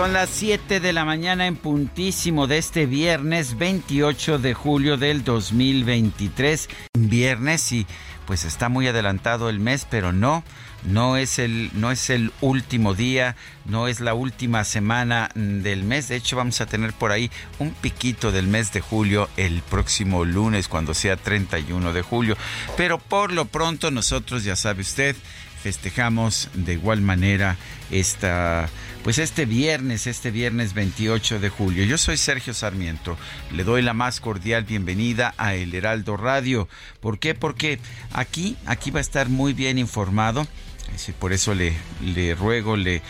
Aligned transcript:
Son 0.00 0.14
las 0.14 0.30
7 0.30 0.80
de 0.80 0.94
la 0.94 1.04
mañana 1.04 1.46
en 1.46 1.56
puntísimo 1.56 2.46
de 2.46 2.56
este 2.56 2.86
viernes 2.86 3.58
28 3.58 4.38
de 4.38 4.54
julio 4.54 4.96
del 4.96 5.24
2023. 5.24 6.70
Viernes 6.98 7.70
y 7.72 7.86
pues 8.26 8.46
está 8.46 8.70
muy 8.70 8.88
adelantado 8.88 9.50
el 9.50 9.60
mes, 9.60 9.86
pero 9.90 10.14
no, 10.14 10.42
no 10.84 11.18
es 11.18 11.38
el 11.38 11.70
no 11.74 11.90
es 11.90 12.08
el 12.08 12.32
último 12.40 12.94
día, 12.94 13.36
no 13.66 13.88
es 13.88 14.00
la 14.00 14.14
última 14.14 14.64
semana 14.64 15.28
del 15.34 15.84
mes. 15.84 16.08
De 16.08 16.16
hecho, 16.16 16.34
vamos 16.34 16.62
a 16.62 16.66
tener 16.66 16.94
por 16.94 17.12
ahí 17.12 17.30
un 17.58 17.72
piquito 17.72 18.32
del 18.32 18.46
mes 18.46 18.72
de 18.72 18.80
julio 18.80 19.28
el 19.36 19.60
próximo 19.60 20.24
lunes 20.24 20.66
cuando 20.68 20.94
sea 20.94 21.18
31 21.18 21.92
de 21.92 22.00
julio. 22.00 22.38
Pero 22.74 22.96
por 22.96 23.32
lo 23.32 23.44
pronto 23.44 23.90
nosotros 23.90 24.44
ya 24.44 24.56
sabe 24.56 24.80
usted 24.80 25.14
festejamos 25.62 26.48
de 26.54 26.72
igual 26.74 27.02
manera 27.02 27.56
esta 27.90 28.68
pues 29.02 29.18
este 29.18 29.46
viernes, 29.46 30.06
este 30.06 30.30
viernes 30.30 30.74
28 30.74 31.40
de 31.40 31.48
julio. 31.48 31.84
Yo 31.84 31.96
soy 31.96 32.16
Sergio 32.16 32.52
Sarmiento. 32.52 33.16
Le 33.50 33.64
doy 33.64 33.82
la 33.82 33.94
más 33.94 34.20
cordial 34.20 34.64
bienvenida 34.64 35.34
a 35.38 35.54
El 35.54 35.74
Heraldo 35.74 36.16
Radio. 36.16 36.68
¿Por 37.00 37.18
qué? 37.18 37.34
Porque 37.34 37.78
aquí 38.12 38.56
aquí 38.66 38.90
va 38.90 38.98
a 38.98 39.00
estar 39.00 39.28
muy 39.28 39.52
bien 39.54 39.78
informado. 39.78 40.46
Por 41.18 41.32
eso 41.32 41.54
le, 41.54 41.72
le 42.02 42.34
ruego, 42.34 42.76
le, 42.76 43.00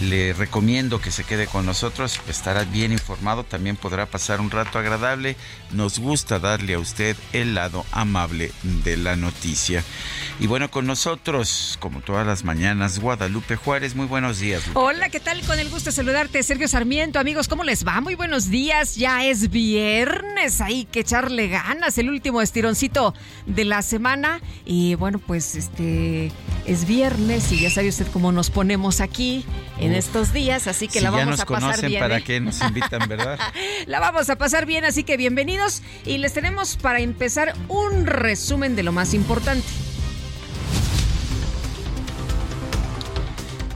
le 0.00 0.32
recomiendo 0.32 1.00
que 1.00 1.10
se 1.10 1.24
quede 1.24 1.46
con 1.46 1.64
nosotros, 1.64 2.20
estará 2.28 2.64
bien 2.64 2.92
informado, 2.92 3.44
también 3.44 3.76
podrá 3.76 4.06
pasar 4.06 4.40
un 4.40 4.50
rato 4.50 4.78
agradable. 4.78 5.36
Nos 5.72 5.98
gusta 5.98 6.38
darle 6.38 6.74
a 6.74 6.78
usted 6.78 7.16
el 7.32 7.54
lado 7.54 7.84
amable 7.92 8.52
de 8.84 8.96
la 8.96 9.16
noticia. 9.16 9.82
Y 10.38 10.46
bueno, 10.46 10.70
con 10.70 10.86
nosotros, 10.86 11.78
como 11.80 12.00
todas 12.00 12.26
las 12.26 12.44
mañanas, 12.44 12.98
Guadalupe 12.98 13.56
Juárez. 13.56 13.94
Muy 13.94 14.06
buenos 14.06 14.38
días. 14.38 14.62
Hola, 14.74 15.08
¿qué 15.08 15.18
tal? 15.18 15.40
Con 15.42 15.58
el 15.58 15.70
gusto 15.70 15.90
de 15.90 15.96
saludarte, 15.96 16.42
Sergio 16.42 16.68
Sarmiento. 16.68 17.18
Amigos, 17.18 17.48
¿cómo 17.48 17.64
les 17.64 17.86
va? 17.86 18.00
Muy 18.02 18.14
buenos 18.14 18.50
días. 18.50 18.96
Ya 18.96 19.24
es 19.24 19.50
viernes. 19.50 20.60
Hay 20.60 20.84
que 20.84 21.00
echarle 21.00 21.48
ganas. 21.48 21.96
El 21.96 22.10
último 22.10 22.42
estironcito 22.42 23.14
de 23.46 23.64
la 23.64 23.80
semana. 23.80 24.40
Y 24.66 24.94
bueno, 24.96 25.18
pues 25.18 25.54
este 25.54 26.30
es 26.66 26.86
viernes 26.86 27.50
y 27.52 27.60
ya 27.60 27.70
sabe 27.70 27.88
usted 27.88 28.06
cómo 28.12 28.30
nos 28.30 28.50
ponemos 28.50 29.00
aquí 29.00 29.44
Uf. 29.92 29.98
estos 29.98 30.32
días. 30.32 30.66
Así 30.66 30.86
que 30.88 30.94
Si 30.94 31.00
la 31.00 31.10
ya 31.10 31.16
vamos 31.18 31.26
nos 31.32 31.40
a 31.40 31.46
pasar 31.46 31.62
conocen, 31.62 31.88
bien. 31.90 32.00
¿para 32.00 32.18
¿eh? 32.18 32.22
qué 32.24 32.40
nos 32.40 32.60
invitan, 32.62 33.08
verdad? 33.08 33.38
La 33.86 34.00
vamos 34.00 34.28
a 34.30 34.36
pasar 34.36 34.66
bien, 34.66 34.84
así 34.84 35.04
que 35.04 35.16
bienvenidos. 35.16 35.82
Y 36.04 36.18
les 36.18 36.32
tenemos 36.32 36.76
para 36.76 37.00
empezar 37.00 37.54
un 37.68 38.06
resumen 38.06 38.76
de 38.76 38.82
lo 38.82 38.92
más 38.92 39.14
importante. 39.14 39.66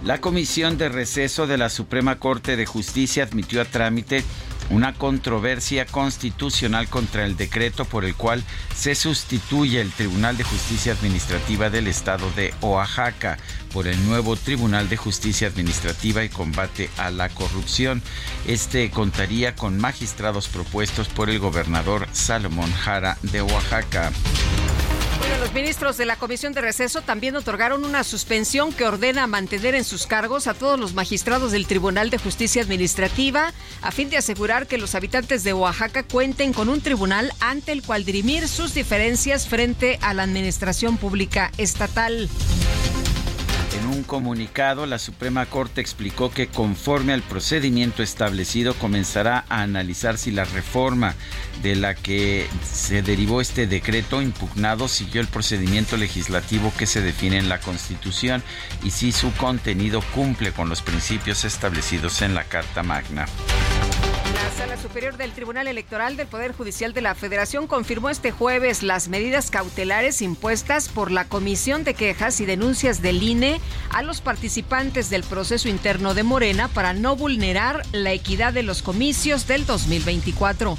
La 0.04 0.20
Comisión 0.20 0.78
de 0.78 0.88
Receso 0.88 1.46
de 1.46 1.58
la 1.58 1.68
Suprema 1.68 2.18
Corte 2.18 2.56
de 2.56 2.64
Justicia 2.64 3.22
admitió 3.24 3.60
a 3.60 3.66
trámite 3.66 4.24
una 4.70 4.94
controversia 4.94 5.84
constitucional 5.84 6.88
contra 6.88 7.26
el 7.26 7.36
decreto 7.36 7.84
por 7.84 8.04
el 8.04 8.14
cual 8.14 8.42
se 8.74 8.94
sustituye 8.94 9.80
el 9.80 9.90
Tribunal 9.90 10.36
de 10.36 10.44
Justicia 10.44 10.92
Administrativa 10.92 11.70
del 11.70 11.88
Estado 11.88 12.30
de 12.36 12.54
Oaxaca 12.60 13.36
por 13.72 13.86
el 13.86 14.04
nuevo 14.06 14.36
Tribunal 14.36 14.88
de 14.88 14.96
Justicia 14.96 15.48
Administrativa 15.48 16.24
y 16.24 16.28
Combate 16.28 16.88
a 16.96 17.10
la 17.10 17.28
Corrupción. 17.28 18.02
Este 18.46 18.90
contaría 18.90 19.54
con 19.54 19.78
magistrados 19.78 20.48
propuestos 20.48 21.08
por 21.08 21.30
el 21.30 21.38
gobernador 21.38 22.06
Salomón 22.12 22.72
Jara 22.72 23.18
de 23.22 23.42
Oaxaca. 23.42 24.12
Los 25.40 25.52
ministros 25.54 25.96
de 25.96 26.06
la 26.06 26.16
Comisión 26.16 26.52
de 26.52 26.60
Receso 26.60 27.02
también 27.02 27.34
otorgaron 27.34 27.84
una 27.84 28.04
suspensión 28.04 28.72
que 28.72 28.84
ordena 28.84 29.26
mantener 29.26 29.74
en 29.74 29.84
sus 29.84 30.06
cargos 30.06 30.46
a 30.46 30.54
todos 30.54 30.78
los 30.78 30.94
magistrados 30.94 31.52
del 31.52 31.66
Tribunal 31.66 32.10
de 32.10 32.18
Justicia 32.18 32.62
Administrativa 32.62 33.52
a 33.82 33.90
fin 33.90 34.10
de 34.10 34.16
asegurar 34.16 34.66
que 34.66 34.78
los 34.78 34.94
habitantes 34.94 35.42
de 35.42 35.52
Oaxaca 35.52 36.02
cuenten 36.02 36.52
con 36.52 36.68
un 36.68 36.80
tribunal 36.80 37.32
ante 37.40 37.72
el 37.72 37.82
cual 37.82 38.04
dirimir 38.04 38.48
sus 38.48 38.74
diferencias 38.74 39.48
frente 39.48 39.98
a 40.02 40.14
la 40.14 40.22
administración 40.22 40.96
pública 40.98 41.50
estatal. 41.58 42.28
En 43.72 43.86
un 43.86 44.02
comunicado, 44.02 44.84
la 44.86 44.98
Suprema 44.98 45.46
Corte 45.46 45.80
explicó 45.80 46.30
que 46.30 46.48
conforme 46.48 47.12
al 47.12 47.22
procedimiento 47.22 48.02
establecido 48.02 48.74
comenzará 48.74 49.44
a 49.48 49.62
analizar 49.62 50.18
si 50.18 50.32
la 50.32 50.44
reforma 50.44 51.14
de 51.62 51.76
la 51.76 51.94
que 51.94 52.46
se 52.64 53.02
derivó 53.02 53.40
este 53.40 53.66
decreto 53.66 54.22
impugnado 54.22 54.88
siguió 54.88 55.20
el 55.20 55.28
procedimiento 55.28 55.96
legislativo 55.96 56.72
que 56.76 56.86
se 56.86 57.00
define 57.00 57.38
en 57.38 57.48
la 57.48 57.60
Constitución 57.60 58.42
y 58.82 58.90
si 58.90 59.12
su 59.12 59.32
contenido 59.34 60.02
cumple 60.14 60.52
con 60.52 60.68
los 60.68 60.82
principios 60.82 61.44
establecidos 61.44 62.22
en 62.22 62.34
la 62.34 62.44
Carta 62.44 62.82
Magna. 62.82 63.26
La 64.34 64.50
Sala 64.56 64.76
Superior 64.76 65.16
del 65.16 65.32
Tribunal 65.32 65.66
Electoral 65.66 66.16
del 66.16 66.26
Poder 66.26 66.52
Judicial 66.52 66.92
de 66.92 67.00
la 67.00 67.14
Federación 67.14 67.66
confirmó 67.66 68.10
este 68.10 68.30
jueves 68.30 68.82
las 68.82 69.08
medidas 69.08 69.50
cautelares 69.50 70.22
impuestas 70.22 70.88
por 70.88 71.10
la 71.10 71.24
Comisión 71.26 71.82
de 71.82 71.94
Quejas 71.94 72.40
y 72.40 72.46
Denuncias 72.46 73.02
del 73.02 73.22
INE 73.22 73.60
a 73.90 74.02
los 74.02 74.20
participantes 74.20 75.10
del 75.10 75.24
proceso 75.24 75.68
interno 75.68 76.14
de 76.14 76.22
Morena 76.22 76.68
para 76.68 76.92
no 76.92 77.16
vulnerar 77.16 77.82
la 77.92 78.12
equidad 78.12 78.52
de 78.52 78.62
los 78.62 78.82
comicios 78.82 79.48
del 79.48 79.66
2024. 79.66 80.78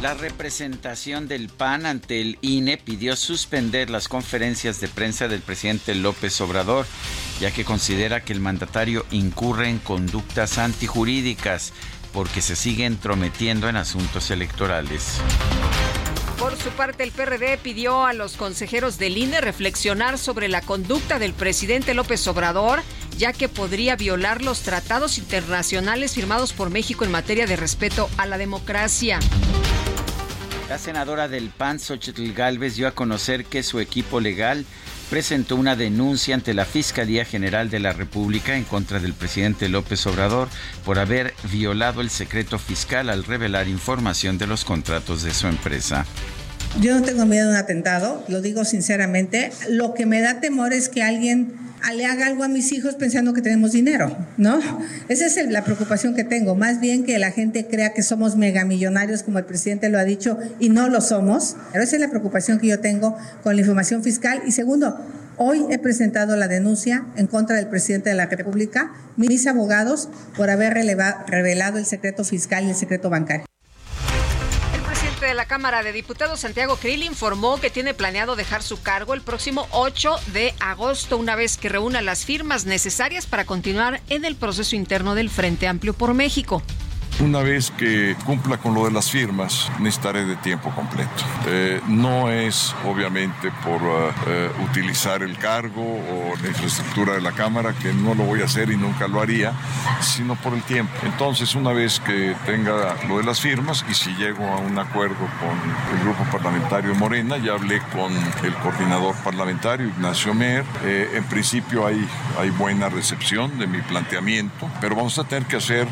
La 0.00 0.14
representación 0.14 1.26
del 1.26 1.48
PAN 1.48 1.84
ante 1.84 2.20
el 2.20 2.38
INE 2.40 2.76
pidió 2.76 3.16
suspender 3.16 3.90
las 3.90 4.06
conferencias 4.06 4.80
de 4.80 4.86
prensa 4.86 5.26
del 5.26 5.40
presidente 5.40 5.96
López 5.96 6.40
Obrador, 6.40 6.86
ya 7.40 7.50
que 7.50 7.64
considera 7.64 8.22
que 8.22 8.32
el 8.32 8.40
mandatario 8.40 9.06
incurre 9.10 9.68
en 9.68 9.78
conductas 9.78 10.58
antijurídicas 10.58 11.72
porque 12.12 12.40
se 12.40 12.56
sigue 12.56 12.84
entrometiendo 12.84 13.68
en 13.68 13.76
asuntos 13.76 14.30
electorales. 14.30 15.18
Por 16.38 16.56
su 16.56 16.70
parte, 16.70 17.02
el 17.02 17.10
PRD 17.10 17.58
pidió 17.58 18.06
a 18.06 18.12
los 18.12 18.36
consejeros 18.36 18.96
del 18.96 19.18
INE 19.18 19.40
reflexionar 19.40 20.18
sobre 20.18 20.48
la 20.48 20.60
conducta 20.60 21.18
del 21.18 21.32
presidente 21.32 21.94
López 21.94 22.26
Obrador, 22.28 22.82
ya 23.16 23.32
que 23.32 23.48
podría 23.48 23.96
violar 23.96 24.42
los 24.42 24.60
tratados 24.60 25.18
internacionales 25.18 26.14
firmados 26.14 26.52
por 26.52 26.70
México 26.70 27.04
en 27.04 27.10
materia 27.10 27.46
de 27.46 27.56
respeto 27.56 28.08
a 28.18 28.26
la 28.26 28.38
democracia. 28.38 29.18
La 30.68 30.78
senadora 30.78 31.28
del 31.28 31.48
PAN, 31.48 31.80
Xochitl 31.80 32.32
Gálvez, 32.32 32.76
dio 32.76 32.86
a 32.86 32.92
conocer 32.92 33.44
que 33.44 33.62
su 33.62 33.80
equipo 33.80 34.20
legal 34.20 34.64
presentó 35.10 35.56
una 35.56 35.76
denuncia 35.76 36.34
ante 36.34 36.54
la 36.54 36.64
Fiscalía 36.64 37.24
General 37.24 37.70
de 37.70 37.80
la 37.80 37.92
República 37.92 38.56
en 38.56 38.64
contra 38.64 38.98
del 39.00 39.14
presidente 39.14 39.68
López 39.68 40.06
Obrador 40.06 40.48
por 40.84 40.98
haber 40.98 41.34
violado 41.50 42.00
el 42.00 42.10
secreto 42.10 42.58
fiscal 42.58 43.08
al 43.08 43.24
revelar 43.24 43.68
información 43.68 44.38
de 44.38 44.46
los 44.46 44.64
contratos 44.64 45.22
de 45.22 45.32
su 45.32 45.46
empresa. 45.46 46.06
Yo 46.80 46.94
no 46.94 47.02
tengo 47.02 47.24
miedo 47.24 47.46
de 47.46 47.52
un 47.52 47.56
atentado, 47.56 48.24
lo 48.28 48.40
digo 48.40 48.64
sinceramente. 48.64 49.50
Lo 49.70 49.94
que 49.94 50.06
me 50.06 50.20
da 50.20 50.40
temor 50.40 50.72
es 50.72 50.88
que 50.88 51.02
alguien 51.02 51.67
le 51.94 52.06
haga 52.06 52.26
algo 52.26 52.44
a 52.44 52.48
mis 52.48 52.72
hijos 52.72 52.94
pensando 52.94 53.32
que 53.32 53.42
tenemos 53.42 53.72
dinero, 53.72 54.16
¿no? 54.36 54.60
Esa 55.08 55.26
es 55.26 55.50
la 55.50 55.64
preocupación 55.64 56.14
que 56.14 56.24
tengo, 56.24 56.54
más 56.54 56.80
bien 56.80 57.04
que 57.04 57.18
la 57.18 57.30
gente 57.30 57.66
crea 57.66 57.92
que 57.92 58.02
somos 58.02 58.36
megamillonarios, 58.36 59.22
como 59.22 59.38
el 59.38 59.44
presidente 59.44 59.88
lo 59.88 59.98
ha 59.98 60.04
dicho, 60.04 60.38
y 60.58 60.68
no 60.68 60.88
lo 60.88 61.00
somos. 61.00 61.56
Pero 61.72 61.84
esa 61.84 61.96
es 61.96 62.00
la 62.00 62.10
preocupación 62.10 62.58
que 62.58 62.68
yo 62.68 62.80
tengo 62.80 63.16
con 63.42 63.56
la 63.56 63.60
información 63.62 64.02
fiscal. 64.02 64.42
Y 64.46 64.52
segundo, 64.52 64.98
hoy 65.36 65.64
he 65.70 65.78
presentado 65.78 66.36
la 66.36 66.48
denuncia 66.48 67.06
en 67.16 67.26
contra 67.26 67.56
del 67.56 67.68
presidente 67.68 68.10
de 68.10 68.16
la 68.16 68.26
República, 68.26 68.92
mis 69.16 69.46
abogados, 69.46 70.08
por 70.36 70.50
haber 70.50 70.74
revelado 70.74 71.78
el 71.78 71.86
secreto 71.86 72.24
fiscal 72.24 72.64
y 72.64 72.70
el 72.70 72.76
secreto 72.76 73.10
bancario 73.10 73.48
de 75.26 75.34
la 75.34 75.46
Cámara 75.46 75.82
de 75.82 75.92
Diputados, 75.92 76.40
Santiago 76.40 76.76
Krill, 76.76 77.02
informó 77.02 77.60
que 77.60 77.70
tiene 77.70 77.92
planeado 77.92 78.36
dejar 78.36 78.62
su 78.62 78.80
cargo 78.80 79.14
el 79.14 79.20
próximo 79.20 79.66
8 79.72 80.16
de 80.32 80.54
agosto, 80.60 81.16
una 81.16 81.34
vez 81.34 81.56
que 81.56 81.68
reúna 81.68 82.02
las 82.02 82.24
firmas 82.24 82.66
necesarias 82.66 83.26
para 83.26 83.44
continuar 83.44 84.00
en 84.08 84.24
el 84.24 84.36
proceso 84.36 84.76
interno 84.76 85.14
del 85.14 85.30
Frente 85.30 85.66
Amplio 85.66 85.92
por 85.92 86.14
México. 86.14 86.62
Una 87.20 87.42
vez 87.42 87.72
que 87.72 88.14
cumpla 88.24 88.58
con 88.58 88.74
lo 88.74 88.84
de 88.84 88.92
las 88.92 89.10
firmas, 89.10 89.68
necesitaré 89.80 90.24
de 90.24 90.36
tiempo 90.36 90.70
completo. 90.70 91.10
Eh, 91.48 91.80
no 91.88 92.30
es 92.30 92.72
obviamente 92.86 93.50
por 93.64 93.82
eh, 93.82 94.12
eh, 94.28 94.50
utilizar 94.70 95.24
el 95.24 95.36
cargo 95.36 95.82
o 95.82 96.36
la 96.40 96.48
infraestructura 96.48 97.14
de 97.14 97.20
la 97.20 97.32
Cámara, 97.32 97.74
que 97.82 97.92
no 97.92 98.14
lo 98.14 98.22
voy 98.22 98.42
a 98.42 98.44
hacer 98.44 98.70
y 98.70 98.76
nunca 98.76 99.08
lo 99.08 99.20
haría, 99.20 99.52
sino 100.00 100.36
por 100.36 100.54
el 100.54 100.62
tiempo. 100.62 100.92
Entonces, 101.02 101.56
una 101.56 101.72
vez 101.72 101.98
que 101.98 102.36
tenga 102.46 102.94
lo 103.08 103.18
de 103.18 103.24
las 103.24 103.40
firmas 103.40 103.84
y 103.90 103.94
si 103.94 104.14
llego 104.14 104.46
a 104.46 104.58
un 104.58 104.78
acuerdo 104.78 105.16
con 105.40 105.98
el 105.98 106.04
grupo 106.04 106.22
parlamentario 106.30 106.94
Morena, 106.94 107.36
ya 107.38 107.54
hablé 107.54 107.80
con 107.92 108.12
el 108.44 108.54
coordinador 108.62 109.16
parlamentario, 109.24 109.88
Ignacio 109.88 110.34
Mer, 110.34 110.64
en 110.84 111.24
principio 111.24 111.84
hay, 111.84 112.06
hay 112.38 112.50
buena 112.50 112.88
recepción 112.88 113.58
de 113.58 113.66
mi 113.66 113.80
planteamiento, 113.82 114.70
pero 114.80 114.94
vamos 114.94 115.18
a 115.18 115.24
tener 115.24 115.46
que 115.46 115.56
hacer 115.56 115.88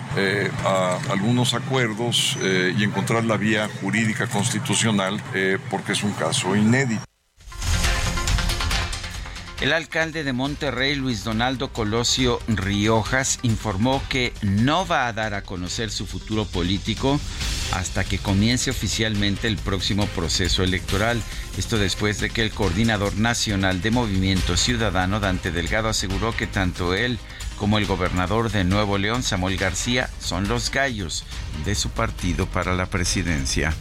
a 0.64 1.15
algunos 1.16 1.54
acuerdos 1.54 2.36
eh, 2.42 2.74
y 2.76 2.84
encontrar 2.84 3.24
la 3.24 3.36
vía 3.36 3.68
jurídica 3.80 4.26
constitucional 4.26 5.20
eh, 5.34 5.58
porque 5.70 5.92
es 5.92 6.02
un 6.02 6.12
caso 6.12 6.54
inédito. 6.54 7.02
El 9.60 9.72
alcalde 9.72 10.22
de 10.22 10.34
Monterrey, 10.34 10.94
Luis 10.96 11.24
Donaldo 11.24 11.72
Colosio 11.72 12.40
Riojas, 12.46 13.38
informó 13.40 14.02
que 14.10 14.34
no 14.42 14.86
va 14.86 15.06
a 15.06 15.14
dar 15.14 15.32
a 15.32 15.42
conocer 15.42 15.90
su 15.90 16.06
futuro 16.06 16.44
político 16.44 17.18
hasta 17.72 18.04
que 18.04 18.18
comience 18.18 18.70
oficialmente 18.70 19.48
el 19.48 19.56
próximo 19.56 20.06
proceso 20.08 20.62
electoral. 20.62 21.22
Esto 21.56 21.78
después 21.78 22.20
de 22.20 22.28
que 22.28 22.42
el 22.42 22.50
coordinador 22.50 23.16
nacional 23.16 23.80
de 23.80 23.90
Movimiento 23.90 24.58
Ciudadano, 24.58 25.20
Dante 25.20 25.50
Delgado, 25.50 25.88
aseguró 25.88 26.36
que 26.36 26.46
tanto 26.46 26.92
él 26.92 27.18
como 27.58 27.78
el 27.78 27.86
gobernador 27.86 28.50
de 28.50 28.64
Nuevo 28.64 28.98
León, 28.98 29.22
Samuel 29.22 29.56
García, 29.56 30.10
son 30.20 30.48
los 30.48 30.70
gallos 30.70 31.24
de 31.64 31.74
su 31.74 31.88
partido 31.90 32.46
para 32.46 32.74
la 32.74 32.86
presidencia. 32.86 33.72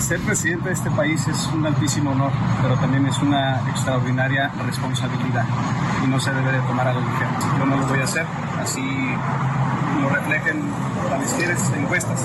Ser 0.00 0.20
presidente 0.20 0.68
de 0.68 0.74
este 0.74 0.90
país 0.90 1.26
es 1.28 1.46
un 1.52 1.66
altísimo 1.66 2.12
honor, 2.12 2.32
pero 2.62 2.76
también 2.76 3.04
es 3.06 3.18
una 3.18 3.60
extraordinaria 3.68 4.48
responsabilidad 4.66 5.44
y 6.04 6.06
no 6.06 6.20
se 6.20 6.32
debe 6.32 6.52
de 6.52 6.60
tomar 6.60 6.86
a 6.88 6.94
la 6.94 7.00
ligera. 7.00 7.30
Yo 7.58 7.66
no 7.66 7.76
lo 7.76 7.86
voy 7.86 8.00
a 8.00 8.04
hacer, 8.04 8.24
así 8.60 8.80
lo 10.00 10.08
reflejen 10.08 10.62
las 11.10 11.72
encuestas. 11.76 12.20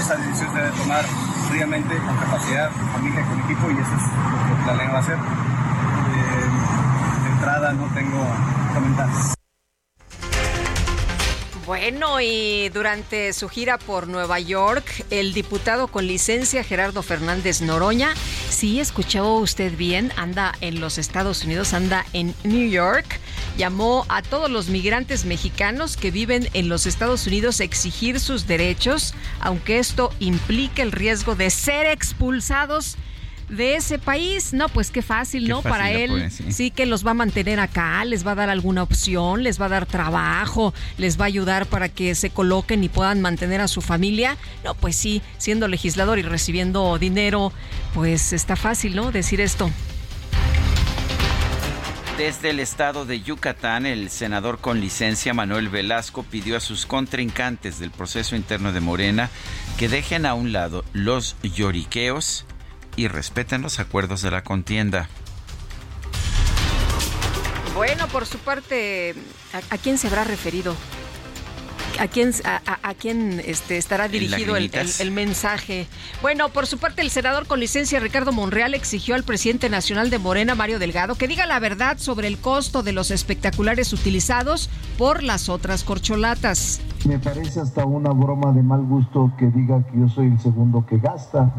Esa 0.00 0.16
decisión 0.16 0.52
se 0.52 0.58
debe 0.58 0.70
tomar 0.70 1.04
fríamente, 1.48 1.96
con 1.96 2.16
capacidad, 2.16 2.70
con 2.72 2.88
familia, 2.90 3.24
con 3.26 3.40
equipo 3.40 3.70
y 3.70 3.74
eso 3.74 3.94
es 3.94 4.02
lo 4.02 4.56
que 4.56 4.62
planeo 4.64 4.96
hacer. 4.96 5.16
Eh, 5.16 7.24
de 7.24 7.30
entrada 7.30 7.72
no 7.72 7.86
tengo 7.94 8.26
comentarios. 8.74 9.41
Bueno, 11.64 12.20
y 12.20 12.70
durante 12.70 13.32
su 13.32 13.48
gira 13.48 13.78
por 13.78 14.08
Nueva 14.08 14.40
York, 14.40 14.84
el 15.10 15.32
diputado 15.32 15.86
con 15.86 16.08
licencia 16.08 16.64
Gerardo 16.64 17.04
Fernández 17.04 17.60
Noroña, 17.60 18.14
sí 18.50 18.80
escuchó 18.80 19.36
usted 19.36 19.76
bien, 19.76 20.12
anda 20.16 20.54
en 20.60 20.80
los 20.80 20.98
Estados 20.98 21.44
Unidos, 21.44 21.72
anda 21.72 22.04
en 22.14 22.34
New 22.42 22.68
York, 22.68 23.20
llamó 23.56 24.04
a 24.08 24.22
todos 24.22 24.50
los 24.50 24.70
migrantes 24.70 25.24
mexicanos 25.24 25.96
que 25.96 26.10
viven 26.10 26.48
en 26.52 26.68
los 26.68 26.86
Estados 26.86 27.28
Unidos 27.28 27.60
a 27.60 27.64
exigir 27.64 28.18
sus 28.18 28.48
derechos, 28.48 29.14
aunque 29.38 29.78
esto 29.78 30.12
implique 30.18 30.82
el 30.82 30.90
riesgo 30.90 31.36
de 31.36 31.50
ser 31.50 31.86
expulsados 31.86 32.96
de 33.52 33.76
ese 33.76 33.98
país. 33.98 34.52
No, 34.52 34.68
pues 34.68 34.90
qué 34.90 35.02
fácil, 35.02 35.46
¿no? 35.46 35.62
Para 35.62 35.92
él 35.92 36.30
sí. 36.30 36.70
que 36.70 36.86
los 36.86 37.06
va 37.06 37.12
a 37.12 37.14
mantener 37.14 37.60
acá, 37.60 38.04
les 38.04 38.26
va 38.26 38.32
a 38.32 38.34
dar 38.34 38.50
alguna 38.50 38.82
opción, 38.82 39.42
les 39.42 39.60
va 39.60 39.66
a 39.66 39.68
dar 39.68 39.86
trabajo, 39.86 40.74
les 40.98 41.20
va 41.20 41.24
a 41.24 41.28
ayudar 41.28 41.66
para 41.66 41.88
que 41.88 42.14
se 42.14 42.30
coloquen 42.30 42.82
y 42.82 42.88
puedan 42.88 43.20
mantener 43.20 43.60
a 43.60 43.68
su 43.68 43.80
familia. 43.80 44.36
No, 44.64 44.74
pues 44.74 44.96
sí, 44.96 45.22
siendo 45.38 45.68
legislador 45.68 46.18
y 46.18 46.22
recibiendo 46.22 46.98
dinero, 46.98 47.52
pues 47.94 48.32
está 48.32 48.56
fácil, 48.56 48.96
¿no? 48.96 49.12
Decir 49.12 49.40
esto. 49.40 49.70
Desde 52.16 52.50
el 52.50 52.60
estado 52.60 53.04
de 53.04 53.20
Yucatán, 53.20 53.84
el 53.84 54.10
senador 54.10 54.60
con 54.60 54.80
licencia 54.80 55.34
Manuel 55.34 55.68
Velasco 55.68 56.22
pidió 56.22 56.56
a 56.56 56.60
sus 56.60 56.86
contrincantes 56.86 57.78
del 57.78 57.90
proceso 57.90 58.36
interno 58.36 58.72
de 58.72 58.80
Morena 58.80 59.30
que 59.78 59.88
dejen 59.88 60.26
a 60.26 60.34
un 60.34 60.52
lado 60.52 60.84
los 60.92 61.36
lloriqueos 61.42 62.44
y 62.96 63.08
respeten 63.08 63.62
los 63.62 63.78
acuerdos 63.80 64.22
de 64.22 64.30
la 64.30 64.42
contienda. 64.42 65.08
Bueno, 67.74 68.06
por 68.08 68.26
su 68.26 68.38
parte, 68.38 69.14
¿a, 69.70 69.78
quién 69.78 69.96
se 69.96 70.08
habrá 70.08 70.24
referido? 70.24 70.76
¿A 71.98 72.06
quién, 72.06 72.32
a, 72.44 72.94
quién 72.94 73.42
este, 73.44 73.76
estará 73.76 74.08
dirigido 74.08 74.56
el, 74.56 74.70
el, 74.98 75.10
mensaje? 75.10 75.86
Bueno, 76.20 76.48
por 76.48 76.66
su 76.66 76.78
parte, 76.78 77.02
el 77.02 77.10
senador 77.10 77.46
con 77.46 77.60
licencia 77.60 78.00
Ricardo 78.00 78.32
Monreal 78.32 78.74
exigió 78.74 79.14
al 79.14 79.24
presidente 79.24 79.68
nacional 79.68 80.10
de 80.10 80.18
Morena, 80.18 80.54
Mario 80.54 80.78
Delgado, 80.78 81.16
que 81.16 81.28
diga 81.28 81.46
la 81.46 81.58
verdad 81.60 81.98
sobre 81.98 82.28
el 82.28 82.38
costo 82.38 82.82
de 82.82 82.92
los 82.92 83.10
espectaculares 83.10 83.92
utilizados 83.92 84.70
por 84.98 85.22
las 85.22 85.48
otras 85.48 85.84
corcholatas. 85.84 86.80
Me 87.06 87.18
parece 87.18 87.60
hasta 87.60 87.84
una 87.84 88.10
broma 88.10 88.52
de 88.52 88.62
mal 88.62 88.82
gusto 88.82 89.32
que 89.38 89.46
diga 89.46 89.84
que 89.86 89.98
yo 89.98 90.08
soy 90.08 90.26
el 90.28 90.40
segundo 90.40 90.84
que 90.86 90.98
gasta 90.98 91.52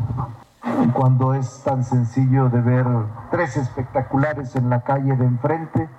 cuando 0.94 1.34
es 1.34 1.62
tan 1.64 1.84
sencillo 1.84 2.50
de 2.50 2.62
ver 2.62 2.86
tres 3.32 3.58
espectaculares 3.58 4.56
en 4.56 4.70
la 4.70 4.82
calle 4.82 5.16
de 5.16 5.26
enfrente. 5.26 5.90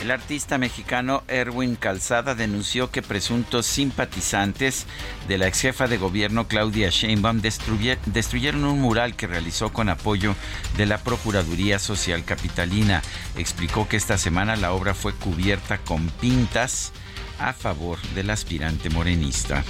El 0.00 0.12
artista 0.12 0.56
mexicano 0.56 1.24
Erwin 1.26 1.74
Calzada 1.74 2.36
denunció 2.36 2.92
que 2.92 3.02
presuntos 3.02 3.66
simpatizantes 3.66 4.86
de 5.26 5.36
la 5.36 5.48
ex 5.48 5.62
jefa 5.62 5.88
de 5.88 5.98
gobierno 5.98 6.46
Claudia 6.46 6.90
Sheinbaum 6.90 7.40
destruyeron 7.40 8.64
un 8.64 8.80
mural 8.80 9.16
que 9.16 9.26
realizó 9.26 9.72
con 9.72 9.88
apoyo 9.88 10.36
de 10.76 10.86
la 10.86 10.98
Procuraduría 10.98 11.80
Social 11.80 12.22
Capitalina. 12.24 13.02
Explicó 13.36 13.88
que 13.88 13.96
esta 13.96 14.16
semana 14.16 14.54
la 14.54 14.72
obra 14.72 14.94
fue 14.94 15.12
cubierta 15.12 15.78
con 15.78 16.06
pintas 16.20 16.92
a 17.40 17.52
favor 17.52 17.98
del 18.14 18.30
aspirante 18.30 18.90
morenista. 18.90 19.64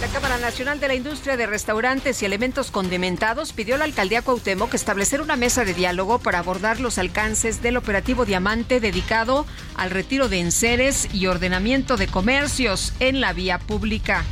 La 0.00 0.06
Cámara 0.06 0.38
Nacional 0.38 0.78
de 0.78 0.86
la 0.86 0.94
Industria 0.94 1.36
de 1.36 1.46
Restaurantes 1.46 2.22
y 2.22 2.24
Elementos 2.24 2.70
Condimentados 2.70 3.52
pidió 3.52 3.74
a 3.74 3.78
la 3.78 3.84
alcaldía 3.84 4.22
Cuauhtémoc 4.22 4.72
establecer 4.72 5.20
una 5.20 5.34
mesa 5.34 5.64
de 5.64 5.74
diálogo 5.74 6.20
para 6.20 6.38
abordar 6.38 6.78
los 6.78 6.98
alcances 6.98 7.62
del 7.62 7.76
operativo 7.76 8.24
Diamante 8.24 8.78
dedicado 8.78 9.44
al 9.74 9.90
retiro 9.90 10.28
de 10.28 10.38
enseres 10.38 11.08
y 11.12 11.26
ordenamiento 11.26 11.96
de 11.96 12.06
comercios 12.06 12.92
en 13.00 13.20
la 13.20 13.32
vía 13.32 13.58
pública 13.58 14.24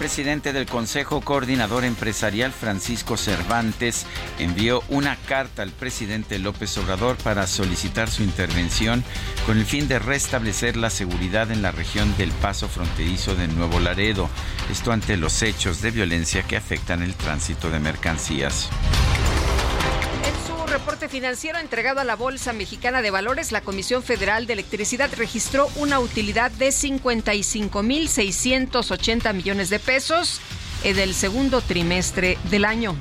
presidente 0.00 0.54
del 0.54 0.64
Consejo 0.64 1.20
Coordinador 1.20 1.84
Empresarial, 1.84 2.52
Francisco 2.52 3.18
Cervantes, 3.18 4.06
envió 4.38 4.82
una 4.88 5.14
carta 5.28 5.60
al 5.60 5.72
presidente 5.72 6.38
López 6.38 6.78
Obrador 6.78 7.18
para 7.18 7.46
solicitar 7.46 8.08
su 8.08 8.22
intervención 8.22 9.04
con 9.44 9.58
el 9.58 9.66
fin 9.66 9.88
de 9.88 9.98
restablecer 9.98 10.78
la 10.78 10.88
seguridad 10.88 11.50
en 11.50 11.60
la 11.60 11.70
región 11.70 12.16
del 12.16 12.30
paso 12.30 12.66
fronterizo 12.66 13.34
de 13.34 13.48
Nuevo 13.48 13.78
Laredo, 13.78 14.30
esto 14.72 14.90
ante 14.90 15.18
los 15.18 15.42
hechos 15.42 15.82
de 15.82 15.90
violencia 15.90 16.44
que 16.44 16.56
afectan 16.56 17.02
el 17.02 17.14
tránsito 17.14 17.68
de 17.68 17.80
mercancías 17.80 18.70
reporte 20.70 21.08
financiero 21.08 21.58
entregado 21.58 22.00
a 22.00 22.04
la 22.04 22.16
Bolsa 22.16 22.52
Mexicana 22.52 23.00
de 23.02 23.10
Valores, 23.10 23.50
la 23.50 23.60
Comisión 23.60 24.04
Federal 24.04 24.46
de 24.46 24.52
Electricidad 24.52 25.10
registró 25.16 25.68
una 25.76 25.98
utilidad 25.98 26.52
de 26.52 26.68
55.680 26.68 29.34
millones 29.34 29.68
de 29.68 29.80
pesos 29.80 30.40
en 30.84 30.96
el 30.98 31.14
segundo 31.14 31.60
trimestre 31.60 32.38
del 32.50 32.64
año 32.64 32.96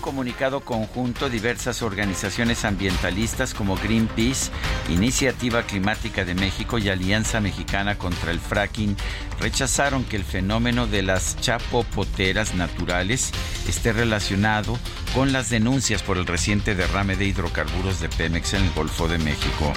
comunicado 0.00 0.60
conjunto, 0.60 1.28
diversas 1.28 1.82
organizaciones 1.82 2.64
ambientalistas 2.64 3.54
como 3.54 3.76
Greenpeace, 3.76 4.50
Iniciativa 4.88 5.62
Climática 5.62 6.24
de 6.24 6.34
México 6.34 6.78
y 6.78 6.88
Alianza 6.88 7.40
Mexicana 7.40 7.96
contra 7.98 8.30
el 8.30 8.40
Fracking 8.40 8.96
rechazaron 9.38 10.04
que 10.04 10.16
el 10.16 10.24
fenómeno 10.24 10.86
de 10.86 11.02
las 11.02 11.36
chapopoteras 11.40 12.54
naturales 12.54 13.30
esté 13.68 13.92
relacionado 13.92 14.78
con 15.14 15.32
las 15.32 15.50
denuncias 15.50 16.02
por 16.02 16.18
el 16.18 16.26
reciente 16.26 16.74
derrame 16.74 17.16
de 17.16 17.26
hidrocarburos 17.26 18.00
de 18.00 18.08
Pemex 18.08 18.54
en 18.54 18.64
el 18.64 18.70
Golfo 18.72 19.08
de 19.08 19.18
México. 19.18 19.72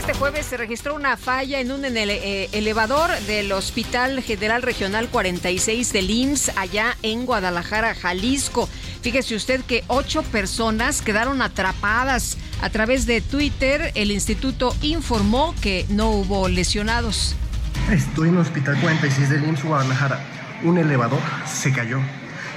Este 0.00 0.14
jueves 0.14 0.46
se 0.46 0.56
registró 0.56 0.94
una 0.94 1.18
falla 1.18 1.60
en 1.60 1.70
un 1.70 1.84
eh, 1.84 2.48
elevador 2.52 3.10
del 3.26 3.52
Hospital 3.52 4.22
General 4.22 4.62
Regional 4.62 5.10
46 5.10 5.92
del 5.92 6.10
IMSS 6.10 6.52
allá 6.56 6.96
en 7.02 7.26
Guadalajara, 7.26 7.94
Jalisco. 7.94 8.66
Fíjese 9.02 9.34
usted 9.34 9.60
que 9.60 9.84
ocho 9.88 10.22
personas 10.22 11.02
quedaron 11.02 11.42
atrapadas. 11.42 12.38
A 12.62 12.70
través 12.70 13.04
de 13.04 13.20
Twitter, 13.20 13.92
el 13.94 14.10
instituto 14.10 14.74
informó 14.80 15.54
que 15.60 15.84
no 15.90 16.08
hubo 16.08 16.48
lesionados. 16.48 17.36
Estoy 17.90 18.30
en 18.30 18.36
el 18.36 18.40
Hospital 18.40 18.80
46 18.80 19.28
del 19.28 19.44
IMSS 19.44 19.64
Guadalajara. 19.64 20.18
Un 20.62 20.78
elevador 20.78 21.20
se 21.46 21.74
cayó 21.74 22.00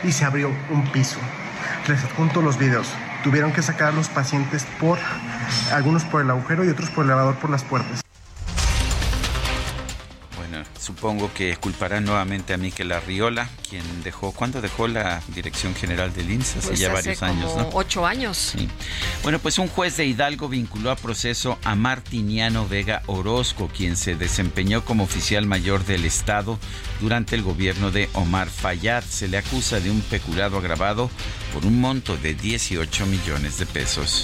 y 0.05 0.13
se 0.13 0.23
abrió 0.23 0.49
un 0.69 0.89
piso. 0.93 1.17
Les 1.89 2.01
adjunto 2.05 2.41
los 2.41 2.57
videos 2.57 2.87
tuvieron 3.23 3.53
que 3.53 3.61
sacar 3.61 3.93
los 3.93 4.09
pacientes 4.09 4.67
por 4.79 4.99
algunos 5.71 6.03
por 6.03 6.21
el 6.21 6.29
agujero 6.29 6.65
y 6.65 6.69
otros 6.69 6.89
por 6.89 7.05
el 7.05 7.11
elevador 7.11 7.35
por 7.35 7.49
las 7.49 7.63
puertas. 7.63 8.03
Bueno, 10.53 10.67
supongo 10.79 11.33
que 11.33 11.55
culparán 11.55 12.05
nuevamente 12.05 12.53
a 12.53 12.57
Miquel 12.57 12.91
Arriola, 12.91 13.49
quien 13.67 13.83
dejó, 14.03 14.33
¿cuándo 14.33 14.61
dejó 14.61 14.87
la 14.87 15.21
dirección 15.29 15.73
general 15.73 16.13
del 16.13 16.29
INSS? 16.29 16.57
Hace 16.57 16.67
pues 16.67 16.79
ya 16.79 16.93
varios 16.93 17.23
años, 17.23 17.55
¿no? 17.55 17.69
Ocho 17.73 18.05
años. 18.05 18.53
Sí. 18.55 18.69
Bueno, 19.23 19.39
pues 19.39 19.57
un 19.57 19.67
juez 19.67 19.97
de 19.97 20.05
Hidalgo 20.05 20.49
vinculó 20.49 20.91
a 20.91 20.95
proceso 20.95 21.57
a 21.63 21.73
Martiniano 21.73 22.67
Vega 22.67 23.01
Orozco, 23.07 23.67
quien 23.75 23.95
se 23.95 24.15
desempeñó 24.15 24.85
como 24.85 25.05
oficial 25.05 25.47
mayor 25.47 25.85
del 25.85 26.05
Estado 26.05 26.59
durante 26.99 27.35
el 27.35 27.41
gobierno 27.41 27.89
de 27.89 28.09
Omar 28.13 28.49
Fayad. 28.49 29.03
Se 29.03 29.27
le 29.27 29.37
acusa 29.37 29.79
de 29.79 29.89
un 29.89 30.01
peculado 30.01 30.57
agravado 30.57 31.09
por 31.53 31.65
un 31.65 31.79
monto 31.81 32.15
de 32.17 32.35
18 32.35 33.05
millones 33.07 33.57
de 33.57 33.65
pesos. 33.65 34.23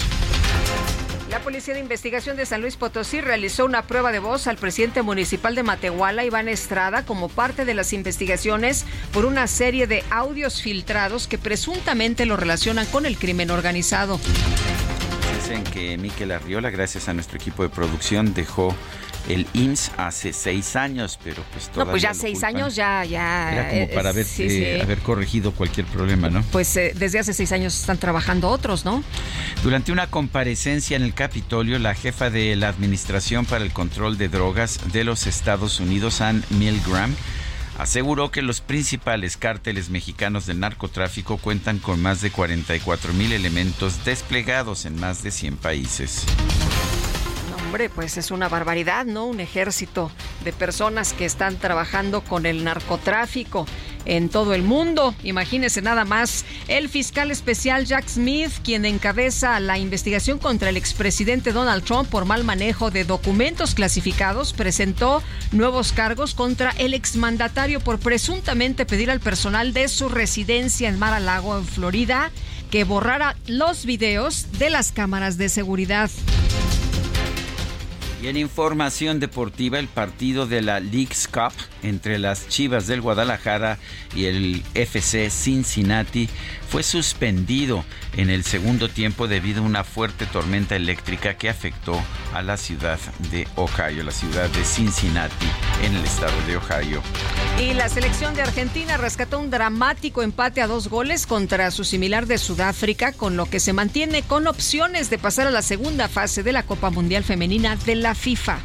La 1.30 1.38
Policía 1.38 1.74
de 1.74 1.80
Investigación 1.80 2.36
de 2.36 2.44
San 2.44 2.60
Luis 2.60 2.74
Potosí 2.74 3.20
realizó 3.20 3.64
una 3.64 3.82
prueba 3.82 4.10
de 4.10 4.18
voz 4.18 4.48
al 4.48 4.56
presidente 4.56 5.02
municipal 5.02 5.54
de 5.54 5.62
Matehuala, 5.62 6.24
Iván 6.24 6.48
Estrada, 6.48 7.06
como 7.06 7.28
parte 7.28 7.64
de 7.64 7.72
las 7.72 7.92
investigaciones 7.92 8.84
por 9.12 9.24
una 9.24 9.46
serie 9.46 9.86
de 9.86 10.02
audios 10.10 10.60
filtrados 10.60 11.28
que 11.28 11.38
presuntamente 11.38 12.26
lo 12.26 12.36
relacionan 12.36 12.84
con 12.86 13.06
el 13.06 13.16
crimen 13.16 13.52
organizado. 13.52 14.18
Dicen 15.36 15.62
que 15.62 15.96
Miquel 15.98 16.32
Arriola, 16.32 16.70
gracias 16.70 17.08
a 17.08 17.14
nuestro 17.14 17.36
equipo 17.36 17.62
de 17.62 17.68
producción, 17.68 18.34
dejó 18.34 18.74
el 19.28 19.46
IMSS 19.52 19.92
hace 19.96 20.32
seis 20.32 20.76
años, 20.76 21.18
pero 21.22 21.42
pues 21.52 21.68
todavía 21.68 21.84
No, 21.84 21.90
pues 21.90 22.02
ya 22.02 22.14
seis 22.14 22.42
años 22.42 22.74
ya, 22.74 23.04
ya. 23.04 23.52
Era 23.52 23.70
como 23.70 23.88
para 23.94 24.10
haber, 24.10 24.26
eh, 24.38 24.80
haber 24.82 24.98
corregido 24.98 25.52
cualquier 25.52 25.86
problema, 25.86 26.30
¿no? 26.30 26.42
Pues 26.50 26.76
eh, 26.76 26.92
desde 26.94 27.18
hace 27.18 27.32
seis 27.32 27.52
años 27.52 27.78
están 27.78 27.98
trabajando 27.98 28.48
otros, 28.48 28.84
¿no? 28.84 29.02
Durante 29.62 29.92
una 29.92 30.08
comparecencia 30.08 30.96
en 30.96 31.02
el 31.02 31.14
Capitolio, 31.14 31.78
la 31.78 31.94
jefa 31.94 32.30
de 32.30 32.56
la 32.56 32.68
Administración 32.68 33.46
para 33.46 33.64
el 33.64 33.72
Control 33.72 34.18
de 34.18 34.28
Drogas 34.28 34.80
de 34.92 35.04
los 35.04 35.26
Estados 35.26 35.80
Unidos, 35.80 36.20
Ann 36.20 36.42
Milgram, 36.50 37.14
aseguró 37.78 38.30
que 38.30 38.42
los 38.42 38.60
principales 38.60 39.36
cárteles 39.36 39.90
mexicanos 39.90 40.46
del 40.46 40.60
narcotráfico 40.60 41.38
cuentan 41.38 41.78
con 41.78 42.00
más 42.00 42.20
de 42.20 42.30
44 42.30 43.12
mil 43.14 43.32
elementos 43.32 44.04
desplegados 44.04 44.84
en 44.84 45.00
más 45.00 45.22
de 45.22 45.30
100 45.30 45.56
países 45.56 46.26
hombre, 47.70 47.88
pues 47.88 48.16
es 48.16 48.32
una 48.32 48.48
barbaridad, 48.48 49.06
¿no? 49.06 49.26
Un 49.26 49.38
ejército 49.38 50.10
de 50.42 50.52
personas 50.52 51.12
que 51.12 51.24
están 51.24 51.56
trabajando 51.56 52.20
con 52.20 52.44
el 52.44 52.64
narcotráfico 52.64 53.64
en 54.06 54.28
todo 54.28 54.54
el 54.54 54.64
mundo. 54.64 55.14
Imagínese 55.22 55.80
nada 55.80 56.04
más 56.04 56.44
el 56.66 56.88
fiscal 56.88 57.30
especial 57.30 57.84
Jack 57.84 58.08
Smith, 58.08 58.50
quien 58.64 58.84
encabeza 58.86 59.60
la 59.60 59.78
investigación 59.78 60.40
contra 60.40 60.68
el 60.68 60.76
expresidente 60.76 61.52
Donald 61.52 61.84
Trump 61.84 62.08
por 62.08 62.24
mal 62.24 62.42
manejo 62.42 62.90
de 62.90 63.04
documentos 63.04 63.76
clasificados, 63.76 64.52
presentó 64.52 65.22
nuevos 65.52 65.92
cargos 65.92 66.34
contra 66.34 66.70
el 66.70 66.92
exmandatario 66.92 67.78
por 67.78 68.00
presuntamente 68.00 68.84
pedir 68.84 69.12
al 69.12 69.20
personal 69.20 69.72
de 69.72 69.86
su 69.86 70.08
residencia 70.08 70.88
en 70.88 70.98
Mar 70.98 71.14
a 71.14 71.20
Lago, 71.20 71.56
en 71.56 71.64
Florida, 71.64 72.32
que 72.72 72.82
borrara 72.82 73.36
los 73.46 73.86
videos 73.86 74.58
de 74.58 74.70
las 74.70 74.90
cámaras 74.90 75.38
de 75.38 75.48
seguridad. 75.48 76.10
Y 78.22 78.28
en 78.28 78.36
información 78.36 79.18
deportiva, 79.18 79.78
el 79.78 79.88
partido 79.88 80.46
de 80.46 80.60
la 80.60 80.78
League's 80.78 81.26
Cup 81.26 81.54
entre 81.82 82.18
las 82.18 82.48
Chivas 82.48 82.86
del 82.86 83.00
Guadalajara 83.00 83.78
y 84.14 84.26
el 84.26 84.62
FC 84.74 85.30
Cincinnati 85.30 86.28
fue 86.70 86.84
suspendido 86.84 87.84
en 88.16 88.30
el 88.30 88.44
segundo 88.44 88.88
tiempo 88.88 89.26
debido 89.26 89.60
a 89.60 89.66
una 89.66 89.82
fuerte 89.82 90.24
tormenta 90.26 90.76
eléctrica 90.76 91.34
que 91.34 91.48
afectó 91.48 92.00
a 92.32 92.42
la 92.42 92.56
ciudad 92.56 93.00
de 93.32 93.48
Ohio, 93.56 94.04
la 94.04 94.12
ciudad 94.12 94.48
de 94.50 94.64
Cincinnati, 94.64 95.46
en 95.82 95.96
el 95.96 96.04
estado 96.04 96.32
de 96.46 96.56
Ohio. 96.56 97.02
Y 97.58 97.74
la 97.74 97.88
selección 97.88 98.36
de 98.36 98.42
Argentina 98.42 98.96
rescató 98.96 99.40
un 99.40 99.50
dramático 99.50 100.22
empate 100.22 100.62
a 100.62 100.68
dos 100.68 100.86
goles 100.88 101.26
contra 101.26 101.72
su 101.72 101.82
similar 101.82 102.26
de 102.26 102.38
Sudáfrica, 102.38 103.12
con 103.12 103.36
lo 103.36 103.46
que 103.46 103.58
se 103.58 103.72
mantiene 103.72 104.22
con 104.22 104.46
opciones 104.46 105.10
de 105.10 105.18
pasar 105.18 105.48
a 105.48 105.50
la 105.50 105.62
segunda 105.62 106.08
fase 106.08 106.44
de 106.44 106.52
la 106.52 106.62
Copa 106.62 106.90
Mundial 106.90 107.24
Femenina 107.24 107.74
de 107.74 107.96
la 107.96 108.14
FIFA. 108.14 108.60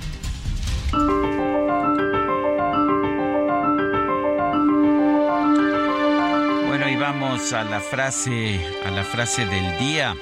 Vamos 6.95 7.53
a 7.53 7.63
la 7.63 7.79
frase, 7.79 8.59
a 8.85 8.91
la 8.91 9.03
frase 9.03 9.45
del 9.45 9.77
día. 9.79 10.15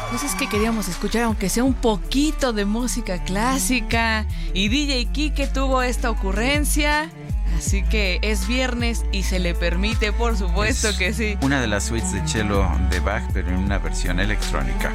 Pues 0.09 0.23
es 0.23 0.35
que 0.35 0.47
queríamos 0.47 0.87
escuchar, 0.87 1.23
aunque 1.23 1.49
sea 1.49 1.63
un 1.63 1.73
poquito 1.73 2.53
de 2.53 2.65
música 2.65 3.23
clásica. 3.23 4.27
Y 4.53 4.67
DJ 4.67 5.07
Kike 5.07 5.47
tuvo 5.47 5.81
esta 5.81 6.11
ocurrencia. 6.11 7.09
Así 7.57 7.83
que 7.83 8.19
es 8.21 8.47
viernes 8.47 9.05
y 9.11 9.23
se 9.23 9.39
le 9.39 9.53
permite, 9.53 10.11
por 10.11 10.37
supuesto 10.37 10.89
es 10.89 10.97
que 10.97 11.13
sí. 11.13 11.37
Una 11.41 11.61
de 11.61 11.67
las 11.67 11.85
suites 11.85 12.11
de 12.11 12.27
cello 12.27 12.67
de 12.89 12.99
Bach, 12.99 13.23
pero 13.33 13.49
en 13.49 13.57
una 13.57 13.77
versión 13.77 14.19
electrónica. 14.19 14.91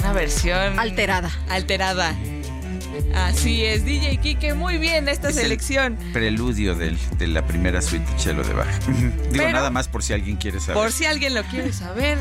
Una 0.00 0.12
versión 0.12 0.78
alterada. 0.78 1.30
Alterada. 1.48 2.14
Así 3.14 3.64
es, 3.64 3.84
DJ 3.84 4.18
Kike, 4.18 4.54
muy 4.54 4.78
bien 4.78 5.08
esta 5.08 5.28
Es 5.30 5.36
el 5.36 5.42
selección. 5.42 5.96
Preludio 6.12 6.74
del- 6.74 6.98
de 7.18 7.26
la 7.26 7.46
primera 7.46 7.80
suite 7.82 8.10
de 8.12 8.18
cello 8.18 8.42
de 8.42 8.52
Bach. 8.54 8.68
Digo, 8.86 9.12
Pero- 9.32 9.52
nada 9.52 9.70
más 9.70 9.88
por 9.88 10.02
si 10.02 10.12
alguien 10.12 10.36
quiere 10.36 10.60
saber. 10.60 10.74
Por 10.74 10.92
si 10.92 11.04
alguien 11.06 11.34
lo 11.34 11.42
quiere 11.44 11.72
saber, 11.72 12.18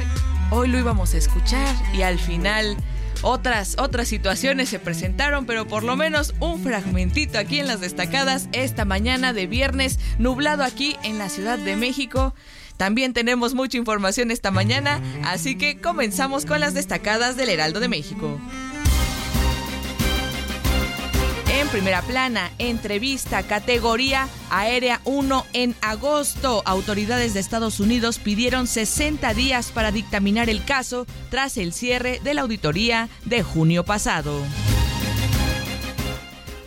hoy 0.52 0.68
lo 0.68 0.78
íbamos 0.80 1.14
a 1.14 1.18
escuchar 1.18 1.76
y 1.94 2.02
al 2.02 2.20
final 2.20 2.78
otras 3.24 3.76
otras 3.80 4.08
situaciones 4.08 4.70
se 4.70 4.78
presentaron, 4.80 5.46
pero 5.46 5.68
por 5.68 5.84
lo 5.84 5.96
menos 5.96 6.34
un 6.40 6.62
fragmentito 6.62 7.40
aquí 7.40 7.60
en 7.60 7.68
las 7.68 7.82
destacadas 7.82 8.48
esta 8.52 8.86
mañana 8.86 9.34
de 9.34 9.48
viernes 9.48 10.00
nublado 10.20 10.64
aquí 10.64 10.96
en 11.04 11.18
la 11.18 11.30
Ciudad 11.30 11.58
de 11.58 11.76
México. 11.76 12.36
También 12.78 13.14
tenemos 13.14 13.56
mucha 13.56 13.76
información 13.78 14.30
esta 14.30 14.52
mañana, 14.52 15.02
así 15.26 15.56
que 15.58 15.80
comenzamos 15.82 16.46
con 16.46 16.60
las 16.60 16.76
destacadas 16.76 17.36
del 17.36 17.50
Heraldo 17.50 17.80
de 17.80 17.88
México. 17.88 18.40
En 21.68 21.72
primera 21.72 22.02
plana, 22.02 22.50
entrevista 22.60 23.44
categoría 23.44 24.30
aérea 24.50 25.02
1 25.04 25.46
en 25.52 25.76
agosto. 25.82 26.64
Autoridades 26.66 27.34
de 27.34 27.42
Estados 27.42 27.82
Unidos 27.82 28.20
pidieron 28.20 28.68
60 28.68 29.34
días 29.34 29.74
para 29.74 29.92
dictaminar 29.92 30.50
el 30.50 30.64
caso 30.64 31.06
tras 31.30 31.58
el 31.58 31.74
cierre 31.74 32.22
de 32.24 32.34
la 32.34 32.44
auditoría 32.44 33.10
de 33.26 33.44
junio 33.44 33.84
pasado. 33.84 34.32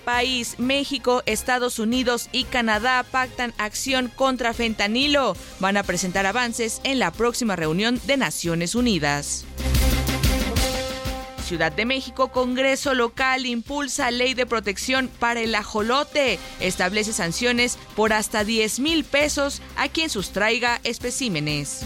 País, 0.05 0.57
México, 0.59 1.23
Estados 1.25 1.79
Unidos 1.79 2.29
y 2.31 2.45
Canadá 2.45 3.03
pactan 3.11 3.55
acción 3.57 4.13
contra 4.15 4.53
fentanilo. 4.53 5.35
Van 5.61 5.79
a 5.79 5.83
presentar 5.83 6.27
avances 6.27 6.83
en 6.85 6.99
la 6.99 7.11
próxima 7.11 7.57
reunión 7.57 7.99
de 8.05 8.19
Naciones 8.19 8.75
Unidas. 8.75 9.47
Ciudad 11.51 11.73
de 11.73 11.85
México, 11.85 12.29
Congreso 12.29 12.95
local 12.95 13.45
impulsa 13.45 14.13
ley 14.13 14.35
de 14.35 14.47
protección 14.47 15.11
para 15.19 15.41
el 15.41 15.53
ajolote. 15.57 16.39
Establece 16.61 17.13
sanciones 17.13 17.77
por 17.97 18.13
hasta 18.13 18.45
10 18.45 18.79
mil 18.79 19.03
pesos 19.03 19.61
a 19.77 19.89
quien 19.89 20.11
sustraiga 20.11 20.81
especímenes. 20.85 21.81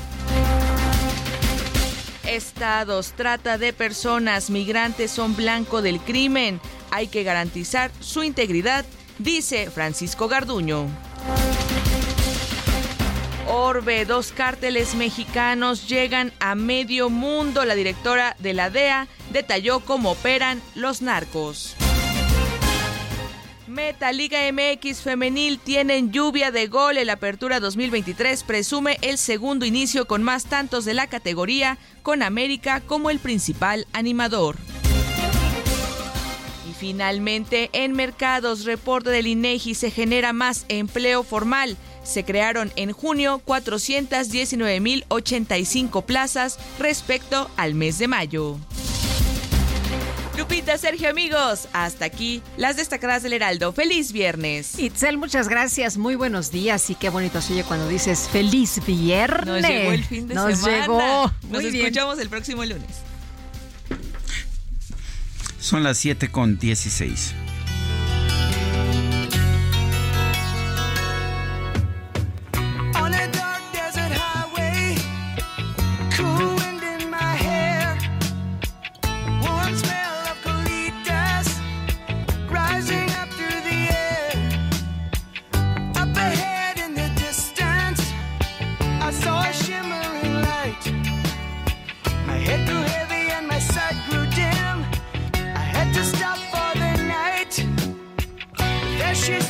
Estados, 2.27 3.15
trata 3.17 3.57
de 3.57 3.73
personas, 3.73 4.51
migrantes 4.51 5.11
son 5.11 5.35
blanco 5.35 5.81
del 5.81 5.99
crimen. 5.99 6.61
Hay 6.91 7.09
que 7.09 7.23
garantizar 7.23 7.91
su 8.01 8.23
integridad, 8.23 8.85
dice 9.19 9.71
Francisco 9.71 10.29
Garduño. 10.29 10.91
Orbe, 13.49 14.05
dos 14.05 14.33
cárteles 14.33 14.95
mexicanos 14.95 15.89
llegan 15.89 16.33
a 16.41 16.55
medio 16.55 17.11
mundo. 17.11 17.65
La 17.65 17.75
directora 17.75 18.37
de 18.39 18.55
la 18.55 18.71
DEA 18.71 19.09
detalló 19.33 19.81
cómo 19.81 20.13
operan 20.13 20.63
los 20.75 21.03
narcos. 21.03 21.77
Meta 23.67 24.13
Liga 24.13 24.39
MX 24.53 25.01
femenil 25.01 25.59
tienen 25.59 26.13
lluvia 26.13 26.51
de 26.51 26.69
gol. 26.69 26.97
El 26.97 27.11
Apertura 27.11 27.61
2023 27.61 28.45
presume 28.45 28.99
el 29.03 29.19
segundo 29.19 29.67
inicio 29.67 30.07
con 30.07 30.23
más 30.23 30.45
tantos 30.45 30.85
de 30.85 30.95
la 30.95 31.09
categoría, 31.09 31.77
con 32.03 32.23
América 32.23 32.81
como 32.81 33.11
el 33.11 33.19
principal 33.19 33.87
animador. 33.93 34.57
Y 36.71 36.75
finalmente, 36.75 37.71
en 37.73 37.93
mercados, 37.93 38.65
reporte 38.65 39.11
del 39.11 39.27
INEGI 39.27 39.75
se 39.75 39.91
genera 39.91 40.33
más 40.33 40.67
empleo 40.69 41.23
formal. 41.25 41.77
Se 42.05 42.25
crearon 42.25 42.73
en 42.77 42.93
junio 42.93 43.41
419.085 43.47 46.05
plazas 46.05 46.59
respecto 46.79 47.51
al 47.57 47.75
mes 47.75 47.99
de 47.99 48.09
mayo. 48.09 48.59
Lupita, 50.37 50.77
Sergio, 50.79 51.09
amigos, 51.09 51.69
hasta 51.73 52.05
aquí 52.07 52.43
las 52.57 52.75
destacadas 52.77 53.23
del 53.23 53.35
Heraldo. 53.35 53.73
¡Feliz 53.73 54.11
viernes! 54.11 54.77
Itzel, 54.81 55.17
muchas 55.17 55.47
gracias. 55.49 55.97
Muy 55.97 56.17
buenos 56.17 56.51
días. 56.51 56.91
Y 56.91 56.97
qué 56.97 57.09
bonito 57.09 57.41
se 57.41 57.53
oye 57.53 57.63
cuando 57.63 57.87
dices 57.89 58.29
feliz 58.33 58.85
viernes. 58.85 59.63
Nos 59.63 59.71
llegó 59.71 59.93
el 59.93 60.05
fin 60.05 60.27
de 60.27 60.35
Nos 60.35 60.59
semana. 60.59 60.81
llegó. 60.81 61.33
Nos 61.51 61.63
Muy 61.63 61.71
bien. 61.71 61.87
escuchamos 61.87 62.19
el 62.19 62.29
próximo 62.29 62.65
lunes. 62.65 62.91
Son 65.61 65.85
las 65.85 65.99
7 65.99 66.29
con 66.33 66.59
16. 66.59 67.33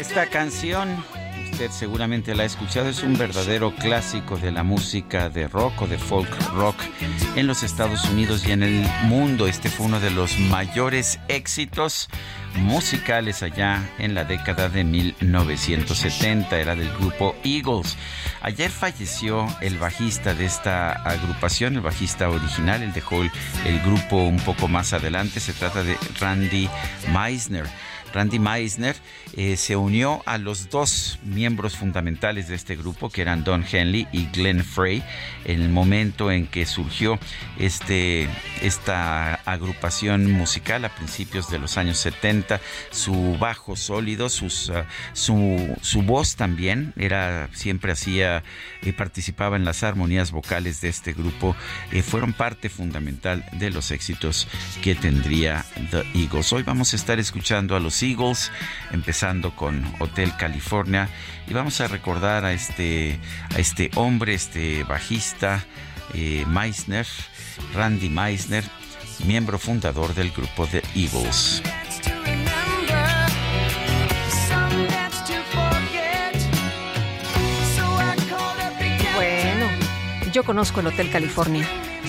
Esta 0.06 0.26
canción, 0.26 1.02
usted 1.50 1.70
seguramente 1.70 2.34
la 2.34 2.42
ha 2.42 2.46
escuchado, 2.46 2.90
es 2.90 3.02
un 3.02 3.16
verdadero 3.16 3.74
clásico 3.74 4.36
de 4.36 4.52
la 4.52 4.62
música 4.62 5.30
de 5.30 5.48
rock 5.48 5.80
o 5.80 5.86
de 5.86 5.96
folk 5.96 6.28
rock 6.52 6.76
en 7.36 7.46
los 7.46 7.62
Estados 7.62 8.04
Unidos 8.10 8.46
y 8.46 8.52
en 8.52 8.62
el 8.62 8.86
mundo. 9.04 9.46
Este 9.46 9.70
fue 9.70 9.86
uno 9.86 10.00
de 10.00 10.10
los 10.10 10.38
mayores 10.38 11.18
éxitos 11.28 12.10
musicales 12.56 13.42
allá 13.42 13.82
en 13.98 14.14
la 14.14 14.24
década 14.24 14.68
de 14.68 14.84
1970. 14.84 16.60
Era 16.60 16.76
del 16.76 16.92
grupo 16.98 17.34
Eagles. 17.42 17.96
Ayer 18.42 18.70
falleció 18.70 19.46
el 19.62 19.78
bajista 19.78 20.34
de 20.34 20.44
esta 20.44 20.92
agrupación, 20.92 21.76
el 21.76 21.80
bajista 21.80 22.28
original. 22.28 22.82
Él 22.82 22.92
dejó 22.92 23.22
el, 23.22 23.32
el 23.64 23.80
grupo 23.80 24.18
un 24.18 24.38
poco 24.40 24.68
más 24.68 24.92
adelante. 24.92 25.40
Se 25.40 25.54
trata 25.54 25.82
de 25.82 25.96
Randy 26.20 26.68
Meisner. 27.10 27.64
Randy 28.12 28.38
Meisner 28.38 28.94
eh, 29.36 29.56
se 29.56 29.74
unió 29.74 30.22
a 30.26 30.38
los 30.38 30.70
dos 30.70 31.18
miembros 31.24 31.76
fundamentales 31.76 32.46
de 32.46 32.54
este 32.54 32.76
grupo, 32.76 33.10
que 33.10 33.20
eran 33.20 33.42
Don 33.42 33.64
Henley 33.68 34.06
y 34.12 34.26
Glenn 34.26 34.62
Frey, 34.62 35.02
en 35.44 35.60
el 35.60 35.70
momento 35.70 36.30
en 36.30 36.46
que 36.46 36.66
surgió 36.66 37.18
este, 37.58 38.28
esta 38.62 39.34
agrupación 39.34 40.30
musical 40.30 40.84
a 40.84 40.94
principios 40.94 41.50
de 41.50 41.58
los 41.58 41.76
años 41.78 41.98
70. 41.98 42.60
Su 42.92 43.36
bajo 43.38 43.74
sólido, 43.74 44.26
ah, 44.26 44.84
su, 45.14 45.76
su 45.80 46.02
voz 46.02 46.36
también, 46.36 46.92
era 46.96 47.48
siempre 47.54 47.90
hacía, 47.90 48.44
eh, 48.82 48.92
participaba 48.92 49.56
en 49.56 49.64
las 49.64 49.82
armonías 49.82 50.30
vocales 50.30 50.80
de 50.80 50.90
este 50.90 51.12
grupo, 51.12 51.56
eh, 51.90 52.02
fueron 52.02 52.34
parte 52.34 52.68
fundamental 52.68 53.44
de 53.52 53.70
los 53.70 53.90
éxitos 53.90 54.46
que 54.80 54.94
tendría 54.94 55.64
The 55.90 56.04
Eagles. 56.14 56.52
Hoy 56.52 56.62
vamos 56.62 56.92
a 56.92 56.96
estar 56.96 57.18
escuchando 57.18 57.74
a 57.74 57.80
los 57.80 58.00
Eagles, 58.00 58.52
empezando 58.92 59.23
con 59.56 59.82
Hotel 60.00 60.36
California, 60.36 61.08
y 61.48 61.54
vamos 61.54 61.80
a 61.80 61.88
recordar 61.88 62.44
a 62.44 62.52
este, 62.52 63.18
a 63.56 63.58
este 63.58 63.90
hombre, 63.94 64.34
este 64.34 64.84
bajista, 64.84 65.64
eh, 66.12 66.44
Meisner, 66.46 67.06
Randy 67.74 68.10
Meisner, 68.10 68.64
miembro 69.26 69.58
fundador 69.58 70.14
del 70.14 70.30
grupo 70.30 70.66
The 70.66 70.82
Eagles. 70.94 71.62
Bueno, 79.14 79.66
yo 80.34 80.44
conozco 80.44 80.80
el 80.80 80.88
Hotel 80.88 81.10
California. 81.10 81.66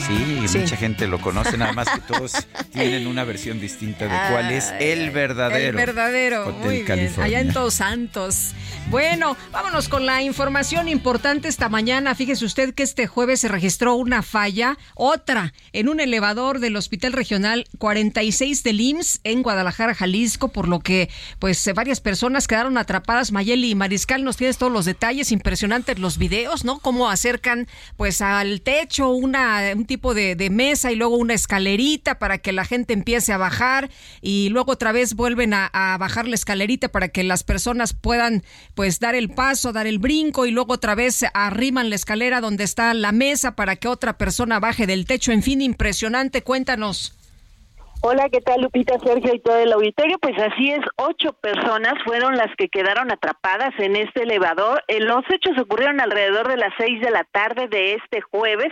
Sí, 0.08 0.48
Sí. 0.48 0.60
mucha 0.60 0.78
gente 0.78 1.08
lo 1.08 1.20
conoce, 1.20 1.58
nada 1.58 1.74
más 1.74 1.88
que 1.90 2.00
todos 2.02 2.34
tienen 2.74 3.08
una 3.08 3.24
versión 3.24 3.60
distinta 3.60 4.06
de 4.06 4.32
cuál 4.32 4.52
es 4.52 4.72
el 4.80 5.10
verdadero. 5.10 5.70
El 5.80 5.86
verdadero, 5.86 6.42
Hotel 6.50 6.54
muy 6.62 6.74
bien. 6.76 6.86
California. 6.86 7.26
Allá 7.26 7.40
en 7.40 7.52
Todos 7.54 7.74
Santos. 7.76 8.52
Bueno, 8.92 9.36
vámonos 9.52 9.90
con 9.90 10.06
la 10.06 10.22
información 10.22 10.88
importante 10.88 11.48
esta 11.48 11.70
mañana. 11.70 12.14
Fíjese 12.14 12.46
usted 12.46 12.76
que 12.76 12.84
este 12.84 13.08
jueves 13.08 13.40
se 13.40 13.48
registró 13.48 13.96
una 13.96 14.22
falla, 14.22 14.78
otra, 14.94 15.54
en 15.74 15.90
un 15.90 16.00
elevador 16.00 16.60
del 16.60 16.76
Hospital 16.76 17.14
Regional 17.14 17.66
46 17.80 18.62
del 18.62 18.80
IMSS 18.82 19.22
en 19.24 19.42
Guadalajara, 19.42 19.96
Jalisco, 19.96 20.50
por 20.50 20.68
lo 20.68 20.82
que 20.82 21.10
pues 21.40 21.68
varias 21.74 22.00
personas 22.00 22.48
quedaron 22.48 22.78
atrapadas. 22.78 23.32
Mayeli 23.32 23.72
y 23.72 23.76
Mariscal, 23.76 24.24
nos 24.24 24.38
tienes 24.38 24.60
todos 24.60 24.72
los 24.72 24.86
detalles, 24.86 25.32
impresionantes 25.32 25.98
los 25.98 26.20
videos, 26.20 26.64
¿no? 26.64 26.78
Cómo 26.78 27.10
acercan 27.10 27.68
pues 27.98 28.22
al 28.22 28.62
techo 28.62 29.10
una, 29.10 29.62
un 29.76 29.86
tipo 29.86 29.95
de, 30.14 30.36
de 30.36 30.50
mesa 30.50 30.92
y 30.92 30.96
luego 30.96 31.16
una 31.18 31.34
escalerita 31.34 32.20
para 32.20 32.38
que 32.38 32.52
la 32.52 32.66
gente 32.66 32.94
empiece 32.94 33.34
a 33.34 33.38
bajar 33.38 33.90
y 34.22 34.50
luego 34.50 34.74
otra 34.74 34.92
vez 34.92 35.16
vuelven 35.16 35.54
a, 35.54 35.70
a 35.74 35.98
bajar 35.98 36.28
la 36.28 36.36
escalerita 36.36 36.90
para 36.90 37.10
que 37.10 37.24
las 37.24 37.44
personas 37.44 37.94
puedan 37.94 38.44
pues 38.74 39.00
dar 39.00 39.16
el 39.16 39.30
paso, 39.30 39.74
dar 39.74 39.88
el 39.88 40.00
brinco 40.00 40.46
y 40.46 40.52
luego 40.52 40.74
otra 40.74 40.96
vez 40.96 41.24
arriman 41.34 41.90
la 41.90 41.96
escalera 41.96 42.42
donde 42.42 42.64
está 42.64 42.94
la 42.94 43.12
mesa 43.12 43.56
para 43.56 43.76
que 43.76 43.88
otra 43.88 44.18
persona 44.18 44.60
baje 44.60 44.88
del 44.88 45.06
techo. 45.06 45.32
En 45.32 45.44
fin, 45.44 45.62
impresionante. 45.62 46.42
Cuéntanos. 46.44 47.14
Hola, 48.02 48.30
¿qué 48.30 48.40
tal 48.40 48.62
Lupita, 48.62 49.00
Sergio 49.00 49.34
y 49.34 49.40
todo 49.40 49.58
el 49.58 49.74
auditorio? 49.74 50.20
Pues 50.20 50.38
así 50.40 50.70
es, 50.70 50.80
ocho 50.98 51.34
personas 51.34 51.96
fueron 52.06 52.36
las 52.36 52.56
que 52.56 52.70
quedaron 52.70 53.12
atrapadas 53.12 53.72
en 53.80 53.96
este 53.96 54.24
elevador. 54.24 54.84
Eh, 54.88 55.00
Los 55.00 55.24
hechos 55.32 55.58
ocurrieron 55.60 56.00
alrededor 56.00 56.48
de 56.48 56.58
las 56.58 56.72
seis 56.78 57.02
de 57.02 57.10
la 57.10 57.24
tarde 57.24 57.68
de 57.68 57.96
este 57.96 58.22
jueves 58.22 58.68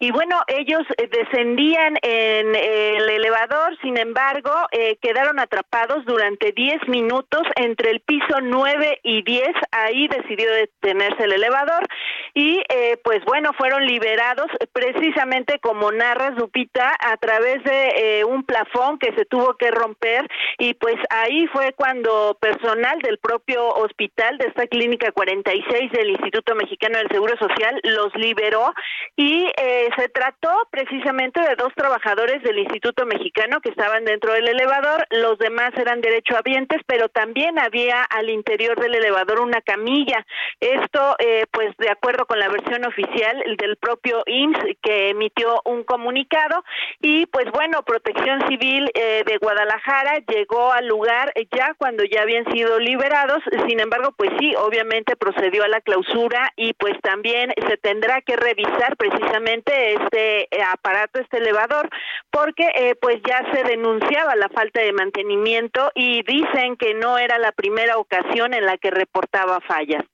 y 0.00 0.10
bueno, 0.10 0.40
ellos 0.46 0.80
eh, 0.96 1.06
descendían 1.06 1.96
en 2.00 2.54
el 2.54 3.10
elevador, 3.10 3.76
sin 3.82 3.98
embargo, 3.98 4.52
eh, 4.72 4.96
quedaron 5.02 5.38
atrapados 5.38 6.06
durante 6.06 6.52
diez 6.52 6.80
minutos 6.88 7.42
entre 7.56 7.90
el 7.90 8.00
piso 8.00 8.40
nueve 8.40 9.00
y 9.02 9.22
diez. 9.22 9.52
Ahí 9.70 10.08
decidió 10.08 10.50
detenerse 10.50 11.24
el 11.24 11.32
elevador 11.32 11.86
y 12.32 12.62
eh, 12.70 12.96
pues 13.04 13.22
bueno, 13.26 13.50
fueron 13.58 13.84
liberados 13.84 14.46
precisamente 14.72 15.58
como 15.58 15.92
narras 15.92 16.36
Lupita 16.36 16.96
a 17.00 17.16
través 17.18 17.62
de 17.64 18.20
eh, 18.20 18.24
un 18.24 18.44
plafón 18.44 18.67
que 19.00 19.12
se 19.16 19.24
tuvo 19.24 19.54
que 19.54 19.70
romper 19.70 20.28
y 20.58 20.74
pues 20.74 20.96
ahí 21.10 21.46
fue 21.48 21.72
cuando 21.72 22.36
personal 22.40 22.98
del 23.00 23.18
propio 23.18 23.66
hospital 23.68 24.38
de 24.38 24.46
esta 24.46 24.66
clínica 24.66 25.10
46 25.12 25.90
del 25.92 26.10
Instituto 26.10 26.54
Mexicano 26.54 26.98
del 26.98 27.08
Seguro 27.08 27.36
Social 27.38 27.80
los 27.82 28.14
liberó 28.14 28.72
y 29.16 29.46
eh, 29.56 29.88
se 29.96 30.08
trató 30.10 30.50
precisamente 30.70 31.40
de 31.40 31.56
dos 31.56 31.72
trabajadores 31.74 32.42
del 32.42 32.58
Instituto 32.58 33.04
Mexicano 33.06 33.60
que 33.60 33.70
estaban 33.70 34.04
dentro 34.04 34.32
del 34.32 34.48
elevador, 34.48 35.06
los 35.10 35.38
demás 35.38 35.70
eran 35.76 36.00
derechohabientes, 36.00 36.82
pero 36.86 37.08
también 37.08 37.58
había 37.58 38.02
al 38.02 38.30
interior 38.30 38.78
del 38.80 38.94
elevador 38.94 39.40
una 39.40 39.60
camilla. 39.60 40.24
Esto 40.60 41.16
eh, 41.18 41.44
pues 41.50 41.76
de 41.78 41.90
acuerdo 41.90 42.26
con 42.26 42.38
la 42.38 42.48
versión 42.48 42.84
oficial 42.84 43.42
del 43.58 43.76
propio 43.76 44.22
IMSS 44.26 44.76
que 44.82 45.10
emitió 45.10 45.60
un 45.64 45.84
comunicado 45.84 46.64
y 47.00 47.26
pues 47.26 47.46
bueno, 47.52 47.82
Protección 47.82 48.40
Civil 48.48 48.57
eh, 48.60 49.22
de 49.26 49.38
Guadalajara 49.38 50.18
llegó 50.26 50.72
al 50.72 50.86
lugar 50.86 51.32
ya 51.56 51.74
cuando 51.78 52.04
ya 52.04 52.22
habían 52.22 52.44
sido 52.52 52.78
liberados, 52.78 53.42
sin 53.66 53.80
embargo, 53.80 54.12
pues 54.16 54.30
sí, 54.38 54.54
obviamente 54.56 55.16
procedió 55.16 55.64
a 55.64 55.68
la 55.68 55.80
clausura 55.80 56.52
y 56.56 56.74
pues 56.74 56.94
también 57.02 57.52
se 57.68 57.76
tendrá 57.76 58.20
que 58.22 58.36
revisar 58.36 58.96
precisamente 58.96 59.94
este 59.94 60.42
eh, 60.50 60.62
aparato, 60.62 61.20
este 61.20 61.38
elevador, 61.38 61.88
porque 62.30 62.70
eh, 62.74 62.94
pues 63.00 63.16
ya 63.26 63.44
se 63.52 63.64
denunciaba 63.64 64.36
la 64.36 64.48
falta 64.48 64.80
de 64.80 64.92
mantenimiento 64.92 65.90
y 65.94 66.22
dicen 66.22 66.76
que 66.76 66.94
no 66.94 67.18
era 67.18 67.38
la 67.38 67.52
primera 67.52 67.98
ocasión 67.98 68.54
en 68.54 68.66
la 68.66 68.76
que 68.78 68.90
reportaba 68.90 69.60
fallas. 69.60 70.04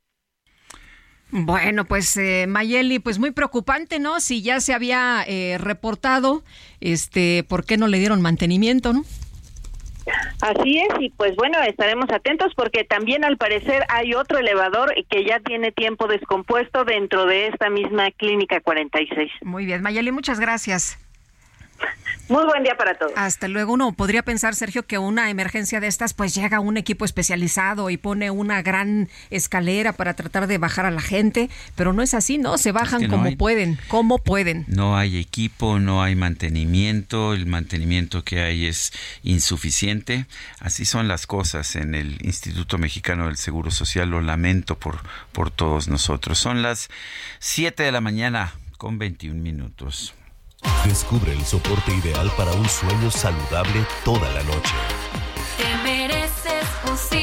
Bueno, 1.36 1.84
pues 1.84 2.16
eh, 2.16 2.46
Mayeli, 2.46 3.00
pues 3.00 3.18
muy 3.18 3.32
preocupante, 3.32 3.98
¿no? 3.98 4.20
Si 4.20 4.40
ya 4.40 4.60
se 4.60 4.72
había 4.72 5.24
eh, 5.26 5.58
reportado, 5.58 6.44
este, 6.80 7.44
¿por 7.48 7.64
qué 7.64 7.76
no 7.76 7.88
le 7.88 7.98
dieron 7.98 8.22
mantenimiento, 8.22 8.92
no? 8.92 9.04
Así 10.40 10.78
es, 10.78 10.88
y 11.00 11.10
pues 11.10 11.34
bueno, 11.34 11.60
estaremos 11.62 12.08
atentos 12.10 12.52
porque 12.54 12.84
también 12.84 13.24
al 13.24 13.36
parecer 13.36 13.82
hay 13.88 14.14
otro 14.14 14.38
elevador 14.38 14.94
que 15.10 15.24
ya 15.24 15.40
tiene 15.40 15.72
tiempo 15.72 16.06
descompuesto 16.06 16.84
dentro 16.84 17.26
de 17.26 17.48
esta 17.48 17.68
misma 17.68 18.12
clínica 18.12 18.60
46. 18.60 19.32
Muy 19.42 19.66
bien, 19.66 19.82
Mayeli, 19.82 20.12
muchas 20.12 20.38
gracias. 20.38 21.00
Muy 22.28 22.42
buen 22.46 22.62
día 22.62 22.74
para 22.76 22.94
todos. 22.94 23.12
Hasta 23.16 23.48
luego. 23.48 23.74
Uno 23.74 23.92
podría 23.92 24.22
pensar, 24.22 24.54
Sergio, 24.54 24.86
que 24.86 24.96
una 24.96 25.28
emergencia 25.28 25.78
de 25.80 25.88
estas, 25.88 26.14
pues 26.14 26.34
llega 26.34 26.58
un 26.58 26.78
equipo 26.78 27.04
especializado 27.04 27.90
y 27.90 27.98
pone 27.98 28.30
una 28.30 28.62
gran 28.62 29.10
escalera 29.28 29.92
para 29.92 30.14
tratar 30.14 30.46
de 30.46 30.56
bajar 30.56 30.86
a 30.86 30.90
la 30.90 31.02
gente, 31.02 31.50
pero 31.76 31.92
no 31.92 32.00
es 32.02 32.14
así, 32.14 32.38
¿no? 32.38 32.56
Se 32.56 32.72
bajan 32.72 33.02
que 33.02 33.08
no 33.08 33.16
como 33.16 33.26
hay. 33.26 33.36
pueden, 33.36 33.78
como 33.88 34.18
pueden. 34.18 34.64
No 34.68 34.96
hay 34.96 35.18
equipo, 35.18 35.78
no 35.78 36.02
hay 36.02 36.14
mantenimiento, 36.14 37.34
el 37.34 37.44
mantenimiento 37.44 38.24
que 38.24 38.40
hay 38.40 38.66
es 38.66 38.92
insuficiente. 39.22 40.24
Así 40.60 40.86
son 40.86 41.08
las 41.08 41.26
cosas 41.26 41.76
en 41.76 41.94
el 41.94 42.24
Instituto 42.24 42.78
Mexicano 42.78 43.26
del 43.26 43.36
Seguro 43.36 43.70
Social. 43.70 44.08
Lo 44.08 44.22
lamento 44.22 44.78
por, 44.78 45.00
por 45.32 45.50
todos 45.50 45.88
nosotros. 45.88 46.38
Son 46.38 46.62
las 46.62 46.88
7 47.40 47.82
de 47.82 47.92
la 47.92 48.00
mañana 48.00 48.54
con 48.78 48.98
21 48.98 49.42
minutos. 49.42 50.14
Descubre 50.86 51.32
el 51.32 51.44
soporte 51.44 51.94
ideal 51.94 52.30
para 52.36 52.52
un 52.52 52.68
sueño 52.68 53.10
saludable 53.10 53.86
toda 54.04 54.30
la 54.32 54.42
noche. 54.42 54.74
Te 55.56 55.76
mereces 55.82 56.66
un. 56.90 57.14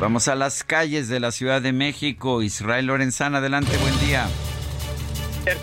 Vamos 0.00 0.28
a 0.28 0.36
las 0.36 0.62
calles 0.62 1.08
de 1.08 1.18
la 1.18 1.32
Ciudad 1.32 1.60
de 1.60 1.72
México. 1.72 2.40
Israel 2.40 2.86
Lorenzana, 2.86 3.38
adelante, 3.38 3.76
buen 3.78 3.98
día. 3.98 4.28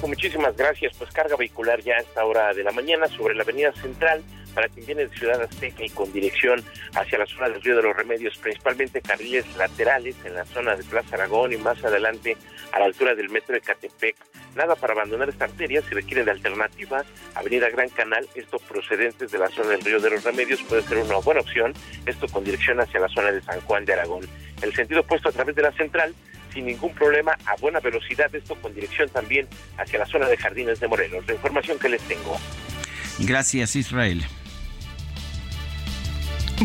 Muchísimas 0.06 0.58
gracias. 0.58 0.94
Pues 0.98 1.10
carga 1.12 1.38
vehicular 1.38 1.82
ya 1.82 1.94
a 1.94 2.00
esta 2.00 2.26
hora 2.26 2.54
de 2.54 2.64
la 2.64 2.72
mañana 2.72 3.08
sobre 3.08 3.34
la 3.34 3.44
avenida 3.44 3.72
central 3.74 4.22
para 4.56 4.70
quien 4.70 4.86
viene 4.86 5.06
de 5.06 5.16
Ciudad 5.16 5.42
Azteca 5.42 5.84
y 5.84 5.90
con 5.90 6.12
dirección 6.12 6.64
hacia 6.96 7.20
la 7.20 7.26
zona 7.26 7.50
del 7.50 7.62
Río 7.62 7.76
de 7.76 7.84
los 7.84 7.96
Remedios, 7.96 8.38
principalmente 8.38 9.02
carriles 9.02 9.46
laterales 9.58 10.16
en 10.24 10.34
la 10.34 10.46
zona 10.46 10.76
de 10.76 10.84
Plaza 10.84 11.16
Aragón 11.16 11.54
y 11.54 11.58
más 11.58 11.84
adelante 11.84 12.38
a 12.72 12.80
la 12.80 12.86
altura 12.86 13.14
del 13.14 13.30
metro 13.30 13.54
de 13.54 13.62
Catepec. 13.62 14.16
Nada 14.56 14.76
para 14.76 14.94
abandonar 14.94 15.28
esta 15.28 15.46
arteria, 15.46 15.82
si 15.82 15.94
requiere 15.94 16.24
de 16.24 16.32
alternativa, 16.32 17.04
Avenida 17.36 17.70
Gran 17.70 17.90
Canal, 17.90 18.26
esto 18.36 18.58
procedentes 18.60 19.32
de 19.32 19.38
la 19.38 19.50
zona 19.50 19.72
del 19.72 19.82
Río 19.82 20.00
de 20.00 20.10
los 20.10 20.24
Remedios 20.24 20.64
puede 20.64 20.82
ser 20.84 20.98
una 20.98 21.18
buena 21.18 21.42
opción, 21.42 21.74
esto 22.06 22.28
con 22.30 22.46
dirección 22.46 22.80
hacia 22.80 23.02
la 23.02 23.10
zona 23.10 23.34
de 23.34 23.42
San 23.42 23.60
Juan 23.62 23.84
de 23.84 23.94
Aragón. 23.94 24.26
El 24.62 24.74
sentido 24.74 25.02
opuesto 25.02 25.28
a 25.30 25.32
través 25.34 25.56
de 25.56 25.62
la 25.62 25.74
central, 25.74 26.16
sin 26.54 26.66
ningún 26.66 26.94
problema, 26.96 27.38
a 27.46 27.56
buena 27.58 27.82
velocidad, 27.82 28.34
esto 28.34 28.56
con 28.56 28.74
dirección 28.74 29.10
también 29.10 29.48
hacia 29.78 30.00
la 30.00 30.06
zona 30.06 30.28
de 30.30 30.38
Jardines 30.38 30.80
de 30.80 30.88
Morelos. 30.88 31.28
La 31.28 31.34
información 31.34 31.78
que 31.78 31.90
les 31.90 32.02
tengo. 32.04 32.40
Gracias, 33.20 33.76
Israel. 33.76 34.24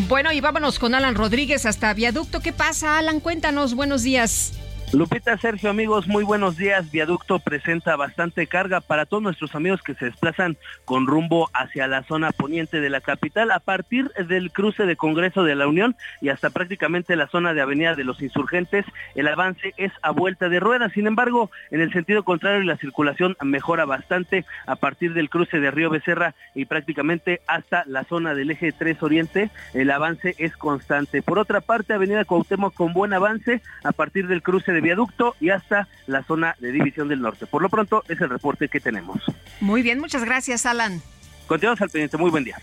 Bueno, 0.07 0.31
y 0.31 0.39
vámonos 0.39 0.79
con 0.79 0.95
Alan 0.95 1.15
Rodríguez 1.15 1.65
hasta 1.65 1.93
Viaducto. 1.93 2.39
¿Qué 2.39 2.53
pasa, 2.53 2.97
Alan? 2.97 3.19
Cuéntanos, 3.19 3.75
buenos 3.75 4.03
días. 4.03 4.53
Lupita, 4.93 5.37
Sergio, 5.37 5.69
amigos, 5.69 6.09
muy 6.09 6.25
buenos 6.25 6.57
días. 6.57 6.91
Viaducto 6.91 7.39
presenta 7.39 7.95
bastante 7.95 8.45
carga 8.47 8.81
para 8.81 9.05
todos 9.05 9.23
nuestros 9.23 9.55
amigos 9.55 9.81
que 9.81 9.93
se 9.93 10.03
desplazan 10.03 10.57
con 10.83 11.07
rumbo 11.07 11.49
hacia 11.53 11.87
la 11.87 12.03
zona 12.03 12.33
poniente 12.33 12.81
de 12.81 12.89
la 12.89 12.99
capital 12.99 13.51
a 13.51 13.61
partir 13.61 14.11
del 14.27 14.51
cruce 14.51 14.85
de 14.85 14.97
Congreso 14.97 15.45
de 15.45 15.55
la 15.55 15.65
Unión 15.65 15.95
y 16.19 16.27
hasta 16.27 16.49
prácticamente 16.49 17.15
la 17.15 17.29
zona 17.29 17.53
de 17.53 17.61
Avenida 17.61 17.95
de 17.95 18.03
los 18.03 18.21
Insurgentes. 18.21 18.85
El 19.15 19.29
avance 19.29 19.73
es 19.77 19.93
a 20.01 20.11
vuelta 20.11 20.49
de 20.49 20.59
ruedas. 20.59 20.91
Sin 20.91 21.07
embargo, 21.07 21.51
en 21.71 21.79
el 21.79 21.93
sentido 21.93 22.23
contrario, 22.23 22.61
la 22.65 22.75
circulación 22.75 23.37
mejora 23.41 23.85
bastante 23.85 24.43
a 24.65 24.75
partir 24.75 25.13
del 25.13 25.29
cruce 25.29 25.61
de 25.61 25.71
Río 25.71 25.89
Becerra 25.89 26.35
y 26.53 26.65
prácticamente 26.65 27.39
hasta 27.47 27.85
la 27.87 28.03
zona 28.03 28.33
del 28.33 28.51
eje 28.51 28.73
3 28.73 29.01
Oriente. 29.03 29.51
El 29.73 29.89
avance 29.89 30.35
es 30.37 30.57
constante. 30.57 31.21
Por 31.21 31.39
otra 31.39 31.61
parte, 31.61 31.93
Avenida 31.93 32.25
Cuauhtémoc 32.25 32.73
con 32.73 32.91
buen 32.91 33.13
avance 33.13 33.61
a 33.85 33.93
partir 33.93 34.27
del 34.27 34.43
cruce 34.43 34.73
de 34.73 34.80
viaducto 34.81 35.35
y 35.39 35.49
hasta 35.49 35.87
la 36.07 36.23
zona 36.23 36.55
de 36.59 36.71
División 36.71 37.07
del 37.07 37.21
Norte. 37.21 37.45
Por 37.45 37.61
lo 37.61 37.69
pronto 37.69 38.03
es 38.07 38.19
el 38.21 38.29
reporte 38.29 38.67
que 38.67 38.79
tenemos. 38.79 39.21
Muy 39.59 39.81
bien, 39.81 39.99
muchas 39.99 40.23
gracias, 40.23 40.65
Alan. 40.65 41.01
Continuamos 41.47 41.81
al 41.81 41.89
pendiente, 41.89 42.17
muy 42.17 42.31
buen 42.31 42.43
día. 42.43 42.57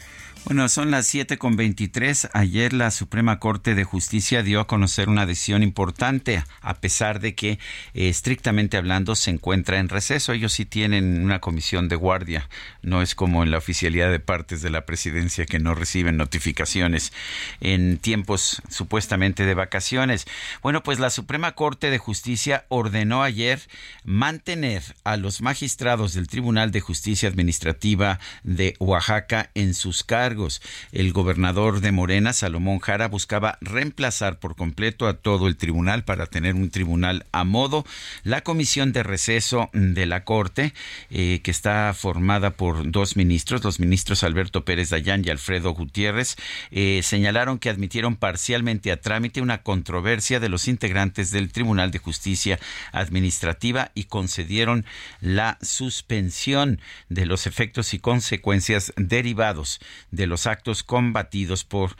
Bueno, 0.48 0.66
son 0.70 0.90
las 0.90 1.06
7 1.06 1.36
con 1.36 1.56
23. 1.56 2.30
Ayer 2.32 2.72
la 2.72 2.90
Suprema 2.90 3.38
Corte 3.38 3.74
de 3.74 3.84
Justicia 3.84 4.42
dio 4.42 4.60
a 4.60 4.66
conocer 4.66 5.10
una 5.10 5.26
decisión 5.26 5.62
importante, 5.62 6.42
a 6.62 6.80
pesar 6.80 7.20
de 7.20 7.34
que, 7.34 7.50
eh, 7.50 8.08
estrictamente 8.08 8.78
hablando, 8.78 9.14
se 9.14 9.30
encuentra 9.30 9.78
en 9.78 9.90
receso. 9.90 10.32
Ellos 10.32 10.54
sí 10.54 10.64
tienen 10.64 11.22
una 11.22 11.40
comisión 11.40 11.88
de 11.88 11.96
guardia. 11.96 12.48
No 12.80 13.02
es 13.02 13.14
como 13.14 13.42
en 13.42 13.50
la 13.50 13.58
oficialidad 13.58 14.10
de 14.10 14.20
partes 14.20 14.62
de 14.62 14.70
la 14.70 14.86
presidencia 14.86 15.44
que 15.44 15.58
no 15.58 15.74
reciben 15.74 16.16
notificaciones 16.16 17.12
en 17.60 17.98
tiempos 17.98 18.62
supuestamente 18.70 19.44
de 19.44 19.52
vacaciones. 19.52 20.24
Bueno, 20.62 20.82
pues 20.82 20.98
la 20.98 21.10
Suprema 21.10 21.52
Corte 21.52 21.90
de 21.90 21.98
Justicia 21.98 22.64
ordenó 22.68 23.22
ayer 23.22 23.60
mantener 24.02 24.82
a 25.04 25.18
los 25.18 25.42
magistrados 25.42 26.14
del 26.14 26.26
Tribunal 26.26 26.70
de 26.70 26.80
Justicia 26.80 27.28
Administrativa 27.28 28.18
de 28.44 28.76
Oaxaca 28.78 29.50
en 29.52 29.74
sus 29.74 30.04
cargos. 30.04 30.37
El 30.92 31.12
gobernador 31.12 31.80
de 31.80 31.92
Morena, 31.92 32.32
Salomón 32.32 32.78
Jara, 32.78 33.08
buscaba 33.08 33.58
reemplazar 33.60 34.38
por 34.38 34.54
completo 34.54 35.06
a 35.08 35.14
todo 35.14 35.48
el 35.48 35.56
tribunal 35.56 36.04
para 36.04 36.26
tener 36.26 36.54
un 36.54 36.70
tribunal 36.70 37.26
a 37.32 37.44
modo. 37.44 37.84
La 38.22 38.42
comisión 38.42 38.92
de 38.92 39.02
receso 39.02 39.70
de 39.72 40.06
la 40.06 40.24
Corte, 40.24 40.74
eh, 41.10 41.40
que 41.42 41.50
está 41.50 41.92
formada 41.94 42.50
por 42.50 42.90
dos 42.90 43.16
ministros, 43.16 43.64
los 43.64 43.80
ministros 43.80 44.22
Alberto 44.22 44.64
Pérez 44.64 44.90
Dayán 44.90 45.24
y 45.24 45.30
Alfredo 45.30 45.72
Gutiérrez, 45.72 46.36
eh, 46.70 47.00
señalaron 47.02 47.58
que 47.58 47.70
admitieron 47.70 48.16
parcialmente 48.16 48.92
a 48.92 49.00
trámite 49.00 49.40
una 49.40 49.62
controversia 49.62 50.40
de 50.40 50.48
los 50.48 50.68
integrantes 50.68 51.30
del 51.30 51.50
Tribunal 51.50 51.90
de 51.90 51.98
Justicia 51.98 52.60
Administrativa 52.92 53.90
y 53.94 54.04
concedieron 54.04 54.84
la 55.20 55.58
suspensión 55.62 56.80
de 57.08 57.26
los 57.26 57.46
efectos 57.46 57.94
y 57.94 57.98
consecuencias 57.98 58.92
derivados 58.96 59.80
de 60.18 60.26
los 60.26 60.46
actos 60.46 60.82
combatidos 60.82 61.64
por 61.64 61.96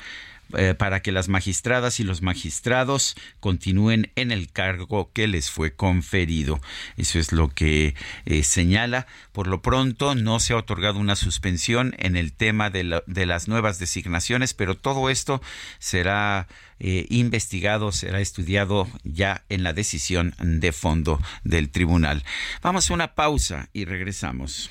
eh, 0.57 0.73
para 0.75 1.03
que 1.03 1.13
las 1.13 1.29
magistradas 1.29 2.01
y 2.01 2.05
los 2.05 2.23
magistrados 2.23 3.17
continúen 3.39 4.11
en 4.17 4.33
el 4.33 4.51
cargo 4.51 5.11
que 5.13 5.27
les 5.29 5.51
fue 5.51 5.75
conferido. 5.77 6.59
Eso 6.97 7.19
es 7.19 7.33
lo 7.33 7.51
que 7.51 7.95
eh, 8.25 8.43
señala. 8.43 9.07
Por 9.33 9.47
lo 9.47 9.61
pronto 9.61 10.15
no 10.15 10.41
se 10.41 10.55
ha 10.55 10.57
otorgado 10.57 10.99
una 10.99 11.17
suspensión 11.17 11.95
en 11.99 12.17
el 12.17 12.33
tema 12.33 12.71
de, 12.71 12.85
la- 12.85 13.03
de 13.07 13.27
las 13.27 13.47
nuevas 13.47 13.79
designaciones, 13.79 14.55
pero 14.55 14.75
todo 14.75 15.11
esto 15.11 15.43
será 15.81 16.49
eh, 16.81 17.05
investigado, 17.11 17.93
será 17.93 18.21
estudiado 18.23 18.89
ya 19.05 19.45
en 19.51 19.63
la 19.63 19.75
decisión 19.75 20.35
de 20.41 20.73
fondo 20.73 21.21
del 21.45 21.69
tribunal. 21.69 22.25
Vamos 22.63 22.91
a 22.91 22.95
una 22.95 23.15
pausa 23.15 23.69
y 23.75 23.85
regresamos. 23.85 24.71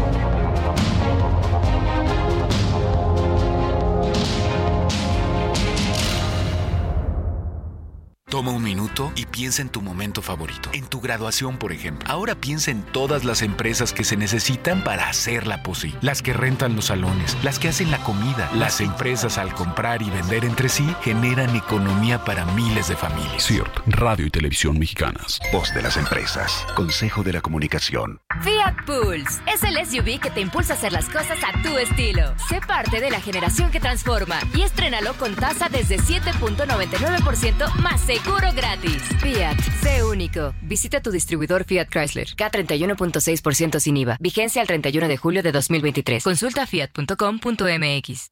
Toma 8.31 8.51
un 8.51 8.63
minuto 8.63 9.11
y 9.17 9.25
piensa 9.25 9.61
en 9.61 9.67
tu 9.67 9.81
momento 9.81 10.21
favorito. 10.21 10.69
En 10.71 10.85
tu 10.85 11.01
graduación, 11.01 11.57
por 11.57 11.73
ejemplo. 11.73 12.09
Ahora 12.09 12.33
piensa 12.33 12.71
en 12.71 12.81
todas 12.81 13.25
las 13.25 13.41
empresas 13.41 13.91
que 13.91 14.05
se 14.05 14.15
necesitan 14.15 14.85
para 14.85 15.09
hacerla 15.09 15.63
posible. 15.63 15.97
Las 15.99 16.21
que 16.21 16.31
rentan 16.31 16.73
los 16.73 16.85
salones, 16.85 17.35
las 17.43 17.59
que 17.59 17.67
hacen 17.67 17.91
la 17.91 18.01
comida. 18.05 18.49
Las 18.55 18.79
empresas 18.79 19.37
al 19.37 19.53
comprar 19.53 20.01
y 20.01 20.09
vender 20.09 20.45
entre 20.45 20.69
sí 20.69 20.95
generan 21.01 21.53
economía 21.57 22.23
para 22.23 22.45
miles 22.45 22.87
de 22.87 22.95
familias. 22.95 23.45
CIRT, 23.45 23.79
Radio 23.87 24.25
y 24.25 24.29
Televisión 24.29 24.79
Mexicanas. 24.79 25.41
Voz 25.51 25.73
de 25.73 25.81
las 25.81 25.97
empresas. 25.97 26.65
Consejo 26.73 27.23
de 27.23 27.33
la 27.33 27.41
Comunicación. 27.41 28.21
Fiat 28.43 28.85
Pulse 28.85 29.41
es 29.53 29.61
el 29.63 29.75
SUV 29.85 30.21
que 30.21 30.31
te 30.31 30.39
impulsa 30.39 30.71
a 30.71 30.77
hacer 30.77 30.93
las 30.93 31.09
cosas 31.09 31.37
a 31.43 31.61
tu 31.61 31.77
estilo. 31.77 32.33
Sé 32.47 32.61
parte 32.65 33.01
de 33.01 33.11
la 33.11 33.19
generación 33.19 33.71
que 33.71 33.81
transforma 33.81 34.39
y 34.55 34.61
estrénalo 34.61 35.15
con 35.15 35.35
tasa 35.35 35.67
desde 35.67 35.97
7.99% 35.97 37.75
más 37.75 37.99
seguro 38.23 38.51
gratis. 38.53 39.01
Fiat, 39.19 39.57
sé 39.81 40.03
único. 40.03 40.53
Visita 40.61 41.01
tu 41.01 41.11
distribuidor 41.11 41.63
Fiat 41.63 41.89
Chrysler. 41.89 42.27
K31.6% 42.27 43.79
sin 43.79 43.97
IVA. 43.97 44.17
Vigencia 44.19 44.61
al 44.61 44.67
31 44.67 45.07
de 45.07 45.17
julio 45.17 45.43
de 45.43 45.51
2023. 45.51 46.23
Consulta 46.23 46.65
fiat.com.mx. 46.65 48.31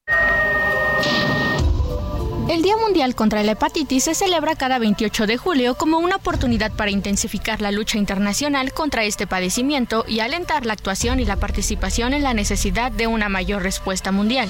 El 2.50 2.64
Día 2.64 2.78
Mundial 2.78 3.14
contra 3.14 3.44
la 3.44 3.52
Hepatitis 3.52 4.06
se 4.06 4.16
celebra 4.16 4.56
cada 4.56 4.80
28 4.80 5.28
de 5.28 5.38
julio 5.38 5.76
como 5.76 6.00
una 6.00 6.16
oportunidad 6.16 6.72
para 6.72 6.90
intensificar 6.90 7.62
la 7.62 7.72
lucha 7.72 8.00
internacional 8.00 8.74
contra 8.74 9.04
este 9.04 9.28
padecimiento 9.28 10.04
y 10.08 10.22
alentar 10.22 10.66
la 10.66 10.74
actuación 10.74 11.20
y 11.20 11.26
la 11.26 11.36
participación 11.36 12.14
en 12.14 12.24
la 12.24 12.34
necesidad 12.34 12.92
de 12.92 13.06
una 13.06 13.30
mayor 13.30 13.62
respuesta 13.62 14.12
mundial. 14.12 14.50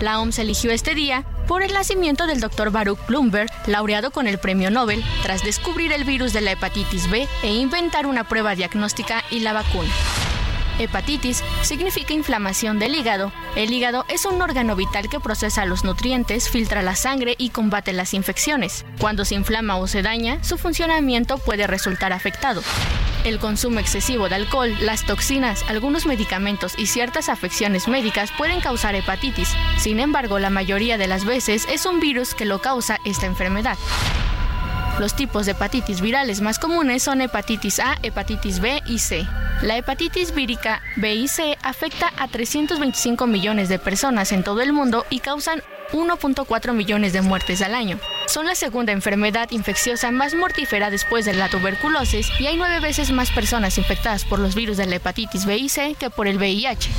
La 0.00 0.20
OMS 0.20 0.38
eligió 0.38 0.70
este 0.70 0.94
día 0.94 1.24
por 1.46 1.62
el 1.62 1.72
nacimiento 1.72 2.26
del 2.26 2.40
Dr. 2.40 2.70
Baruch 2.70 2.98
Bloomberg, 3.06 3.50
laureado 3.66 4.10
con 4.10 4.26
el 4.26 4.38
Premio 4.38 4.70
Nobel, 4.70 5.04
tras 5.22 5.42
descubrir 5.42 5.92
el 5.92 6.04
virus 6.04 6.32
de 6.32 6.40
la 6.40 6.52
hepatitis 6.52 7.10
B 7.10 7.28
e 7.42 7.54
inventar 7.54 8.06
una 8.06 8.24
prueba 8.24 8.54
diagnóstica 8.54 9.22
y 9.30 9.40
la 9.40 9.52
vacuna. 9.52 9.90
Hepatitis 10.78 11.42
significa 11.62 12.12
inflamación 12.12 12.78
del 12.78 12.94
hígado. 12.94 13.32
El 13.56 13.72
hígado 13.72 14.04
es 14.08 14.24
un 14.24 14.40
órgano 14.42 14.76
vital 14.76 15.08
que 15.08 15.20
procesa 15.20 15.64
los 15.64 15.84
nutrientes, 15.84 16.48
filtra 16.48 16.82
la 16.82 16.96
sangre 16.96 17.34
y 17.38 17.50
combate 17.50 17.92
las 17.92 18.14
infecciones. 18.14 18.84
Cuando 18.98 19.24
se 19.24 19.34
inflama 19.34 19.76
o 19.76 19.86
se 19.86 20.02
daña, 20.02 20.42
su 20.42 20.58
funcionamiento 20.58 21.38
puede 21.38 21.66
resultar 21.66 22.12
afectado. 22.12 22.62
El 23.24 23.38
consumo 23.38 23.80
excesivo 23.80 24.28
de 24.28 24.34
alcohol, 24.34 24.76
las 24.80 25.06
toxinas, 25.06 25.64
algunos 25.68 26.04
medicamentos 26.04 26.74
y 26.76 26.86
ciertas 26.86 27.30
afecciones 27.30 27.88
médicas 27.88 28.30
pueden 28.36 28.60
causar 28.60 28.94
hepatitis. 28.94 29.48
Sin 29.78 29.98
embargo, 29.98 30.38
la 30.38 30.50
mayoría 30.50 30.98
de 30.98 31.06
las 31.06 31.24
veces 31.24 31.66
es 31.70 31.86
un 31.86 32.00
virus 32.00 32.34
que 32.34 32.44
lo 32.44 32.60
causa 32.60 32.98
esta 33.04 33.24
enfermedad. 33.24 33.78
Los 34.98 35.14
tipos 35.14 35.44
de 35.44 35.52
hepatitis 35.52 36.00
virales 36.00 36.40
más 36.40 36.60
comunes 36.60 37.02
son 37.02 37.20
hepatitis 37.20 37.80
A, 37.80 37.98
hepatitis 38.02 38.60
B 38.60 38.80
y 38.86 39.00
C. 39.00 39.26
La 39.62 39.76
hepatitis 39.76 40.32
vírica 40.32 40.82
B 40.96 41.14
y 41.16 41.26
C 41.26 41.58
afecta 41.62 42.12
a 42.16 42.28
325 42.28 43.26
millones 43.26 43.68
de 43.68 43.80
personas 43.80 44.30
en 44.30 44.44
todo 44.44 44.62
el 44.62 44.72
mundo 44.72 45.04
y 45.10 45.18
causan 45.18 45.62
1.4 45.92 46.72
millones 46.74 47.12
de 47.12 47.22
muertes 47.22 47.60
al 47.62 47.74
año. 47.74 47.98
Son 48.26 48.46
la 48.46 48.54
segunda 48.54 48.92
enfermedad 48.92 49.50
infecciosa 49.50 50.12
más 50.12 50.34
mortífera 50.34 50.90
después 50.90 51.24
de 51.24 51.34
la 51.34 51.48
tuberculosis 51.48 52.28
y 52.38 52.46
hay 52.46 52.56
nueve 52.56 52.78
veces 52.78 53.10
más 53.10 53.32
personas 53.32 53.78
infectadas 53.78 54.24
por 54.24 54.38
los 54.38 54.54
virus 54.54 54.76
de 54.76 54.86
la 54.86 54.96
hepatitis 54.96 55.44
B 55.44 55.56
y 55.56 55.68
C 55.68 55.96
que 55.98 56.08
por 56.08 56.28
el 56.28 56.38
VIH. 56.38 56.90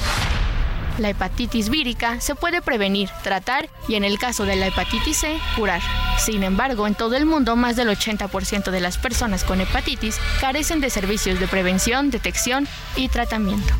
La 0.97 1.09
hepatitis 1.09 1.69
vírica 1.69 2.21
se 2.21 2.35
puede 2.35 2.61
prevenir, 2.61 3.09
tratar 3.23 3.69
y 3.87 3.95
en 3.95 4.03
el 4.03 4.17
caso 4.17 4.45
de 4.45 4.55
la 4.55 4.67
hepatitis 4.67 5.17
C, 5.17 5.37
curar. 5.55 5.81
Sin 6.17 6.43
embargo, 6.43 6.87
en 6.87 6.95
todo 6.95 7.15
el 7.15 7.25
mundo 7.25 7.55
más 7.55 7.75
del 7.75 7.89
80% 7.89 8.71
de 8.71 8.79
las 8.79 8.97
personas 8.97 9.43
con 9.43 9.59
hepatitis 9.59 10.17
carecen 10.39 10.79
de 10.79 10.89
servicios 10.89 11.39
de 11.39 11.47
prevención, 11.47 12.11
detección 12.11 12.67
y 12.95 13.09
tratamiento. 13.09 13.73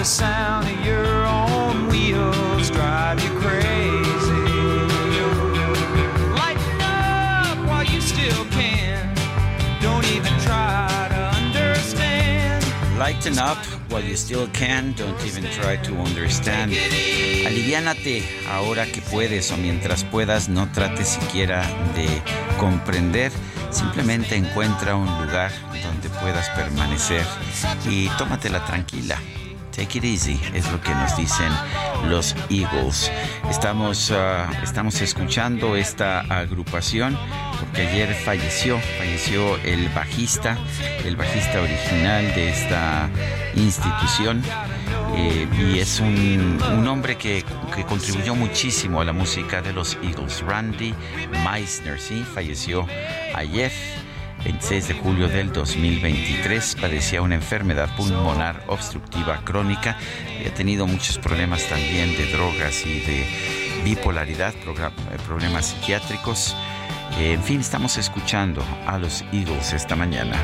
The 0.00 0.06
sound 0.06 0.66
of 0.66 0.86
your 0.86 1.26
own 1.26 1.86
wheels 1.88 2.70
drive 2.70 3.22
you 3.22 3.28
crazy. 3.38 4.32
Lighten 6.40 6.80
up 6.80 7.58
while 7.68 7.84
you 7.84 8.00
still 8.00 8.46
can. 8.46 9.14
Don't 9.82 10.06
even 10.16 10.32
try 10.38 11.06
to 11.10 11.20
understand. 11.36 12.64
Lighten 12.98 13.38
up 13.38 13.58
while 13.90 14.02
you 14.02 14.16
still 14.16 14.48
can. 14.54 14.94
Don't 14.94 15.22
even 15.26 15.44
try 15.50 15.76
to 15.76 15.92
understand. 15.92 16.72
Aliviánate 17.44 18.24
ahora 18.48 18.86
que 18.86 19.02
puedes 19.02 19.52
o 19.52 19.58
mientras 19.58 20.04
puedas. 20.04 20.48
No 20.48 20.72
trates 20.72 21.08
siquiera 21.08 21.60
de 21.94 22.08
comprender. 22.58 23.32
Simplemente 23.70 24.34
encuentra 24.34 24.96
un 24.96 25.08
lugar 25.20 25.52
donde 25.84 26.08
puedas 26.20 26.48
permanecer 26.56 27.26
y 27.86 28.08
tómatela 28.16 28.64
tranquila. 28.64 29.18
Take 29.72 29.98
it 29.98 30.04
easy, 30.04 30.40
es 30.52 30.70
lo 30.70 30.80
que 30.80 30.94
nos 30.94 31.16
dicen 31.16 31.50
los 32.08 32.34
Eagles. 32.50 33.10
Estamos, 33.48 34.10
ah, 34.10 34.50
estamos 34.62 35.00
escuchando 35.00 35.76
esta 35.76 36.20
agrupación 36.20 37.16
porque 37.58 37.86
ayer 37.86 38.14
falleció, 38.14 38.78
falleció 38.98 39.56
el 39.58 39.88
bajista, 39.90 40.58
el 41.04 41.16
bajista 41.16 41.60
original 41.60 42.34
de 42.34 42.50
esta 42.50 43.08
institución. 43.54 44.42
eh, 45.16 45.46
y 45.58 45.78
es 45.78 46.00
un, 46.00 46.58
un 46.78 46.88
hombre 46.88 47.16
que, 47.16 47.44
que 47.74 47.84
contribuyó 47.84 48.34
muchísimo 48.34 49.00
a 49.00 49.04
la 49.04 49.12
música 49.12 49.62
de 49.62 49.72
los 49.72 49.96
Eagles. 50.02 50.40
Randy 50.46 50.94
Meisner, 51.44 52.00
sí, 52.00 52.24
falleció 52.34 52.86
ayer. 53.34 53.72
26 54.44 54.88
de 54.88 54.94
julio 54.94 55.28
del 55.28 55.52
2023 55.52 56.76
padecía 56.80 57.22
una 57.22 57.34
enfermedad 57.34 57.94
pulmonar 57.96 58.62
obstructiva 58.68 59.42
crónica. 59.44 59.96
Había 60.36 60.54
tenido 60.54 60.86
muchos 60.86 61.18
problemas 61.18 61.66
también 61.68 62.16
de 62.16 62.32
drogas 62.32 62.84
y 62.86 63.00
de 63.00 63.26
bipolaridad, 63.84 64.54
eh, 64.54 65.18
problemas 65.26 65.66
psiquiátricos. 65.66 66.56
Eh, 67.18 67.34
en 67.34 67.42
fin, 67.42 67.60
estamos 67.60 67.98
escuchando 67.98 68.62
a 68.86 68.98
los 68.98 69.22
Eagles 69.32 69.72
esta 69.72 69.96
mañana. 69.96 70.36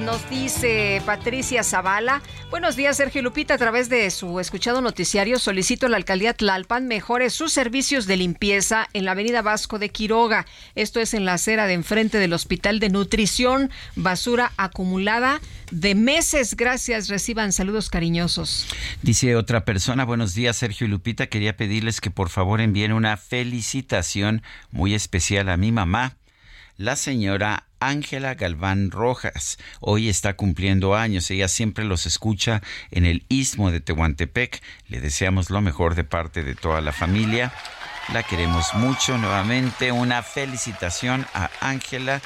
Nos 0.00 0.28
dice 0.30 1.02
Patricia 1.04 1.64
Zavala. 1.64 2.22
Buenos 2.50 2.76
días, 2.76 2.96
Sergio 2.96 3.20
Lupita. 3.22 3.54
A 3.54 3.58
través 3.58 3.88
de 3.88 4.10
su 4.10 4.38
escuchado 4.40 4.80
noticiario 4.80 5.38
solicito 5.38 5.86
a 5.86 5.88
la 5.88 5.96
alcaldía 5.96 6.34
Tlalpan 6.34 6.86
mejore 6.86 7.30
sus 7.30 7.52
servicios 7.52 8.06
de 8.06 8.16
limpieza 8.16 8.88
en 8.92 9.04
la 9.04 9.12
avenida 9.12 9.42
Vasco 9.42 9.78
de 9.78 9.88
Quiroga. 9.88 10.46
Esto 10.74 11.00
es 11.00 11.14
en 11.14 11.24
la 11.24 11.34
acera 11.34 11.66
de 11.66 11.74
enfrente 11.74 12.18
del 12.18 12.32
Hospital 12.32 12.80
de 12.80 12.90
Nutrición. 12.90 13.70
Basura 13.96 14.52
acumulada 14.56 15.40
de 15.70 15.94
meses. 15.94 16.56
Gracias, 16.56 17.08
reciban 17.08 17.52
saludos 17.52 17.90
cariñosos. 17.90 18.66
Dice 19.02 19.36
otra 19.36 19.64
persona, 19.64 20.04
buenos 20.04 20.34
días 20.34 20.56
Sergio 20.56 20.86
Lupita, 20.88 21.26
quería 21.26 21.56
pedirles 21.56 22.00
que 22.00 22.10
por 22.10 22.28
favor 22.28 22.60
envíen 22.60 22.92
una 22.92 23.16
felicitación 23.16 24.42
muy 24.70 24.94
especial 24.94 25.48
a 25.48 25.56
mi 25.56 25.72
mamá, 25.72 26.16
la 26.76 26.96
señora 26.96 27.69
Ángela 27.80 28.34
Galván 28.34 28.90
Rojas. 28.90 29.58
Hoy 29.80 30.08
está 30.08 30.34
cumpliendo 30.34 30.94
años, 30.94 31.30
ella 31.30 31.48
siempre 31.48 31.84
los 31.84 32.06
escucha 32.06 32.62
en 32.90 33.06
el 33.06 33.24
istmo 33.28 33.70
de 33.70 33.80
Tehuantepec. 33.80 34.62
Le 34.88 35.00
deseamos 35.00 35.50
lo 35.50 35.60
mejor 35.60 35.94
de 35.94 36.04
parte 36.04 36.44
de 36.44 36.54
toda 36.54 36.80
la 36.80 36.92
familia. 36.92 37.52
La 38.12 38.22
queremos 38.22 38.74
mucho 38.74 39.18
nuevamente. 39.18 39.92
Una 39.92 40.22
felicitación 40.22 41.26
a 41.34 41.50
Ángela 41.60 42.20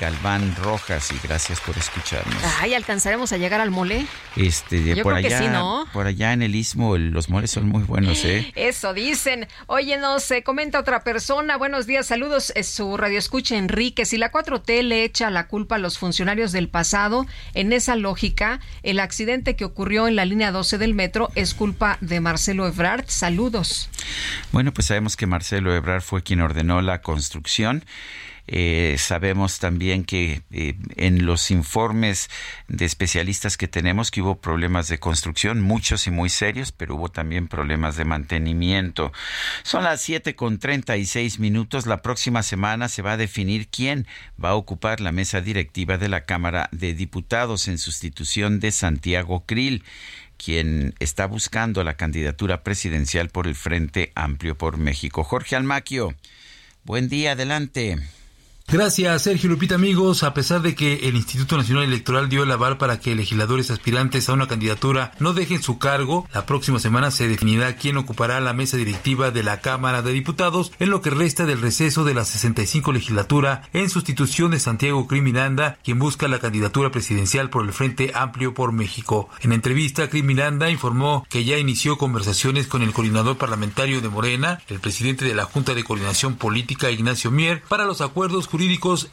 Galván 0.00 0.56
Rojas 0.56 1.12
y 1.12 1.26
gracias 1.26 1.60
por 1.60 1.76
escucharnos. 1.76 2.42
Ay, 2.58 2.72
¿alcanzaremos 2.72 3.32
a 3.32 3.36
llegar 3.36 3.60
al 3.60 3.70
mole? 3.70 4.06
Este, 4.34 4.80
de 4.80 4.96
Yo 4.96 5.02
por 5.02 5.12
creo 5.12 5.28
que 5.28 5.34
allá, 5.34 5.46
sí, 5.46 5.48
¿no? 5.52 5.86
por 5.92 6.06
allá 6.06 6.32
en 6.32 6.40
el 6.40 6.54
istmo, 6.54 6.96
los 6.96 7.28
moles 7.28 7.50
son 7.50 7.68
muy 7.68 7.82
buenos, 7.82 8.24
¿eh? 8.24 8.50
Eso 8.56 8.94
dicen. 8.94 9.46
Oye, 9.66 9.98
nos 9.98 10.30
eh, 10.30 10.42
comenta 10.42 10.80
otra 10.80 11.04
persona. 11.04 11.58
Buenos 11.58 11.86
días, 11.86 12.06
saludos. 12.06 12.50
Es 12.56 12.68
su 12.68 12.96
radio 12.96 13.18
escucha 13.18 13.58
Enrique. 13.58 14.06
Si 14.06 14.16
la 14.16 14.32
4T 14.32 14.82
le 14.82 15.04
echa 15.04 15.28
la 15.28 15.48
culpa 15.48 15.74
a 15.74 15.78
los 15.78 15.98
funcionarios 15.98 16.50
del 16.52 16.70
pasado, 16.70 17.26
en 17.52 17.74
esa 17.74 17.94
lógica, 17.94 18.60
el 18.82 19.00
accidente 19.00 19.54
que 19.54 19.66
ocurrió 19.66 20.08
en 20.08 20.16
la 20.16 20.24
línea 20.24 20.50
12 20.50 20.78
del 20.78 20.94
metro 20.94 21.28
es 21.34 21.52
culpa 21.52 21.98
de 22.00 22.20
Marcelo 22.20 22.66
Ebrard. 22.66 23.04
Saludos. 23.08 23.90
Bueno, 24.50 24.72
pues 24.72 24.86
sabemos 24.86 25.18
que 25.18 25.26
Marcelo 25.26 25.74
Ebrard 25.74 26.00
fue 26.02 26.22
quien 26.22 26.40
ordenó 26.40 26.80
la 26.80 27.02
construcción. 27.02 27.84
Eh, 28.52 28.96
sabemos 28.98 29.60
también 29.60 30.02
que 30.02 30.42
eh, 30.50 30.74
en 30.96 31.24
los 31.24 31.52
informes 31.52 32.28
de 32.66 32.84
especialistas 32.84 33.56
que 33.56 33.68
tenemos 33.68 34.10
que 34.10 34.22
hubo 34.22 34.40
problemas 34.40 34.88
de 34.88 34.98
construcción, 34.98 35.60
muchos 35.60 36.08
y 36.08 36.10
muy 36.10 36.30
serios, 36.30 36.72
pero 36.72 36.96
hubo 36.96 37.10
también 37.10 37.46
problemas 37.46 37.96
de 37.96 38.04
mantenimiento. 38.04 39.12
Son 39.62 39.84
las 39.84 40.02
7 40.02 40.34
con 40.34 40.58
36 40.58 41.38
minutos. 41.38 41.86
La 41.86 42.02
próxima 42.02 42.42
semana 42.42 42.88
se 42.88 43.02
va 43.02 43.12
a 43.12 43.16
definir 43.16 43.68
quién 43.68 44.08
va 44.42 44.48
a 44.50 44.56
ocupar 44.56 45.00
la 45.00 45.12
mesa 45.12 45.40
directiva 45.40 45.96
de 45.96 46.08
la 46.08 46.24
Cámara 46.24 46.68
de 46.72 46.92
Diputados 46.92 47.68
en 47.68 47.78
sustitución 47.78 48.58
de 48.58 48.72
Santiago 48.72 49.44
Krill 49.46 49.84
quien 50.44 50.94
está 51.00 51.26
buscando 51.26 51.84
la 51.84 51.98
candidatura 51.98 52.64
presidencial 52.64 53.28
por 53.28 53.46
el 53.46 53.54
Frente 53.54 54.10
Amplio 54.14 54.56
por 54.56 54.78
México. 54.78 55.22
Jorge 55.22 55.54
Almaquio, 55.54 56.14
buen 56.82 57.10
día, 57.10 57.32
adelante. 57.32 57.98
Gracias, 58.72 59.22
Sergio 59.22 59.50
Lupita, 59.50 59.74
amigos. 59.74 60.22
A 60.22 60.32
pesar 60.32 60.62
de 60.62 60.76
que 60.76 61.08
el 61.08 61.16
Instituto 61.16 61.56
Nacional 61.56 61.82
Electoral 61.82 62.28
dio 62.28 62.44
el 62.44 62.52
aval 62.52 62.78
para 62.78 63.00
que 63.00 63.16
legisladores 63.16 63.68
aspirantes 63.72 64.28
a 64.28 64.32
una 64.32 64.46
candidatura 64.46 65.10
no 65.18 65.32
dejen 65.32 65.60
su 65.60 65.80
cargo, 65.80 66.28
la 66.32 66.46
próxima 66.46 66.78
semana 66.78 67.10
se 67.10 67.26
definirá 67.26 67.74
quién 67.74 67.96
ocupará 67.96 68.38
la 68.38 68.52
mesa 68.52 68.76
directiva 68.76 69.32
de 69.32 69.42
la 69.42 69.60
Cámara 69.60 70.02
de 70.02 70.12
Diputados 70.12 70.70
en 70.78 70.90
lo 70.90 71.02
que 71.02 71.10
resta 71.10 71.46
del 71.46 71.60
receso 71.60 72.04
de 72.04 72.14
la 72.14 72.24
65 72.24 72.92
legislatura 72.92 73.62
en 73.72 73.90
sustitución 73.90 74.52
de 74.52 74.60
Santiago 74.60 75.08
Cri 75.08 75.20
Miranda, 75.20 75.76
quien 75.82 75.98
busca 75.98 76.28
la 76.28 76.38
candidatura 76.38 76.92
presidencial 76.92 77.50
por 77.50 77.64
el 77.64 77.72
Frente 77.72 78.12
Amplio 78.14 78.54
por 78.54 78.70
México. 78.70 79.30
En 79.40 79.52
entrevista, 79.52 80.08
Cri 80.08 80.22
Miranda 80.22 80.70
informó 80.70 81.26
que 81.28 81.44
ya 81.44 81.58
inició 81.58 81.98
conversaciones 81.98 82.68
con 82.68 82.82
el 82.82 82.92
coordinador 82.92 83.36
parlamentario 83.36 84.00
de 84.00 84.10
Morena, 84.10 84.60
el 84.68 84.78
presidente 84.78 85.24
de 85.24 85.34
la 85.34 85.44
Junta 85.44 85.74
de 85.74 85.82
Coordinación 85.82 86.36
Política, 86.36 86.92
Ignacio 86.92 87.32
Mier, 87.32 87.64
para 87.68 87.84
los 87.84 88.00
acuerdos 88.00 88.46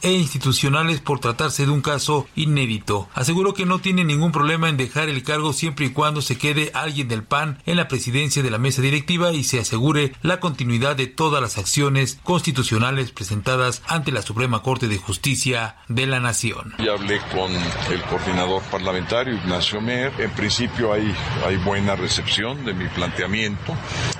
e 0.02 0.12
institucionales 0.12 1.00
por 1.00 1.20
tratarse 1.20 1.64
de 1.64 1.72
un 1.72 1.80
caso 1.80 2.26
inédito. 2.36 3.08
Aseguró 3.14 3.54
que 3.54 3.64
no 3.64 3.78
tiene 3.78 4.04
ningún 4.04 4.30
problema 4.30 4.68
en 4.68 4.76
dejar 4.76 5.08
el 5.08 5.22
cargo 5.22 5.54
siempre 5.54 5.86
y 5.86 5.90
cuando 5.90 6.20
se 6.20 6.36
quede 6.36 6.70
alguien 6.74 7.08
del 7.08 7.22
PAN 7.22 7.58
en 7.64 7.78
la 7.78 7.88
presidencia 7.88 8.42
de 8.42 8.50
la 8.50 8.58
mesa 8.58 8.82
directiva 8.82 9.32
y 9.32 9.44
se 9.44 9.58
asegure 9.58 10.12
la 10.20 10.38
continuidad 10.38 10.96
de 10.96 11.06
todas 11.06 11.40
las 11.40 11.56
acciones 11.56 12.18
constitucionales 12.22 13.10
presentadas 13.10 13.82
ante 13.88 14.12
la 14.12 14.20
Suprema 14.20 14.62
Corte 14.62 14.86
de 14.86 14.98
Justicia 14.98 15.76
de 15.88 16.06
la 16.06 16.20
Nación. 16.20 16.74
Ya 16.78 16.92
hablé 16.92 17.18
con 17.32 17.50
el 17.50 18.02
coordinador 18.10 18.62
parlamentario, 18.64 19.34
Ignacio 19.34 19.80
Mer. 19.80 20.12
En 20.18 20.30
principio 20.32 20.92
hay, 20.92 21.14
hay 21.46 21.56
buena 21.56 21.96
recepción 21.96 22.66
de 22.66 22.74
mi 22.74 22.86
planteamiento, 22.88 23.74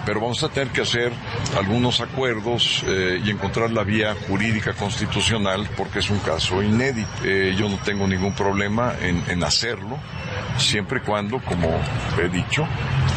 pero 0.07 0.21
vamos 0.21 0.43
a 0.43 0.49
tener 0.49 0.73
que 0.73 0.81
hacer 0.81 1.13
algunos 1.55 2.01
acuerdos 2.01 2.83
eh, 2.87 3.21
y 3.23 3.31
encontrar 3.31 3.71
la 3.71 3.85
vía 3.85 4.17
jurídica 4.27 4.73
constitucional 4.73 5.18
porque 5.77 5.99
es 5.99 6.11
un 6.11 6.19
caso 6.21 6.63
inédito. 6.63 7.09
Eh, 7.25 7.55
yo 7.59 7.69
no 7.69 7.79
tengo 7.79 8.07
ningún 8.07 8.35
problema 8.35 8.95
en, 9.01 9.23
en 9.29 9.43
hacerlo, 9.43 9.99
siempre 10.59 10.99
y 10.99 11.01
cuando, 11.03 11.39
como 11.41 11.69
he 12.23 12.29
dicho, 12.29 12.67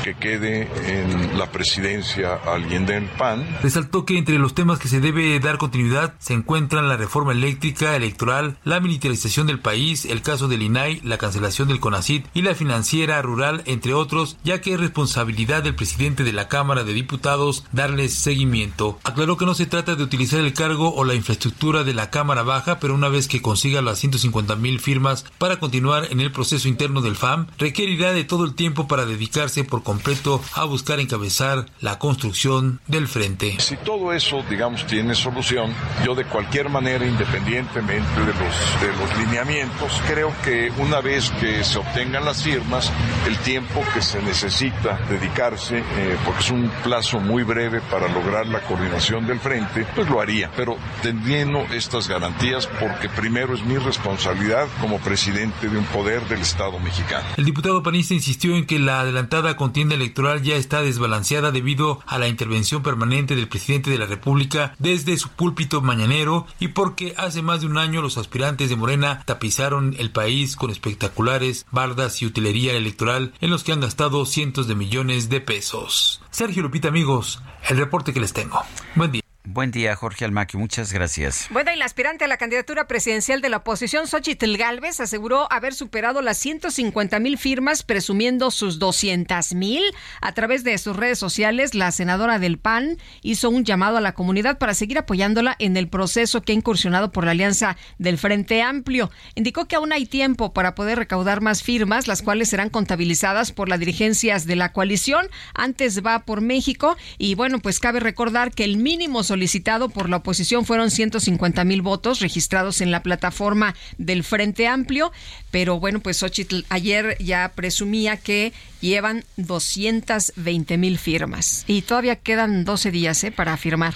que 0.04 0.16
quede 0.16 0.68
en 0.86 1.38
la 1.38 1.52
presidencia 1.52 2.40
alguien 2.46 2.86
del 2.86 3.06
PAN. 3.06 3.46
Resaltó 3.62 4.06
que 4.06 4.18
entre 4.18 4.40
los 4.40 4.56
temas 4.56 4.80
que 4.80 4.88
se 4.88 5.00
debe 5.00 5.40
dar 5.40 5.58
continuidad 5.58 6.14
se 6.20 6.34
encuentran 6.34 6.88
la 6.88 6.98
reforma 6.98 7.34
eléctrica, 7.34 7.96
electoral, 7.96 8.58
la 8.64 8.80
militarización 8.80 9.48
del 9.48 9.60
país, 9.60 10.06
el 10.06 10.22
caso 10.22 10.48
del 10.48 10.64
INAI, 10.64 11.02
la 11.04 11.18
cancelación 11.18 11.68
del 11.68 11.80
CONACIT 11.80 12.26
y 12.34 12.42
la 12.42 12.56
financiera 12.56 13.22
rural, 13.22 13.64
entre 13.66 13.94
otros, 13.94 14.38
ya 14.44 14.62
que 14.62 14.74
es 14.74 14.80
responsabilidad 14.80 15.64
del 15.64 15.76
presidente 15.76 16.24
de 16.24 16.34
la 16.34 16.48
Cámara 16.48 16.84
de 16.84 16.94
Diputados 16.94 17.66
darles 17.72 18.14
seguimiento. 18.16 19.00
Aclaró 19.04 19.38
que 19.38 19.46
no 19.46 19.54
se 19.54 19.66
trata 19.66 19.96
de 19.96 20.04
utilizar 20.04 20.40
el 20.40 20.54
cargo 20.54 20.94
o 20.94 21.04
la 21.04 21.16
infraestructura 21.16 21.81
de 21.84 21.94
la 21.94 22.10
Cámara 22.10 22.44
Baja, 22.44 22.80
pero 22.80 22.94
una 22.94 23.10
vez 23.10 23.28
que 23.28 23.42
consiga 23.42 23.82
las 23.82 24.00
150 24.00 24.56
mil 24.56 24.80
firmas 24.80 25.26
para 25.38 25.60
continuar 25.60 26.08
en 26.12 26.20
el 26.20 26.32
proceso 26.32 26.68
interno 26.68 27.02
del 27.02 27.16
FAM, 27.16 27.48
requerirá 27.58 28.14
de 28.14 28.24
todo 28.24 28.46
el 28.46 28.56
tiempo 28.56 28.88
para 28.88 29.06
dedicarse 29.06 29.64
por 29.64 29.84
completo 29.84 30.42
a 30.54 30.66
buscar 30.66 31.00
encabezar 31.00 31.66
la 31.80 32.00
construcción 32.00 32.80
del 32.88 33.08
frente. 33.08 33.60
Si 33.60 33.78
todo 33.78 34.14
eso, 34.14 34.44
digamos, 34.50 34.86
tiene 34.88 35.16
solución, 35.16 35.74
yo 36.06 36.16
de 36.16 36.26
cualquier 36.26 36.70
manera, 36.70 37.06
independientemente 37.06 38.20
de 38.20 38.26
los, 38.26 38.82
de 38.82 38.94
los 38.98 39.18
lineamientos, 39.18 39.92
creo 40.08 40.34
que 40.44 40.72
una 40.78 41.02
vez 41.02 41.32
que 41.40 41.64
se 41.64 41.80
obtengan 41.80 42.26
las 42.26 42.44
firmas, 42.44 42.92
el 43.28 43.38
tiempo 43.40 43.84
que 43.94 44.02
se 44.02 44.22
necesita 44.22 45.00
dedicarse, 45.10 45.80
eh, 45.80 46.18
porque 46.26 46.42
es 46.42 46.52
un 46.52 46.72
plazo 46.84 47.20
muy 47.20 47.44
breve 47.44 47.82
para 47.82 48.08
lograr 48.08 48.48
la 48.48 48.62
coordinación 48.62 49.28
del 49.28 49.40
frente, 49.40 49.86
pues 49.96 50.10
lo 50.10 50.22
haría, 50.22 50.52
pero 50.56 50.78
teniendo 51.02 51.66
estas 51.74 52.08
garantías 52.08 52.68
porque 52.80 53.10
primero 53.10 53.54
es 53.54 53.64
mi 53.64 53.78
responsabilidad 53.78 54.68
como 54.80 55.00
presidente 55.00 55.70
de 55.70 55.78
un 55.78 55.86
poder 55.86 56.28
del 56.28 56.42
Estado 56.42 56.80
mexicano. 56.80 57.28
El 57.38 57.46
diputado 57.46 57.84
panista 57.84 58.14
insistió 58.14 58.56
en 58.56 58.66
que 58.66 58.80
la 58.80 59.02
adelantada 59.02 59.56
contienda 59.56 59.96
electoral 59.96 60.42
ya 60.42 60.56
está 60.56 60.82
desbalanceada 60.82 61.52
debido 61.52 62.02
a 62.06 62.18
la 62.18 62.28
intervención 62.28 62.84
permanente 62.84 63.36
del 63.36 63.48
presidente 63.48 63.90
de 63.90 63.98
la 63.98 64.06
República 64.06 64.76
desde 64.80 65.18
su 65.18 65.30
púlpito 65.30 65.82
mañanero 65.82 66.48
y 66.60 66.70
porque 66.70 67.14
hace 67.18 67.42
más 67.42 67.62
de 67.62 67.68
un 67.68 67.78
año 67.78 68.02
los 68.02 68.18
aspirantes 68.18 68.70
de 68.70 68.76
Morena 68.76 69.24
tapizaron 69.26 69.96
el 69.98 70.12
país 70.12 70.56
con 70.56 70.72
espectaculares 70.72 71.66
bardas 71.72 72.22
y 72.22 72.26
utilería 72.26 72.74
electoral 72.74 73.34
en 73.42 73.50
los 73.50 73.64
que 73.64 73.72
han 73.72 73.82
gastado 73.82 74.26
cientos 74.26 74.68
de 74.68 74.76
millones 74.76 75.30
de 75.30 75.42
pesos. 75.42 76.22
Sergio 76.32 76.64
Lupita, 76.64 76.88
amigos, 76.88 77.42
el 77.70 77.78
reporte 77.78 78.14
que 78.14 78.20
les 78.20 78.34
tengo. 78.34 78.62
Buen 78.96 79.12
día. 79.12 79.21
Buen 79.44 79.72
día, 79.72 79.96
Jorge 79.96 80.24
Almaqui. 80.24 80.56
Muchas 80.56 80.94
gracias. 80.94 81.48
Bueno, 81.50 81.72
y 81.74 81.76
la 81.76 81.86
aspirante 81.86 82.24
a 82.24 82.28
la 82.28 82.38
candidatura 82.38 82.88
presidencial 82.88 83.42
de 83.42 83.50
la 83.50 83.58
oposición, 83.58 84.06
Xochitl 84.06 84.56
Galvez, 84.56 85.00
aseguró 85.00 85.52
haber 85.52 85.74
superado 85.74 86.22
las 86.22 86.38
150 86.38 87.20
mil 87.20 87.40
firmas, 87.40 87.82
presumiendo 87.82 88.52
sus 88.52 88.78
200 88.78 89.56
mil. 89.56 89.82
A 90.22 90.34
través 90.34 90.64
de 90.64 90.78
sus 90.78 90.96
redes 90.96 91.18
sociales, 91.18 91.74
la 91.74 91.92
senadora 91.92 92.38
del 92.38 92.60
PAN 92.60 92.98
hizo 93.24 93.50
un 93.50 93.66
llamado 93.66 93.98
a 93.98 94.02
la 94.02 94.14
comunidad 94.14 94.60
para 94.60 94.76
seguir 94.76 95.00
apoyándola 95.00 95.56
en 95.58 95.76
el 95.76 95.90
proceso 95.90 96.44
que 96.44 96.52
ha 96.52 96.56
incursionado 96.56 97.12
por 97.12 97.26
la 97.26 97.32
alianza 97.32 97.78
del 97.98 98.20
Frente 98.20 98.62
Amplio. 98.62 99.10
Indicó 99.34 99.66
que 99.66 99.76
aún 99.76 99.92
hay 99.92 100.06
tiempo 100.06 100.54
para 100.54 100.76
poder 100.76 101.00
recaudar 101.00 101.42
más 101.42 101.64
firmas, 101.64 102.08
las 102.08 102.22
cuales 102.22 102.50
serán 102.50 102.70
contabilizadas 102.70 103.52
por 103.52 103.70
las 103.70 103.80
dirigencias 103.80 104.46
de 104.46 104.56
la 104.56 104.72
coalición. 104.72 105.28
Antes 105.56 106.06
va 106.06 106.20
por 106.26 106.42
México 106.42 106.96
y 107.18 107.34
bueno, 107.34 107.58
pues 107.58 107.80
cabe 107.80 108.00
recordar 108.00 108.52
que 108.52 108.66
el 108.66 108.78
mínimo 108.78 109.24
solicitado 109.32 109.88
por 109.88 110.10
la 110.10 110.18
oposición 110.18 110.66
fueron 110.66 110.92
150 110.92 111.64
mil 111.64 111.82
votos 111.82 112.20
registrados 112.20 112.82
en 112.82 112.92
la 112.92 113.02
plataforma 113.02 113.76
del 113.98 114.26
Frente 114.26 114.68
Amplio, 114.68 115.14
pero 115.52 115.80
bueno, 115.80 116.02
pues 116.02 116.18
Xochitl 116.18 116.66
ayer 116.68 117.16
ya 117.22 117.54
presumía 117.56 118.18
que 118.18 118.52
llevan 118.82 119.24
220 119.38 120.78
mil 120.78 120.98
firmas 120.98 121.64
y 121.66 121.84
todavía 121.84 122.18
quedan 122.18 122.66
12 122.66 122.92
días 122.92 123.24
¿eh? 123.24 123.32
para 123.32 123.56
firmar. 123.56 123.94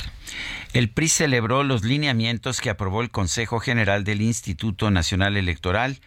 El 0.71 0.87
PRI 0.89 1.09
celebró 1.09 1.65
los 1.65 1.83
lineamientos 1.83 2.61
que 2.61 2.69
aprobó 2.69 3.01
el 3.01 3.11
Consejo 3.11 3.59
General 3.59 4.05
del 4.05 4.21
Instituto 4.21 4.89
Nacional 4.89 5.35
Electoral 5.35 5.99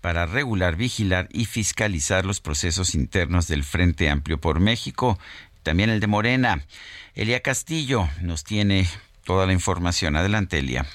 para 0.00 0.26
regular, 0.26 0.74
vigilar 0.74 1.28
y 1.30 1.44
fiscalizar 1.44 2.26
los 2.26 2.40
procesos 2.40 2.96
internos 2.96 3.46
del 3.46 3.62
Frente 3.62 4.10
Amplio 4.10 4.38
por 4.38 4.58
México, 4.58 5.20
también 5.62 5.90
el 5.90 6.00
de 6.00 6.06
Morena. 6.06 6.64
Elia 7.14 7.40
Castillo 7.40 8.08
nos 8.20 8.44
tiene 8.44 8.88
toda 9.24 9.46
la 9.46 9.52
información. 9.52 10.16
Adelante, 10.16 10.58
Elia. 10.58 10.86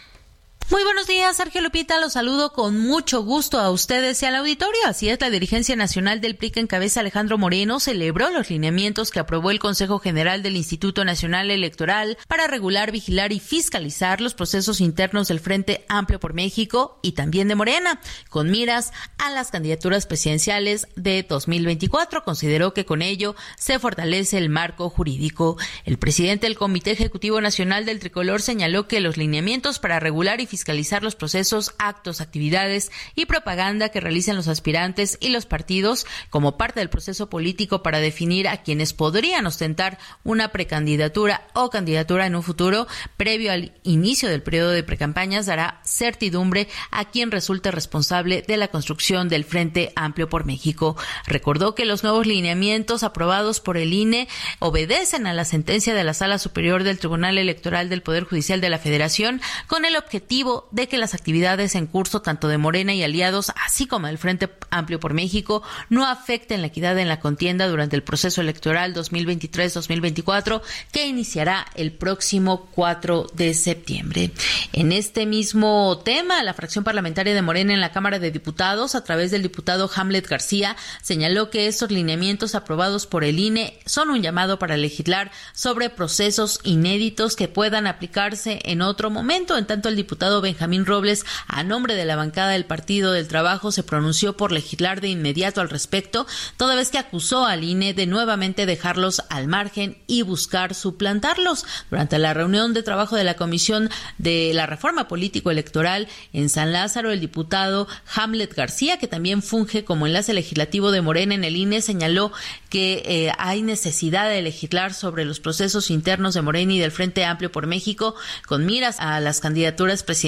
Muy 0.69 0.83
buenos 0.83 1.07
días, 1.07 1.37
Sergio 1.37 1.61
Lupita. 1.61 1.97
Los 1.97 2.11
saludo 2.13 2.51
con 2.51 2.77
mucho 2.77 3.23
gusto 3.23 3.57
a 3.57 3.71
ustedes 3.71 4.21
y 4.21 4.25
al 4.25 4.35
auditorio. 4.35 4.81
Así 4.85 5.07
es, 5.07 5.21
la 5.21 5.29
dirigencia 5.29 5.77
nacional 5.77 6.19
del 6.19 6.35
PRI 6.35 6.51
que 6.51 6.59
encabeza 6.59 6.99
Alejandro 6.99 7.37
Moreno 7.37 7.79
celebró 7.79 8.31
los 8.31 8.49
lineamientos 8.49 9.09
que 9.09 9.21
aprobó 9.21 9.49
el 9.51 9.59
Consejo 9.59 9.99
General 9.99 10.43
del 10.43 10.57
Instituto 10.57 11.05
Nacional 11.05 11.51
Electoral 11.51 12.17
para 12.27 12.47
regular, 12.47 12.91
vigilar 12.91 13.31
y 13.31 13.39
fiscalizar 13.39 14.19
los 14.19 14.33
procesos 14.33 14.81
internos 14.81 15.29
del 15.29 15.39
Frente 15.39 15.85
Amplio 15.87 16.19
por 16.19 16.33
México 16.33 16.99
y 17.01 17.13
también 17.13 17.47
de 17.47 17.55
Morena, 17.55 18.01
con 18.29 18.51
miras 18.51 18.91
a 19.19 19.31
las 19.31 19.51
candidaturas 19.51 20.05
presidenciales 20.05 20.89
de 20.97 21.23
2024. 21.23 22.25
Consideró 22.25 22.73
que 22.73 22.83
con 22.83 23.01
ello 23.01 23.37
se 23.57 23.79
fortalece 23.79 24.37
el 24.37 24.49
marco 24.49 24.89
jurídico. 24.89 25.55
El 25.85 25.97
presidente 25.97 26.45
del 26.45 26.57
Comité 26.57 26.91
Ejecutivo 26.91 27.39
Nacional 27.39 27.85
del 27.85 27.99
Tricolor 27.99 28.41
señaló 28.41 28.89
que 28.89 28.99
los 28.99 29.15
lineamientos 29.15 29.79
para 29.79 30.01
regular 30.01 30.41
y 30.41 30.45
fiscalizar 30.45 30.56
los 31.01 31.15
procesos, 31.15 31.73
actos, 31.77 32.21
actividades 32.21 32.91
y 33.15 33.25
propaganda 33.25 33.89
que 33.89 33.99
realizan 33.99 34.35
los 34.35 34.47
aspirantes 34.47 35.17
y 35.19 35.29
los 35.29 35.45
partidos 35.45 36.05
como 36.29 36.57
parte 36.57 36.79
del 36.79 36.89
proceso 36.89 37.29
político 37.29 37.83
para 37.83 37.99
definir 37.99 38.47
a 38.47 38.63
quienes 38.63 38.93
podrían 38.93 39.45
ostentar 39.45 39.97
una 40.23 40.51
precandidatura 40.51 41.47
o 41.53 41.69
candidatura 41.69 42.25
en 42.25 42.35
un 42.35 42.43
futuro 42.43 42.87
previo 43.17 43.51
al 43.51 43.73
inicio 43.83 44.29
del 44.29 44.43
periodo 44.43 44.71
de 44.71 44.83
precampañas 44.83 45.45
dará 45.45 45.81
certidumbre 45.83 46.67
a 46.91 47.05
quien 47.05 47.31
resulte 47.31 47.71
responsable 47.71 48.43
de 48.47 48.57
la 48.57 48.69
construcción 48.69 49.29
del 49.29 49.45
Frente 49.45 49.91
Amplio 49.95 50.29
por 50.29 50.45
México. 50.45 50.95
Recordó 51.25 51.75
que 51.75 51.85
los 51.85 52.03
nuevos 52.03 52.25
lineamientos 52.25 53.03
aprobados 53.03 53.59
por 53.59 53.77
el 53.77 53.93
INE 53.93 54.27
obedecen 54.59 55.27
a 55.27 55.33
la 55.33 55.45
sentencia 55.45 55.93
de 55.93 56.03
la 56.03 56.13
Sala 56.13 56.39
Superior 56.39 56.83
del 56.83 56.99
Tribunal 56.99 57.37
Electoral 57.37 57.89
del 57.89 58.01
Poder 58.01 58.23
Judicial 58.23 58.61
de 58.61 58.69
la 58.69 58.79
Federación 58.79 59.41
con 59.67 59.85
el 59.85 59.95
objetivo 59.95 60.46
de 60.71 60.87
que 60.87 60.97
las 60.97 61.13
actividades 61.13 61.75
en 61.75 61.87
curso 61.87 62.21
tanto 62.21 62.47
de 62.47 62.57
Morena 62.57 62.93
y 62.93 63.03
aliados, 63.03 63.51
así 63.65 63.87
como 63.87 64.07
del 64.07 64.17
Frente 64.17 64.49
Amplio 64.69 64.99
por 64.99 65.13
México, 65.13 65.63
no 65.89 66.05
afecten 66.05 66.61
la 66.61 66.67
equidad 66.67 66.97
en 66.97 67.07
la 67.07 67.19
contienda 67.19 67.67
durante 67.67 67.95
el 67.95 68.03
proceso 68.03 68.41
electoral 68.41 68.93
2023-2024 68.93 70.61
que 70.91 71.07
iniciará 71.07 71.65
el 71.75 71.91
próximo 71.91 72.67
4 72.71 73.27
de 73.33 73.53
septiembre. 73.53 74.31
En 74.73 74.91
este 74.91 75.25
mismo 75.25 75.99
tema, 76.03 76.43
la 76.43 76.53
fracción 76.53 76.83
parlamentaria 76.83 77.33
de 77.33 77.41
Morena 77.41 77.73
en 77.73 77.81
la 77.81 77.91
Cámara 77.91 78.19
de 78.19 78.31
Diputados, 78.31 78.95
a 78.95 79.03
través 79.03 79.31
del 79.31 79.43
diputado 79.43 79.89
Hamlet 79.93 80.27
García, 80.27 80.75
señaló 81.01 81.49
que 81.49 81.67
estos 81.67 81.91
lineamientos 81.91 82.55
aprobados 82.55 83.05
por 83.07 83.23
el 83.23 83.39
INE 83.39 83.79
son 83.85 84.09
un 84.09 84.21
llamado 84.21 84.59
para 84.59 84.77
legislar 84.77 85.31
sobre 85.53 85.89
procesos 85.89 86.59
inéditos 86.63 87.35
que 87.35 87.47
puedan 87.47 87.87
aplicarse 87.87 88.59
en 88.63 88.81
otro 88.81 89.09
momento. 89.09 89.57
En 89.57 89.65
tanto, 89.65 89.89
el 89.89 89.95
diputado 89.95 90.36
Benjamín 90.41 90.85
Robles, 90.85 91.25
a 91.47 91.63
nombre 91.63 91.95
de 91.95 92.05
la 92.05 92.15
bancada 92.15 92.51
del 92.51 92.65
Partido 92.65 93.11
del 93.11 93.27
Trabajo, 93.27 93.71
se 93.71 93.83
pronunció 93.83 94.37
por 94.37 94.51
legislar 94.51 95.01
de 95.01 95.09
inmediato 95.09 95.61
al 95.61 95.69
respecto, 95.69 96.27
toda 96.57 96.75
vez 96.75 96.89
que 96.89 96.97
acusó 96.97 97.45
al 97.45 97.63
INE 97.63 97.93
de 97.93 98.05
nuevamente 98.05 98.65
dejarlos 98.65 99.21
al 99.29 99.47
margen 99.47 99.97
y 100.07 100.21
buscar 100.21 100.73
suplantarlos. 100.73 101.65
Durante 101.89 102.19
la 102.19 102.33
reunión 102.33 102.73
de 102.73 102.83
trabajo 102.83 103.15
de 103.15 103.23
la 103.23 103.35
Comisión 103.35 103.89
de 104.17 104.51
la 104.53 104.65
Reforma 104.65 105.07
Político 105.07 105.51
Electoral 105.51 106.07
en 106.33 106.49
San 106.49 106.71
Lázaro, 106.71 107.11
el 107.11 107.19
diputado 107.19 107.87
Hamlet 108.13 108.53
García, 108.53 108.97
que 108.97 109.07
también 109.07 109.41
funge 109.41 109.83
como 109.83 110.07
enlace 110.07 110.33
legislativo 110.33 110.91
de 110.91 111.01
Morena 111.01 111.35
en 111.35 111.43
el 111.43 111.55
INE, 111.55 111.81
señaló 111.81 112.31
que 112.69 113.03
eh, 113.05 113.31
hay 113.37 113.61
necesidad 113.61 114.29
de 114.29 114.41
legislar 114.41 114.93
sobre 114.93 115.25
los 115.25 115.39
procesos 115.39 115.89
internos 115.89 116.33
de 116.33 116.41
Morena 116.41 116.73
y 116.73 116.79
del 116.79 116.91
Frente 116.91 117.25
Amplio 117.25 117.51
por 117.51 117.67
México 117.67 118.15
con 118.45 118.65
miras 118.65 118.99
a 118.99 119.19
las 119.19 119.39
candidaturas 119.39 120.03
presidenciales, 120.03 120.26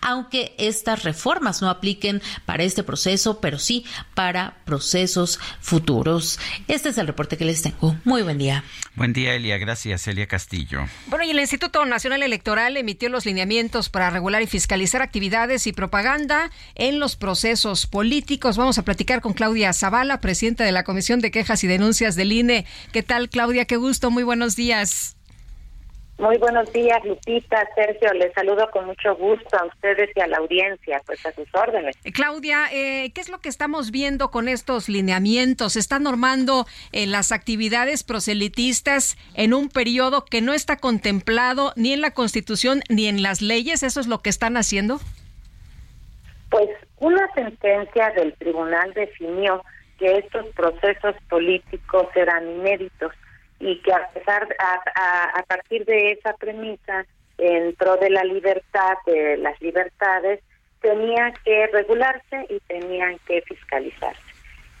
aunque 0.00 0.54
estas 0.58 1.02
reformas 1.02 1.62
no 1.62 1.70
apliquen 1.70 2.22
para 2.46 2.64
este 2.64 2.82
proceso, 2.82 3.40
pero 3.40 3.58
sí 3.58 3.84
para 4.14 4.56
procesos 4.64 5.38
futuros. 5.60 6.38
Este 6.68 6.88
es 6.88 6.98
el 6.98 7.06
reporte 7.06 7.36
que 7.36 7.44
les 7.44 7.62
tengo. 7.62 7.96
Muy 8.04 8.22
buen 8.22 8.38
día. 8.38 8.64
Buen 8.96 9.12
día, 9.12 9.34
Elia. 9.34 9.58
Gracias, 9.58 10.06
Elia 10.06 10.26
Castillo. 10.26 10.84
Bueno, 11.06 11.24
y 11.24 11.30
el 11.30 11.40
Instituto 11.40 11.84
Nacional 11.84 12.22
Electoral 12.22 12.76
emitió 12.76 13.08
los 13.08 13.26
lineamientos 13.26 13.88
para 13.88 14.10
regular 14.10 14.42
y 14.42 14.46
fiscalizar 14.46 15.02
actividades 15.02 15.66
y 15.66 15.72
propaganda 15.72 16.50
en 16.74 17.00
los 17.00 17.16
procesos 17.16 17.86
políticos. 17.86 18.56
Vamos 18.56 18.78
a 18.78 18.84
platicar 18.84 19.20
con 19.20 19.32
Claudia 19.32 19.72
Zavala, 19.72 20.20
presidenta 20.20 20.64
de 20.64 20.72
la 20.72 20.84
Comisión 20.84 21.20
de 21.20 21.30
Quejas 21.30 21.64
y 21.64 21.66
Denuncias 21.66 22.14
del 22.16 22.32
INE. 22.32 22.66
¿Qué 22.92 23.02
tal, 23.02 23.28
Claudia? 23.28 23.64
Qué 23.64 23.76
gusto. 23.76 24.10
Muy 24.10 24.22
buenos 24.22 24.56
días. 24.56 25.13
Muy 26.16 26.38
buenos 26.38 26.72
días, 26.72 27.04
Lupita, 27.04 27.68
Sergio. 27.74 28.12
Les 28.12 28.32
saludo 28.34 28.70
con 28.70 28.86
mucho 28.86 29.16
gusto 29.16 29.58
a 29.58 29.64
ustedes 29.64 30.10
y 30.14 30.20
a 30.20 30.28
la 30.28 30.36
audiencia, 30.36 31.02
pues 31.04 31.26
a 31.26 31.32
sus 31.32 31.52
órdenes. 31.52 31.96
Claudia, 32.14 32.66
eh, 32.72 33.10
¿qué 33.12 33.20
es 33.20 33.28
lo 33.28 33.40
que 33.40 33.48
estamos 33.48 33.90
viendo 33.90 34.30
con 34.30 34.48
estos 34.48 34.88
lineamientos? 34.88 35.72
¿Se 35.72 35.80
están 35.80 36.04
normando 36.04 36.66
eh, 36.92 37.06
las 37.06 37.32
actividades 37.32 38.04
proselitistas 38.04 39.16
en 39.34 39.54
un 39.54 39.68
periodo 39.68 40.24
que 40.24 40.40
no 40.40 40.52
está 40.52 40.76
contemplado 40.76 41.72
ni 41.74 41.92
en 41.92 42.00
la 42.00 42.12
Constitución 42.12 42.82
ni 42.88 43.08
en 43.08 43.22
las 43.22 43.42
leyes? 43.42 43.82
¿Eso 43.82 43.98
es 43.98 44.06
lo 44.06 44.22
que 44.22 44.30
están 44.30 44.56
haciendo? 44.56 45.00
Pues 46.48 46.68
una 47.00 47.28
sentencia 47.34 48.12
del 48.12 48.34
tribunal 48.34 48.94
definió 48.94 49.64
que 49.98 50.18
estos 50.18 50.46
procesos 50.54 51.16
políticos 51.28 52.06
eran 52.14 52.48
inéditos 52.48 53.12
y 53.64 53.78
que 53.78 53.92
a 53.94 54.06
pesar 54.10 54.46
a, 54.58 55.38
a, 55.38 55.42
partir 55.44 55.86
de 55.86 56.12
esa 56.12 56.34
premisa 56.34 57.06
en 57.38 57.74
pro 57.76 57.96
de 57.96 58.10
la 58.10 58.22
libertad 58.22 58.98
de 59.06 59.38
las 59.38 59.58
libertades 59.62 60.40
tenía 60.82 61.32
que 61.44 61.66
regularse 61.68 62.46
y 62.50 62.60
tenían 62.68 63.18
que 63.26 63.40
fiscalizarse. 63.40 64.20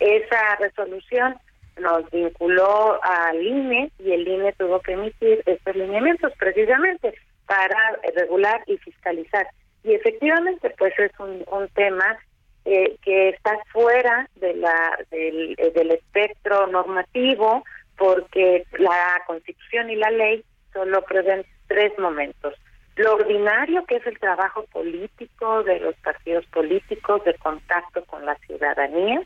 Esa 0.00 0.56
resolución 0.56 1.34
nos 1.80 2.10
vinculó 2.10 3.00
al 3.02 3.42
INE 3.42 3.90
y 3.98 4.12
el 4.12 4.28
INE 4.28 4.52
tuvo 4.52 4.80
que 4.80 4.92
emitir 4.92 5.42
estos 5.46 5.74
lineamientos 5.74 6.34
precisamente 6.38 7.14
para 7.46 7.98
regular 8.14 8.62
y 8.66 8.76
fiscalizar. 8.76 9.48
Y 9.82 9.94
efectivamente 9.94 10.74
pues 10.76 10.92
es 10.98 11.10
un, 11.18 11.42
un 11.50 11.68
tema 11.68 12.18
eh, 12.66 12.96
que 13.02 13.30
está 13.30 13.58
fuera 13.72 14.28
de 14.36 14.54
la 14.54 14.98
del, 15.10 15.56
del 15.74 15.90
espectro 15.90 16.66
normativo 16.66 17.64
porque 17.96 18.64
la 18.78 19.22
Constitución 19.26 19.90
y 19.90 19.96
la 19.96 20.10
ley 20.10 20.44
solo 20.72 21.02
prevén 21.02 21.44
tres 21.68 21.92
momentos. 21.98 22.54
Lo 22.96 23.14
ordinario, 23.14 23.84
que 23.86 23.96
es 23.96 24.06
el 24.06 24.18
trabajo 24.18 24.64
político 24.66 25.64
de 25.64 25.80
los 25.80 25.94
partidos 25.96 26.46
políticos, 26.46 27.24
de 27.24 27.34
contacto 27.34 28.04
con 28.04 28.24
la 28.24 28.36
ciudadanía. 28.46 29.20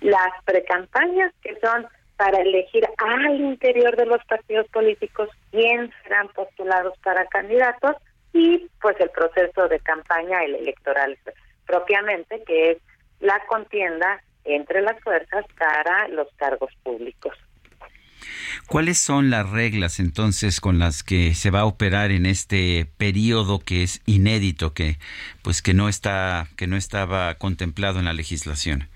Las 0.00 0.44
precampañas, 0.44 1.32
que 1.42 1.58
son 1.60 1.86
para 2.16 2.40
elegir 2.40 2.86
al 2.98 3.40
interior 3.40 3.96
de 3.96 4.06
los 4.06 4.22
partidos 4.24 4.66
políticos 4.68 5.30
quién 5.50 5.90
serán 6.02 6.28
postulados 6.28 6.98
para 6.98 7.24
candidatos 7.26 7.96
y 8.32 8.68
pues 8.80 8.98
el 9.00 9.08
proceso 9.10 9.68
de 9.68 9.80
campaña, 9.80 10.44
el 10.44 10.56
electoral 10.56 11.16
propiamente, 11.66 12.42
que 12.44 12.72
es 12.72 12.78
la 13.20 13.40
contienda 13.46 14.20
entre 14.44 14.82
las 14.82 15.00
fuerzas 15.00 15.44
para 15.58 16.08
los 16.08 16.28
cargos 16.36 16.72
públicos. 16.82 17.34
¿Cuáles 18.66 18.98
son 18.98 19.30
las 19.30 19.48
reglas 19.50 20.00
entonces 20.00 20.60
con 20.60 20.78
las 20.78 21.02
que 21.02 21.34
se 21.34 21.50
va 21.50 21.60
a 21.60 21.64
operar 21.66 22.10
en 22.10 22.26
este 22.26 22.86
periodo 22.96 23.58
que 23.60 23.82
es 23.82 24.02
inédito, 24.06 24.74
que 24.74 24.96
pues 25.42 25.62
que 25.62 25.74
no 25.74 25.88
está 25.88 26.48
que 26.56 26.66
no 26.66 26.76
estaba 26.76 27.34
contemplado 27.34 27.98
en 27.98 28.04
la 28.04 28.12
legislación? 28.12 28.88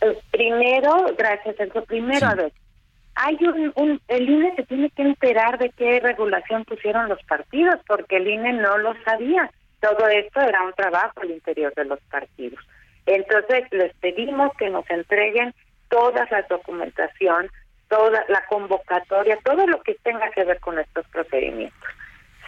Eh, 0.00 0.18
Primero, 0.30 1.06
gracias, 1.16 1.56
Sergio. 1.56 1.84
Primero, 1.84 2.26
a 2.26 2.34
ver, 2.34 2.52
hay 3.14 3.36
un, 3.40 3.72
un, 3.76 4.00
el 4.08 4.28
INE 4.28 4.54
se 4.56 4.64
tiene 4.64 4.90
que 4.90 5.02
enterar 5.02 5.58
de 5.58 5.70
qué 5.70 6.00
regulación 6.00 6.64
pusieron 6.64 7.08
los 7.08 7.22
partidos, 7.24 7.76
porque 7.86 8.18
el 8.18 8.28
INE 8.28 8.52
no 8.52 8.76
lo 8.78 8.94
sabía. 9.04 9.50
Todo 9.80 10.06
esto 10.08 10.40
era 10.40 10.62
un 10.62 10.72
trabajo 10.74 11.20
al 11.20 11.30
interior 11.30 11.72
de 11.74 11.86
los 11.86 12.00
partidos. 12.10 12.60
Entonces, 13.06 13.64
les 13.70 13.94
pedimos 13.96 14.50
que 14.58 14.68
nos 14.68 14.88
entreguen 14.90 15.54
toda 15.88 16.26
la 16.30 16.42
documentación, 16.42 17.50
toda 17.88 18.24
la 18.28 18.44
convocatoria, 18.46 19.38
todo 19.44 19.66
lo 19.66 19.80
que 19.82 19.94
tenga 20.02 20.30
que 20.30 20.44
ver 20.44 20.60
con 20.60 20.78
estos 20.78 21.06
procedimientos. 21.08 21.90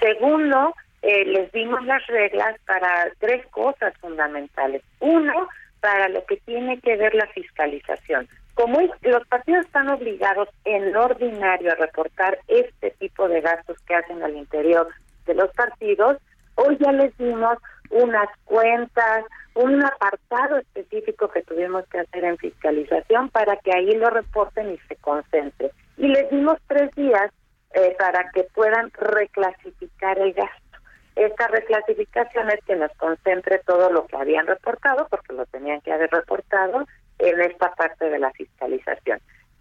Segundo, 0.01 0.75
eh, 1.03 1.25
les 1.25 1.51
dimos 1.53 1.85
las 1.85 2.07
reglas 2.07 2.57
para 2.67 3.11
tres 3.19 3.47
cosas 3.49 3.95
fundamentales. 4.01 4.83
Uno, 5.01 5.49
para 5.81 6.09
lo 6.09 6.25
que 6.27 6.39
tiene 6.39 6.81
que 6.81 6.97
ver 6.97 7.15
la 7.15 7.27
fiscalización. 7.29 8.29
Como 8.55 8.81
los 9.03 9.27
partidos 9.29 9.67
están 9.67 9.89
obligados 9.89 10.49
en 10.65 10.95
ordinario 10.97 11.71
a 11.71 11.77
reportar 11.77 12.39
este 12.49 12.91
tipo 12.99 13.29
de 13.29 13.41
gastos 13.41 13.79
que 13.87 13.95
hacen 13.95 14.23
al 14.23 14.37
interior 14.37 14.89
de 15.27 15.35
los 15.35 15.51
partidos, 15.53 16.17
hoy 16.57 16.77
ya 16.81 16.91
les 16.91 17.17
dimos 17.19 17.59
unas 17.91 18.29
cuentas, 18.45 19.25
un 19.59 19.85
apartado 19.85 20.59
específico 20.59 21.29
que 21.29 21.43
tuvimos 21.43 21.85
que 21.89 21.99
hacer 21.99 22.25
en 22.25 22.39
fiscalización 22.39 23.29
para 23.31 23.57
que 23.57 23.73
ahí 23.73 23.91
lo 23.97 24.09
reporten 24.09 24.73
y 24.73 24.79
se 24.87 24.95
concentren. 24.97 25.71
Y 25.97 26.07
les 26.07 26.31
dimos 26.31 26.59
tres 26.69 26.95
días 26.95 27.33
eh, 27.75 27.97
para 27.99 28.31
que 28.31 28.45
puedan 28.55 28.93
reclasificar 28.93 30.17
el 30.21 30.33
gasto. 30.33 30.79
Esta 31.17 31.49
reclasificación 31.49 32.51
es 32.51 32.65
que 32.67 32.77
nos 32.77 32.93
concentre 32.99 33.61
todo 33.67 33.91
lo 33.91 34.07
que 34.07 34.17
habían 34.17 34.47
reportado, 34.47 35.09
porque 35.11 35.33
lo 35.33 35.45
tenían 35.47 35.81
que 35.81 35.93
haber 35.93 36.11
reportado 36.11 36.87
en 37.19 37.41
esta 37.41 37.75
parte 37.75 38.09
de 38.09 38.21
la 38.21 38.31
fiscalización. 38.31 39.19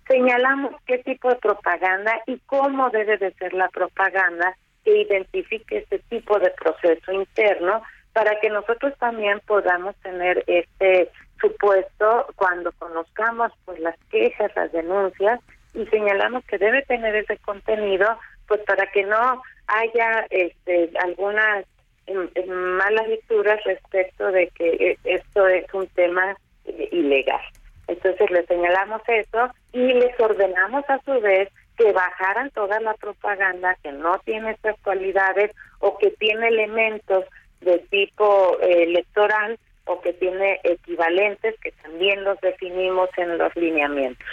Señalamos 0.07 0.75
qué 0.85 0.99
tipo 0.99 1.29
de 1.29 1.37
propaganda 1.37 2.21
y 2.27 2.37
cómo 2.45 2.91
debe 2.91 3.17
de 3.17 3.33
ser 3.33 3.53
la 3.53 3.67
propaganda 3.69 4.55
que 4.83 5.01
identifique 5.01 5.79
este 5.79 5.97
tipo 6.07 6.37
de 6.37 6.51
proceso 6.51 7.11
interno 7.11 7.81
para 8.17 8.39
que 8.39 8.49
nosotros 8.49 8.97
también 8.97 9.39
podamos 9.45 9.95
tener 9.97 10.43
este 10.47 11.11
supuesto 11.39 12.25
cuando 12.35 12.71
conozcamos 12.71 13.51
pues 13.63 13.79
las 13.79 13.95
quejas, 14.09 14.51
las 14.55 14.71
denuncias 14.71 15.39
y 15.75 15.85
señalamos 15.85 16.43
que 16.45 16.57
debe 16.57 16.81
tener 16.81 17.15
ese 17.15 17.37
contenido 17.37 18.07
pues 18.47 18.59
para 18.61 18.87
que 18.87 19.03
no 19.03 19.43
haya 19.67 20.25
este 20.31 20.89
algunas 20.99 21.65
em, 22.07 22.27
em, 22.33 22.49
malas 22.49 23.07
lecturas 23.07 23.63
respecto 23.65 24.31
de 24.31 24.47
que 24.47 24.67
eh, 24.67 24.97
esto 25.03 25.47
es 25.47 25.71
un 25.75 25.85
tema 25.89 26.35
eh, 26.65 26.89
ilegal. 26.91 27.45
Entonces 27.87 28.31
le 28.31 28.47
señalamos 28.47 29.03
eso 29.05 29.51
y 29.73 29.93
les 29.93 30.19
ordenamos 30.19 30.83
a 30.89 30.99
su 31.05 31.21
vez 31.21 31.49
que 31.77 31.91
bajaran 31.91 32.49
toda 32.49 32.79
la 32.79 32.95
propaganda 32.95 33.77
que 33.83 33.91
no 33.91 34.17
tiene 34.25 34.53
estas 34.53 34.75
cualidades 34.79 35.51
o 35.77 35.99
que 35.99 36.09
tiene 36.09 36.47
elementos 36.47 37.23
de 37.61 37.79
tipo 37.89 38.57
eh, 38.61 38.83
electoral 38.83 39.57
o 39.85 40.01
que 40.01 40.13
tiene 40.13 40.59
equivalentes 40.63 41.55
que 41.61 41.71
también 41.83 42.23
los 42.23 42.39
definimos 42.41 43.09
en 43.17 43.37
los 43.37 43.55
lineamientos. 43.55 44.27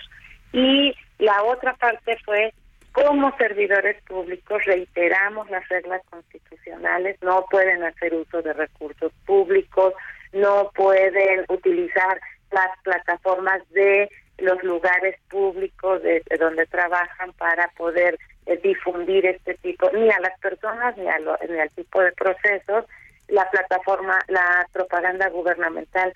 Y 0.53 0.95
la 1.19 1.43
otra 1.45 1.75
parte 1.75 2.17
fue 2.25 2.53
como 2.93 3.37
servidores 3.37 4.01
públicos 4.05 4.65
reiteramos 4.67 5.51
las 5.51 5.69
reglas 5.69 6.03
constitucionales, 6.11 7.17
no 7.23 7.45
pueden 7.51 7.83
hacer 7.83 8.15
uso 8.15 8.41
de 8.43 8.53
recursos 8.53 9.13
públicos, 9.27 9.95
no 10.33 10.71
pueden 10.75 11.45
utilizar 11.49 12.21
las 12.53 12.71
plataformas 12.83 13.63
de 13.71 14.09
los 14.39 14.63
lugares 14.63 15.17
públicos 15.29 16.03
de, 16.03 16.23
de 16.29 16.37
donde 16.37 16.67
trabajan 16.67 17.33
para 17.35 17.69
poder 17.77 18.19
eh, 18.47 18.59
difundir 18.63 19.27
este 19.27 19.55
tipo, 19.55 19.91
ni 19.93 20.11
a 20.11 20.21
las 20.21 20.39
personas 20.41 20.97
ni, 20.97 21.09
a 21.09 21.19
lo- 21.21 21.39
ni 21.49 21.59
al 21.59 21.71
tipo 21.71 22.01
de 22.01 22.13
procesos. 22.13 22.85
La 23.29 23.49
plataforma, 23.51 24.19
la 24.29 24.67
propaganda 24.73 25.29
gubernamental 25.31 26.13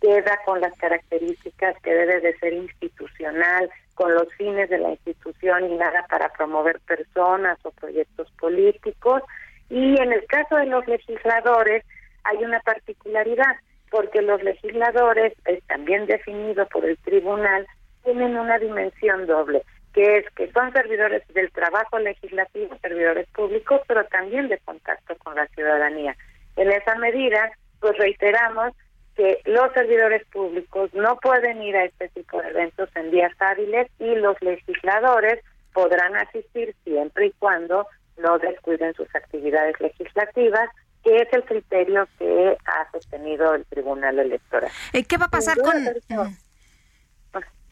queda 0.00 0.38
con 0.44 0.60
las 0.60 0.76
características 0.78 1.76
que 1.82 1.94
debe 1.94 2.20
de 2.20 2.36
ser 2.38 2.52
institucional, 2.52 3.70
con 3.94 4.12
los 4.14 4.32
fines 4.34 4.68
de 4.68 4.78
la 4.78 4.90
institución 4.90 5.70
y 5.70 5.76
nada 5.76 6.04
para 6.08 6.28
promover 6.30 6.80
personas 6.80 7.58
o 7.62 7.70
proyectos 7.70 8.30
políticos. 8.32 9.22
Y 9.70 10.00
en 10.00 10.12
el 10.12 10.26
caso 10.26 10.56
de 10.56 10.66
los 10.66 10.86
legisladores 10.86 11.84
hay 12.24 12.38
una 12.38 12.60
particularidad, 12.60 13.56
porque 13.90 14.22
los 14.22 14.42
legisladores, 14.42 15.34
es 15.44 15.62
también 15.64 16.06
definido 16.06 16.66
por 16.68 16.84
el 16.84 16.96
tribunal, 16.98 17.66
tienen 18.02 18.36
una 18.36 18.58
dimensión 18.58 19.26
doble, 19.26 19.62
que 19.92 20.18
es 20.18 20.30
que 20.34 20.50
son 20.52 20.72
servidores 20.72 21.22
del 21.28 21.50
trabajo 21.52 21.98
legislativo, 21.98 22.76
servidores 22.80 23.28
públicos, 23.28 23.80
pero 23.86 24.04
también 24.06 24.48
de 24.48 24.58
contacto 24.58 25.16
con 25.18 25.36
la 25.36 25.46
ciudadanía. 25.48 26.16
En 26.56 26.70
esa 26.70 26.94
medida, 26.96 27.52
pues 27.80 27.96
reiteramos 27.98 28.72
que 29.16 29.40
los 29.44 29.72
servidores 29.72 30.24
públicos 30.26 30.92
no 30.94 31.16
pueden 31.16 31.62
ir 31.62 31.76
a 31.76 31.84
este 31.84 32.08
tipo 32.10 32.40
de 32.40 32.48
eventos 32.48 32.88
en 32.96 33.10
días 33.10 33.32
hábiles 33.38 33.88
y 33.98 34.14
los 34.14 34.40
legisladores 34.40 35.44
podrán 35.72 36.16
asistir 36.16 36.74
siempre 36.84 37.26
y 37.26 37.32
cuando 37.38 37.86
no 38.18 38.38
descuiden 38.38 38.94
sus 38.94 39.14
actividades 39.14 39.78
legislativas, 39.80 40.68
que 41.02 41.16
es 41.16 41.28
el 41.32 41.44
criterio 41.44 42.08
que 42.18 42.56
ha 42.64 42.90
sostenido 42.92 43.54
el 43.54 43.64
Tribunal 43.66 44.18
Electoral. 44.18 44.70
Eh, 44.92 45.04
¿Qué 45.04 45.16
va 45.16 45.26
a 45.26 45.30
pasar 45.30 45.58
con...? 45.58 45.74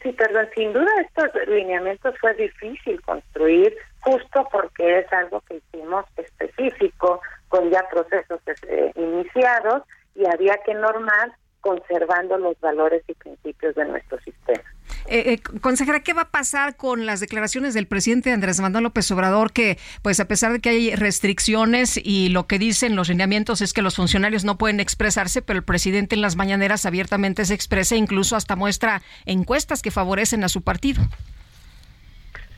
Sí, 0.01 0.11
perdón, 0.13 0.49
sin 0.55 0.73
duda 0.73 0.89
estos 1.01 1.47
lineamientos 1.47 2.15
fue 2.19 2.33
difícil 2.33 2.99
construir 3.03 3.77
justo 3.99 4.47
porque 4.51 4.99
es 4.99 5.13
algo 5.13 5.41
que 5.41 5.57
hicimos 5.57 6.05
específico 6.17 7.21
con 7.51 7.69
ya 7.69 7.87
procesos 7.89 8.39
eh, 8.67 8.91
iniciados 8.95 9.83
y 10.15 10.25
había 10.25 10.57
que 10.65 10.73
normar 10.73 11.33
conservando 11.59 12.37
los 12.37 12.59
valores 12.59 13.03
y 13.07 13.13
principios 13.13 13.75
de 13.75 13.85
nuestro 13.85 14.19
sistema. 14.21 14.63
Eh, 15.07 15.33
eh, 15.33 15.59
consejera, 15.59 15.99
¿qué 15.99 16.13
va 16.13 16.23
a 16.23 16.31
pasar 16.31 16.75
con 16.75 17.05
las 17.05 17.19
declaraciones 17.19 17.73
del 17.73 17.85
presidente 17.87 18.31
Andrés 18.31 18.59
Manuel 18.61 18.85
López 18.85 19.11
Obrador 19.11 19.51
que, 19.51 19.77
pues 20.01 20.19
a 20.19 20.25
pesar 20.25 20.53
de 20.53 20.59
que 20.59 20.69
hay 20.69 20.95
restricciones 20.95 21.99
y 22.01 22.29
lo 22.29 22.47
que 22.47 22.57
dicen 22.57 22.95
los 22.95 23.09
lineamientos 23.09 23.61
es 23.61 23.73
que 23.73 23.81
los 23.81 23.95
funcionarios 23.95 24.43
no 24.43 24.57
pueden 24.57 24.79
expresarse, 24.79 25.41
pero 25.41 25.57
el 25.57 25.65
presidente 25.65 26.15
en 26.15 26.21
las 26.21 26.35
mañaneras 26.35 26.85
abiertamente 26.85 27.45
se 27.45 27.53
expresa 27.53 27.95
e 27.95 27.99
incluso 27.99 28.35
hasta 28.35 28.55
muestra 28.55 29.01
encuestas 29.25 29.81
que 29.81 29.91
favorecen 29.91 30.43
a 30.43 30.49
su 30.49 30.61
partido? 30.63 31.03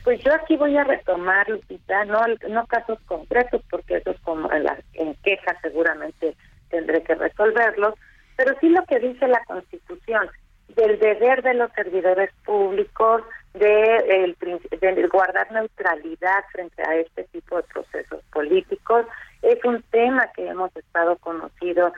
Pues 0.04 0.22
yo 0.22 0.34
aquí 0.34 0.56
voy 0.56 0.76
a 0.76 0.84
retomar, 0.84 1.48
Lupita, 1.48 2.04
no, 2.04 2.66
casos 2.66 2.98
concretos, 3.06 3.62
porque 3.70 3.96
eso 3.96 4.10
es 4.10 4.20
como 4.20 4.52
en, 4.52 4.64
la, 4.64 4.78
en 4.92 5.16
seguramente 5.62 6.36
tendré 6.68 7.02
que 7.02 7.14
resolverlos, 7.14 7.94
pero 8.36 8.54
sí 8.60 8.68
lo 8.68 8.84
que 8.84 8.98
dice 8.98 9.26
la 9.26 9.42
Constitución, 9.44 10.28
del 10.68 10.98
deber 10.98 11.42
de 11.42 11.54
los 11.54 11.72
servidores 11.72 12.30
públicos 12.44 13.22
de, 13.54 13.96
el, 14.24 14.36
de 14.80 15.08
guardar 15.08 15.50
neutralidad 15.52 16.44
frente 16.52 16.82
a 16.82 16.96
este 16.96 17.24
tipo 17.24 17.56
de 17.56 17.62
procesos 17.62 18.22
políticos. 18.32 19.06
Es 19.42 19.64
un 19.64 19.82
tema 19.90 20.28
que 20.34 20.48
hemos 20.48 20.74
estado 20.76 21.16
conocido, 21.18 21.92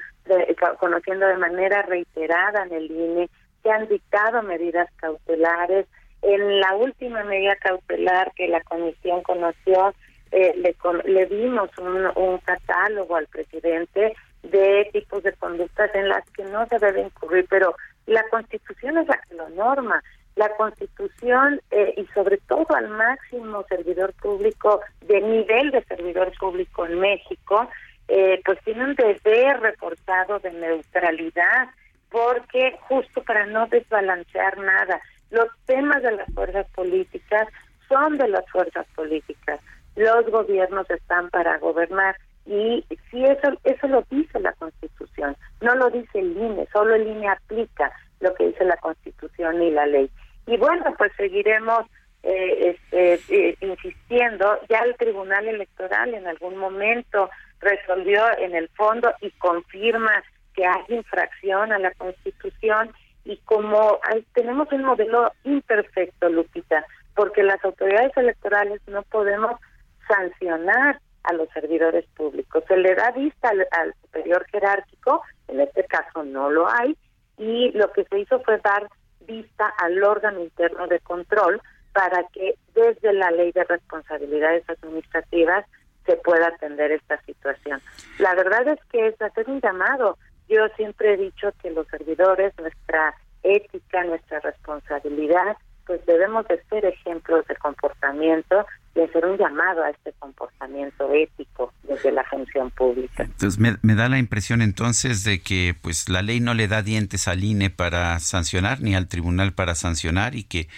conociendo 0.78 1.26
de 1.26 1.38
manera 1.38 1.82
reiterada 1.82 2.64
en 2.64 2.72
el 2.72 2.90
INE, 2.90 3.30
que 3.62 3.70
han 3.70 3.88
dictado 3.88 4.42
medidas 4.42 4.88
cautelares. 4.96 5.86
En 6.26 6.58
la 6.58 6.74
última 6.74 7.22
medida 7.22 7.54
cautelar 7.54 8.32
que 8.34 8.48
la 8.48 8.60
comisión 8.62 9.22
conoció, 9.22 9.94
eh, 10.32 10.52
le, 10.56 10.74
le 11.04 11.26
dimos 11.26 11.70
un, 11.78 12.10
un 12.16 12.38
catálogo 12.38 13.14
al 13.14 13.28
presidente 13.28 14.12
de 14.42 14.90
tipos 14.92 15.22
de 15.22 15.32
conductas 15.34 15.94
en 15.94 16.08
las 16.08 16.28
que 16.32 16.42
no 16.42 16.66
se 16.66 16.80
debe 16.80 17.02
incurrir, 17.02 17.46
pero 17.48 17.76
la 18.06 18.24
Constitución 18.28 18.98
es 18.98 19.06
la 19.06 19.18
que 19.18 19.36
lo 19.36 19.48
norma. 19.50 20.02
La 20.34 20.48
Constitución 20.56 21.60
eh, 21.70 21.94
y 21.96 22.04
sobre 22.06 22.38
todo 22.38 22.74
al 22.74 22.88
máximo 22.88 23.64
servidor 23.68 24.12
público 24.14 24.80
de 25.02 25.20
nivel 25.20 25.70
de 25.70 25.84
servidor 25.84 26.32
público 26.40 26.86
en 26.86 26.98
México, 26.98 27.70
eh, 28.08 28.42
pues 28.44 28.58
tiene 28.64 28.82
un 28.82 28.96
deber 28.96 29.60
reportado 29.60 30.40
de 30.40 30.50
neutralidad, 30.50 31.68
porque 32.10 32.76
justo 32.88 33.22
para 33.22 33.46
no 33.46 33.68
desbalancear 33.68 34.58
nada, 34.58 35.00
Los 35.30 35.46
temas 35.66 36.02
de 36.02 36.12
las 36.12 36.32
fuerzas 36.34 36.66
políticas 36.74 37.48
son 37.88 38.18
de 38.18 38.28
las 38.28 38.48
fuerzas 38.50 38.86
políticas. 38.94 39.60
Los 39.94 40.26
gobiernos 40.30 40.88
están 40.90 41.30
para 41.30 41.58
gobernar 41.58 42.16
y 42.44 42.84
si 43.10 43.24
eso 43.24 43.58
eso 43.64 43.88
lo 43.88 44.02
dice 44.08 44.38
la 44.38 44.52
Constitución, 44.52 45.36
no 45.60 45.74
lo 45.74 45.90
dice 45.90 46.20
el 46.20 46.36
INE, 46.36 46.68
solo 46.72 46.94
el 46.94 47.06
INE 47.06 47.28
aplica 47.28 47.90
lo 48.20 48.32
que 48.34 48.48
dice 48.48 48.64
la 48.64 48.76
Constitución 48.76 49.60
y 49.62 49.70
la 49.70 49.86
ley. 49.86 50.10
Y 50.46 50.56
bueno, 50.56 50.94
pues 50.96 51.12
seguiremos 51.16 51.86
eh, 52.22 52.76
este, 52.92 53.14
eh, 53.28 53.56
insistiendo. 53.60 54.58
Ya 54.68 54.78
el 54.80 54.96
Tribunal 54.96 55.48
Electoral 55.48 56.14
en 56.14 56.26
algún 56.26 56.56
momento 56.56 57.30
resolvió 57.60 58.22
en 58.38 58.54
el 58.54 58.68
fondo 58.70 59.12
y 59.20 59.30
confirma 59.32 60.22
que 60.54 60.66
hay 60.66 60.84
infracción 60.88 61.72
a 61.72 61.78
la 61.78 61.92
Constitución 61.94 62.92
y 63.26 63.36
como 63.38 63.98
hay- 64.02 64.24
tenemos 64.34 64.70
un 64.72 64.84
modelo 64.84 65.32
imperfecto, 65.44 66.28
Lupita, 66.28 66.84
porque 67.14 67.42
las 67.42 67.62
autoridades 67.64 68.16
electorales 68.16 68.80
no 68.86 69.02
podemos 69.02 69.60
sancionar 70.08 71.00
a 71.24 71.32
los 71.32 71.48
servidores 71.50 72.06
públicos. 72.16 72.62
Se 72.68 72.76
le 72.76 72.94
da 72.94 73.10
vista 73.10 73.48
al, 73.48 73.66
al 73.72 73.94
superior 74.02 74.46
jerárquico, 74.50 75.22
en 75.48 75.60
este 75.60 75.84
caso 75.84 76.22
no 76.22 76.50
lo 76.50 76.68
hay, 76.70 76.96
y 77.36 77.72
lo 77.72 77.90
que 77.92 78.04
se 78.04 78.20
hizo 78.20 78.40
fue 78.40 78.58
dar 78.58 78.88
vista 79.20 79.66
al 79.78 80.02
órgano 80.04 80.40
interno 80.40 80.86
de 80.86 81.00
control 81.00 81.60
para 81.92 82.22
que 82.32 82.54
desde 82.74 83.12
la 83.12 83.30
ley 83.32 83.50
de 83.52 83.64
responsabilidades 83.64 84.68
administrativas 84.70 85.64
se 86.04 86.16
pueda 86.18 86.46
atender 86.48 86.92
esta 86.92 87.20
situación. 87.22 87.80
La 88.18 88.34
verdad 88.36 88.68
es 88.68 88.78
que 88.92 89.08
es 89.08 89.20
hacer 89.20 89.48
un 89.50 89.60
llamado. 89.60 90.16
Yo 90.48 90.68
siempre 90.76 91.14
he 91.14 91.16
dicho 91.16 91.52
que 91.62 91.70
los 91.70 91.86
servidores, 91.88 92.52
nuestra 92.58 93.14
ética, 93.42 94.04
nuestra 94.04 94.40
responsabilidad, 94.40 95.56
pues 95.86 96.04
debemos 96.04 96.46
de 96.48 96.62
ser 96.64 96.84
ejemplos 96.84 97.46
de 97.46 97.56
comportamiento 97.56 98.66
y 98.94 99.00
hacer 99.00 99.24
un 99.24 99.36
llamado 99.38 99.84
a 99.84 99.90
este 99.90 100.12
comportamiento 100.18 101.12
ético 101.12 101.72
desde 101.84 102.10
la 102.10 102.24
función 102.24 102.70
pública. 102.70 103.22
Entonces 103.22 103.58
me, 103.58 103.76
me 103.82 103.94
da 103.94 104.08
la 104.08 104.18
impresión 104.18 104.62
entonces 104.62 105.22
de 105.22 105.40
que 105.42 105.76
pues 105.80 106.08
la 106.08 106.22
ley 106.22 106.40
no 106.40 106.54
le 106.54 106.66
da 106.66 106.82
dientes 106.82 107.28
al 107.28 107.44
INE 107.44 107.70
para 107.70 108.18
sancionar 108.18 108.80
ni 108.80 108.96
al 108.96 109.06
tribunal 109.06 109.52
para 109.52 109.74
sancionar 109.74 110.34
y 110.34 110.44
que 110.44 110.68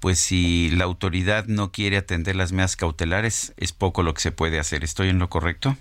pues 0.00 0.18
si 0.18 0.70
la 0.70 0.84
autoridad 0.84 1.46
no 1.46 1.72
quiere 1.72 1.96
atender 1.96 2.36
las 2.36 2.52
medidas 2.52 2.76
cautelares 2.76 3.54
es 3.56 3.72
poco 3.72 4.02
lo 4.02 4.14
que 4.14 4.20
se 4.20 4.32
puede 4.32 4.60
hacer. 4.60 4.84
¿Estoy 4.84 5.08
en 5.08 5.18
lo 5.18 5.28
correcto? 5.28 5.76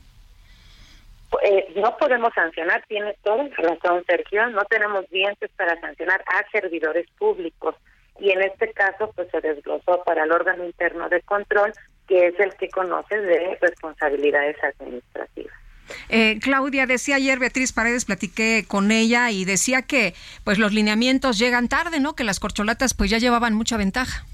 Eh, 1.44 1.74
no 1.76 1.96
podemos 1.98 2.34
sancionar, 2.34 2.84
tiene 2.88 3.16
toda 3.24 3.44
la 3.44 3.56
razón 3.56 4.04
Sergio, 4.06 4.48
no 4.50 4.64
tenemos 4.66 5.10
dientes 5.10 5.50
para 5.56 5.80
sancionar 5.80 6.24
a 6.28 6.50
servidores 6.52 7.08
públicos 7.18 7.76
y 8.20 8.32
en 8.32 8.42
este 8.42 8.72
caso 8.74 9.12
pues 9.16 9.30
se 9.32 9.40
desglosó 9.40 10.04
para 10.04 10.26
el 10.26 10.32
órgano 10.32 10.66
interno 10.66 11.08
de 11.10 11.22
control 11.22 11.74
que 12.08 12.28
es 12.28 12.40
el 12.40 12.54
que 12.56 12.70
conoce 12.70 13.18
de 13.18 13.58
responsabilidades 13.62 14.58
administrativas. 14.62 15.54
Eh, 16.10 16.40
Claudia, 16.42 16.86
decía 16.86 17.16
ayer 17.16 17.40
Beatriz 17.40 17.74
Paredes, 17.74 18.06
platiqué 18.06 18.66
con 18.68 18.92
ella 18.92 19.32
y 19.32 19.46
decía 19.46 19.82
que 19.82 20.14
pues 20.44 20.58
los 20.58 20.74
lineamientos 20.74 21.40
llegan 21.40 21.70
tarde, 21.70 22.00
¿no? 22.00 22.14
Que 22.16 22.24
las 22.24 22.40
corcholatas 22.40 22.94
pues 22.94 23.10
ya 23.10 23.18
llevaban 23.18 23.54
mucha 23.54 23.78
ventaja. 23.78 24.26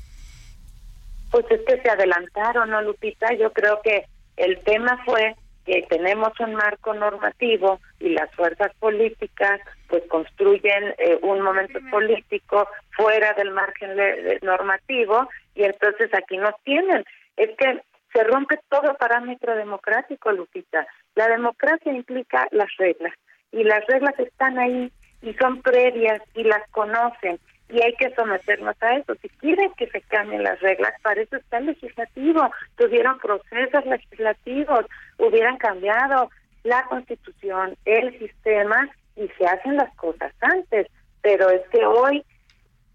Pues 1.32 1.45
es 1.52 1.62
que 1.68 1.82
se 1.82 1.89
adelantaron, 1.89 2.70
¿no, 2.70 2.82
Lupita? 2.82 3.34
Yo 3.36 3.52
creo 3.54 3.82
que 3.84 4.06
el 4.38 4.60
tema 4.64 5.00
fue 5.06 5.36
que 5.68 5.82
tenemos 5.89 6.32
un 6.39 6.55
marco 6.55 6.93
normativo 6.93 7.82
y 7.99 8.09
las 8.09 8.34
fuerzas 8.34 8.72
políticas 8.80 9.59
pues 9.89 10.01
construyen 10.07 10.95
eh, 10.97 11.20
un 11.22 11.41
momento 11.41 11.80
político 11.91 12.68
fuera 12.95 13.34
del 13.34 13.51
margen 13.51 13.95
de- 13.97 14.39
normativo 14.41 15.28
y 15.55 15.63
entonces 15.65 16.09
aquí 16.13 16.38
nos 16.38 16.55
tienen. 16.63 17.03
Es 17.36 17.49
que 17.57 17.82
se 18.13 18.24
rompe 18.24 18.57
todo 18.70 18.95
parámetro 18.95 19.55
democrático, 19.57 20.32
Lupita. 20.32 20.88
La 21.15 21.28
democracia 21.28 21.91
implica 21.91 22.47
las 22.51 22.70
reglas 22.78 23.13
y 23.51 23.65
las 23.65 23.86
reglas 23.88 24.18
están 24.20 24.57
ahí 24.57 24.89
y 25.22 25.34
son 25.34 25.61
previas 25.61 26.22
y 26.34 26.43
las 26.45 26.65
conocen 26.72 27.39
y 27.70 27.82
hay 27.82 27.93
que 27.93 28.13
someternos 28.15 28.76
a 28.82 28.95
eso. 28.95 29.15
Si 29.22 29.30
quieren 29.30 29.72
que 29.78 29.88
se 29.88 30.01
cambien 30.01 30.43
las 30.43 30.59
reglas, 30.61 30.93
para 31.01 31.22
eso 31.22 31.36
está 31.36 31.57
el 31.57 31.68
legislativo. 31.68 32.49
Tuvieron 32.78 33.20
procesos 33.20 33.86
legislativos, 33.86 34.86
hubieran 35.18 35.57
cambiado 35.57 36.30
la 36.63 36.84
constitución, 36.86 37.76
el 37.86 38.18
sistema 38.20 38.89
y 39.15 39.28
se 39.38 39.45
hacen 39.45 39.78
las 39.78 39.93
cosas 39.95 40.32
antes. 40.41 40.88
Pero 41.22 41.49
es 41.49 41.61
que 41.70 41.86
hoy, 41.86 42.24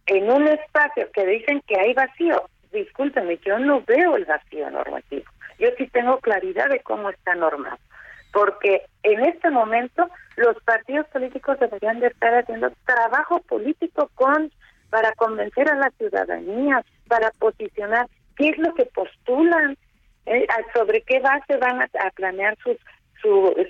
en 0.07 0.31
un 0.31 0.49
espacio 0.49 1.11
que 1.13 1.27
dicen 1.27 1.63
que 1.67 1.79
hay 1.79 1.93
vacío, 1.93 2.49
discúlpenme, 2.73 3.39
yo 3.45 3.59
no 3.59 3.83
veo 3.83 4.17
el 4.17 4.25
vacío 4.25 4.71
normativo. 4.71 5.31
Yo 5.59 5.69
sí 5.77 5.87
tengo 5.89 6.19
claridad 6.19 6.71
de 6.71 6.81
cómo 6.81 7.11
está 7.11 7.35
normado 7.35 7.79
porque 8.33 8.83
en 9.03 9.25
este 9.25 9.51
momento 9.51 10.09
los 10.37 10.57
partidos 10.65 11.07
políticos 11.09 11.59
deberían 11.61 12.01
de 12.01 12.09
estar 12.09 12.35
haciendo 12.35 12.73
trabajo 12.87 13.41
político 13.43 14.11
con 14.15 14.51
para 14.93 15.13
convencer 15.13 15.71
a 15.71 15.75
la 15.75 15.91
ciudadanía, 15.97 16.85
para 17.09 17.31
posicionar 17.39 18.07
qué 18.37 18.51
es 18.51 18.59
lo 18.59 18.75
que 18.75 18.85
postulan, 18.85 19.79
eh, 20.27 20.47
sobre 20.75 21.01
qué 21.01 21.19
base 21.19 21.57
van 21.57 21.81
a, 21.81 22.11
planear 22.15 22.59
su, 22.63 22.77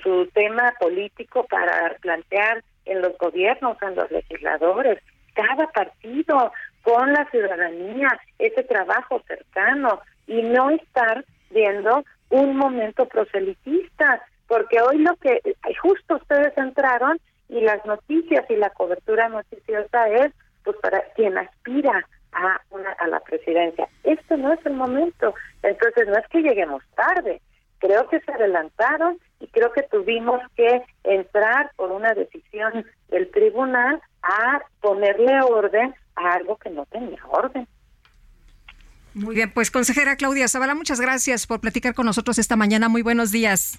su 0.03 0.29
tema 0.35 0.75
político 0.81 1.47
para 1.49 1.95
plantear 2.01 2.65
en 2.87 3.03
los 3.03 3.17
gobiernos, 3.19 3.81
en 3.83 3.95
los 3.95 4.11
legisladores, 4.11 4.99
cada 5.35 5.69
partido 5.69 6.53
con 6.83 7.13
la 7.13 7.25
ciudadanía, 7.31 8.09
ese 8.41 8.65
trabajo 8.65 9.23
cercano 9.29 10.01
y 10.27 10.43
no 10.43 10.71
estar 10.71 11.25
viendo 11.51 12.05
un 12.31 12.57
momento 12.57 13.07
proselitista, 13.07 14.27
porque 14.49 14.81
hoy 14.81 14.99
lo 14.99 15.15
que 15.19 15.41
justo 15.81 16.17
ustedes 16.17 16.53
entraron 16.59 17.21
y 17.49 17.61
las 17.61 17.87
noticias 17.87 18.45
y 18.51 18.57
la 18.57 18.71
cobertura 18.71 19.29
noticiosa 19.29 20.09
es 20.09 20.33
pues 20.65 20.77
para 20.79 21.03
quien 21.15 21.37
aspira 21.39 22.07
a 22.33 22.61
una 22.71 22.93
a 22.93 23.07
la 23.09 23.21
presidencia. 23.21 23.89
Este 24.05 24.37
no 24.37 24.53
es 24.53 24.65
el 24.65 24.75
momento, 24.75 25.35
entonces 25.63 26.09
no 26.09 26.17
es 26.17 26.27
que 26.29 26.43
lleguemos 26.43 26.83
tarde, 26.95 27.41
creo 27.79 28.09
que 28.09 28.21
se 28.21 28.33
adelantaron 28.33 29.19
y 29.41 29.49
creo 29.49 29.73
que 29.73 29.83
tuvimos 29.83 30.41
que 30.57 30.83
entrar 31.05 31.73
por 31.77 31.91
una 31.91 32.15
decisión 32.15 32.87
del 33.09 33.31
tribunal 33.31 34.01
a 34.23 34.63
ponerle 34.81 35.43
orden 35.43 35.95
a 36.15 36.35
algo 36.35 36.57
que 36.57 36.71
no 36.71 36.87
tenía 36.87 37.21
orden. 37.29 37.67
Muy 39.15 39.35
bien, 39.35 39.53
pues 39.53 39.71
consejera 39.71 40.17
Claudia 40.17 40.49
Zavala, 40.49 40.75
muchas 40.75 41.01
gracias 41.01 41.47
por 41.47 41.61
platicar 41.61 41.93
con 41.95 42.07
nosotros 42.07 42.39
esta 42.39 42.57
mañana. 42.57 42.89
Muy 42.89 43.03
buenos 43.03 43.31
días. 43.31 43.79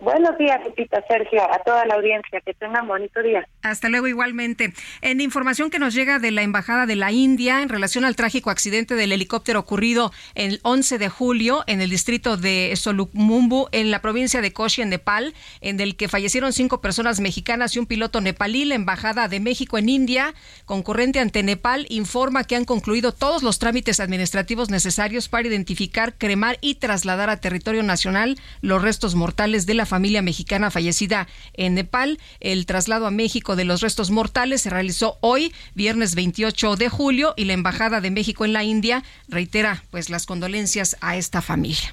Buenos 0.00 0.36
días, 0.36 0.60
Lupita, 0.64 1.02
Sergio, 1.08 1.42
a 1.42 1.58
toda 1.60 1.86
la 1.86 1.94
audiencia, 1.94 2.40
que 2.40 2.52
tengan 2.52 2.86
bonito 2.86 3.22
día. 3.22 3.48
Hasta 3.62 3.88
luego 3.88 4.06
igualmente. 4.06 4.74
En 5.00 5.20
información 5.20 5.70
que 5.70 5.78
nos 5.78 5.94
llega 5.94 6.18
de 6.18 6.30
la 6.30 6.42
Embajada 6.42 6.84
de 6.84 6.96
la 6.96 7.12
India 7.12 7.62
en 7.62 7.68
relación 7.68 8.04
al 8.04 8.16
trágico 8.16 8.50
accidente 8.50 8.96
del 8.96 9.12
helicóptero 9.12 9.60
ocurrido 9.60 10.12
el 10.34 10.60
11 10.62 10.98
de 10.98 11.08
julio 11.08 11.64
en 11.66 11.80
el 11.80 11.90
distrito 11.90 12.36
de 12.36 12.74
Solukmumbu, 12.76 13.68
en 13.72 13.90
la 13.90 14.02
provincia 14.02 14.42
de 14.42 14.52
Kochi, 14.52 14.82
en 14.82 14.90
Nepal, 14.90 15.32
en 15.60 15.80
el 15.80 15.96
que 15.96 16.08
fallecieron 16.08 16.52
cinco 16.52 16.80
personas 16.80 17.20
mexicanas 17.20 17.74
y 17.74 17.78
un 17.78 17.86
piloto 17.86 18.20
nepalí, 18.20 18.64
la 18.64 18.74
Embajada 18.74 19.28
de 19.28 19.40
México 19.40 19.78
en 19.78 19.88
India, 19.88 20.34
concurrente 20.66 21.20
ante 21.20 21.42
Nepal, 21.42 21.86
informa 21.88 22.44
que 22.44 22.56
han 22.56 22.64
concluido 22.64 23.12
todos 23.12 23.42
los 23.42 23.58
trámites 23.58 24.00
administrativos 24.00 24.70
necesarios 24.70 25.28
para 25.28 25.46
identificar, 25.46 26.14
cremar 26.18 26.58
y 26.60 26.74
trasladar 26.74 27.30
a 27.30 27.40
territorio 27.40 27.82
nacional 27.82 28.36
los 28.60 28.82
restos 28.82 29.14
mortales 29.14 29.64
de 29.66 29.74
la 29.74 29.83
familia 29.86 30.22
mexicana 30.22 30.70
fallecida 30.70 31.28
en 31.52 31.74
Nepal. 31.74 32.18
El 32.40 32.66
traslado 32.66 33.06
a 33.06 33.10
México 33.10 33.56
de 33.56 33.64
los 33.64 33.80
restos 33.80 34.10
mortales 34.10 34.62
se 34.62 34.70
realizó 34.70 35.18
hoy, 35.20 35.52
viernes 35.74 36.14
28 36.14 36.76
de 36.76 36.88
julio, 36.88 37.34
y 37.36 37.44
la 37.44 37.52
Embajada 37.52 38.00
de 38.00 38.10
México 38.10 38.44
en 38.44 38.52
la 38.52 38.64
India 38.64 39.02
reitera 39.28 39.84
pues 39.90 40.10
las 40.10 40.26
condolencias 40.26 40.96
a 41.00 41.16
esta 41.16 41.42
familia. 41.42 41.92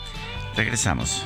Regresamos. 0.58 1.26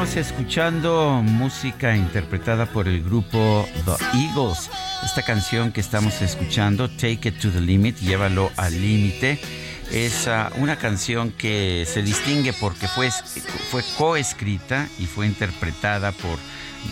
Seguimos 0.00 0.28
escuchando 0.28 1.22
música 1.22 1.94
interpretada 1.94 2.64
por 2.64 2.88
el 2.88 3.02
grupo 3.02 3.68
The 3.84 4.18
Eagles. 4.18 4.70
Esta 5.04 5.20
canción 5.20 5.72
que 5.72 5.82
estamos 5.82 6.22
escuchando, 6.22 6.88
Take 6.88 7.28
It 7.28 7.38
to 7.38 7.50
the 7.50 7.60
Limit, 7.60 7.98
llévalo 7.98 8.50
al 8.56 8.80
límite, 8.80 9.38
es 9.92 10.26
ah, 10.26 10.50
una 10.56 10.76
canción 10.76 11.32
que 11.32 11.84
se 11.86 12.02
distingue 12.02 12.54
porque 12.54 12.88
fue, 12.88 13.10
fue 13.10 13.84
coescrita 13.98 14.88
y 14.98 15.04
fue 15.04 15.26
interpretada 15.26 16.12
por 16.12 16.38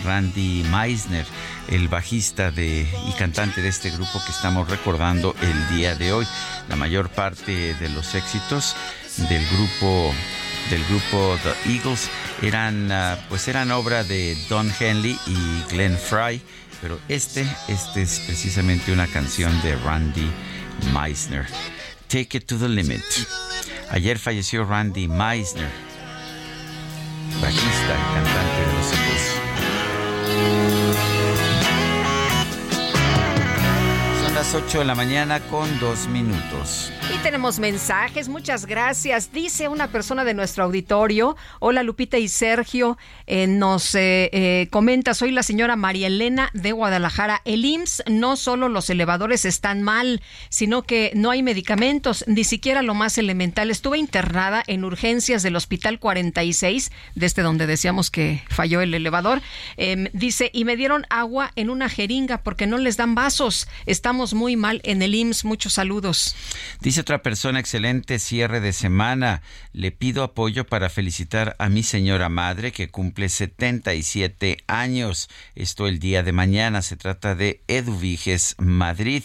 Randy 0.05 0.63
Meisner, 0.69 1.25
el 1.67 1.87
bajista 1.87 2.53
y 2.55 3.11
cantante 3.17 3.63
de 3.63 3.69
este 3.69 3.89
grupo 3.89 4.21
que 4.23 4.31
estamos 4.31 4.69
recordando 4.69 5.35
el 5.41 5.75
día 5.75 5.95
de 5.95 6.13
hoy. 6.13 6.27
La 6.67 6.75
mayor 6.75 7.09
parte 7.09 7.73
de 7.73 7.89
los 7.89 8.13
éxitos 8.13 8.75
del 9.17 9.43
grupo 9.47 10.13
del 10.69 10.83
grupo 10.85 11.35
The 11.41 11.73
Eagles 11.73 12.09
eran 12.41 12.91
ah, 12.91 13.17
pues 13.29 13.47
eran 13.47 13.71
obra 13.71 14.03
de 14.03 14.37
Don 14.49 14.71
Henley 14.79 15.17
y 15.27 15.63
Glenn 15.71 15.97
Fry, 15.97 16.41
pero 16.81 16.99
este 17.07 17.45
este 17.67 18.01
es 18.01 18.19
precisamente 18.21 18.91
una 18.91 19.07
canción 19.07 19.61
de 19.61 19.75
Randy 19.77 20.29
Meisner. 20.93 21.45
Take 22.07 22.37
it 22.37 22.45
to 22.47 22.57
the 22.57 22.69
limit. 22.69 23.03
Ayer 23.91 24.17
falleció 24.17 24.65
Randy 24.65 25.07
Meisner, 25.07 25.69
bajista 27.41 27.95
y 27.95 28.13
cantante 28.13 28.61
de 28.65 28.73
los 28.73 29.08
las 34.49 34.63
8 34.63 34.79
de 34.79 34.85
la 34.85 34.95
mañana 34.95 35.39
con 35.41 35.79
dos 35.79 36.07
minutos. 36.07 36.91
Y 37.13 37.17
tenemos 37.19 37.59
mensajes, 37.59 38.29
muchas 38.29 38.65
gracias. 38.65 39.31
Dice 39.31 39.67
una 39.67 39.91
persona 39.91 40.23
de 40.23 40.33
nuestro 40.33 40.63
auditorio, 40.63 41.35
hola 41.59 41.83
Lupita 41.83 42.17
y 42.17 42.27
Sergio, 42.27 42.97
eh, 43.27 43.45
nos 43.45 43.93
eh, 43.93 44.29
eh, 44.31 44.67
comenta, 44.71 45.13
soy 45.13 45.31
la 45.31 45.43
señora 45.43 45.75
María 45.75 46.07
Elena 46.07 46.49
de 46.53 46.71
Guadalajara. 46.71 47.41
El 47.45 47.63
IMSS 47.63 48.03
no 48.07 48.35
solo 48.35 48.69
los 48.69 48.89
elevadores 48.89 49.45
están 49.45 49.83
mal, 49.83 50.21
sino 50.49 50.81
que 50.83 51.11
no 51.15 51.29
hay 51.29 51.43
medicamentos, 51.43 52.23
ni 52.27 52.43
siquiera 52.43 52.81
lo 52.81 52.95
más 52.95 53.17
elemental. 53.19 53.69
Estuve 53.69 53.99
internada 53.99 54.63
en 54.65 54.83
urgencias 54.83 55.43
del 55.43 55.55
Hospital 55.55 55.99
46, 55.99 56.91
desde 57.13 57.25
este 57.25 57.41
donde 57.43 57.67
decíamos 57.67 58.09
que 58.09 58.43
falló 58.49 58.81
el 58.81 58.93
elevador. 58.95 59.41
Em, 59.77 60.07
dice, 60.13 60.49
y 60.53 60.65
me 60.65 60.75
dieron 60.75 61.05
agua 61.09 61.51
en 61.55 61.69
una 61.69 61.89
jeringa 61.89 62.41
porque 62.41 62.65
no 62.65 62.77
les 62.79 62.97
dan 62.97 63.13
vasos. 63.13 63.67
Estamos 63.85 64.33
muy 64.39 64.55
mal 64.55 64.79
en 64.85 65.01
el 65.01 65.13
IMSS. 65.13 65.43
Muchos 65.43 65.73
saludos. 65.73 66.33
Dice 66.79 67.01
otra 67.01 67.21
persona, 67.21 67.59
excelente 67.59 68.19
cierre 68.19 68.61
de 68.61 68.71
semana. 68.71 69.41
Le 69.73 69.91
pido 69.91 70.23
apoyo 70.23 70.65
para 70.65 70.89
felicitar 70.89 71.57
a 71.59 71.67
mi 71.67 71.83
señora 71.83 72.29
madre 72.29 72.71
que 72.71 72.87
cumple 72.87 73.27
77 73.27 74.63
años. 74.67 75.29
Esto 75.55 75.87
el 75.87 75.99
día 75.99 76.23
de 76.23 76.31
mañana. 76.31 76.81
Se 76.81 76.95
trata 76.95 77.35
de 77.35 77.61
Eduviges 77.67 78.55
Madrid. 78.59 79.23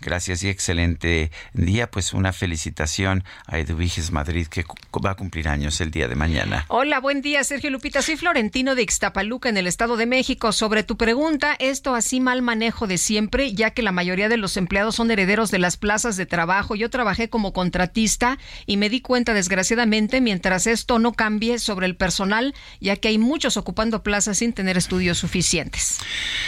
Gracias 0.00 0.42
y 0.42 0.48
excelente 0.48 1.30
día. 1.52 1.88
Pues 1.88 2.12
una 2.12 2.32
felicitación 2.32 3.22
a 3.46 3.60
Eduviges 3.60 4.10
Madrid 4.10 4.48
que 4.48 4.64
va 5.04 5.12
a 5.12 5.14
cumplir 5.14 5.46
años 5.48 5.80
el 5.80 5.92
día 5.92 6.08
de 6.08 6.16
mañana. 6.16 6.66
Hola, 6.68 6.98
buen 6.98 7.22
día, 7.22 7.44
Sergio 7.44 7.70
Lupita. 7.70 8.02
Soy 8.02 8.16
Florentino 8.16 8.74
de 8.74 8.82
Ixtapaluca, 8.82 9.48
en 9.48 9.58
el 9.58 9.68
Estado 9.68 9.96
de 9.96 10.06
México. 10.06 10.50
Sobre 10.50 10.82
tu 10.82 10.96
pregunta, 10.96 11.54
esto 11.60 11.94
así 11.94 12.18
mal 12.18 12.42
manejo 12.42 12.88
de 12.88 12.98
siempre, 12.98 13.54
ya 13.54 13.70
que 13.70 13.82
la 13.82 13.92
mayoría 13.92 14.28
de 14.28 14.36
los 14.36 14.55
empleados 14.56 14.96
son 14.96 15.10
herederos 15.10 15.50
de 15.50 15.58
las 15.58 15.76
plazas 15.76 16.16
de 16.16 16.26
trabajo. 16.26 16.74
Yo 16.74 16.90
trabajé 16.90 17.28
como 17.28 17.52
contratista 17.52 18.38
y 18.66 18.76
me 18.76 18.88
di 18.88 19.00
cuenta, 19.00 19.34
desgraciadamente, 19.34 20.20
mientras 20.20 20.66
esto 20.66 20.98
no 20.98 21.12
cambie 21.12 21.58
sobre 21.58 21.86
el 21.86 21.96
personal, 21.96 22.54
ya 22.80 22.96
que 22.96 23.08
hay 23.08 23.18
muchos 23.18 23.56
ocupando 23.56 24.02
plazas 24.02 24.38
sin 24.38 24.52
tener 24.52 24.76
estudios 24.76 25.18
suficientes. 25.18 25.98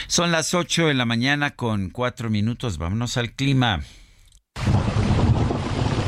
Son 0.07 0.33
las 0.33 0.55
8 0.55 0.87
de 0.89 0.95
la 0.95 1.05
mañana 1.05 1.53
con 1.53 1.91
4 1.91 2.31
minutos. 2.31 2.79
Vámonos 2.79 3.17
al 3.17 3.33
clima. 3.33 3.83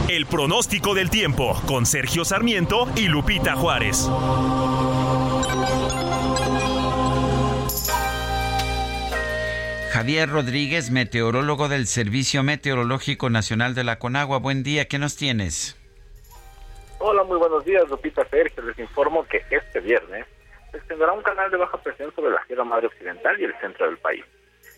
El 0.09 0.26
pronóstico 0.26 0.94
del 0.94 1.09
tiempo 1.09 1.61
con 1.66 1.86
Sergio 1.86 2.24
Sarmiento 2.24 2.90
y 2.96 3.07
Lupita 3.07 3.55
Juárez. 3.55 4.09
Javier 10.01 10.30
Rodríguez, 10.30 10.90
meteorólogo 10.90 11.68
del 11.68 11.86
Servicio 11.86 12.42
Meteorológico 12.42 13.28
Nacional 13.28 13.74
de 13.74 13.84
la 13.84 13.98
Conagua. 13.98 14.38
Buen 14.38 14.62
día, 14.62 14.88
¿qué 14.88 14.98
nos 14.98 15.14
tienes? 15.14 15.76
Hola, 17.01 17.22
muy 17.22 17.36
buenos 17.36 17.66
días, 17.66 17.86
Lupita 17.86 18.26
Sergio. 18.30 18.62
Les 18.62 18.78
informo 18.78 19.26
que 19.26 19.44
este 19.51 19.80
viernes 19.80 20.24
se 20.70 20.78
extenderá 20.78 21.12
un 21.12 21.22
canal 21.22 21.51
de 21.51 21.59
baja 21.59 21.76
presión 21.82 22.14
sobre 22.14 22.30
la 22.30 22.42
Sierra 22.46 22.64
Madre 22.64 22.86
Occidental 22.86 23.38
y 23.38 23.44
el 23.44 23.55
centro 23.61 23.84
del 23.84 23.98
país. 23.98 24.24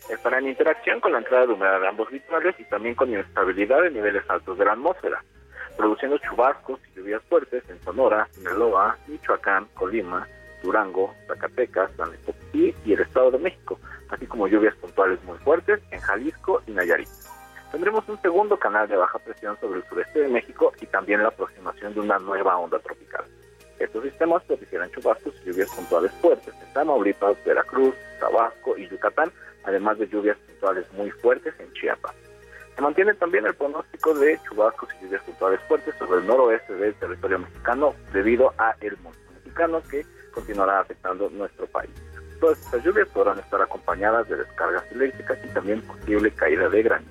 Estará 0.09 0.39
en 0.39 0.49
interacción 0.49 0.99
con 0.99 1.13
la 1.13 1.19
entrada 1.19 1.45
de 1.45 1.53
humedad 1.53 1.79
de 1.79 1.87
ambos 1.87 2.11
litorales 2.11 2.55
y 2.59 2.65
también 2.65 2.93
con 2.93 3.09
inestabilidad 3.09 3.85
en 3.85 3.93
niveles 3.93 4.29
altos 4.29 4.57
de 4.57 4.65
la 4.65 4.73
atmósfera, 4.73 5.23
produciendo 5.77 6.17
chubascos 6.17 6.81
y 6.91 6.99
lluvias 6.99 7.21
fuertes 7.29 7.63
en 7.69 7.81
Sonora, 7.85 8.27
Sinaloa, 8.31 8.97
Michoacán, 9.07 9.69
Colima, 9.73 10.27
Durango, 10.61 11.15
Zacatecas, 11.27 11.91
San 11.95 12.11
Potosí 12.25 12.75
y 12.83 12.91
el 12.91 12.99
Estado 12.99 13.31
de 13.31 13.37
México, 13.37 13.79
así 14.13 14.27
como 14.27 14.47
lluvias 14.47 14.75
puntuales 14.75 15.23
muy 15.23 15.37
fuertes 15.39 15.81
en 15.91 15.99
Jalisco 15.99 16.61
y 16.67 16.71
Nayarit. 16.71 17.09
Tendremos 17.71 18.07
un 18.07 18.21
segundo 18.21 18.57
canal 18.57 18.87
de 18.87 18.95
baja 18.95 19.17
presión 19.19 19.57
sobre 19.59 19.79
el 19.79 19.85
sureste 19.87 20.21
de 20.21 20.27
México 20.27 20.71
y 20.79 20.85
también 20.85 21.23
la 21.23 21.29
aproximación 21.29 21.93
de 21.95 22.01
una 22.01 22.19
nueva 22.19 22.57
onda 22.57 22.77
tropical. 22.79 23.25
Estos 23.79 24.03
sistemas 24.03 24.43
propiciarán 24.43 24.91
chubascos 24.91 25.33
y 25.41 25.49
lluvias 25.49 25.69
puntuales 25.71 26.11
fuertes 26.21 26.53
en 26.53 26.73
Tamaulipas, 26.73 27.35
Veracruz, 27.43 27.95
Tabasco 28.19 28.77
y 28.77 28.87
Yucatán, 28.87 29.31
además 29.63 29.97
de 29.97 30.07
lluvias 30.07 30.37
puntuales 30.37 30.85
muy 30.93 31.09
fuertes 31.09 31.53
en 31.59 31.73
Chiapas. 31.73 32.13
Se 32.75 32.81
mantiene 32.81 33.13
también 33.15 33.45
el 33.45 33.55
pronóstico 33.55 34.13
de 34.13 34.39
chubascos 34.47 34.89
y 34.93 35.05
lluvias 35.05 35.23
puntuales 35.23 35.59
fuertes 35.67 35.95
sobre 35.97 36.21
el 36.21 36.27
noroeste 36.27 36.75
del 36.75 36.93
territorio 36.95 37.39
mexicano 37.39 37.95
debido 38.13 38.53
a 38.59 38.75
el 38.81 38.95
monzón 38.97 39.33
mexicano 39.35 39.81
que 39.89 40.05
continuará 40.31 40.79
afectando 40.79 41.29
nuestro 41.31 41.65
país. 41.67 41.91
Todas 42.43 42.59
estas 42.59 42.83
lluvias 42.83 43.07
podrán 43.07 43.39
estar 43.39 43.61
acompañadas 43.61 44.27
de 44.27 44.35
descargas 44.35 44.83
eléctricas 44.91 45.39
y 45.45 45.53
también 45.53 45.81
posible 45.81 46.29
caída 46.31 46.67
de 46.67 46.83
granizo. 46.83 47.09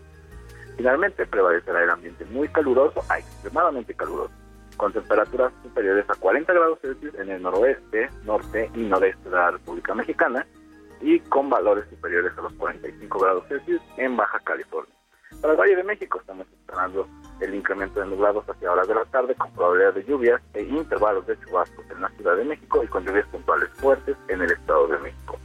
Finalmente 0.76 1.24
prevalecerá 1.24 1.82
el 1.82 1.88
ambiente 1.88 2.26
muy 2.26 2.48
caluroso 2.48 3.02
a 3.08 3.18
extremadamente 3.18 3.94
caluroso, 3.94 4.30
con 4.76 4.92
temperaturas 4.92 5.50
superiores 5.62 6.04
a 6.10 6.16
40 6.16 6.52
grados 6.52 6.78
Celsius 6.82 7.14
en 7.14 7.30
el 7.30 7.40
noroeste, 7.40 8.10
norte 8.24 8.70
y 8.74 8.80
noreste 8.80 9.30
de 9.30 9.34
la 9.34 9.52
República 9.52 9.94
Mexicana 9.94 10.46
y 11.00 11.18
con 11.20 11.48
valores 11.48 11.86
superiores 11.88 12.36
a 12.36 12.42
los 12.42 12.52
45 12.52 13.18
grados 13.18 13.44
Celsius 13.48 13.80
en 13.96 14.14
Baja 14.14 14.38
California. 14.40 14.94
Para 15.40 15.54
el 15.54 15.58
Valle 15.58 15.76
de 15.76 15.84
México 15.84 16.20
estamos 16.20 16.46
esperando 16.46 17.08
el 17.42 17.54
incremento 17.54 18.00
de 18.00 18.06
nublados 18.06 18.48
hacia 18.48 18.72
horas 18.72 18.86
de 18.88 18.94
la 18.94 19.04
tarde 19.06 19.34
con 19.34 19.50
probabilidad 19.52 19.94
de 19.94 20.04
lluvias 20.04 20.40
e 20.54 20.62
intervalos 20.62 21.26
de 21.26 21.38
chubascos 21.40 21.84
en 21.90 22.00
la 22.00 22.08
Ciudad 22.10 22.36
de 22.36 22.44
México 22.44 22.82
y 22.82 22.86
con 22.86 23.04
lluvias 23.04 23.26
puntuales 23.28 23.68
fuertes 23.76 24.16
en 24.28 24.42
el 24.42 24.50
Estado 24.50 24.88
de 24.88 24.98
México. 24.98 25.38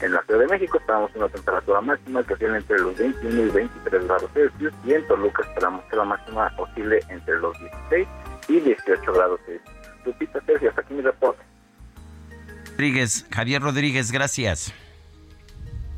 En 0.00 0.12
la 0.12 0.22
Ciudad 0.22 0.40
de 0.40 0.46
México 0.46 0.78
esperamos 0.78 1.10
una 1.16 1.28
temperatura 1.28 1.80
máxima 1.80 2.22
que 2.22 2.34
oscila 2.34 2.56
entre 2.56 2.78
los 2.78 2.96
21 2.96 3.40
y 3.40 3.50
23 3.50 4.04
grados 4.06 4.30
Celsius 4.32 4.72
y 4.84 4.92
en 4.92 5.06
Toluca 5.08 5.42
esperamos 5.42 5.84
que 5.86 5.96
la 5.96 6.04
máxima 6.04 6.52
oscile 6.58 7.00
entre 7.08 7.38
los 7.40 7.58
16 7.58 8.08
y 8.48 8.60
18 8.60 9.12
grados 9.12 9.40
Celsius. 9.46 9.76
Lupita 10.04 10.40
Sergio, 10.46 10.68
hasta 10.68 10.82
aquí 10.82 10.94
mi 10.94 11.02
reporte. 11.02 11.42
Rodríguez, 12.70 13.26
Javier 13.34 13.60
Rodríguez, 13.60 14.12
gracias. 14.12 14.72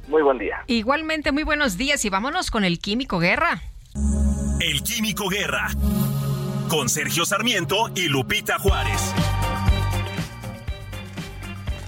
Muy 0.09 0.23
buen 0.23 0.39
día. 0.39 0.65
Igualmente, 0.67 1.31
muy 1.31 1.43
buenos 1.43 1.77
días 1.77 2.05
y 2.05 2.11
vámonos 2.11 2.51
con 2.51 2.65
el 2.65 2.79
Químico 2.79 3.19
Guerra. 3.19 3.61
El 3.95 4.83
Químico 4.83 5.29
Guerra. 5.29 5.69
Con 6.69 6.89
Sergio 6.89 7.25
Sarmiento 7.25 7.91
y 7.95 8.09
Lupita 8.09 8.59
Juárez. 8.59 9.01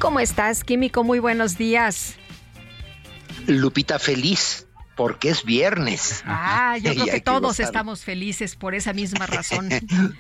¿Cómo 0.01 0.19
estás, 0.19 0.65
Químico? 0.65 1.05
Muy 1.05 1.21
buenos 1.21 1.57
días. 1.57 2.17
Lupita 3.47 4.01
feliz 4.01 4.67
porque 4.97 5.31
es 5.31 5.45
viernes. 5.45 6.25
Ah, 6.27 6.77
yo 6.83 6.91
creo 6.95 7.07
que 7.07 7.21
todos 7.21 7.43
gozar. 7.43 7.67
estamos 7.67 8.03
felices 8.03 8.57
por 8.57 8.75
esa 8.75 8.93
misma 8.93 9.27
razón. 9.27 9.69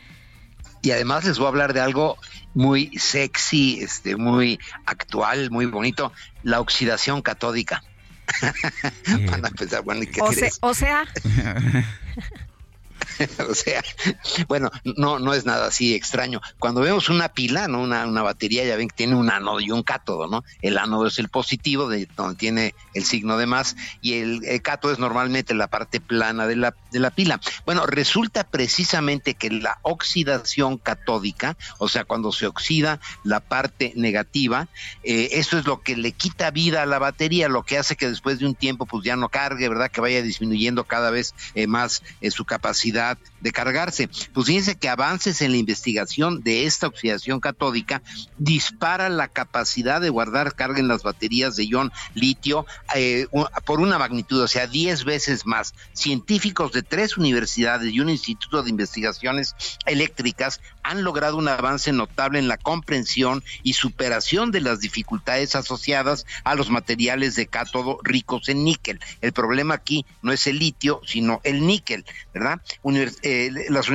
Y 0.85 0.91
además 0.91 1.25
les 1.25 1.39
voy 1.39 1.47
a 1.47 1.49
hablar 1.51 1.75
de 1.75 1.81
algo 1.81 2.19
muy 2.55 2.91
sexy, 2.99 3.79
este, 3.81 4.17
muy 4.17 4.59
actual, 4.85 5.49
muy 5.53 5.67
bonito, 5.67 6.13
la 6.43 6.59
oxidación 6.59 7.23
catódica. 7.23 7.85
Van 9.31 9.45
a 9.45 9.51
pensar, 9.51 9.83
bueno, 9.83 10.03
¿y 10.03 10.07
qué 10.07 10.21
O, 10.23 10.33
se- 10.33 10.39
crees? 10.41 10.59
o 10.61 10.75
sea, 10.75 11.05
o 13.49 13.55
sea, 13.55 13.83
bueno, 14.49 14.71
no, 14.97 15.19
no 15.19 15.35
es 15.35 15.45
nada 15.45 15.67
así 15.67 15.95
extraño. 15.95 16.41
Cuando 16.59 16.81
vemos 16.81 17.09
una 17.09 17.29
pila, 17.29 17.69
¿no? 17.69 17.81
Una, 17.83 18.07
una 18.07 18.23
batería, 18.23 18.65
ya 18.65 18.77
ven 18.77 18.89
que 18.89 18.97
tiene 18.97 19.15
un 19.15 19.31
ánodo 19.31 19.61
y 19.61 19.71
un 19.71 19.83
cátodo, 19.83 20.27
¿no? 20.29 20.45
El 20.61 20.79
ánodo 20.79 21.07
es 21.07 21.19
el 21.19 21.29
positivo, 21.29 21.89
de 21.89 22.09
donde 22.17 22.37
tiene 22.37 22.75
el 22.95 23.05
signo 23.05 23.37
de 23.37 23.47
más, 23.47 23.77
y 24.01 24.15
el, 24.15 24.63
cátodo 24.63 24.93
es 24.93 24.99
normalmente 24.99 25.55
la 25.55 25.69
parte 25.69 26.01
plana 26.01 26.47
de 26.47 26.57
la, 26.57 26.75
de 26.91 27.01
la 27.01 27.11
pila. 27.11 27.41
Bueno, 27.65 27.87
resulta 27.87 28.45
precisamente 28.45 29.35
que 29.35 29.51
la 29.51 29.79
oxidación 29.83 30.79
catódica, 30.79 31.57
o 31.79 31.89
sea, 31.89 32.05
cuando 32.05 32.33
se 32.33 32.47
oxida 32.47 33.01
la 33.25 33.41
parte 33.41 33.93
negativa, 33.97 34.69
eh, 35.03 35.31
esto 35.33 35.59
es 35.59 35.67
lo 35.67 35.83
que 35.83 35.97
le 35.97 36.13
quita 36.13 36.51
vida 36.51 36.83
a 36.83 36.87
la 36.87 36.99
batería, 36.99 37.49
lo 37.49 37.63
que 37.63 37.79
hace 37.79 37.97
que 37.97 38.09
después 38.09 38.39
de 38.39 38.47
un 38.47 38.55
tiempo, 38.55 38.87
pues 38.87 39.05
ya 39.05 39.17
no 39.17 39.29
cargue, 39.29 39.69
¿verdad? 39.69 39.91
Que 39.91 40.01
vaya 40.01 40.23
disminuyendo 40.23 40.85
cada 40.85 41.11
vez 41.11 41.35
eh, 41.55 41.67
más 41.67 42.03
eh, 42.21 42.31
su 42.31 42.45
capacidad 42.45 43.12
de 43.41 43.53
cargarse. 43.53 44.09
Pues 44.33 44.47
fíjense 44.47 44.77
que 44.77 44.89
avances 44.89 45.41
en 45.43 45.53
la 45.53 45.59
investigación 45.59 46.43
de 46.43 46.67
esta 46.67 46.87
oxidación 46.87 47.41
catódica 47.41 48.03
dispara 48.39 49.09
la 49.09 49.29
capacidad 49.29 50.01
de 50.01 50.11
guardar 50.11 50.55
carga 50.55 50.79
en 50.79 50.89
las 50.89 51.03
baterías 51.03 51.57
de 51.57 51.67
ion 51.67 51.93
litio 52.15 52.67
eh, 52.95 53.27
por 53.65 53.81
una 53.81 53.99
magnitud, 53.99 54.41
o 54.41 54.49
sea, 54.49 54.67
10 54.67 55.05
veces 55.05 55.47
más. 55.47 55.75
Científicos 55.93 56.73
de 56.73 56.83
tres 56.83 57.17
universidades 57.17 57.93
y 57.93 58.01
un 58.01 58.11
instituto 58.11 58.63
de 58.63 58.71
investigaciones 58.71 59.55
eléctricas 59.87 60.61
han 60.83 61.05
logrado 61.05 61.37
un 61.37 61.49
avance 61.49 61.93
notable 61.93 62.39
en 62.39 62.49
la 62.49 62.57
comprensión 62.57 63.43
y 63.63 63.75
superación 63.75 64.51
de 64.51 64.61
las 64.61 64.81
dificultades 64.81 65.55
asociadas 65.55 66.27
a 66.45 66.55
los 66.55 66.71
materiales 66.71 67.37
de 67.37 67.47
cátodo 67.47 67.99
ricos 68.03 68.49
en 68.49 68.65
níquel. 68.65 69.01
El 69.21 69.33
problema 69.33 69.75
aquí 69.75 70.05
no 70.23 70.33
es 70.33 70.47
el 70.47 70.59
litio, 70.59 71.01
sino 71.07 71.41
el 71.45 71.67
níquel, 71.67 72.05
¿verdad? 72.35 72.61
Eh, 73.23 73.51
las 73.69 73.89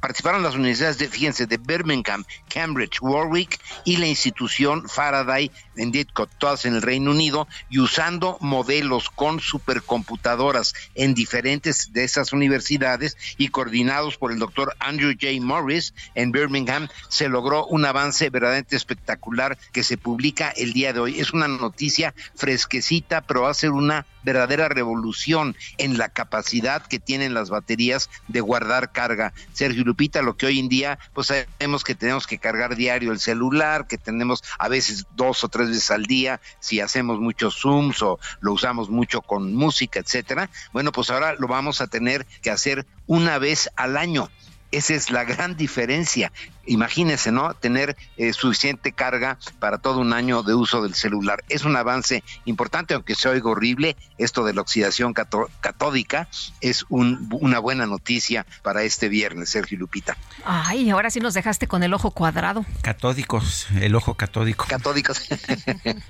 participaron 0.00 0.42
las 0.42 0.54
universidades 0.54 0.98
de, 0.98 1.08
fíjense, 1.08 1.46
de 1.46 1.58
Birmingham, 1.58 2.24
Cambridge, 2.48 3.00
Warwick 3.00 3.60
y 3.84 3.98
la 3.98 4.06
institución 4.06 4.88
Faraday 4.88 5.50
en 5.76 5.92
Didcot, 5.92 6.30
todas 6.38 6.64
en 6.64 6.74
el 6.74 6.82
Reino 6.82 7.10
Unido, 7.10 7.46
y 7.68 7.78
usando 7.78 8.38
modelos 8.40 9.10
con 9.10 9.40
supercomputadoras 9.40 10.74
en 10.94 11.14
diferentes 11.14 11.92
de 11.92 12.04
esas 12.04 12.32
universidades 12.32 13.16
y 13.36 13.48
coordinados 13.48 14.16
por 14.16 14.32
el 14.32 14.38
doctor 14.38 14.74
Andrew 14.78 15.12
J. 15.12 15.40
Morris 15.40 15.94
en 16.14 16.32
Birmingham, 16.32 16.88
se 17.08 17.28
logró 17.28 17.66
un 17.66 17.84
avance 17.84 18.30
verdaderamente 18.30 18.76
espectacular 18.76 19.58
que 19.72 19.84
se 19.84 19.98
publica 19.98 20.50
el 20.50 20.72
día 20.72 20.92
de 20.92 21.00
hoy. 21.00 21.20
Es 21.20 21.32
una 21.32 21.48
noticia 21.48 22.14
fresquecita, 22.34 23.20
pero 23.20 23.42
va 23.42 23.50
a 23.50 23.54
ser 23.54 23.70
una 23.70 24.06
verdadera 24.22 24.68
revolución 24.68 25.56
en 25.78 25.98
la 25.98 26.08
capacidad 26.08 26.86
que 26.86 26.98
tienen 26.98 27.34
las 27.34 27.50
baterías 27.50 28.10
de 28.28 28.40
guardar 28.40 28.92
carga. 28.92 29.32
Sergio 29.52 29.84
Lupita, 29.84 30.22
lo 30.22 30.36
que 30.36 30.46
hoy 30.46 30.58
en 30.58 30.68
día, 30.68 30.98
pues 31.14 31.28
sabemos 31.28 31.84
que 31.84 31.94
tenemos 31.94 32.26
que 32.26 32.38
cargar 32.38 32.76
diario 32.76 33.12
el 33.12 33.20
celular, 33.20 33.86
que 33.86 33.98
tenemos 33.98 34.42
a 34.58 34.68
veces 34.68 35.06
dos 35.16 35.44
o 35.44 35.48
tres 35.48 35.68
veces 35.68 35.90
al 35.90 36.04
día, 36.04 36.40
si 36.60 36.80
hacemos 36.80 37.20
muchos 37.20 37.56
zooms 37.60 38.02
o 38.02 38.18
lo 38.40 38.52
usamos 38.52 38.90
mucho 38.90 39.22
con 39.22 39.54
música, 39.54 40.00
etcétera. 40.00 40.50
Bueno, 40.72 40.92
pues 40.92 41.10
ahora 41.10 41.34
lo 41.34 41.48
vamos 41.48 41.80
a 41.80 41.86
tener 41.86 42.26
que 42.42 42.50
hacer 42.50 42.86
una 43.06 43.38
vez 43.38 43.70
al 43.76 43.96
año. 43.96 44.30
Esa 44.72 44.94
es 44.94 45.10
la 45.10 45.24
gran 45.24 45.56
diferencia. 45.56 46.30
Imagínense, 46.66 47.32
¿no? 47.32 47.54
Tener 47.54 47.96
eh, 48.16 48.32
suficiente 48.32 48.92
carga 48.92 49.36
para 49.58 49.78
todo 49.78 49.98
un 49.98 50.12
año 50.12 50.42
de 50.44 50.54
uso 50.54 50.82
del 50.82 50.94
celular. 50.94 51.42
Es 51.48 51.64
un 51.64 51.74
avance 51.76 52.22
importante, 52.44 52.94
aunque 52.94 53.14
se 53.16 53.28
oiga 53.28 53.50
horrible, 53.50 53.96
esto 54.18 54.44
de 54.44 54.54
la 54.54 54.60
oxidación 54.60 55.12
cató- 55.12 55.48
catódica 55.60 56.28
es 56.60 56.84
un- 56.88 57.28
una 57.40 57.58
buena 57.58 57.86
noticia 57.86 58.46
para 58.62 58.82
este 58.84 59.08
viernes, 59.08 59.48
Sergio 59.50 59.76
y 59.76 59.78
Lupita. 59.80 60.16
Ay, 60.44 60.90
ahora 60.90 61.10
sí 61.10 61.18
nos 61.18 61.34
dejaste 61.34 61.66
con 61.66 61.82
el 61.82 61.92
ojo 61.92 62.12
cuadrado. 62.12 62.64
Catódicos, 62.82 63.66
el 63.80 63.94
ojo 63.96 64.14
catódico. 64.14 64.66
Catódicos. 64.68 65.20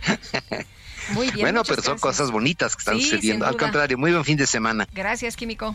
Muy 1.13 1.31
bien. 1.31 1.41
bueno, 1.41 1.63
pero 1.65 1.83
son 1.83 1.95
gracias. 1.95 2.01
cosas 2.01 2.31
bonitas 2.31 2.77
que 2.77 2.81
están 2.81 2.97
Sí, 2.99 3.05
sucediendo. 3.05 3.47
Al 3.47 3.57
contrario, 3.57 3.99
muy 3.99 4.13
buen 4.13 4.25
fin 4.25 4.37
de 4.37 4.47
semana. 4.47 4.87
Gracias, 4.93 5.35
Químico. 5.35 5.75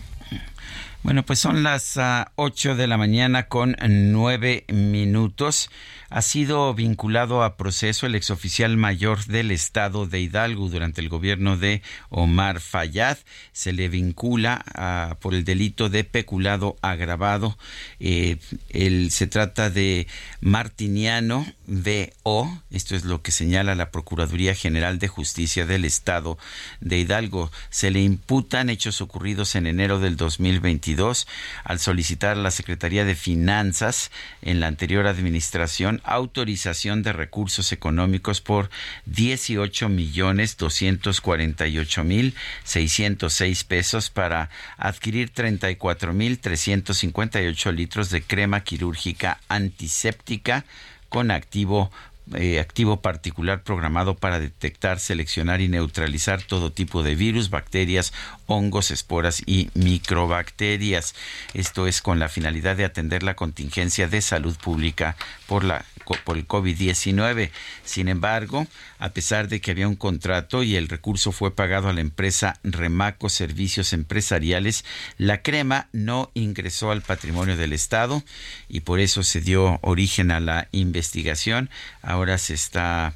Bueno, 1.05 1.21
pues 1.23 1.37
son 1.37 1.61
las 1.61 1.97
ah, 1.97 2.31
8 2.33 2.75
de 2.75 2.87
la 2.87 2.97
mañana 2.97 3.47
con 3.47 3.75
9 3.79 4.65
minutos. 4.69 5.69
Ha 6.15 6.21
sido 6.21 6.73
vinculado 6.73 7.43
a 7.43 7.57
proceso 7.57 8.05
el 8.05 8.15
exoficial 8.15 8.77
mayor 8.77 9.25
del 9.25 9.51
estado 9.51 10.05
de 10.07 10.21
Hidalgo 10.21 10.69
durante 10.69 11.01
el 11.01 11.09
gobierno 11.09 11.57
de 11.57 11.81
Omar 12.07 12.61
Fayad. 12.61 13.17
Se 13.51 13.73
le 13.73 13.89
vincula 13.89 14.63
ah, 14.75 15.17
por 15.19 15.33
el 15.33 15.43
delito 15.43 15.89
de 15.89 16.05
peculado 16.05 16.77
agravado. 16.81 17.57
Eh, 17.99 18.37
el- 18.69 19.11
se 19.11 19.27
trata 19.27 19.69
de 19.69 20.07
Martiniano 20.39 21.45
D.O. 21.67 22.61
Esto 22.71 22.95
es 22.95 23.03
lo 23.03 23.21
que 23.21 23.31
señala 23.31 23.75
la 23.75 23.91
Procuraduría 23.91 24.55
General 24.55 24.99
de 24.99 25.09
Justicia 25.09 25.65
del 25.65 25.83
Estado 25.83 26.37
de 26.79 26.97
Hidalgo. 26.97 27.51
Se 27.69 27.91
le 27.91 27.99
imputan 28.01 28.69
hechos 28.69 29.01
ocurridos 29.01 29.53
en 29.55 29.67
enero 29.67 29.99
del 29.99 30.15
2022 30.15 31.27
al 31.65 31.79
solicitar 31.79 32.37
a 32.37 32.41
la 32.41 32.51
Secretaría 32.51 33.03
de 33.03 33.15
Finanzas 33.15 34.11
en 34.41 34.61
la 34.61 34.67
anterior 34.67 35.07
administración 35.07 36.01
autorización 36.05 37.03
de 37.03 37.13
recursos 37.13 37.71
económicos 37.71 38.41
por 38.41 38.69
18 39.05 39.89
millones 39.89 40.57
248 40.57 42.03
mil 42.03 42.35
606 42.63 43.63
pesos 43.63 44.09
para 44.09 44.49
adquirir 44.77 45.29
34 45.29 46.13
mil 46.13 46.39
358 46.39 47.71
litros 47.71 48.09
de 48.09 48.21
crema 48.21 48.61
quirúrgica 48.61 49.39
antiséptica 49.47 50.65
con 51.09 51.31
activo 51.31 51.91
eh, 52.33 52.59
activo 52.59 53.01
particular 53.01 53.61
programado 53.61 54.15
para 54.15 54.39
detectar, 54.39 54.99
seleccionar 54.99 55.61
y 55.61 55.67
neutralizar 55.67 56.41
todo 56.41 56.71
tipo 56.71 57.03
de 57.03 57.13
virus, 57.13 57.51
bacterias, 57.51 58.13
hongos, 58.47 58.89
esporas 58.89 59.43
y 59.45 59.69
microbacterias. 59.75 61.13
Esto 61.53 61.85
es 61.85 62.01
con 62.01 62.17
la 62.17 62.27
finalidad 62.27 62.77
de 62.77 62.85
atender 62.85 63.21
la 63.21 63.35
contingencia 63.35 64.07
de 64.07 64.21
salud 64.21 64.55
pública 64.57 65.15
por 65.45 65.63
la 65.63 65.85
por 66.23 66.37
el 66.37 66.47
COVID-19. 66.47 67.49
Sin 67.83 68.07
embargo, 68.07 68.67
a 68.99 69.09
pesar 69.09 69.47
de 69.47 69.59
que 69.59 69.71
había 69.71 69.87
un 69.87 69.95
contrato 69.95 70.63
y 70.63 70.75
el 70.75 70.87
recurso 70.87 71.31
fue 71.31 71.55
pagado 71.55 71.89
a 71.89 71.93
la 71.93 72.01
empresa 72.01 72.59
Remaco 72.63 73.29
Servicios 73.29 73.93
Empresariales, 73.93 74.85
la 75.17 75.41
crema 75.41 75.87
no 75.91 76.31
ingresó 76.33 76.91
al 76.91 77.01
patrimonio 77.01 77.57
del 77.57 77.73
Estado 77.73 78.23
y 78.69 78.81
por 78.81 78.99
eso 78.99 79.23
se 79.23 79.41
dio 79.41 79.79
origen 79.81 80.31
a 80.31 80.39
la 80.39 80.67
investigación. 80.71 81.69
Ahora 82.01 82.37
se 82.37 82.53
está 82.53 83.13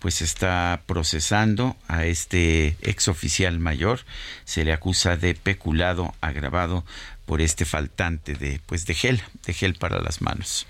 pues 0.00 0.22
está 0.22 0.82
procesando 0.86 1.76
a 1.86 2.06
este 2.06 2.74
exoficial 2.80 3.58
mayor, 3.58 4.00
se 4.46 4.64
le 4.64 4.72
acusa 4.72 5.16
de 5.16 5.34
peculado 5.34 6.14
agravado 6.22 6.84
por 7.26 7.42
este 7.42 7.66
faltante 7.66 8.34
de 8.34 8.60
pues 8.66 8.86
de 8.86 8.94
gel, 8.94 9.22
de 9.46 9.52
gel 9.52 9.74
para 9.74 10.00
las 10.00 10.22
manos. 10.22 10.66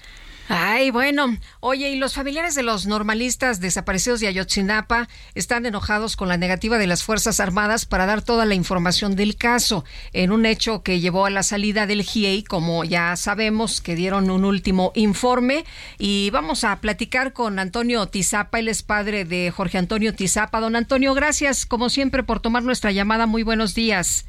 Ay, 0.53 0.91
bueno. 0.91 1.37
Oye, 1.61 1.91
y 1.91 1.97
los 1.97 2.15
familiares 2.15 2.57
de 2.57 2.65
los 2.65 2.85
normalistas 2.85 3.61
desaparecidos 3.61 4.19
de 4.19 4.27
Ayotzinapa 4.27 5.09
están 5.37 5.65
enojados 5.65 6.17
con 6.17 6.27
la 6.27 6.39
negativa 6.39 6.77
de 6.77 6.89
las 6.89 7.05
Fuerzas 7.05 7.39
Armadas 7.39 7.87
para 7.87 8.05
dar 8.05 8.21
toda 8.21 8.45
la 8.47 8.57
información 8.57 9.15
del 9.15 9.37
caso, 9.37 9.85
en 10.13 10.33
un 10.33 10.47
hecho 10.47 10.83
que 10.83 10.99
llevó 10.99 11.25
a 11.25 11.31
la 11.31 11.45
salida 11.45 11.87
del 11.87 12.03
GIEI, 12.03 12.43
como 12.43 12.83
ya 12.83 13.15
sabemos, 13.15 13.81
que 13.81 13.95
dieron 13.95 14.29
un 14.29 14.45
último 14.45 14.91
informe. 14.97 15.65
Y 15.99 16.31
vamos 16.31 16.65
a 16.65 16.81
platicar 16.81 17.33
con 17.33 17.61
Antonio 17.61 18.05
Tizapa, 18.07 18.59
él 18.59 18.67
es 18.67 18.83
padre 18.83 19.25
de 19.25 19.53
Jorge 19.53 19.79
Antonio 19.79 20.17
Tizapa. 20.17 20.59
Don 20.59 20.75
Antonio, 20.75 21.15
gracias, 21.15 21.65
como 21.65 21.91
siempre, 21.91 22.25
por 22.25 22.41
tomar 22.41 22.65
nuestra 22.65 22.91
llamada. 22.91 23.27
Muy 23.27 23.45
buenos 23.45 23.77
días. 23.77 24.27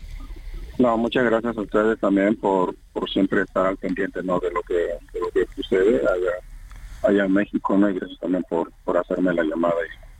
No, 0.81 0.97
muchas 0.97 1.23
gracias 1.25 1.55
a 1.55 1.61
ustedes 1.61 1.99
también 1.99 2.35
por, 2.35 2.75
por 2.91 3.07
siempre 3.07 3.43
estar 3.43 3.67
al 3.67 3.77
pendiente 3.77 4.23
¿no? 4.23 4.39
de 4.39 4.49
lo 4.49 4.63
que 4.63 4.73
de 4.73 5.19
lo 5.19 5.29
que 5.29 5.45
sucede 5.55 5.97
allá, 5.97 6.31
allá 7.03 7.25
en 7.25 7.33
México, 7.33 7.77
¿no? 7.77 7.87
Y 7.87 7.93
gracias 7.93 8.19
también 8.19 8.43
por, 8.49 8.71
por 8.83 8.97
hacerme 8.97 9.31
la 9.31 9.43
llamada. 9.43 9.75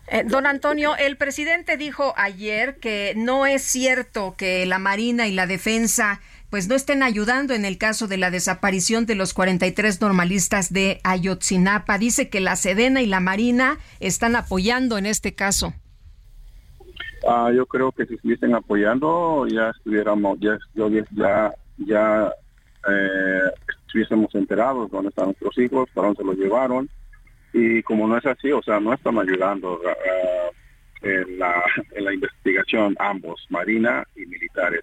Eh, 0.08 0.24
don 0.24 0.46
Antonio, 0.46 0.96
el 0.98 1.18
presidente 1.18 1.78
dijo 1.78 2.14
ayer 2.16 2.78
que 2.78 3.14
no 3.16 3.48
es 3.48 3.64
cierto 3.64 4.36
que 4.38 4.68
la 4.68 4.78
Marina 4.78 5.28
y 5.28 5.34
la 5.34 5.48
Defensa 5.48 6.22
pues 6.52 6.68
no 6.68 6.76
estén 6.76 7.02
ayudando 7.02 7.56
en 7.56 7.66
el 7.66 7.80
caso 7.80 8.08
de 8.08 8.18
la 8.18 8.30
desaparición 8.30 9.08
de 9.08 9.16
los 9.16 9.34
43 9.34 10.00
normalistas 10.00 10.72
de 10.72 11.00
Ayotzinapa. 11.04 11.98
Dice 11.98 12.30
que 12.30 12.40
la 12.40 12.56
Sedena 12.56 13.02
y 13.02 13.08
la 13.08 13.20
Marina 13.20 13.80
están 14.00 14.36
apoyando 14.36 15.00
en 15.00 15.08
este 15.08 15.34
caso. 15.34 15.74
Ah, 17.28 17.52
yo 17.54 17.66
creo 17.66 17.92
que 17.92 18.06
si 18.06 18.16
estuviesen 18.16 18.56
apoyando 18.56 19.46
ya 19.48 19.70
estuviéramos, 19.70 20.40
ya, 20.40 20.58
ya, 21.12 21.54
ya 21.78 22.34
eh, 22.90 23.52
estuviésemos 23.86 24.34
enterados 24.34 24.90
dónde 24.90 25.10
están 25.10 25.26
nuestros 25.26 25.58
hijos, 25.60 25.90
para 25.94 26.08
dónde 26.08 26.22
se 26.22 26.28
los 26.28 26.38
llevaron. 26.38 26.90
Y 27.54 27.84
como 27.84 28.08
no 28.08 28.18
es 28.18 28.26
así, 28.26 28.52
o 28.52 28.62
sea, 28.64 28.80
no 28.80 28.94
están 28.94 29.20
ayudando 29.20 29.80
ah, 29.86 30.50
en, 31.02 31.38
la, 31.38 31.64
en 31.92 32.06
la 32.06 32.14
investigación 32.14 32.96
ambos, 33.00 33.46
Marina 33.50 34.04
y 34.16 34.26
militares. 34.26 34.82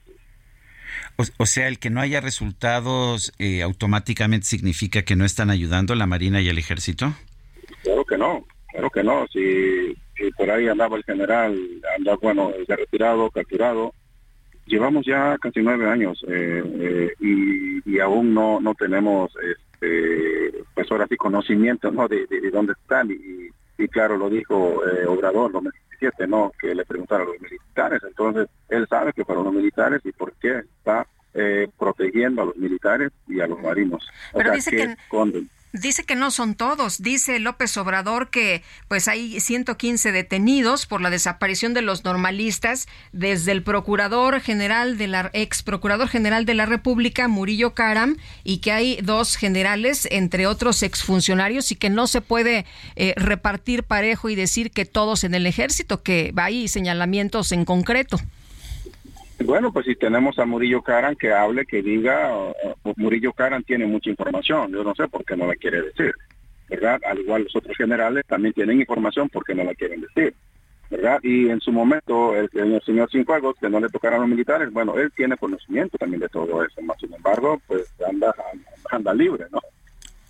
O, 1.16 1.24
o 1.38 1.46
sea, 1.46 1.68
el 1.68 1.78
que 1.78 1.90
no 1.90 2.00
haya 2.00 2.20
resultados 2.20 3.32
eh, 3.38 3.62
automáticamente 3.62 4.46
significa 4.46 5.02
que 5.02 5.16
no 5.16 5.24
están 5.24 5.50
ayudando 5.50 5.94
la 5.94 6.06
Marina 6.06 6.40
y 6.40 6.48
el 6.48 6.58
Ejército. 6.58 7.12
Claro 7.82 8.04
que 8.04 8.16
no, 8.16 8.44
claro 8.70 8.90
que 8.90 9.02
no. 9.02 9.26
Si 9.32 9.96
por 10.38 10.50
ahí 10.50 10.68
andaba 10.68 10.96
el 10.96 11.04
general, 11.04 11.58
anda, 11.98 12.16
bueno, 12.22 12.52
ya 12.66 12.76
retirado, 12.76 13.28
capturado, 13.30 13.92
llevamos 14.66 15.04
ya 15.04 15.36
casi 15.38 15.60
nueve 15.60 15.88
años 15.90 16.24
eh, 16.28 16.62
eh, 16.64 17.12
y, 17.20 17.90
y 17.90 17.98
aún 18.00 18.32
no 18.32 18.60
no 18.60 18.74
tenemos, 18.74 19.32
este, 19.36 20.64
pues 20.74 20.90
ahora 20.90 21.06
sí, 21.08 21.16
conocimiento 21.16 21.90
¿no? 21.90 22.06
de, 22.08 22.26
de, 22.26 22.40
de 22.40 22.50
dónde 22.50 22.72
están. 22.80 23.10
Y, 23.10 23.48
y 23.82 23.88
claro, 23.88 24.16
lo 24.16 24.30
dijo 24.30 24.82
eh, 24.86 25.06
Obrador, 25.06 25.52
2017, 25.52 26.26
¿no? 26.26 26.52
Que 26.60 26.74
le 26.74 26.84
preguntaron 26.84 27.28
a 27.28 27.32
los 27.32 27.40
militares. 27.40 28.00
Entonces, 28.06 28.48
él 28.68 28.86
sabe 28.88 29.12
que 29.12 29.24
fueron 29.24 29.44
los 29.44 29.54
militares 29.54 30.00
y 30.04 30.12
por 30.12 30.32
qué 30.34 30.58
está 30.78 31.06
eh, 31.34 31.68
protegiendo 31.78 32.42
a 32.42 32.46
los 32.46 32.56
militares 32.56 33.12
y 33.28 33.40
a 33.40 33.46
los 33.46 33.60
marinos. 33.62 34.06
O 34.32 34.40
sea, 34.40 34.50
dice 34.52 34.70
que 34.70 34.76
que- 34.78 34.92
esconden. 34.92 35.48
Dice 35.72 36.04
que 36.04 36.14
no 36.14 36.30
son 36.30 36.54
todos. 36.54 37.02
Dice 37.02 37.38
López 37.38 37.76
Obrador 37.76 38.30
que 38.30 38.62
pues 38.88 39.06
hay 39.06 39.38
115 39.38 40.12
detenidos 40.12 40.86
por 40.86 41.02
la 41.02 41.10
desaparición 41.10 41.74
de 41.74 41.82
los 41.82 42.04
normalistas 42.04 42.88
desde 43.12 43.52
el 43.52 43.62
procurador 43.62 44.40
general 44.40 44.96
de 44.96 45.08
la 45.08 45.30
ex 45.34 45.62
procurador 45.62 46.08
general 46.08 46.46
de 46.46 46.54
la 46.54 46.64
República 46.64 47.28
Murillo 47.28 47.74
Karam 47.74 48.16
y 48.44 48.58
que 48.58 48.72
hay 48.72 48.98
dos 49.02 49.36
generales 49.36 50.08
entre 50.10 50.46
otros 50.46 50.82
exfuncionarios 50.82 51.70
y 51.70 51.76
que 51.76 51.90
no 51.90 52.06
se 52.06 52.22
puede 52.22 52.64
eh, 52.96 53.12
repartir 53.16 53.82
parejo 53.82 54.30
y 54.30 54.36
decir 54.36 54.70
que 54.70 54.86
todos 54.86 55.22
en 55.22 55.34
el 55.34 55.46
ejército 55.46 56.02
que 56.02 56.32
hay 56.36 56.68
señalamientos 56.68 57.52
en 57.52 57.66
concreto. 57.66 58.18
Bueno, 59.44 59.72
pues 59.72 59.86
si 59.86 59.94
tenemos 59.94 60.38
a 60.38 60.44
Murillo 60.44 60.82
Caran 60.82 61.14
que 61.14 61.32
hable, 61.32 61.64
que 61.64 61.80
diga, 61.80 62.32
Murillo 62.96 63.32
Caran 63.32 63.62
tiene 63.62 63.86
mucha 63.86 64.10
información, 64.10 64.72
yo 64.72 64.82
no 64.82 64.94
sé 64.94 65.06
por 65.08 65.24
qué 65.24 65.36
no 65.36 65.46
la 65.46 65.54
quiere 65.54 65.82
decir, 65.82 66.12
¿verdad? 66.68 67.00
Al 67.06 67.20
igual 67.20 67.44
los 67.44 67.54
otros 67.54 67.76
generales 67.76 68.24
también 68.26 68.52
tienen 68.52 68.80
información 68.80 69.28
porque 69.28 69.54
no 69.54 69.62
la 69.62 69.74
quieren 69.74 70.00
decir, 70.00 70.34
¿verdad? 70.90 71.20
Y 71.22 71.48
en 71.50 71.60
su 71.60 71.70
momento 71.70 72.34
el, 72.34 72.50
el 72.52 72.82
señor 72.82 73.10
Cienfuegos, 73.10 73.56
que 73.60 73.70
no 73.70 73.78
le 73.78 73.88
tocaron 73.88 74.20
los 74.20 74.28
militares, 74.28 74.72
bueno, 74.72 74.98
él 74.98 75.12
tiene 75.16 75.36
conocimiento 75.36 75.96
también 75.98 76.20
de 76.20 76.28
todo 76.28 76.64
eso, 76.64 76.82
más 76.82 76.98
sin 76.98 77.14
embargo, 77.14 77.62
pues 77.68 77.86
anda, 78.08 78.34
anda 78.90 79.14
libre, 79.14 79.46
¿no? 79.52 79.60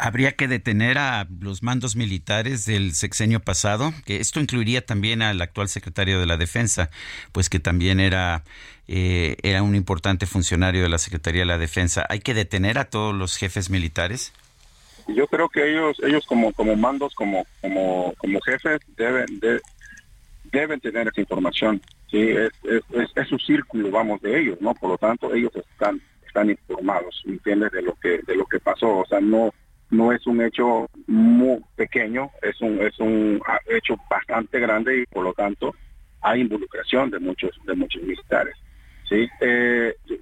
Habría 0.00 0.36
que 0.36 0.46
detener 0.46 0.96
a 0.96 1.26
los 1.40 1.64
mandos 1.64 1.96
militares 1.96 2.64
del 2.66 2.94
sexenio 2.94 3.40
pasado, 3.40 3.92
que 4.06 4.18
esto 4.20 4.38
incluiría 4.38 4.86
también 4.86 5.22
al 5.22 5.40
actual 5.40 5.68
secretario 5.68 6.20
de 6.20 6.26
la 6.26 6.36
Defensa, 6.36 6.88
pues 7.32 7.50
que 7.50 7.58
también 7.58 7.98
era, 7.98 8.44
eh, 8.88 9.36
era 9.42 9.62
un 9.62 9.74
importante 9.74 10.26
funcionario 10.26 10.82
de 10.82 10.88
la 10.88 10.98
Secretaría 10.98 11.42
de 11.42 11.46
la 11.46 11.58
Defensa. 11.58 12.06
¿Hay 12.08 12.20
que 12.20 12.34
detener 12.34 12.78
a 12.78 12.86
todos 12.86 13.14
los 13.14 13.36
jefes 13.36 13.70
militares? 13.70 14.32
Yo 15.08 15.26
creo 15.26 15.48
que 15.48 15.70
ellos, 15.70 15.96
ellos 16.02 16.26
como, 16.26 16.52
como 16.52 16.74
mandos, 16.76 17.14
como, 17.14 17.46
como, 17.60 18.12
como 18.18 18.40
jefes, 18.40 18.80
deben, 18.96 19.38
de- 19.40 19.60
deben 20.52 20.80
tener 20.80 21.08
esa 21.08 21.20
información. 21.20 21.80
Sí, 22.10 22.20
es, 22.20 22.50
es, 22.64 22.82
es- 23.14 23.28
su 23.28 23.38
círculo, 23.38 23.90
vamos, 23.90 24.20
de 24.22 24.40
ellos, 24.40 24.58
¿no? 24.60 24.74
Por 24.74 24.90
lo 24.90 24.98
tanto, 24.98 25.34
ellos 25.34 25.52
están, 25.54 26.00
están 26.26 26.50
informados, 26.50 27.22
¿me 27.26 27.34
¿entiendes? 27.34 27.72
De 27.72 27.82
lo 27.82 27.94
que, 27.96 28.20
de 28.26 28.36
lo 28.36 28.46
que 28.46 28.58
pasó. 28.58 28.98
O 28.98 29.06
sea, 29.06 29.20
no, 29.20 29.52
no 29.90 30.12
es 30.12 30.26
un 30.26 30.42
hecho 30.42 30.88
muy 31.06 31.60
pequeño, 31.76 32.30
es 32.42 32.60
un, 32.60 32.80
es 32.80 32.98
un 32.98 33.40
ah, 33.46 33.58
hecho 33.68 33.96
bastante 34.10 34.58
grande 34.60 35.00
y 35.02 35.06
por 35.06 35.24
lo 35.24 35.32
tanto 35.34 35.74
hay 36.20 36.40
involucración 36.42 37.10
de 37.10 37.18
muchos, 37.18 37.50
de 37.66 37.74
muchos 37.74 38.02
militares. 38.02 38.54
Sí, 39.08 39.28
eh, 39.40 39.94
eh, 40.10 40.20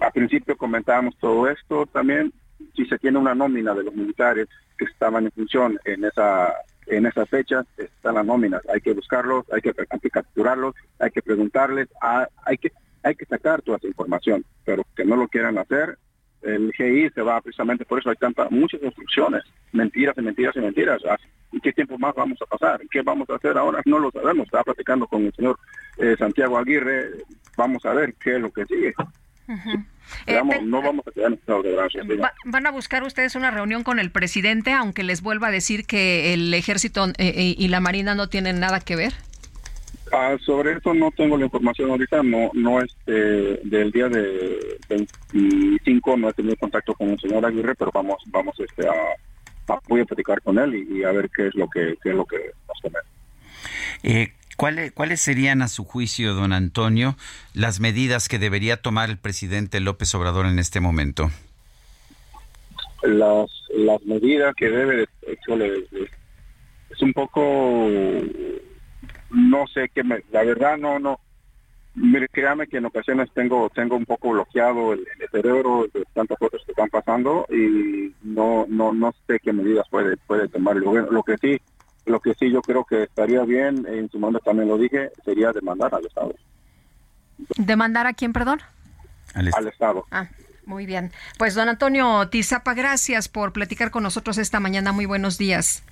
al 0.00 0.12
principio 0.12 0.56
comentábamos 0.56 1.16
todo 1.18 1.48
esto 1.48 1.86
también. 1.86 2.32
Si 2.74 2.84
se 2.86 2.98
tiene 2.98 3.18
una 3.18 3.34
nómina 3.34 3.74
de 3.74 3.84
los 3.84 3.94
militares 3.94 4.48
que 4.76 4.86
estaban 4.86 5.24
en 5.24 5.32
función 5.32 5.78
en 5.84 6.04
esa 6.04 6.54
en 6.86 7.04
esas 7.04 7.28
fechas, 7.28 7.66
están 7.76 8.14
las 8.14 8.24
nóminas. 8.24 8.62
Hay 8.72 8.80
que 8.80 8.92
buscarlos, 8.92 9.44
hay 9.52 9.60
que, 9.60 9.74
hay 9.90 9.98
que 9.98 10.10
capturarlos, 10.10 10.74
hay 11.00 11.10
que 11.10 11.20
preguntarles, 11.22 11.88
ah, 12.00 12.28
hay 12.44 12.58
que 12.58 12.72
hay 13.02 13.14
que 13.14 13.24
sacar 13.26 13.62
toda 13.62 13.78
esa 13.78 13.88
información, 13.88 14.44
pero 14.64 14.84
que 14.96 15.04
no 15.04 15.16
lo 15.16 15.28
quieran 15.28 15.58
hacer. 15.58 15.98
El 16.46 16.72
GI 16.72 17.10
se 17.14 17.22
va 17.22 17.40
precisamente 17.40 17.84
por 17.84 17.98
eso 17.98 18.10
hay 18.10 18.16
tantas 18.16 18.50
muchas 18.50 18.80
instrucciones, 18.82 19.42
mentiras 19.72 20.16
y 20.16 20.22
mentiras 20.22 20.54
y 20.56 20.60
mentiras. 20.60 21.02
Ah, 21.10 21.18
¿Y 21.52 21.60
qué 21.60 21.72
tiempo 21.72 21.98
más 21.98 22.14
vamos 22.14 22.38
a 22.42 22.46
pasar? 22.46 22.80
¿Qué 22.90 23.02
vamos 23.02 23.28
a 23.30 23.34
hacer 23.36 23.56
ahora? 23.58 23.80
No 23.84 23.98
lo 23.98 24.10
sabemos. 24.10 24.46
Estaba 24.46 24.64
platicando 24.64 25.06
con 25.06 25.24
el 25.26 25.32
señor 25.34 25.58
eh, 25.98 26.14
Santiago 26.18 26.56
Aguirre. 26.58 27.10
Vamos 27.56 27.84
a 27.86 27.92
ver 27.94 28.14
qué 28.14 28.36
es 28.36 28.40
lo 28.40 28.50
que 28.52 28.64
sigue. 28.66 28.94
Digamos, 30.26 30.62
no 30.62 30.82
vamos 30.82 31.06
a 31.06 31.10
quedar 31.10 31.28
en 31.28 31.34
estado 31.34 31.62
de. 31.62 31.76
¿sí? 31.90 31.98
Va- 32.16 32.32
¿Van 32.44 32.66
a 32.66 32.70
buscar 32.70 33.02
ustedes 33.04 33.34
una 33.34 33.50
reunión 33.50 33.82
con 33.82 33.98
el 33.98 34.10
presidente, 34.10 34.72
aunque 34.72 35.02
les 35.02 35.20
vuelva 35.22 35.48
a 35.48 35.50
decir 35.50 35.84
que 35.86 36.32
el 36.34 36.52
ejército 36.54 37.06
eh, 37.08 37.12
eh, 37.18 37.54
y 37.58 37.68
la 37.68 37.80
marina 37.80 38.14
no 38.14 38.28
tienen 38.28 38.60
nada 38.60 38.80
que 38.80 38.96
ver? 38.96 39.12
Ah, 40.12 40.36
sobre 40.44 40.72
eso 40.74 40.94
no 40.94 41.10
tengo 41.10 41.36
la 41.36 41.44
información 41.44 41.90
ahorita, 41.90 42.22
no 42.22 42.50
no 42.54 42.80
este 42.80 43.12
del 43.64 43.90
día 43.90 44.08
de 44.08 44.78
25 44.88 46.16
no 46.16 46.28
he 46.28 46.32
tenido 46.32 46.56
contacto 46.56 46.94
con 46.94 47.10
el 47.10 47.18
señor 47.20 47.44
Aguirre, 47.44 47.74
pero 47.74 47.90
vamos 47.92 48.22
vamos 48.28 48.54
este 48.60 48.86
a, 48.88 48.92
a- 49.72 49.80
voy 49.88 50.00
a 50.00 50.04
platicar 50.04 50.40
con 50.42 50.58
él 50.58 50.74
y, 50.76 50.98
y 51.00 51.04
a 51.04 51.10
ver 51.10 51.28
qué 51.34 51.48
es 51.48 51.54
lo 51.56 51.68
que 51.68 51.96
qué 52.02 52.10
es 52.10 52.14
lo 52.14 52.24
que 52.24 52.36
nos 52.68 52.80
comenta. 52.80 53.08
Eh, 54.04 54.32
¿cuáles, 54.56 54.92
¿Cuáles 54.92 55.20
serían, 55.20 55.60
a 55.60 55.66
su 55.68 55.84
juicio, 55.84 56.34
don 56.34 56.52
Antonio, 56.52 57.16
las 57.52 57.80
medidas 57.80 58.28
que 58.28 58.38
debería 58.38 58.76
tomar 58.80 59.10
el 59.10 59.18
presidente 59.18 59.80
López 59.80 60.14
Obrador 60.14 60.46
en 60.46 60.60
este 60.60 60.78
momento? 60.78 61.30
Las 63.02 63.50
las 63.74 64.00
medidas 64.04 64.54
que 64.54 64.70
debe 64.70 64.96
de, 64.96 65.08
es 66.90 67.02
un 67.02 67.12
poco 67.12 67.88
no 69.36 69.66
sé 69.66 69.90
qué 69.94 70.02
me, 70.02 70.22
la 70.32 70.42
verdad 70.42 70.76
no 70.78 70.98
no 70.98 71.20
Mire, 71.98 72.28
créame 72.28 72.66
que 72.66 72.76
en 72.76 72.84
ocasiones 72.84 73.30
tengo 73.32 73.70
tengo 73.70 73.96
un 73.96 74.04
poco 74.04 74.30
bloqueado 74.30 74.92
el, 74.92 75.06
el 75.18 75.28
cerebro 75.30 75.86
de 75.94 76.04
tantas 76.12 76.36
cosas 76.36 76.60
que 76.66 76.72
están 76.72 76.90
pasando 76.90 77.46
y 77.48 78.14
no 78.22 78.66
no 78.68 78.92
no 78.92 79.14
sé 79.26 79.40
qué 79.42 79.50
medidas 79.54 79.88
puede 79.90 80.18
puede 80.18 80.46
tomar 80.48 80.76
el 80.76 80.84
gobierno. 80.84 81.10
Lo 81.10 81.22
que 81.22 81.38
sí 81.38 81.58
lo 82.04 82.20
que 82.20 82.34
sí 82.34 82.50
yo 82.50 82.60
creo 82.60 82.84
que 82.84 83.04
estaría 83.04 83.42
bien 83.44 83.86
en 83.88 84.10
su 84.10 84.18
momento 84.18 84.40
también 84.44 84.68
lo 84.68 84.76
dije 84.76 85.10
sería 85.24 85.52
demandar 85.52 85.94
al 85.94 86.04
Estado 86.04 86.34
¿Demandar 87.56 88.06
a 88.06 88.12
quién, 88.12 88.32
perdón? 88.32 88.60
al 89.34 89.68
Estado. 89.68 90.06
Ah, 90.10 90.28
muy 90.64 90.86
bien. 90.86 91.12
Pues 91.38 91.54
don 91.54 91.68
Antonio 91.68 92.28
Tizapa, 92.28 92.74
gracias 92.74 93.28
por 93.28 93.52
platicar 93.52 93.90
con 93.90 94.02
nosotros 94.02 94.38
esta 94.38 94.60
mañana. 94.60 94.92
Muy 94.92 95.06
buenos 95.06 95.38
días. 95.38 95.82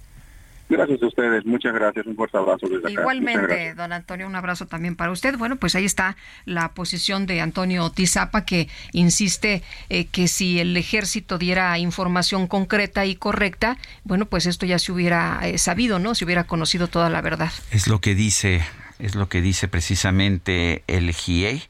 Gracias 0.68 1.02
a 1.02 1.06
ustedes, 1.06 1.44
muchas 1.44 1.74
gracias, 1.74 2.06
un 2.06 2.16
fuerte 2.16 2.38
abrazo 2.38 2.66
desde 2.66 2.90
acá. 2.90 2.90
Igualmente, 2.90 3.74
don 3.74 3.92
Antonio, 3.92 4.26
un 4.26 4.34
abrazo 4.34 4.66
también 4.66 4.96
para 4.96 5.12
usted. 5.12 5.36
Bueno, 5.36 5.56
pues 5.56 5.74
ahí 5.74 5.84
está 5.84 6.16
la 6.46 6.72
posición 6.72 7.26
de 7.26 7.40
Antonio 7.42 7.90
Tizapa, 7.90 8.46
que 8.46 8.68
insiste 8.92 9.62
eh, 9.90 10.06
que 10.06 10.26
si 10.26 10.60
el 10.60 10.76
ejército 10.76 11.36
diera 11.36 11.78
información 11.78 12.46
concreta 12.46 13.04
y 13.04 13.14
correcta, 13.14 13.76
bueno, 14.04 14.26
pues 14.26 14.46
esto 14.46 14.64
ya 14.64 14.78
se 14.78 14.90
hubiera 14.90 15.40
eh, 15.42 15.58
sabido, 15.58 15.98
¿no? 15.98 16.14
Se 16.14 16.24
hubiera 16.24 16.44
conocido 16.44 16.88
toda 16.88 17.10
la 17.10 17.20
verdad. 17.20 17.52
Es 17.70 17.86
lo 17.86 18.00
que 18.00 18.14
dice, 18.14 18.62
es 18.98 19.14
lo 19.14 19.28
que 19.28 19.42
dice 19.42 19.68
precisamente 19.68 20.82
el 20.86 21.12
GIEI. 21.12 21.62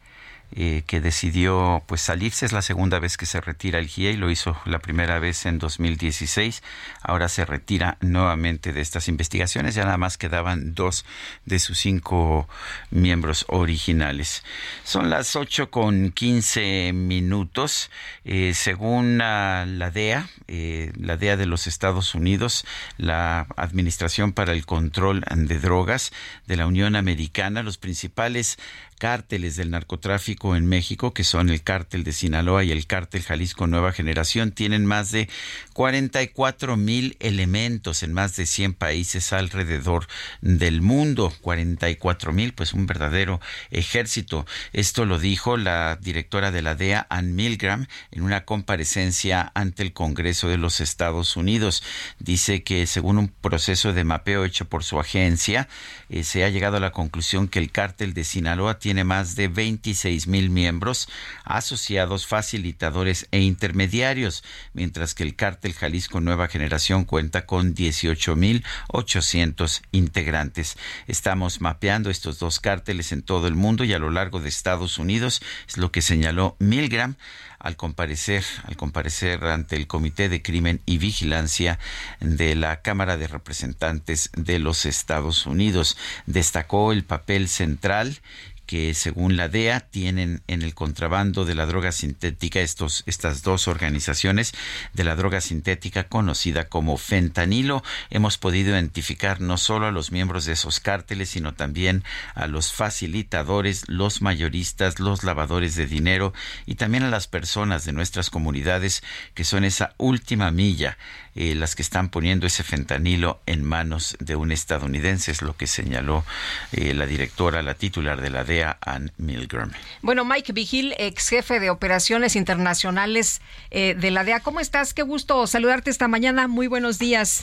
Eh, 0.54 0.82
que 0.86 1.00
decidió 1.00 1.82
pues 1.86 2.00
salirse. 2.00 2.46
Es 2.46 2.52
la 2.52 2.62
segunda 2.62 2.98
vez 2.98 3.16
que 3.16 3.26
se 3.26 3.40
retira 3.40 3.78
el 3.78 3.88
GIEI 3.88 4.16
lo 4.16 4.30
hizo 4.30 4.56
la 4.64 4.78
primera 4.78 5.18
vez 5.18 5.46
en 5.46 5.58
2016 5.58 6.62
ahora 7.02 7.28
se 7.28 7.44
retira 7.44 7.98
nuevamente 8.00 8.72
de 8.72 8.80
estas 8.80 9.08
investigaciones. 9.08 9.74
Ya 9.74 9.84
nada 9.84 9.98
más 9.98 10.18
quedaban 10.18 10.74
dos 10.74 11.04
de 11.44 11.58
sus 11.58 11.78
cinco 11.78 12.48
miembros 12.90 13.44
originales. 13.48 14.42
Son 14.84 15.10
las 15.10 15.36
8 15.36 15.70
con 15.70 16.10
15 16.10 16.92
minutos. 16.94 17.90
Eh, 18.24 18.52
según 18.54 19.18
la 19.18 19.90
DEA 19.92 20.28
eh, 20.48 20.92
la 20.98 21.16
DEA 21.16 21.36
de 21.36 21.46
los 21.46 21.66
Estados 21.66 22.14
Unidos 22.14 22.66
la 22.96 23.46
Administración 23.56 24.32
para 24.32 24.52
el 24.52 24.66
Control 24.66 25.24
de 25.34 25.58
Drogas 25.58 26.12
de 26.46 26.56
la 26.56 26.66
Unión 26.66 26.96
Americana 26.96 27.62
los 27.62 27.78
principales 27.78 28.58
cárteles 28.94 29.56
del 29.56 29.70
narcotráfico 29.70 30.56
en 30.56 30.66
México, 30.66 31.12
que 31.12 31.24
son 31.24 31.50
el 31.50 31.62
cártel 31.62 32.04
de 32.04 32.12
Sinaloa 32.12 32.64
y 32.64 32.72
el 32.72 32.86
cártel 32.86 33.22
Jalisco 33.22 33.66
Nueva 33.66 33.92
Generación, 33.92 34.52
tienen 34.52 34.86
más 34.86 35.10
de 35.10 35.28
44 35.72 36.76
mil 36.76 37.16
elementos 37.20 38.02
en 38.02 38.12
más 38.12 38.36
de 38.36 38.46
100 38.46 38.74
países 38.74 39.32
alrededor 39.32 40.06
del 40.40 40.80
mundo. 40.80 41.32
44 41.40 42.32
mil, 42.32 42.54
pues 42.54 42.72
un 42.72 42.86
verdadero 42.86 43.40
ejército. 43.70 44.46
Esto 44.72 45.04
lo 45.04 45.18
dijo 45.18 45.56
la 45.56 45.96
directora 45.96 46.50
de 46.50 46.62
la 46.62 46.74
DEA, 46.74 47.06
Ann 47.10 47.34
Milgram, 47.34 47.86
en 48.10 48.22
una 48.22 48.44
comparecencia 48.44 49.52
ante 49.54 49.82
el 49.82 49.92
Congreso 49.92 50.48
de 50.48 50.58
los 50.58 50.80
Estados 50.80 51.36
Unidos. 51.36 51.82
Dice 52.18 52.62
que 52.62 52.86
según 52.86 53.18
un 53.18 53.28
proceso 53.28 53.92
de 53.92 54.04
mapeo 54.04 54.44
hecho 54.44 54.64
por 54.66 54.84
su 54.84 55.00
agencia, 55.00 55.68
eh, 56.08 56.24
se 56.24 56.44
ha 56.44 56.50
llegado 56.50 56.76
a 56.76 56.80
la 56.80 56.92
conclusión 56.92 57.48
que 57.48 57.58
el 57.58 57.70
cártel 57.70 58.14
de 58.14 58.24
Sinaloa 58.24 58.78
tiene 58.84 59.02
más 59.02 59.34
de 59.34 59.48
26 59.48 60.26
mil 60.26 60.50
miembros, 60.50 61.08
asociados, 61.42 62.26
facilitadores 62.26 63.26
e 63.30 63.40
intermediarios, 63.40 64.44
mientras 64.74 65.14
que 65.14 65.22
el 65.22 65.36
cártel 65.36 65.72
Jalisco 65.72 66.20
Nueva 66.20 66.48
Generación 66.48 67.06
cuenta 67.06 67.46
con 67.46 67.72
18 67.72 68.36
mil 68.36 68.62
800 68.88 69.80
integrantes. 69.92 70.76
Estamos 71.06 71.62
mapeando 71.62 72.10
estos 72.10 72.38
dos 72.38 72.60
cárteles 72.60 73.12
en 73.12 73.22
todo 73.22 73.46
el 73.46 73.54
mundo 73.54 73.84
y 73.84 73.94
a 73.94 73.98
lo 73.98 74.10
largo 74.10 74.38
de 74.38 74.50
Estados 74.50 74.98
Unidos, 74.98 75.40
es 75.66 75.78
lo 75.78 75.90
que 75.90 76.02
señaló 76.02 76.54
Milgram 76.58 77.16
al 77.64 77.76
comparecer, 77.76 78.44
al 78.64 78.76
comparecer 78.76 79.42
ante 79.46 79.76
el 79.76 79.86
Comité 79.86 80.28
de 80.28 80.42
Crimen 80.42 80.82
y 80.84 80.98
Vigilancia 80.98 81.78
de 82.20 82.54
la 82.54 82.82
Cámara 82.82 83.16
de 83.16 83.26
Representantes 83.26 84.30
de 84.36 84.58
los 84.58 84.84
Estados 84.84 85.46
Unidos. 85.46 85.96
Destacó 86.26 86.92
el 86.92 87.04
papel 87.04 87.48
central 87.48 88.20
que 88.66 88.94
según 88.94 89.36
la 89.36 89.48
DEA 89.48 89.80
tienen 89.80 90.42
en 90.46 90.62
el 90.62 90.74
contrabando 90.74 91.44
de 91.44 91.54
la 91.54 91.66
droga 91.66 91.92
sintética 91.92 92.60
estos 92.60 93.02
estas 93.06 93.42
dos 93.42 93.68
organizaciones 93.68 94.52
de 94.92 95.04
la 95.04 95.16
droga 95.16 95.40
sintética 95.40 96.04
conocida 96.04 96.68
como 96.68 96.96
fentanilo. 96.96 97.82
Hemos 98.10 98.38
podido 98.38 98.70
identificar 98.70 99.40
no 99.40 99.58
solo 99.58 99.86
a 99.86 99.92
los 99.92 100.12
miembros 100.12 100.44
de 100.44 100.52
esos 100.52 100.80
cárteles 100.80 101.30
sino 101.30 101.54
también 101.54 102.04
a 102.34 102.46
los 102.46 102.72
facilitadores 102.72 103.84
los 103.88 104.22
mayoristas 104.22 105.00
los 105.00 105.24
lavadores 105.24 105.74
de 105.74 105.86
dinero 105.86 106.32
y 106.66 106.76
también 106.76 107.04
a 107.04 107.10
las 107.10 107.26
personas 107.26 107.84
de 107.84 107.92
nuestras 107.92 108.30
comunidades 108.30 109.02
que 109.34 109.44
son 109.44 109.64
esa 109.64 109.94
última 109.98 110.50
milla 110.50 110.98
eh, 111.34 111.54
las 111.54 111.74
que 111.74 111.82
están 111.82 112.08
poniendo 112.08 112.46
ese 112.46 112.62
fentanilo 112.62 113.40
en 113.46 113.64
manos 113.64 114.16
de 114.20 114.36
un 114.36 114.52
estadounidense, 114.52 115.30
es 115.30 115.42
lo 115.42 115.56
que 115.56 115.66
señaló 115.66 116.24
eh, 116.72 116.94
la 116.94 117.06
directora, 117.06 117.62
la 117.62 117.74
titular 117.74 118.20
de 118.20 118.30
la 118.30 118.44
DEA, 118.44 118.78
Ann 118.80 119.12
Milgram. 119.16 119.72
Bueno, 120.02 120.24
Mike 120.24 120.52
Vigil, 120.52 120.94
ex 120.98 121.28
jefe 121.28 121.60
de 121.60 121.70
operaciones 121.70 122.36
internacionales 122.36 123.40
eh, 123.70 123.96
de 123.98 124.10
la 124.10 124.24
DEA. 124.24 124.40
¿Cómo 124.40 124.60
estás? 124.60 124.94
Qué 124.94 125.02
gusto 125.02 125.46
saludarte 125.46 125.90
esta 125.90 126.08
mañana. 126.08 126.48
Muy 126.48 126.66
buenos 126.66 126.98
días. 126.98 127.42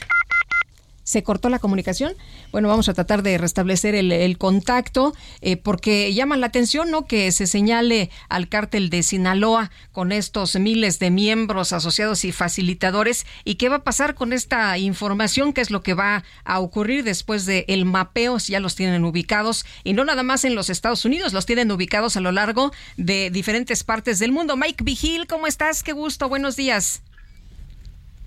Se 1.12 1.24
cortó 1.24 1.50
la 1.50 1.60
comunicación. 1.60 2.14
Bueno, 2.54 2.70
vamos 2.70 2.88
a 2.88 2.94
tratar 2.94 3.22
de 3.22 3.38
restablecer 3.38 3.96
el, 3.96 4.38
contacto 4.38 5.14
eh, 5.42 5.58
porque 5.58 6.14
llama 6.14 6.38
la 6.38 6.48
atención, 6.48 6.90
¿no? 6.90 7.06
Que 7.06 7.34
se 7.34 7.48
señale 7.48 8.10
al 8.30 8.48
cártel 8.48 8.90
de 8.90 9.04
Sinaloa 9.04 9.72
con 9.92 10.14
estos 10.14 10.56
miles 10.56 11.00
de 11.00 11.12
miembros 11.12 11.74
asociados 11.74 12.24
y 12.24 12.32
facilitadores. 12.32 13.26
¿Y 13.44 13.56
qué 13.56 13.68
va 13.68 13.78
a 13.78 13.84
pasar 13.84 14.16
con 14.16 14.32
esta 14.32 14.78
información? 14.78 15.52
¿Qué 15.52 15.60
es 15.60 15.70
lo 15.70 15.84
que 15.84 15.96
va 15.96 16.24
a 16.46 16.60
ocurrir 16.62 17.04
después 17.04 17.46
del 17.46 17.66
el 17.68 17.84
mapeo? 17.84 18.40
Si 18.40 18.54
ya 18.54 18.62
los 18.62 18.76
tienen 18.76 19.04
ubicados 19.04 19.66
y 19.84 19.92
no 19.92 20.06
nada 20.06 20.24
más 20.24 20.46
en 20.46 20.56
los 20.56 20.70
Estados 20.70 21.04
Unidos, 21.04 21.34
los 21.34 21.46
tienen 21.46 21.70
ubicados 21.74 22.16
a 22.16 22.22
lo 22.22 22.32
largo 22.32 22.72
de 22.96 23.30
diferentes 23.32 23.84
partes 23.84 24.18
del 24.20 24.32
mundo. 24.32 24.56
Mike 24.56 24.86
Vigil, 24.86 25.28
¿cómo 25.28 25.46
estás? 25.46 25.84
Qué 25.84 25.92
gusto, 25.92 26.30
buenos 26.30 26.56
días. 26.56 27.02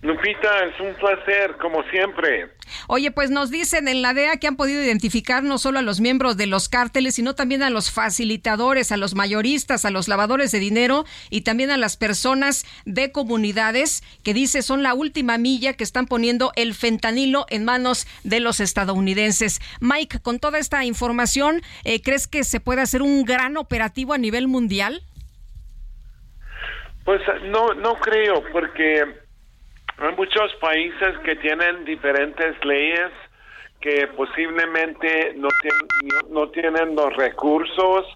Lupita, 0.04 0.66
es 0.66 0.78
un 0.80 0.92
placer, 0.96 1.56
como 1.56 1.82
siempre. 1.84 2.50
Oye, 2.88 3.10
pues 3.10 3.30
nos 3.30 3.50
dicen 3.50 3.88
en 3.88 4.02
la 4.02 4.12
DEA 4.12 4.36
que 4.36 4.46
han 4.46 4.56
podido 4.56 4.82
identificar 4.82 5.42
no 5.42 5.56
solo 5.56 5.78
a 5.78 5.82
los 5.82 5.98
miembros 6.02 6.36
de 6.36 6.46
los 6.46 6.68
cárteles, 6.68 7.14
sino 7.14 7.34
también 7.34 7.62
a 7.62 7.70
los 7.70 7.90
facilitadores, 7.90 8.92
a 8.92 8.98
los 8.98 9.14
mayoristas, 9.14 9.86
a 9.86 9.90
los 9.90 10.06
lavadores 10.06 10.52
de 10.52 10.58
dinero 10.58 11.06
y 11.30 11.40
también 11.40 11.70
a 11.70 11.78
las 11.78 11.96
personas 11.96 12.66
de 12.84 13.12
comunidades 13.12 14.02
que 14.22 14.34
dice 14.34 14.60
son 14.60 14.82
la 14.82 14.92
última 14.92 15.38
milla 15.38 15.72
que 15.72 15.84
están 15.84 16.04
poniendo 16.04 16.52
el 16.54 16.74
fentanilo 16.74 17.46
en 17.48 17.64
manos 17.64 18.06
de 18.24 18.40
los 18.40 18.60
estadounidenses. 18.60 19.58
Mike, 19.80 20.20
con 20.20 20.38
toda 20.38 20.58
esta 20.58 20.84
información, 20.84 21.62
eh, 21.84 22.02
¿crees 22.02 22.26
que 22.26 22.44
se 22.44 22.60
puede 22.60 22.82
hacer 22.82 23.00
un 23.00 23.24
gran 23.24 23.56
operativo 23.56 24.12
a 24.12 24.18
nivel 24.18 24.48
mundial? 24.48 25.00
Pues 27.06 27.22
no, 27.44 27.72
no 27.72 27.94
creo, 27.96 28.42
porque 28.52 29.23
hay 29.98 30.14
muchos 30.16 30.54
países 30.56 31.18
que 31.24 31.36
tienen 31.36 31.84
diferentes 31.84 32.62
leyes 32.64 33.10
que 33.80 34.06
posiblemente 34.16 35.34
no, 35.36 35.48
tienen, 35.60 36.32
no 36.32 36.48
tienen 36.48 36.96
los 36.96 37.14
recursos, 37.16 38.06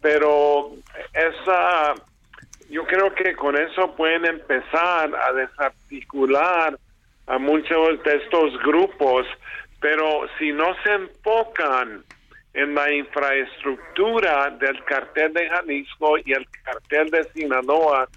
pero 0.00 0.72
esa, 1.14 1.94
yo 2.68 2.84
creo 2.84 3.14
que 3.14 3.34
con 3.34 3.56
eso 3.56 3.94
pueden 3.96 4.26
empezar 4.26 5.14
a 5.14 5.32
desarticular 5.32 6.78
a 7.26 7.38
muchos 7.38 8.02
de 8.04 8.16
estos 8.16 8.58
grupos, 8.62 9.26
pero 9.80 10.26
si 10.38 10.52
no 10.52 10.74
se 10.84 10.92
enfocan 10.92 12.04
en 12.54 12.74
la 12.74 12.92
infraestructura 12.92 14.50
del 14.50 14.82
cartel 14.84 15.32
de 15.32 15.48
Jalisco 15.48 16.18
y 16.18 16.32
el 16.32 16.46
cartel 16.62 17.10
de 17.10 17.24
Sinaloa, 17.32 18.08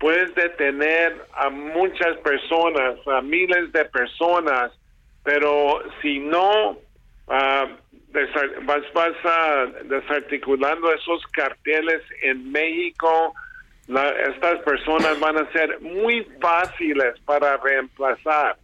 puedes 0.00 0.34
detener 0.34 1.26
a 1.34 1.50
muchas 1.50 2.16
personas, 2.24 2.96
a 3.06 3.20
miles 3.20 3.70
de 3.70 3.84
personas, 3.84 4.72
pero 5.22 5.82
si 6.00 6.18
no 6.18 6.70
uh, 6.70 7.68
vas, 8.64 8.82
vas 8.94 9.12
uh, 9.24 9.88
desarticulando 9.88 10.90
esos 10.92 11.22
carteles 11.26 12.02
en 12.22 12.50
México, 12.50 13.34
la, 13.88 14.08
estas 14.08 14.60
personas 14.60 15.20
van 15.20 15.36
a 15.36 15.52
ser 15.52 15.78
muy 15.82 16.26
fáciles 16.40 17.20
para 17.26 17.58
reemplazar. 17.58 18.56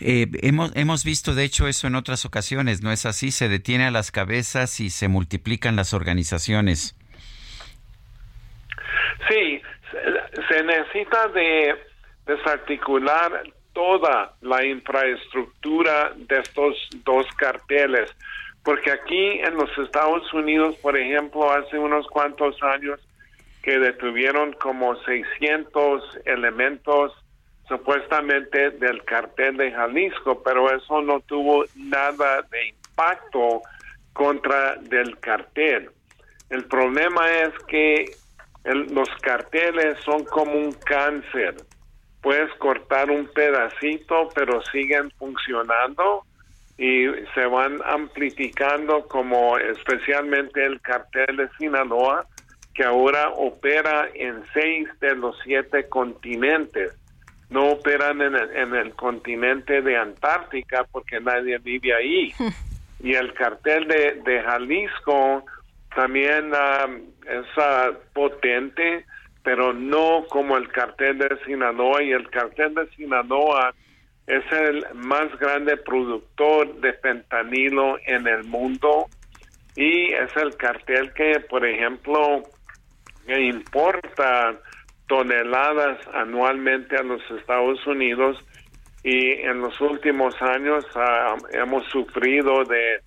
Eh, 0.00 0.26
hemos, 0.40 0.74
hemos 0.76 1.04
visto, 1.04 1.34
de 1.34 1.44
hecho, 1.44 1.68
eso 1.68 1.86
en 1.88 1.94
otras 1.94 2.24
ocasiones, 2.24 2.82
¿no 2.82 2.90
es 2.90 3.04
así? 3.04 3.30
Se 3.30 3.50
detiene 3.50 3.84
a 3.84 3.90
las 3.90 4.10
cabezas 4.10 4.80
y 4.80 4.88
se 4.88 5.08
multiplican 5.08 5.76
las 5.76 5.92
organizaciones. 5.92 6.96
Sí, 9.28 9.62
se 10.48 10.62
necesita 10.62 11.28
de 11.28 11.74
desarticular 12.26 13.44
toda 13.72 14.34
la 14.40 14.64
infraestructura 14.64 16.12
de 16.16 16.38
estos 16.38 16.76
dos 17.04 17.26
carteles, 17.36 18.10
porque 18.62 18.90
aquí 18.90 19.40
en 19.40 19.54
los 19.54 19.70
Estados 19.78 20.32
Unidos, 20.32 20.76
por 20.76 20.96
ejemplo, 20.96 21.50
hace 21.50 21.78
unos 21.78 22.06
cuantos 22.06 22.56
años 22.62 23.00
que 23.62 23.78
detuvieron 23.78 24.52
como 24.54 24.94
600 25.04 26.20
elementos 26.24 27.12
supuestamente 27.68 28.70
del 28.70 29.02
cartel 29.04 29.56
de 29.56 29.72
Jalisco, 29.72 30.42
pero 30.42 30.74
eso 30.74 31.00
no 31.02 31.20
tuvo 31.20 31.64
nada 31.74 32.42
de 32.50 32.68
impacto 32.68 33.62
contra 34.12 34.76
del 34.76 35.18
cartel. 35.18 35.90
El 36.50 36.64
problema 36.66 37.28
es 37.30 37.50
que 37.66 38.04
el, 38.64 38.92
los 38.94 39.08
carteles 39.20 39.98
son 40.04 40.24
como 40.24 40.52
un 40.52 40.72
cáncer. 40.72 41.56
Puedes 42.22 42.52
cortar 42.54 43.10
un 43.10 43.28
pedacito, 43.28 44.30
pero 44.34 44.62
siguen 44.72 45.10
funcionando 45.18 46.24
y 46.78 47.06
se 47.34 47.46
van 47.46 47.80
amplificando 47.84 49.06
como 49.06 49.58
especialmente 49.58 50.64
el 50.64 50.80
cartel 50.80 51.36
de 51.36 51.48
Sinaloa, 51.58 52.26
que 52.74 52.82
ahora 52.82 53.28
opera 53.28 54.08
en 54.14 54.42
seis 54.52 54.88
de 55.00 55.14
los 55.14 55.36
siete 55.44 55.88
continentes. 55.88 56.96
No 57.50 57.68
operan 57.68 58.20
en 58.22 58.34
el, 58.34 58.56
en 58.56 58.74
el 58.74 58.94
continente 58.94 59.82
de 59.82 59.96
Antártica 59.96 60.84
porque 60.90 61.20
nadie 61.20 61.58
vive 61.58 61.94
ahí. 61.94 62.32
y 63.00 63.14
el 63.14 63.34
cartel 63.34 63.86
de, 63.86 64.22
de 64.24 64.42
Jalisco 64.42 65.44
también 65.94 66.52
um, 66.52 67.02
es 67.26 67.46
uh, 67.56 67.94
potente, 68.12 69.04
pero 69.42 69.72
no 69.72 70.24
como 70.28 70.56
el 70.56 70.68
cartel 70.68 71.18
de 71.18 71.38
Sinaloa. 71.44 72.02
Y 72.02 72.12
el 72.12 72.28
cartel 72.30 72.74
de 72.74 72.88
Sinaloa 72.96 73.74
es 74.26 74.44
el 74.52 74.86
más 74.94 75.36
grande 75.38 75.76
productor 75.76 76.74
de 76.80 76.94
fentanilo 76.94 77.98
en 78.06 78.26
el 78.26 78.44
mundo 78.44 79.06
y 79.76 80.12
es 80.12 80.34
el 80.36 80.56
cartel 80.56 81.12
que, 81.12 81.40
por 81.40 81.66
ejemplo, 81.66 82.42
importa 83.26 84.54
toneladas 85.06 85.98
anualmente 86.14 86.96
a 86.96 87.02
los 87.02 87.20
Estados 87.30 87.86
Unidos 87.86 88.42
y 89.02 89.32
en 89.32 89.60
los 89.60 89.78
últimos 89.82 90.34
años 90.40 90.84
uh, 90.96 91.36
hemos 91.52 91.86
sufrido 91.90 92.64
de 92.64 93.02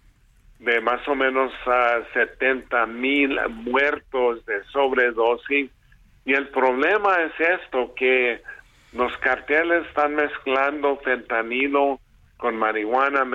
de 0.59 0.81
más 0.81 1.07
o 1.07 1.15
menos 1.15 1.51
a 1.65 2.01
70 2.13 2.85
mil 2.87 3.39
muertos 3.49 4.45
de 4.45 4.63
sobredosis. 4.65 5.69
Y 6.25 6.33
el 6.33 6.49
problema 6.49 7.15
es 7.21 7.39
esto, 7.39 7.93
que 7.95 8.41
los 8.93 9.15
carteles 9.17 9.85
están 9.87 10.15
mezclando 10.15 10.97
fentanilo 10.97 11.99
con 12.37 12.55
marihuana, 12.55 13.25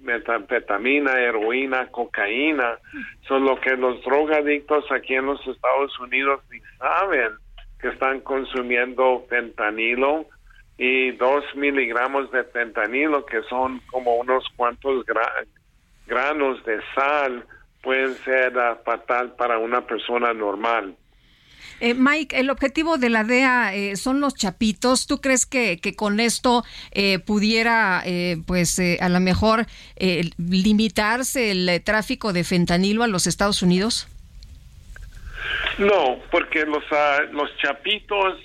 metanfetamina, 0.00 1.20
heroína, 1.20 1.88
cocaína. 1.90 2.78
Son 3.26 3.44
lo 3.44 3.60
que 3.60 3.76
los 3.76 4.02
drogadictos 4.02 4.90
aquí 4.90 5.14
en 5.14 5.26
los 5.26 5.46
Estados 5.46 5.98
Unidos 6.00 6.40
ni 6.50 6.60
saben 6.78 7.32
que 7.80 7.88
están 7.88 8.20
consumiendo 8.20 9.26
fentanilo 9.28 10.26
y 10.76 11.12
dos 11.12 11.44
miligramos 11.54 12.30
de 12.32 12.44
fentanilo, 12.44 13.24
que 13.26 13.42
son 13.42 13.80
como 13.90 14.16
unos 14.16 14.44
cuantos 14.56 15.04
granos 16.06 16.64
de 16.64 16.80
sal 16.94 17.44
pueden 17.82 18.16
ser 18.24 18.56
uh, 18.56 18.82
fatal 18.84 19.32
para 19.36 19.58
una 19.58 19.86
persona 19.86 20.32
normal. 20.32 20.96
Eh, 21.80 21.94
Mike, 21.94 22.38
el 22.38 22.50
objetivo 22.50 22.98
de 22.98 23.10
la 23.10 23.24
DEA 23.24 23.74
eh, 23.74 23.96
son 23.96 24.20
los 24.20 24.34
chapitos. 24.34 25.06
¿Tú 25.06 25.20
crees 25.20 25.44
que, 25.44 25.78
que 25.78 25.94
con 25.94 26.20
esto 26.20 26.64
eh, 26.92 27.18
pudiera, 27.18 28.02
eh, 28.06 28.36
pues, 28.46 28.80
a 29.00 29.08
lo 29.08 29.20
mejor 29.20 29.66
limitarse 30.38 31.50
el 31.50 31.82
tráfico 31.82 32.32
de 32.32 32.44
fentanilo 32.44 33.02
a 33.02 33.08
los 33.08 33.26
Estados 33.26 33.62
Unidos? 33.62 34.08
No, 35.78 36.18
porque 36.30 36.64
los, 36.64 36.84
ah, 36.92 37.18
los 37.32 37.54
chapitos 37.58 38.38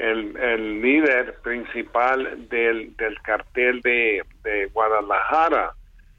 el, 0.00 0.80
líder 0.82 1.34
principal 1.42 2.48
del, 2.48 2.96
del 2.96 3.20
cartel 3.22 3.80
de, 3.82 4.22
de 4.42 4.66
Guadalajara. 4.66 5.72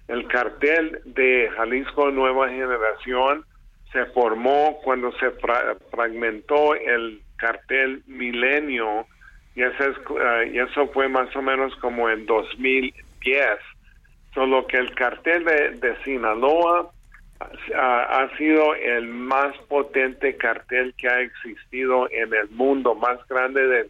El 0.08 0.28
cartel 0.28 1.02
de 1.06 1.49
Jalisco 1.56 2.12
Nueva 2.12 2.49
Generación 2.49 3.45
se 3.91 4.06
formó 4.08 4.80
cuando 4.84 5.12
se 5.14 5.32
fra- 5.32 5.76
fragmentó 5.90 6.76
el 6.76 7.22
cartel 7.38 8.03
Milenio 8.08 9.06
y 9.56 9.64
eso, 9.64 9.84
es, 9.84 9.98
eh, 9.98 10.52
y 10.53 10.60
eso 10.60 10.88
fue 10.90 11.10
más 11.10 11.36
o 11.36 11.41
menos 11.41 11.76
como 11.78 12.10
en 12.10 12.26
2010. 12.26 13.48
Solo 14.34 14.66
que 14.68 14.78
el 14.78 14.94
cartel 14.95 15.44
de, 15.44 15.72
de 15.72 15.95
Sinaloa 16.03 16.91
ha, 17.76 18.30
sido 18.38 18.76
el 18.76 19.08
más 19.08 19.56
potente 19.68 20.38
cartel 20.38 20.94
que 20.98 21.08
ha 21.08 21.22
existido 21.22 22.10
en 22.12 22.34
el 22.34 22.50
mundo, 22.50 22.96
más 22.96 23.20
grande 23.28 23.68
de- 23.68 23.90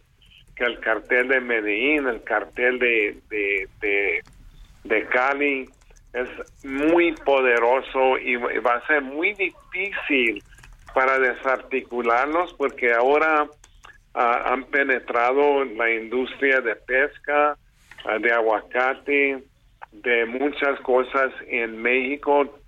que 0.54 0.64
el 0.64 0.80
cartel 0.80 1.28
de 1.28 1.40
Medellín, 1.40 2.06
el 2.06 2.22
cartel 2.24 2.78
de 2.78 4.24
Cali. 5.08 5.70
Es 6.12 6.28
muy 6.62 7.12
poderoso 7.12 8.18
y 8.18 8.36
va 8.36 8.74
a 8.74 8.86
ser 8.86 9.00
muy 9.00 9.32
difícil 9.32 10.44
para 10.94 11.18
desarticularlos 11.18 12.52
porque 12.54 12.92
ahora 12.92 13.48
ah, 14.14 14.42
han 14.46 14.64
penetrado 14.64 15.64
la 15.64 15.90
industria 15.90 16.60
de 16.60 16.76
pesca, 16.76 17.56
ah, 18.04 18.18
de 18.18 18.30
aguacate, 18.30 19.42
de 19.90 20.26
muchas 20.26 20.78
cosas 20.80 21.32
en 21.46 21.80
México. 21.80 22.61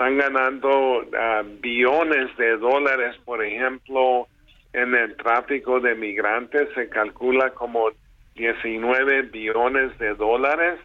Están 0.00 0.16
ganando 0.16 1.04
ah, 1.14 1.42
billones 1.60 2.34
de 2.38 2.56
dólares, 2.56 3.16
por 3.22 3.44
ejemplo, 3.44 4.28
en 4.72 4.94
el 4.94 5.14
tráfico 5.18 5.78
de 5.78 5.94
migrantes. 5.94 6.70
Se 6.74 6.88
calcula 6.88 7.50
como 7.50 7.90
19 8.34 9.24
billones 9.24 9.98
de 9.98 10.14
dólares. 10.14 10.80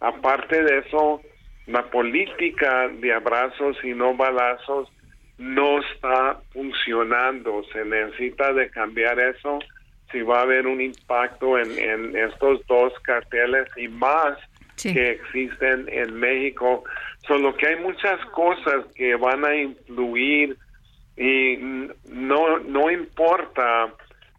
Aparte 0.00 0.62
de 0.62 0.80
eso, 0.80 1.22
la 1.66 1.84
política 1.84 2.88
de 2.88 3.14
abrazos 3.14 3.82
y 3.82 3.94
no 3.94 4.14
balazos 4.14 4.92
no 5.38 5.80
está 5.80 6.38
funcionando. 6.52 7.64
Se 7.72 7.86
necesita 7.86 8.52
de 8.52 8.68
cambiar 8.68 9.18
eso 9.18 9.60
si 10.12 10.20
va 10.20 10.40
a 10.40 10.42
haber 10.42 10.66
un 10.66 10.82
impacto 10.82 11.58
en, 11.58 11.70
en 11.78 12.14
estos 12.14 12.60
dos 12.66 12.92
carteles 13.00 13.66
y 13.78 13.88
más 13.88 14.36
que 14.82 15.12
existen 15.12 15.88
en 15.88 16.14
México. 16.20 16.84
Solo 17.26 17.56
que 17.56 17.66
hay 17.66 17.76
muchas 17.82 18.24
cosas 18.26 18.86
que 18.94 19.14
van 19.16 19.44
a 19.44 19.54
influir 19.54 20.56
y 21.16 21.56
no, 22.10 22.58
no 22.60 22.90
importa 22.90 23.92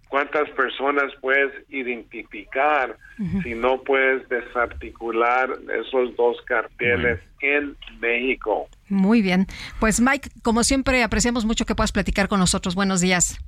cuántas 0.09 0.49
personas 0.51 1.13
puedes 1.21 1.53
identificar 1.69 2.97
Ujú. 3.19 3.41
si 3.43 3.53
no 3.53 3.81
puedes 3.83 4.27
desarticular 4.27 5.49
esos 5.81 6.15
dos 6.17 6.37
carteles 6.45 7.19
en 7.41 7.77
México. 7.99 8.67
Muy 8.89 9.21
bien. 9.21 9.45
Pues 9.79 10.01
Mike, 10.01 10.29
como 10.41 10.63
siempre, 10.63 11.03
apreciamos 11.03 11.45
mucho 11.45 11.65
que 11.65 11.75
puedas 11.75 11.91
platicar 11.91 12.27
con 12.27 12.39
nosotros. 12.39 12.75
Buenos 12.75 13.01
días. 13.01 13.39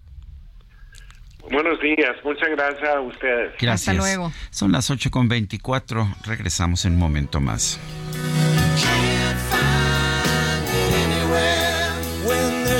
Buenos 1.51 1.81
días, 1.81 2.15
muchas 2.23 2.49
gracias 2.51 2.87
a 2.87 3.01
ustedes. 3.01 3.53
Gracias. 3.59 3.89
Hasta 3.89 3.93
luego. 3.93 4.31
Son 4.51 4.71
las 4.71 4.89
8 4.91 5.09
con 5.09 5.27
24. 5.27 6.07
Regresamos 6.25 6.85
en 6.85 6.93
un 6.93 6.99
momento 6.99 7.41
más. 7.41 7.79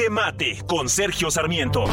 Jaque 0.00 0.10
Mate 0.10 0.62
con 0.66 0.88
Sergio 0.88 1.30
Sarmiento. 1.30 1.84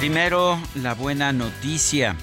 Primero, 0.00 0.60
la 0.74 0.94
buena 0.94 1.32
noticia. 1.32 2.16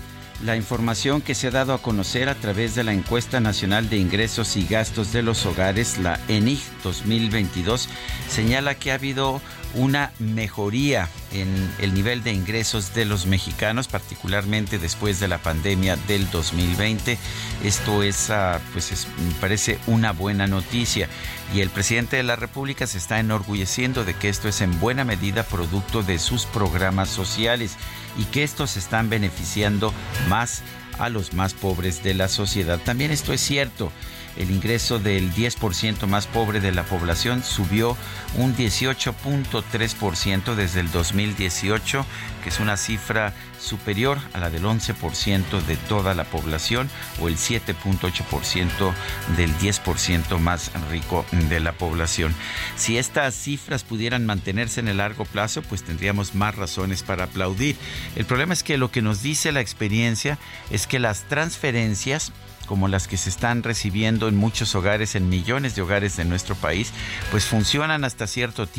La 0.43 0.55
información 0.55 1.21
que 1.21 1.35
se 1.35 1.47
ha 1.47 1.51
dado 1.51 1.73
a 1.73 1.81
conocer 1.81 2.27
a 2.29 2.35
través 2.35 2.75
de 2.75 2.83
la 2.83 2.93
encuesta 2.93 3.39
nacional 3.39 3.89
de 3.89 3.97
ingresos 3.97 4.57
y 4.57 4.65
gastos 4.65 5.13
de 5.13 5.21
los 5.21 5.45
hogares, 5.45 5.97
la 5.97 6.19
ENIG 6.27 6.59
2022, 6.83 7.89
señala 8.27 8.75
que 8.75 8.91
ha 8.91 8.95
habido 8.95 9.41
una 9.75 10.11
mejoría 10.19 11.07
en 11.31 11.47
el 11.79 11.93
nivel 11.93 12.23
de 12.23 12.33
ingresos 12.33 12.93
de 12.93 13.05
los 13.05 13.25
mexicanos, 13.27 13.87
particularmente 13.87 14.79
después 14.79 15.19
de 15.19 15.27
la 15.27 15.37
pandemia 15.37 15.95
del 16.07 16.29
2020. 16.31 17.17
Esto 17.63 18.03
es, 18.03 18.29
ah, 18.29 18.59
pues 18.73 18.91
es- 18.91 19.07
me 19.25 19.33
parece 19.39 19.79
una 19.87 20.11
buena 20.11 20.47
noticia. 20.47 21.07
Y 21.53 21.61
el 21.61 21.69
presidente 21.69 22.17
de 22.17 22.23
la 22.23 22.35
República 22.35 22.87
se 22.87 22.97
está 22.97 23.19
enorgulleciendo 23.19 24.05
de 24.05 24.13
que 24.15 24.29
esto 24.29 24.47
es 24.47 24.61
en 24.61 24.79
buena 24.79 25.03
medida 25.03 25.43
producto 25.43 26.03
de 26.03 26.19
sus 26.19 26.45
programas 26.45 27.09
sociales 27.09 27.73
y 28.17 28.23
que 28.25 28.43
estos 28.43 28.77
están 28.77 29.09
beneficiando 29.09 29.93
más 30.27 30.61
a 30.97 31.09
los 31.09 31.33
más 31.33 31.53
pobres 31.53 32.03
de 32.03 32.13
la 32.13 32.27
sociedad. 32.27 32.79
También 32.83 33.11
esto 33.11 33.33
es 33.33 33.41
cierto. 33.41 33.91
El 34.37 34.51
ingreso 34.51 34.99
del 34.99 35.33
10% 35.33 36.07
más 36.07 36.27
pobre 36.27 36.59
de 36.59 36.71
la 36.71 36.83
población 36.83 37.43
subió 37.43 37.97
un 38.35 38.55
18.3% 38.55 40.55
desde 40.55 40.79
el 40.79 40.91
2018, 40.91 42.05
que 42.43 42.49
es 42.49 42.59
una 42.59 42.77
cifra 42.77 43.33
superior 43.59 44.17
a 44.33 44.39
la 44.39 44.49
del 44.49 44.63
11% 44.63 45.61
de 45.61 45.75
toda 45.75 46.13
la 46.13 46.23
población 46.23 46.89
o 47.19 47.27
el 47.27 47.35
7.8% 47.35 48.93
del 49.35 49.53
10% 49.57 50.39
más 50.39 50.71
rico 50.89 51.25
de 51.31 51.59
la 51.59 51.73
población. 51.73 52.33
Si 52.75 52.97
estas 52.97 53.35
cifras 53.35 53.83
pudieran 53.83 54.25
mantenerse 54.25 54.79
en 54.79 54.87
el 54.87 54.97
largo 54.97 55.25
plazo, 55.25 55.61
pues 55.61 55.83
tendríamos 55.83 56.35
más 56.35 56.55
razones 56.55 57.03
para 57.03 57.25
aplaudir. 57.25 57.75
El 58.15 58.25
problema 58.25 58.53
es 58.53 58.63
que 58.63 58.77
lo 58.77 58.91
que 58.91 59.01
nos 59.01 59.21
dice 59.21 59.51
la 59.51 59.61
experiencia 59.61 60.37
es 60.69 60.87
que 60.87 60.99
las 60.99 61.23
transferencias 61.23 62.31
como 62.69 62.87
las 62.87 63.07
que 63.07 63.17
se 63.17 63.31
están 63.31 63.63
recibiendo 63.63 64.27
en 64.27 64.35
muchos 64.35 64.75
hogares, 64.75 65.15
en 65.15 65.27
millones 65.27 65.73
de 65.73 65.81
hogares 65.81 66.15
de 66.17 66.23
nuestro 66.23 66.53
país, 66.53 66.91
pues 67.31 67.45
funcionan 67.45 68.03
hasta 68.03 68.27
cierto, 68.27 68.69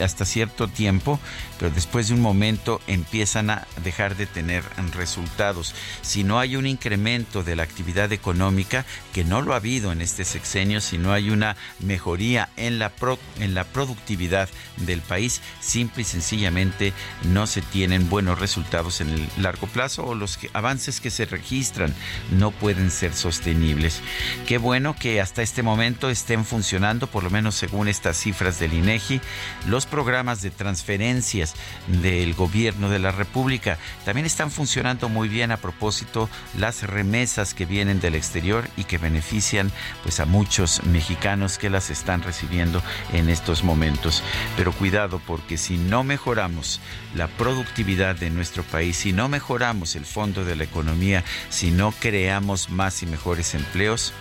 hasta 0.00 0.24
cierto 0.24 0.66
tiempo, 0.66 1.20
pero 1.56 1.70
después 1.70 2.08
de 2.08 2.14
un 2.14 2.20
momento 2.20 2.80
empiezan 2.88 3.50
a 3.50 3.68
dejar 3.84 4.16
de 4.16 4.26
tener 4.26 4.64
resultados. 4.92 5.72
Si 6.02 6.24
no 6.24 6.40
hay 6.40 6.56
un 6.56 6.66
incremento 6.66 7.44
de 7.44 7.54
la 7.54 7.62
actividad 7.62 8.10
económica, 8.12 8.84
que 9.12 9.22
no 9.22 9.40
lo 9.40 9.52
ha 9.52 9.58
habido 9.58 9.92
en 9.92 10.02
este 10.02 10.24
sexenio, 10.24 10.80
si 10.80 10.98
no 10.98 11.12
hay 11.12 11.30
una 11.30 11.56
mejoría 11.78 12.48
en 12.56 12.80
la, 12.80 12.88
pro- 12.88 13.20
en 13.38 13.54
la 13.54 13.62
productividad 13.62 14.48
del 14.78 15.00
país, 15.00 15.42
simple 15.60 16.02
y 16.02 16.06
sencillamente 16.06 16.92
no 17.22 17.46
se 17.46 17.62
tienen 17.62 18.08
buenos 18.10 18.40
resultados 18.40 19.00
en 19.00 19.10
el 19.10 19.28
largo 19.38 19.68
plazo 19.68 20.04
o 20.04 20.16
los 20.16 20.40
avances 20.54 21.00
que 21.00 21.10
se 21.10 21.24
registran 21.24 21.94
no 22.32 22.50
pueden 22.50 22.90
ser 22.90 23.12
sostenibles. 23.12 23.27
Sostenibles. 23.28 24.00
Qué 24.46 24.56
bueno 24.56 24.96
que 24.98 25.20
hasta 25.20 25.42
este 25.42 25.62
momento 25.62 26.08
estén 26.08 26.46
funcionando, 26.46 27.06
por 27.08 27.22
lo 27.22 27.28
menos 27.30 27.56
según 27.56 27.86
estas 27.86 28.16
cifras 28.16 28.58
del 28.58 28.72
INEGI, 28.72 29.20
los 29.66 29.84
programas 29.84 30.40
de 30.40 30.50
transferencias 30.50 31.54
del 32.00 32.32
gobierno 32.32 32.88
de 32.88 32.98
la 32.98 33.10
República. 33.10 33.76
También 34.06 34.24
están 34.24 34.50
funcionando 34.50 35.10
muy 35.10 35.28
bien 35.28 35.52
a 35.52 35.58
propósito 35.58 36.30
las 36.56 36.84
remesas 36.84 37.52
que 37.52 37.66
vienen 37.66 38.00
del 38.00 38.14
exterior 38.14 38.66
y 38.78 38.84
que 38.84 38.96
benefician 38.96 39.70
pues 40.02 40.20
a 40.20 40.24
muchos 40.24 40.82
mexicanos 40.84 41.58
que 41.58 41.68
las 41.68 41.90
están 41.90 42.22
recibiendo 42.22 42.82
en 43.12 43.28
estos 43.28 43.62
momentos. 43.62 44.22
Pero 44.56 44.72
cuidado 44.72 45.20
porque 45.26 45.58
si 45.58 45.76
no 45.76 46.02
mejoramos 46.02 46.80
la 47.14 47.28
productividad 47.28 48.16
de 48.16 48.30
nuestro 48.30 48.62
país, 48.62 48.96
si 48.96 49.12
no 49.12 49.28
mejoramos 49.28 49.96
el 49.96 50.06
fondo 50.06 50.46
de 50.46 50.56
la 50.56 50.64
economía, 50.64 51.24
si 51.50 51.70
no 51.70 51.92
creamos 51.92 52.70
más 52.70 53.02
y 53.02 53.06
mejores 53.18 53.56
empleos, 53.56 54.12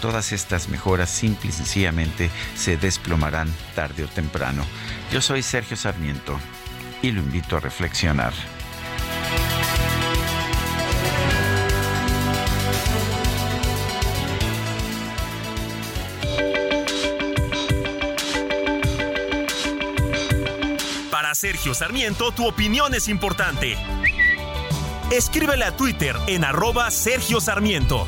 todas 0.00 0.30
estas 0.30 0.68
mejoras 0.68 1.10
simple 1.10 1.48
y 1.48 1.52
sencillamente 1.52 2.30
se 2.56 2.76
desplomarán 2.76 3.52
tarde 3.74 4.04
o 4.04 4.06
temprano. 4.06 4.64
Yo 5.12 5.20
soy 5.20 5.42
Sergio 5.42 5.76
Sarmiento 5.76 6.38
y 7.02 7.10
lo 7.10 7.20
invito 7.20 7.56
a 7.56 7.60
reflexionar. 7.60 8.32
Para 21.10 21.34
Sergio 21.34 21.74
Sarmiento, 21.74 22.30
tu 22.30 22.46
opinión 22.46 22.94
es 22.94 23.08
importante. 23.08 23.76
Escríbele 25.10 25.64
a 25.64 25.76
Twitter 25.76 26.14
en 26.28 26.44
arroba 26.44 26.88
Sergio 26.92 27.40
Sarmiento. 27.40 28.06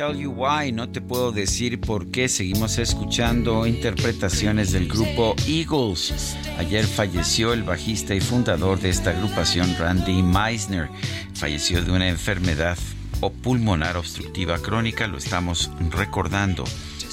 Tell 0.00 0.16
you 0.16 0.30
why, 0.30 0.72
no 0.72 0.88
te 0.88 1.02
puedo 1.02 1.30
decir 1.30 1.78
por 1.78 2.10
qué. 2.10 2.26
Seguimos 2.26 2.78
escuchando 2.78 3.66
interpretaciones 3.66 4.72
del 4.72 4.88
grupo 4.88 5.36
Eagles. 5.46 6.38
Ayer 6.56 6.86
falleció 6.86 7.52
el 7.52 7.64
bajista 7.64 8.14
y 8.14 8.20
fundador 8.22 8.80
de 8.80 8.88
esta 8.88 9.10
agrupación, 9.10 9.76
Randy 9.78 10.22
Meisner. 10.22 10.88
Falleció 11.34 11.82
de 11.82 11.92
una 11.92 12.08
enfermedad 12.08 12.78
o 13.20 13.30
pulmonar 13.30 13.98
obstructiva 13.98 14.58
crónica, 14.58 15.06
lo 15.06 15.18
estamos 15.18 15.70
recordando 15.90 16.64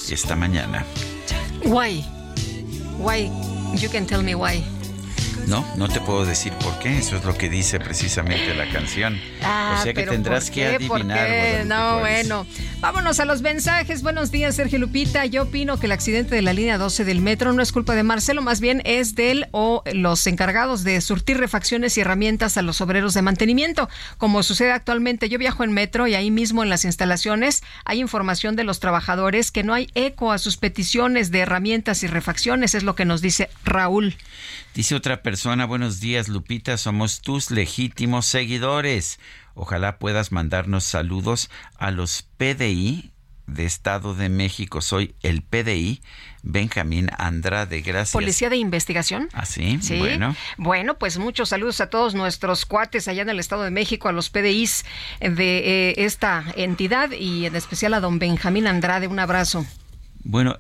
esta 0.09 0.37
mañana. 0.37 0.85
Why? 1.65 2.05
Why? 2.99 3.29
You 3.75 3.89
can 3.89 4.05
tell 4.05 4.23
me 4.23 4.33
why. 4.33 4.63
No, 5.47 5.65
no 5.77 5.87
te 5.87 6.01
puedo 6.01 6.25
decir 6.25 6.51
por 6.61 6.77
qué, 6.79 6.97
eso 6.97 7.15
es 7.15 7.23
lo 7.23 7.37
que 7.37 7.49
dice 7.49 7.79
precisamente 7.79 8.53
la 8.53 8.69
canción. 8.69 9.17
Ah, 9.41 9.77
o 9.79 9.83
sea 9.83 9.93
que 9.93 10.05
tendrás 10.05 10.47
¿por 10.47 10.55
que 10.55 10.65
adivinar. 10.65 11.65
No, 11.65 11.99
bueno. 11.99 12.45
Vámonos 12.81 13.21
a 13.21 13.25
los 13.25 13.41
mensajes. 13.41 14.03
Buenos 14.03 14.29
días, 14.29 14.55
Sergio 14.55 14.77
Lupita. 14.77 15.25
Yo 15.25 15.43
opino 15.43 15.79
que 15.79 15.85
el 15.85 15.93
accidente 15.93 16.35
de 16.35 16.41
la 16.41 16.51
línea 16.51 16.77
12 16.77 17.05
del 17.05 17.21
metro 17.21 17.53
no 17.53 17.61
es 17.61 17.71
culpa 17.71 17.95
de 17.95 18.03
Marcelo, 18.03 18.41
más 18.41 18.59
bien 18.59 18.81
es 18.83 19.15
de 19.15 19.31
él 19.31 19.47
o 19.51 19.83
los 19.93 20.27
encargados 20.27 20.83
de 20.83 20.99
surtir 20.99 21.37
refacciones 21.37 21.97
y 21.97 22.01
herramientas 22.01 22.57
a 22.57 22.61
los 22.61 22.81
obreros 22.81 23.13
de 23.13 23.21
mantenimiento. 23.21 23.87
Como 24.17 24.43
sucede 24.43 24.73
actualmente, 24.73 25.29
yo 25.29 25.39
viajo 25.39 25.63
en 25.63 25.71
metro 25.71 26.07
y 26.07 26.15
ahí 26.15 26.29
mismo 26.29 26.61
en 26.61 26.69
las 26.69 26.83
instalaciones 26.83 27.63
hay 27.85 28.01
información 28.01 28.57
de 28.57 28.65
los 28.65 28.81
trabajadores 28.81 29.51
que 29.51 29.63
no 29.63 29.73
hay 29.73 29.89
eco 29.95 30.33
a 30.33 30.39
sus 30.39 30.57
peticiones 30.57 31.31
de 31.31 31.39
herramientas 31.39 32.03
y 32.03 32.07
refacciones, 32.07 32.75
es 32.75 32.83
lo 32.83 32.95
que 32.95 33.05
nos 33.05 33.21
dice 33.21 33.49
Raúl. 33.63 34.17
Dice 34.75 34.93
otra 34.93 35.23
persona, 35.23 35.36
buenos 35.45 35.99
días 35.99 36.29
Lupita, 36.29 36.77
somos 36.77 37.21
tus 37.21 37.51
legítimos 37.51 38.25
seguidores. 38.25 39.19
Ojalá 39.53 39.99
puedas 39.99 40.31
mandarnos 40.31 40.83
saludos 40.83 41.49
a 41.77 41.91
los 41.91 42.23
PDI 42.37 43.11
de 43.45 43.65
Estado 43.65 44.13
de 44.15 44.29
México. 44.29 44.81
Soy 44.81 45.15
el 45.21 45.41
PDI, 45.43 46.01
Benjamín 46.41 47.09
Andrade. 47.17 47.81
Gracias. 47.81 48.13
Policía 48.13 48.49
de 48.49 48.57
investigación. 48.57 49.29
Así, 49.33 49.79
Sí. 49.81 49.97
bueno. 49.99 50.35
Bueno, 50.57 50.97
pues 50.97 51.17
muchos 51.17 51.49
saludos 51.49 51.81
a 51.81 51.89
todos 51.89 52.15
nuestros 52.15 52.65
cuates 52.65 53.07
allá 53.07 53.21
en 53.21 53.29
el 53.29 53.39
Estado 53.39 53.63
de 53.63 53.71
México, 53.71 54.09
a 54.09 54.11
los 54.11 54.29
PDIs 54.29 54.85
de 55.21 55.89
eh, 55.91 55.93
esta 55.97 56.45
entidad 56.55 57.11
y 57.11 57.45
en 57.45 57.55
especial 57.55 57.93
a 57.93 57.99
don 57.99 58.19
Benjamín 58.19 58.67
Andrade. 58.67 59.07
Un 59.07 59.19
abrazo. 59.19 59.65
Bueno, 60.23 60.57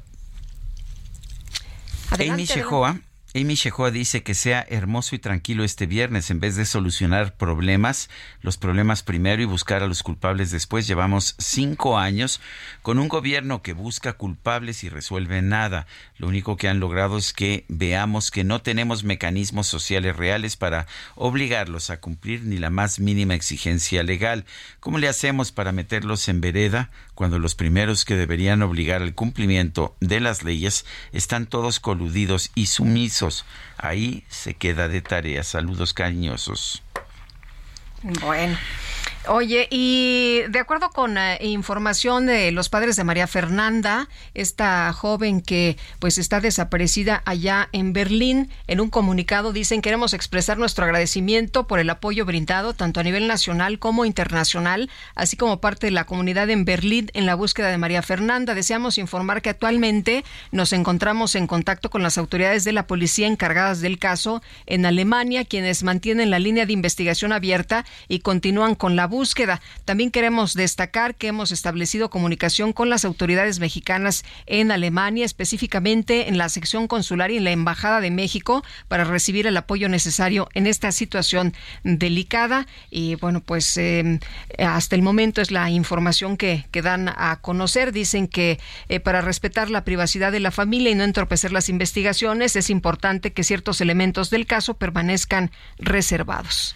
Adelante, 2.09 2.33
Amy 2.33 2.45
Shehoa, 2.45 3.01
Amy 3.35 3.55
Shehoa 3.55 3.91
dice 3.91 4.23
que 4.23 4.33
sea 4.33 4.65
hermoso 4.69 5.13
y 5.13 5.19
tranquilo 5.19 5.65
este 5.65 5.85
viernes 5.85 6.31
en 6.31 6.39
vez 6.39 6.55
de 6.55 6.65
solucionar 6.65 7.35
problemas, 7.35 8.09
los 8.41 8.55
problemas 8.55 9.03
primero 9.03 9.41
y 9.41 9.45
buscar 9.45 9.83
a 9.83 9.87
los 9.87 10.01
culpables 10.01 10.49
después. 10.49 10.87
Llevamos 10.87 11.35
cinco 11.37 11.97
años 11.97 12.39
con 12.83 12.99
un 12.99 13.09
gobierno 13.09 13.61
que 13.61 13.73
busca 13.73 14.13
culpables 14.13 14.85
y 14.85 14.89
resuelve 14.89 15.41
nada. 15.41 15.87
Lo 16.17 16.29
único 16.29 16.55
que 16.55 16.69
han 16.69 16.79
logrado 16.79 17.17
es 17.17 17.33
que 17.33 17.65
veamos 17.67 18.31
que 18.31 18.45
no 18.45 18.61
tenemos 18.61 19.03
mecanismos 19.03 19.67
sociales 19.67 20.15
reales 20.15 20.55
para 20.55 20.87
obligarlos 21.15 21.89
a 21.89 21.99
cumplir 21.99 22.43
ni 22.43 22.57
la 22.57 22.69
más 22.69 22.97
mínima 22.99 23.35
exigencia 23.35 24.03
legal. 24.03 24.45
¿Cómo 24.79 24.99
le 24.99 25.09
hacemos 25.09 25.51
para 25.51 25.73
meterlos 25.73 26.29
en 26.29 26.39
vereda 26.39 26.91
cuando 27.13 27.39
los 27.39 27.55
primeros 27.55 28.05
que 28.05 28.15
deberían 28.15 28.61
obligar 28.61 29.01
al 29.01 29.15
cumplimiento 29.15 29.97
de 29.99 30.21
las 30.21 30.43
leyes 30.43 30.85
están 31.11 31.45
todos 31.45 31.81
coludidos 31.81 32.51
y 32.55 32.67
sumisos? 32.67 33.16
Ahí 33.77 34.23
se 34.29 34.53
queda 34.53 34.87
de 34.87 35.01
tarea. 35.01 35.43
Saludos 35.43 35.93
cariñosos. 35.93 36.83
Bueno. 38.03 38.57
Oye, 39.29 39.67
y 39.69 40.43
de 40.49 40.59
acuerdo 40.59 40.89
con 40.89 41.17
eh, 41.17 41.37
información 41.41 42.27
de 42.27 42.51
los 42.53 42.69
padres 42.69 42.95
de 42.95 43.03
María 43.03 43.27
Fernanda, 43.27 44.07
esta 44.33 44.93
joven 44.93 45.41
que 45.41 45.75
pues 45.99 46.17
está 46.17 46.39
desaparecida 46.39 47.23
allá 47.25 47.67
en 47.73 47.91
Berlín, 47.91 48.49
en 48.67 48.79
un 48.79 48.89
comunicado 48.89 49.51
dicen 49.51 49.81
queremos 49.81 50.13
expresar 50.13 50.57
nuestro 50.57 50.85
agradecimiento 50.85 51.67
por 51.67 51.79
el 51.79 51.89
apoyo 51.89 52.25
brindado 52.25 52.73
tanto 52.73 53.01
a 53.01 53.03
nivel 53.03 53.27
nacional 53.27 53.79
como 53.79 54.05
internacional, 54.05 54.89
así 55.13 55.35
como 55.35 55.59
parte 55.59 55.87
de 55.87 55.91
la 55.91 56.05
comunidad 56.05 56.49
en 56.49 56.63
Berlín 56.63 57.11
en 57.13 57.25
la 57.25 57.35
búsqueda 57.35 57.67
de 57.69 57.77
María 57.77 58.03
Fernanda. 58.03 58.55
Deseamos 58.55 58.97
informar 58.97 59.41
que 59.41 59.49
actualmente 59.49 60.23
nos 60.53 60.71
encontramos 60.71 61.35
en 61.35 61.47
contacto 61.47 61.89
con 61.89 62.01
las 62.01 62.17
autoridades 62.17 62.63
de 62.63 62.71
la 62.71 62.87
policía 62.87 63.27
encargadas 63.27 63.81
del 63.81 63.99
caso 63.99 64.41
en 64.67 64.85
Alemania, 64.85 65.43
quienes 65.43 65.83
mantienen 65.83 66.29
la 66.29 66.39
línea 66.39 66.65
de 66.65 66.73
investigación 66.73 67.33
abierta 67.33 67.83
y 68.07 68.19
continúan 68.19 68.75
con 68.75 68.95
la 68.95 69.05
búsqueda. 69.05 69.16
También 69.85 70.11
queremos 70.11 70.53
destacar 70.53 71.15
que 71.15 71.27
hemos 71.27 71.51
establecido 71.51 72.09
comunicación 72.09 72.73
con 72.73 72.89
las 72.89 73.03
autoridades 73.03 73.59
mexicanas 73.59 74.23
en 74.45 74.71
Alemania, 74.71 75.25
específicamente 75.25 76.29
en 76.29 76.37
la 76.37 76.49
sección 76.49 76.87
consular 76.87 77.31
y 77.31 77.37
en 77.37 77.43
la 77.43 77.51
Embajada 77.51 77.99
de 77.99 78.11
México, 78.11 78.63
para 78.87 79.05
recibir 79.05 79.47
el 79.47 79.57
apoyo 79.57 79.89
necesario 79.89 80.49
en 80.53 80.67
esta 80.67 80.91
situación 80.91 81.53
delicada. 81.83 82.67
Y 82.91 83.15
bueno, 83.15 83.41
pues 83.41 83.77
eh, 83.77 84.19
hasta 84.59 84.95
el 84.95 85.01
momento 85.01 85.41
es 85.41 85.51
la 85.51 85.69
información 85.69 86.37
que, 86.37 86.65
que 86.71 86.81
dan 86.81 87.09
a 87.09 87.39
conocer. 87.41 87.91
Dicen 87.91 88.27
que 88.27 88.59
eh, 88.89 88.99
para 88.99 89.21
respetar 89.21 89.69
la 89.69 89.83
privacidad 89.83 90.31
de 90.31 90.39
la 90.39 90.51
familia 90.51 90.91
y 90.91 90.95
no 90.95 91.03
entorpecer 91.03 91.51
las 91.51 91.69
investigaciones, 91.69 92.55
es 92.55 92.69
importante 92.69 93.33
que 93.33 93.43
ciertos 93.43 93.81
elementos 93.81 94.29
del 94.29 94.45
caso 94.45 94.75
permanezcan 94.75 95.51
reservados. 95.79 96.75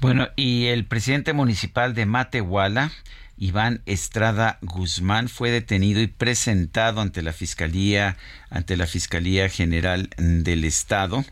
Bueno, 0.00 0.28
y 0.36 0.66
el 0.66 0.84
presidente 0.84 1.32
municipal 1.32 1.94
de 1.94 2.06
Matehuala, 2.06 2.92
Iván 3.38 3.82
Estrada 3.86 4.58
Guzmán, 4.62 5.28
fue 5.28 5.50
detenido 5.50 6.00
y 6.00 6.06
presentado 6.06 7.00
ante 7.00 7.22
la 7.22 7.32
Fiscalía, 7.32 8.16
ante 8.50 8.76
la 8.76 8.86
Fiscalía 8.86 9.48
General 9.48 10.10
del 10.16 10.64
Estado. 10.64 11.24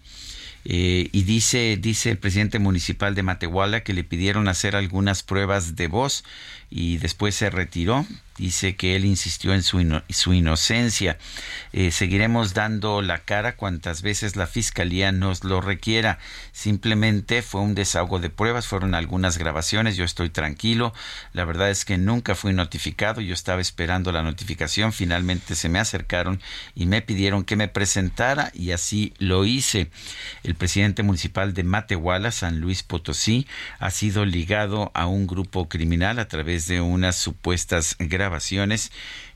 Eh, 0.65 1.09
y 1.11 1.25
dice, 1.25 1.77
dice 1.81 2.11
el 2.11 2.19
presidente 2.19 2.61
municipal 2.61 3.17
de 3.17 3.25
Matehuala 3.25 3.83
que 3.83 3.95
le 3.95 4.05
pidieron 4.05 4.47
hacer 4.47 4.77
algunas 4.77 5.25
pruebas 5.25 5.75
de 5.75 5.89
voz 5.89 6.23
y 6.71 6.99
después 6.99 7.35
se 7.35 7.51
retiró 7.51 8.07
dice 8.43 8.75
que 8.75 8.97
él 8.97 9.05
insistió 9.05 9.55
en 9.55 9.63
su, 9.63 10.03
su 10.11 10.35
inocencia. 10.35 11.17
Eh, 11.73 11.93
seguiremos 11.93 12.55
dando 12.55 13.01
la 13.01 13.19
cara 13.19 13.55
cuantas 13.55 14.03
veces 14.03 14.35
la 14.35 14.49
fiscalía 14.49 15.13
nos 15.13 15.45
lo 15.45 15.61
requiera. 15.61 16.19
Simplemente 16.51 17.43
fue 17.43 17.61
un 17.61 17.77
desahogo 17.77 18.19
de 18.19 18.31
pruebas, 18.31 18.67
fueron 18.67 18.97
algunas 18.97 19.39
grabaciones, 19.39 19.97
yo 19.97 20.05
estoy 20.05 20.29
tranquilo. 20.29 20.93
La 21.33 21.45
verdad 21.45 21.71
es 21.71 21.85
que 21.85 21.99
nunca 21.99 22.35
fui 22.35 22.53
notificado, 22.53 23.21
yo 23.21 23.33
estaba 23.33 23.61
esperando 23.61 24.11
la 24.11 24.25
notificación, 24.25 24.93
finalmente 24.93 25.55
se 25.55 25.69
me 25.69 25.79
acercaron 25.79 26.41
y 26.75 26.87
me 26.87 27.01
pidieron 27.01 27.45
que 27.45 27.55
me 27.55 27.69
presentara 27.69 28.51
y 28.55 28.73
así 28.73 29.15
lo 29.19 29.45
hice. 29.45 29.89
El 30.43 30.57
presidente 30.57 31.05
municipal 31.05 31.55
de 31.55 31.63
Matehuala, 31.63 32.33
San 32.33 32.61
Luis 32.61 32.83
Potosí, 32.83 33.47
ha 33.79 33.91
sido 33.91 34.25
ligado 34.25 34.91
a 34.95 35.07
un 35.07 35.29
grupo 35.29 35.69
criminal 35.69 36.19
a 36.19 36.27
través 36.27 36.67
de 36.67 36.81
unas 36.81 37.15
supuestas 37.15 37.95
grabaciones 38.01 38.32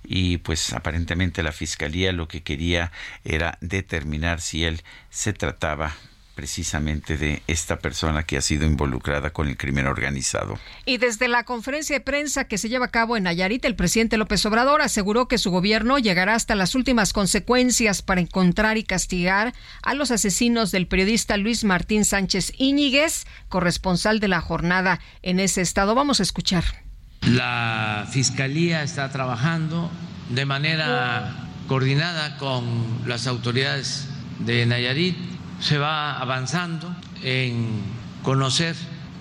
y 0.05 0.39
pues 0.39 0.73
aparentemente 0.73 1.43
la 1.43 1.53
fiscalía 1.53 2.13
lo 2.13 2.29
que 2.29 2.43
quería 2.43 2.93
era 3.25 3.59
determinar 3.61 4.41
si 4.41 4.65
él 4.65 4.83
se 5.11 5.33
trataba 5.33 5.95
precisamente 6.37 7.17
de 7.17 7.43
esta 7.49 7.79
persona 7.79 8.25
que 8.25 8.37
ha 8.37 8.43
sido 8.43 8.67
involucrada 8.67 9.31
con 9.31 9.49
el 9.49 9.57
crimen 9.57 9.87
organizado. 9.87 10.59
Y 10.85 10.99
desde 10.99 11.29
la 11.29 11.45
conferencia 11.45 11.97
de 11.97 12.01
prensa 12.01 12.45
que 12.45 12.59
se 12.59 12.69
lleva 12.69 12.87
a 12.87 12.91
cabo 12.91 13.17
en 13.17 13.25
Nayarit, 13.25 13.65
el 13.65 13.75
presidente 13.75 14.19
López 14.19 14.45
Obrador 14.45 14.83
aseguró 14.83 15.29
que 15.29 15.39
su 15.39 15.51
gobierno 15.51 15.99
llegará 15.99 16.35
hasta 16.35 16.55
las 16.55 16.75
últimas 16.75 17.15
consecuencias 17.15 18.03
para 18.03 18.21
encontrar 18.21 18.77
y 18.77 18.85
castigar 18.85 19.55
a 19.83 19.95
los 19.95 20.11
asesinos 20.11 20.71
del 20.71 20.87
periodista 20.87 21.39
Luis 21.39 21.65
Martín 21.65 22.05
Sánchez 22.05 22.53
Íñiguez, 22.59 23.25
corresponsal 23.49 24.21
de 24.21 24.29
la 24.29 24.43
jornada 24.43 25.01
en 25.23 25.41
ese 25.41 25.63
estado. 25.63 25.95
Vamos 25.95 26.21
a 26.21 26.25
escuchar. 26.25 26.86
La 27.23 28.07
Fiscalía 28.11 28.83
está 28.83 29.11
trabajando 29.11 29.91
de 30.31 30.47
manera 30.47 31.47
coordinada 31.67 32.37
con 32.37 32.65
las 33.07 33.27
autoridades 33.27 34.09
de 34.39 34.67
Nayarit. 34.67 35.17
Se 35.61 35.79
va 35.79 36.19
avanzando 36.19 36.95
en 37.23 37.83
conocer 38.23 38.77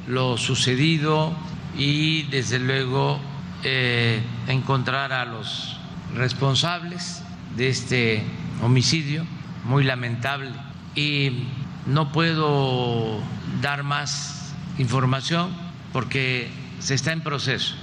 lo 0.07 0.37
sucedido 0.37 1.35
y 1.77 2.23
desde 2.23 2.59
luego 2.59 3.19
eh, 3.63 4.21
encontrar 4.47 5.11
a 5.11 5.25
los 5.25 5.77
responsables 6.13 7.23
de 7.55 7.69
este 7.69 8.23
homicidio 8.61 9.25
muy 9.63 9.83
lamentable. 9.83 10.51
Y 10.95 11.47
no 11.85 12.11
puedo 12.11 13.19
dar 13.61 13.83
más 13.83 14.53
información 14.77 15.49
porque 15.93 16.49
se 16.85 16.93
está 16.93 17.11
en 17.13 17.21
proceso 17.21 17.73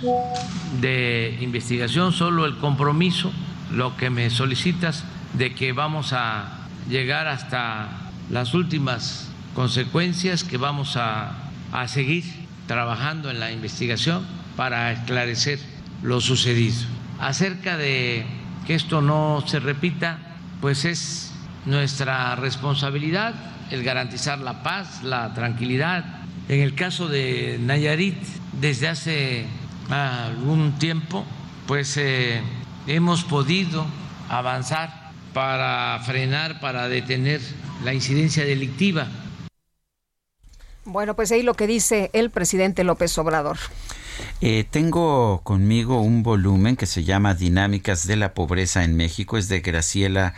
de 0.80 1.36
investigación, 1.40 2.12
solo 2.12 2.46
el 2.46 2.56
compromiso, 2.58 3.32
lo 3.72 3.96
que 3.96 4.10
me 4.10 4.30
solicitas, 4.30 5.02
de 5.32 5.56
que 5.56 5.72
vamos 5.72 6.12
a 6.12 6.68
llegar 6.88 7.26
hasta 7.26 7.88
las 8.30 8.54
últimas 8.54 9.28
consecuencias, 9.54 10.44
que 10.44 10.56
vamos 10.56 10.96
a, 10.96 11.32
a 11.72 11.88
seguir 11.88 12.22
trabajando 12.68 13.28
en 13.28 13.40
la 13.40 13.50
investigación 13.50 14.24
para 14.56 14.92
esclarecer 14.92 15.58
lo 16.04 16.20
sucedido. 16.20 16.86
Acerca 17.18 17.76
de 17.76 18.24
que 18.68 18.76
esto 18.76 19.02
no 19.02 19.42
se 19.48 19.58
repita, 19.58 20.18
pues 20.60 20.84
es 20.84 21.32
nuestra 21.66 22.36
responsabilidad 22.36 23.34
el 23.72 23.82
garantizar 23.82 24.38
la 24.38 24.62
paz, 24.62 25.02
la 25.02 25.34
tranquilidad. 25.34 26.04
En 26.52 26.60
el 26.60 26.74
caso 26.74 27.08
de 27.08 27.56
Nayarit, 27.58 28.18
desde 28.60 28.86
hace 28.86 29.46
algún 29.88 30.78
tiempo, 30.78 31.24
pues 31.66 31.96
eh, 31.96 32.42
hemos 32.86 33.24
podido 33.24 33.86
avanzar 34.28 35.12
para 35.32 35.98
frenar, 36.04 36.60
para 36.60 36.88
detener 36.88 37.40
la 37.86 37.94
incidencia 37.94 38.44
delictiva. 38.44 39.08
Bueno, 40.84 41.16
pues 41.16 41.32
ahí 41.32 41.42
lo 41.42 41.54
que 41.54 41.66
dice 41.66 42.10
el 42.12 42.28
presidente 42.28 42.84
López 42.84 43.16
Obrador. 43.16 43.56
Eh, 44.42 44.66
tengo 44.68 45.40
conmigo 45.44 46.02
un 46.02 46.22
volumen 46.22 46.76
que 46.76 46.84
se 46.84 47.02
llama 47.02 47.34
Dinámicas 47.34 48.06
de 48.06 48.16
la 48.16 48.34
Pobreza 48.34 48.84
en 48.84 48.94
México, 48.94 49.38
es 49.38 49.48
de 49.48 49.60
Graciela 49.60 50.34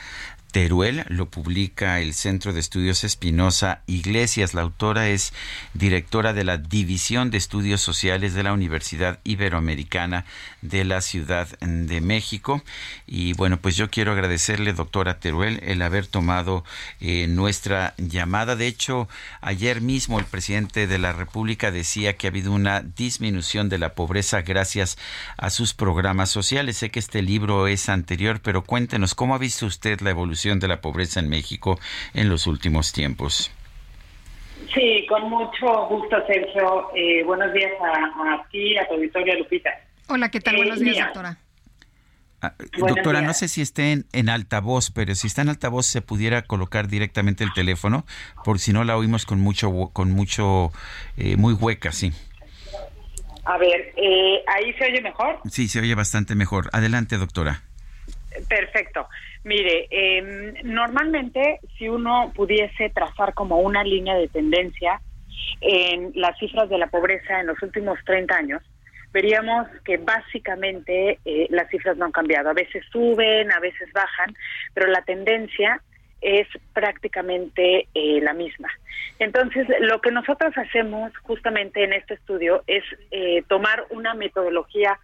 Teruel, 0.54 1.04
lo 1.08 1.28
publica 1.30 1.98
el 1.98 2.14
Centro 2.14 2.52
de 2.52 2.60
Estudios 2.60 3.02
Espinosa 3.02 3.80
Iglesias. 3.88 4.54
La 4.54 4.62
autora 4.62 5.08
es 5.08 5.32
directora 5.72 6.32
de 6.32 6.44
la 6.44 6.58
División 6.58 7.32
de 7.32 7.38
Estudios 7.38 7.80
Sociales 7.80 8.34
de 8.34 8.44
la 8.44 8.52
Universidad 8.52 9.18
Iberoamericana 9.24 10.26
de 10.62 10.84
la 10.84 11.00
Ciudad 11.00 11.48
de 11.58 12.00
México. 12.00 12.62
Y 13.04 13.32
bueno, 13.32 13.56
pues 13.56 13.74
yo 13.74 13.90
quiero 13.90 14.12
agradecerle, 14.12 14.72
doctora 14.74 15.18
Teruel, 15.18 15.58
el 15.64 15.82
haber 15.82 16.06
tomado 16.06 16.62
eh, 17.00 17.26
nuestra 17.26 17.94
llamada. 17.98 18.54
De 18.54 18.68
hecho, 18.68 19.08
ayer 19.40 19.80
mismo 19.80 20.20
el 20.20 20.24
presidente 20.24 20.86
de 20.86 20.98
la 20.98 21.12
República 21.12 21.72
decía 21.72 22.16
que 22.16 22.28
ha 22.28 22.30
habido 22.30 22.52
una 22.52 22.80
disminución 22.80 23.68
de 23.68 23.78
la 23.78 23.94
pobreza 23.96 24.42
gracias 24.42 24.98
a 25.36 25.50
sus 25.50 25.74
programas 25.74 26.30
sociales. 26.30 26.76
Sé 26.76 26.90
que 26.90 27.00
este 27.00 27.22
libro 27.22 27.66
es 27.66 27.88
anterior, 27.88 28.38
pero 28.40 28.62
cuéntenos, 28.62 29.16
¿cómo 29.16 29.34
ha 29.34 29.38
visto 29.38 29.66
usted 29.66 30.00
la 30.00 30.10
evolución 30.10 30.43
de 30.44 30.68
la 30.68 30.80
pobreza 30.80 31.20
en 31.20 31.28
México 31.30 31.78
en 32.12 32.28
los 32.28 32.46
últimos 32.46 32.92
tiempos? 32.92 33.50
Sí, 34.74 35.06
con 35.08 35.28
mucho 35.30 35.86
gusto, 35.88 36.16
Sergio. 36.26 36.90
Eh, 36.94 37.22
buenos 37.24 37.52
días 37.54 37.72
a, 37.80 38.34
a 38.34 38.48
ti, 38.50 38.76
a 38.76 38.86
tu 38.86 38.94
auditorio, 38.94 39.38
Lupita. 39.38 39.70
Hola, 40.08 40.30
¿qué 40.30 40.40
tal? 40.40 40.54
Eh, 40.54 40.58
Buenos 40.58 40.80
días, 40.80 40.94
mira. 40.94 41.04
doctora. 41.06 41.38
Ah, 42.42 42.54
Buenos 42.78 42.96
doctora, 42.96 43.20
días. 43.20 43.28
no 43.28 43.34
sé 43.34 43.48
si 43.48 43.62
esté 43.62 43.92
en, 43.92 44.06
en 44.12 44.28
altavoz, 44.28 44.90
pero 44.90 45.14
si 45.14 45.28
está 45.28 45.42
en 45.42 45.48
altavoz 45.48 45.86
se 45.86 46.02
pudiera 46.02 46.42
colocar 46.42 46.88
directamente 46.88 47.42
el 47.42 47.52
teléfono, 47.54 48.04
por 48.44 48.58
si 48.58 48.72
no 48.72 48.84
la 48.84 48.96
oímos 48.98 49.24
con 49.24 49.40
mucho, 49.40 49.70
con 49.92 50.10
mucho, 50.12 50.70
eh, 51.16 51.36
muy 51.36 51.54
hueca, 51.54 51.90
sí. 51.92 52.12
A 53.46 53.58
ver, 53.58 53.92
eh, 53.96 54.42
¿ahí 54.46 54.72
se 54.74 54.84
oye 54.86 55.00
mejor? 55.02 55.40
Sí, 55.50 55.68
se 55.68 55.80
oye 55.80 55.94
bastante 55.94 56.34
mejor. 56.34 56.68
Adelante, 56.72 57.16
doctora. 57.18 57.62
Perfecto. 58.48 59.06
Mire, 59.44 59.86
eh, 59.90 60.54
normalmente 60.64 61.60
si 61.76 61.88
uno 61.88 62.32
pudiese 62.34 62.90
trazar 62.90 63.34
como 63.34 63.60
una 63.60 63.84
línea 63.84 64.14
de 64.16 64.28
tendencia 64.28 65.00
en 65.60 66.12
las 66.14 66.38
cifras 66.38 66.68
de 66.68 66.78
la 66.78 66.86
pobreza 66.86 67.40
en 67.40 67.46
los 67.46 67.62
últimos 67.62 67.98
30 68.06 68.34
años, 68.34 68.62
veríamos 69.12 69.68
que 69.84 69.96
básicamente 69.98 71.18
eh, 71.24 71.46
las 71.50 71.68
cifras 71.68 71.96
no 71.96 72.06
han 72.06 72.12
cambiado. 72.12 72.50
A 72.50 72.54
veces 72.54 72.84
suben, 72.90 73.52
a 73.52 73.60
veces 73.60 73.92
bajan, 73.92 74.34
pero 74.74 74.88
la 74.88 75.02
tendencia 75.02 75.80
es 76.20 76.48
prácticamente 76.72 77.86
eh, 77.94 78.20
la 78.22 78.32
misma. 78.32 78.68
Entonces, 79.18 79.66
lo 79.80 80.00
que 80.00 80.10
nosotros 80.10 80.52
hacemos 80.56 81.12
justamente 81.18 81.84
en 81.84 81.92
este 81.92 82.14
estudio 82.14 82.64
es 82.66 82.82
eh, 83.10 83.44
tomar 83.46 83.84
una 83.90 84.14
metodología 84.14 84.98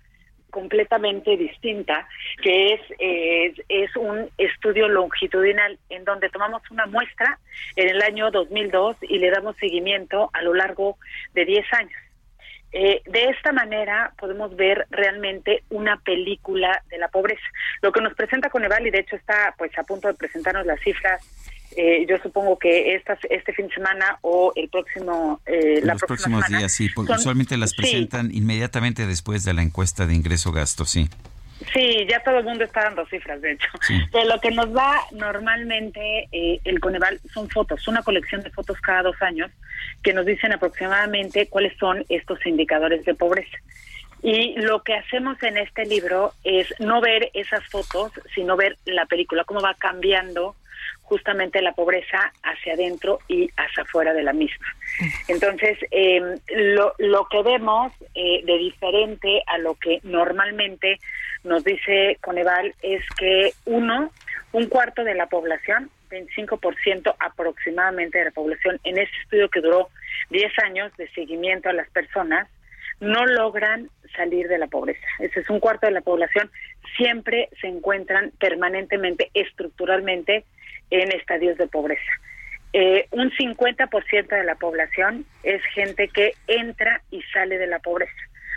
completamente 0.51 1.37
distinta, 1.37 2.07
que 2.43 2.75
es, 2.75 2.81
eh, 2.99 3.55
es 3.69 3.97
un 3.97 4.29
estudio 4.39 4.89
longitudinal 4.89 5.79
en 5.89 6.05
donde 6.05 6.29
tomamos 6.29 6.63
una 6.71 6.87
muestra 6.87 7.39
en 7.77 7.89
el 7.89 8.03
año 8.03 8.31
2002 8.31 8.97
y 9.03 9.19
le 9.19 9.31
damos 9.31 9.57
seguimiento 9.57 10.31
a 10.33 10.43
lo 10.43 10.55
largo 10.55 10.99
de 11.35 11.45
10 11.45 11.73
años. 11.73 12.01
Eh, 12.73 13.03
de 13.05 13.25
esta 13.31 13.51
manera 13.51 14.13
podemos 14.17 14.55
ver 14.55 14.87
realmente 14.91 15.65
una 15.71 15.97
película 15.97 16.83
de 16.89 16.99
la 16.99 17.09
pobreza. 17.09 17.43
Lo 17.83 17.91
que 17.91 18.01
nos 18.01 18.15
presenta 18.15 18.49
Coneval, 18.49 18.87
y 18.87 18.91
de 18.91 19.01
hecho 19.01 19.17
está 19.17 19.55
pues 19.59 19.77
a 19.77 19.83
punto 19.83 20.07
de 20.07 20.15
presentarnos 20.15 20.67
las 20.67 20.81
cifras, 20.81 21.21
eh, 21.77 22.07
yo 22.09 22.17
supongo 22.19 22.59
que 22.59 22.95
estas, 22.95 23.19
este 23.31 23.53
fin 23.53 23.69
de 23.69 23.75
semana 23.75 24.19
o 24.23 24.53
el 24.57 24.69
próximo, 24.69 25.41
eh, 25.47 25.81
la 25.83 25.95
los 25.95 26.01
próxima 26.01 26.07
próximos 26.07 26.45
semana, 26.45 26.59
días, 26.59 26.73
sí, 26.75 26.89
porque 26.95 27.09
son- 27.13 27.19
usualmente 27.21 27.57
las 27.57 27.71
sí, 27.71 27.77
presentan 27.77 28.31
inmediatamente 28.35 29.07
después 29.07 29.45
de 29.45 29.55
la 29.55 29.63
encuesta 29.63 30.07
de 30.07 30.15
ingreso-gasto, 30.15 30.85
sí. 30.85 31.09
Sí, 31.75 32.07
ya 32.09 32.23
todo 32.23 32.39
el 32.39 32.45
mundo 32.45 32.65
está 32.65 32.85
dando 32.85 33.05
cifras, 33.07 33.41
de 33.43 33.53
hecho. 33.53 33.69
Sí. 33.83 33.95
De 34.13 34.25
lo 34.25 34.41
que 34.41 34.51
nos 34.51 34.73
da 34.73 34.95
normalmente 35.13 36.27
eh, 36.33 36.59
el 36.65 36.81
Coneval 36.81 37.21
son 37.33 37.51
fotos, 37.51 37.87
una 37.87 38.03
colección 38.03 38.43
de 38.43 38.51
fotos 38.51 38.81
cada 38.81 39.03
dos 39.03 39.21
años 39.21 39.51
que 40.03 40.13
nos 40.15 40.25
dicen 40.25 40.53
aproximadamente 40.53 41.49
cuáles 41.49 41.77
son 41.79 42.05
estos 42.09 42.45
indicadores 42.47 43.05
de 43.05 43.15
pobreza. 43.15 43.59
Y 44.23 44.55
lo 44.61 44.83
que 44.83 44.95
hacemos 44.95 45.43
en 45.43 45.57
este 45.59 45.85
libro 45.87 46.33
es 46.45 46.67
no 46.79 47.01
ver 47.01 47.31
esas 47.35 47.67
fotos, 47.69 48.13
sino 48.35 48.57
ver 48.57 48.77
la 48.87 49.07
película, 49.07 49.45
cómo 49.45 49.61
va 49.61 49.75
cambiando 49.75 50.55
justamente 51.11 51.61
la 51.61 51.73
pobreza 51.73 52.33
hacia 52.45 52.75
adentro 52.75 53.19
y 53.27 53.51
hacia 53.57 53.83
afuera 53.83 54.15
de 54.15 54.23
la 54.23 54.33
misma. 54.33 54.67
Entonces, 55.27 55.77
eh, 55.91 56.39
lo, 56.55 56.95
lo 56.99 57.27
que 57.27 57.43
vemos 57.43 57.93
eh, 58.15 58.43
de 58.45 58.59
diferente 58.59 59.43
a 59.49 59.59
lo 59.59 59.75
que 59.75 59.99
normalmente 60.05 61.01
nos 61.43 61.65
dice 61.65 62.17
Coneval 62.21 62.75
es 62.83 63.03
que 63.19 63.53
uno, 63.65 64.13
un 64.53 64.67
cuarto 64.69 65.03
de 65.03 65.17
la 65.17 65.27
población, 65.27 65.91
25% 66.11 67.17
aproximadamente 67.19 68.19
de 68.19 68.27
la 68.27 68.31
población, 68.31 68.79
en 68.85 68.99
este 68.99 69.17
estudio 69.23 69.49
que 69.49 69.61
duró 69.61 69.89
10 70.31 70.59
años 70.61 70.97
de 70.97 71.09
seguimiento 71.09 71.69
a 71.69 71.73
las 71.73 71.91
personas, 71.91 72.49
no 73.01 73.27
logran 73.27 73.89
salir 74.15 74.47
de 74.47 74.59
la 74.59 74.69
pobreza. 74.69 75.07
Ese 75.19 75.41
es 75.41 75.51
un 75.51 75.59
cuarto 75.59 75.87
de 75.87 75.93
la 75.93 76.03
población. 76.03 76.51
Siempre 76.97 77.49
se 77.61 77.67
encuentran 77.67 78.31
permanentemente, 78.39 79.31
estructuralmente, 79.35 80.45
en 80.91 81.13
estadios 81.13 81.59
de 81.59 81.67
pobreza. 81.67 82.13
Eh, 82.73 83.07
un 83.11 83.31
50% 83.33 84.29
de 84.29 84.45
la 84.45 84.55
población 84.55 85.25
es 85.43 85.63
gente 85.75 86.09
que 86.09 86.35
entra 86.47 87.03
y 87.11 87.23
sale 87.33 87.59
de 87.59 87.67
la 87.67 87.81
pobreza. 87.81 88.13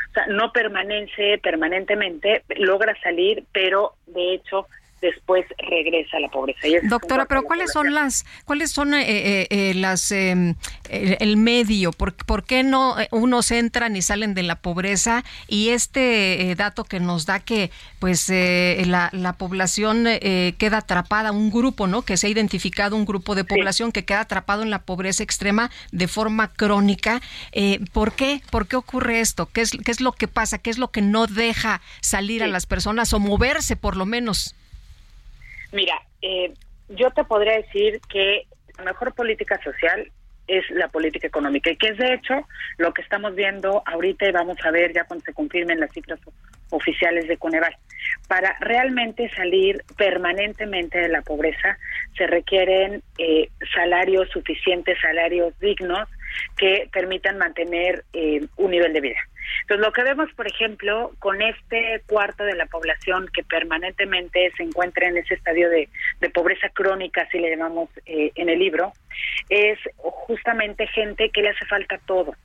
O 0.10 0.14
sea, 0.14 0.28
no 0.28 0.52
permanece 0.52 1.40
permanentemente, 1.40 2.44
logra 2.58 2.96
salir, 3.02 3.44
pero 3.52 3.94
de 4.06 4.36
hecho 4.36 4.68
después 5.04 5.46
regresa 5.70 6.18
a 6.18 6.20
la 6.22 6.30
pobreza. 6.30 6.68
Y 6.68 6.80
Doctora, 6.88 7.26
pero 7.26 7.44
¿cuáles 7.44 7.72
son 7.72 7.94
las, 7.94 8.26
cuáles 8.46 8.72
son 8.72 8.96
eh, 8.96 9.04
eh, 9.08 9.48
eh, 9.52 9.74
las, 9.76 10.12
eh, 10.12 10.56
el, 10.90 11.18
el 11.20 11.38
medio? 11.38 11.92
¿Por, 11.92 12.14
por 12.14 12.44
qué 12.44 12.64
no 12.64 13.00
eh, 13.00 13.08
unos 13.12 13.52
entran 13.52 13.96
y 13.96 14.02
salen 14.02 14.34
de 14.34 14.42
la 14.42 14.56
pobreza? 14.56 15.24
Y 15.48 15.70
este 15.70 16.56
dato 16.58 16.86
que 16.86 17.00
nos 17.00 17.28
da 17.28 17.40
que, 17.40 17.70
pues, 18.00 18.30
eh, 18.30 18.84
la, 18.88 19.10
la 19.12 19.34
población 19.34 20.06
eh, 20.08 20.56
queda 20.58 20.78
atrapada, 20.78 21.32
un 21.32 21.52
grupo, 21.52 21.86
¿no? 21.86 22.02
Que 22.02 22.18
se 22.18 22.28
ha 22.28 22.30
identificado 22.30 22.96
un 22.96 23.06
grupo 23.06 23.36
de 23.36 23.44
población 23.44 23.92
que 23.92 24.06
queda 24.06 24.22
atrapado 24.22 24.64
en 24.64 24.70
la 24.70 24.80
pobreza 24.80 25.22
extrema 25.22 25.70
de 25.92 26.08
forma 26.08 26.48
crónica. 26.54 27.22
Eh, 27.52 27.80
¿Por 27.92 28.14
qué? 28.14 28.42
¿Por 28.50 28.68
qué 28.68 28.78
ocurre 28.78 29.20
esto? 29.20 29.50
¿Qué 29.52 29.62
es, 29.62 29.72
qué 29.72 29.92
es 29.92 30.00
lo 30.00 30.14
que 30.14 30.28
pasa? 30.28 30.58
¿Qué 30.58 30.70
es 30.70 30.78
lo 30.78 30.90
que 30.92 31.02
no 31.02 31.28
deja 31.28 31.82
salir 32.02 32.42
a 32.44 32.48
las 32.48 32.66
personas 32.66 33.14
o 33.14 33.20
moverse, 33.20 33.76
por 33.76 33.98
lo 33.98 34.06
menos? 34.06 34.56
Mira, 35.74 36.00
eh, 36.22 36.54
yo 36.90 37.10
te 37.12 37.24
podría 37.24 37.58
decir 37.58 38.00
que 38.08 38.44
la 38.78 38.86
mejor 38.86 39.14
política 39.14 39.60
social 39.64 40.10
es 40.48 40.70
la 40.70 40.88
política 40.88 41.26
económica 41.26 41.72
y 41.72 41.78
que 41.78 41.88
es 41.88 41.98
de 41.98 42.14
hecho 42.14 42.48
lo 42.78 42.94
que 42.94 43.02
estamos 43.02 43.34
viendo 43.34 43.82
ahorita 43.86 44.28
y 44.28 44.32
vamos 44.32 44.58
a 44.64 44.72
ver 44.72 44.94
ya 44.94 45.06
cuando 45.06 45.26
se 45.26 45.34
confirmen 45.34 45.80
las 45.80 45.92
cifras 45.92 46.20
oficiales 46.70 47.28
de 47.28 47.38
Coneval. 47.38 47.76
Para 48.28 48.56
realmente 48.60 49.30
salir 49.36 49.84
permanentemente 49.98 51.00
de 51.00 51.10
la 51.10 51.24
pobreza 51.24 51.78
se 52.18 52.28
requieren 52.28 53.02
eh, 53.18 53.50
salarios 53.74 54.30
suficientes, 54.30 55.00
salarios 55.02 55.58
dignos 55.60 56.08
que 56.56 56.88
permitan 56.92 57.40
mantener 57.40 58.04
eh, 58.14 58.46
un 58.58 58.72
nivel 58.72 58.94
de 58.94 59.02
vida. 59.02 59.20
Entonces, 59.62 59.86
lo 59.86 59.94
que 59.94 60.04
vemos, 60.04 60.32
por 60.34 60.48
ejemplo, 60.48 61.12
con 61.20 61.42
este 61.42 62.02
cuarto 62.08 62.44
de 62.44 62.56
la 62.56 62.66
población 62.66 63.28
que 63.34 63.44
permanentemente 63.44 64.52
se 64.58 64.64
encuentra 64.64 65.08
en 65.08 65.18
ese 65.18 65.36
estadio 65.36 65.70
de, 65.70 65.90
pobreza 66.34 66.70
crónica, 66.70 67.22
así 67.22 67.38
le 67.38 67.52
llamamos 67.52 67.90
eh, 68.06 68.32
en 68.36 68.50
el 68.50 68.58
libro, 68.58 68.92
es 69.50 69.78
justamente 69.98 70.88
gente 70.88 71.30
que 71.30 71.42
le 71.42 71.50
hace 71.50 71.66
falta 71.66 72.00
todo. 72.06 72.36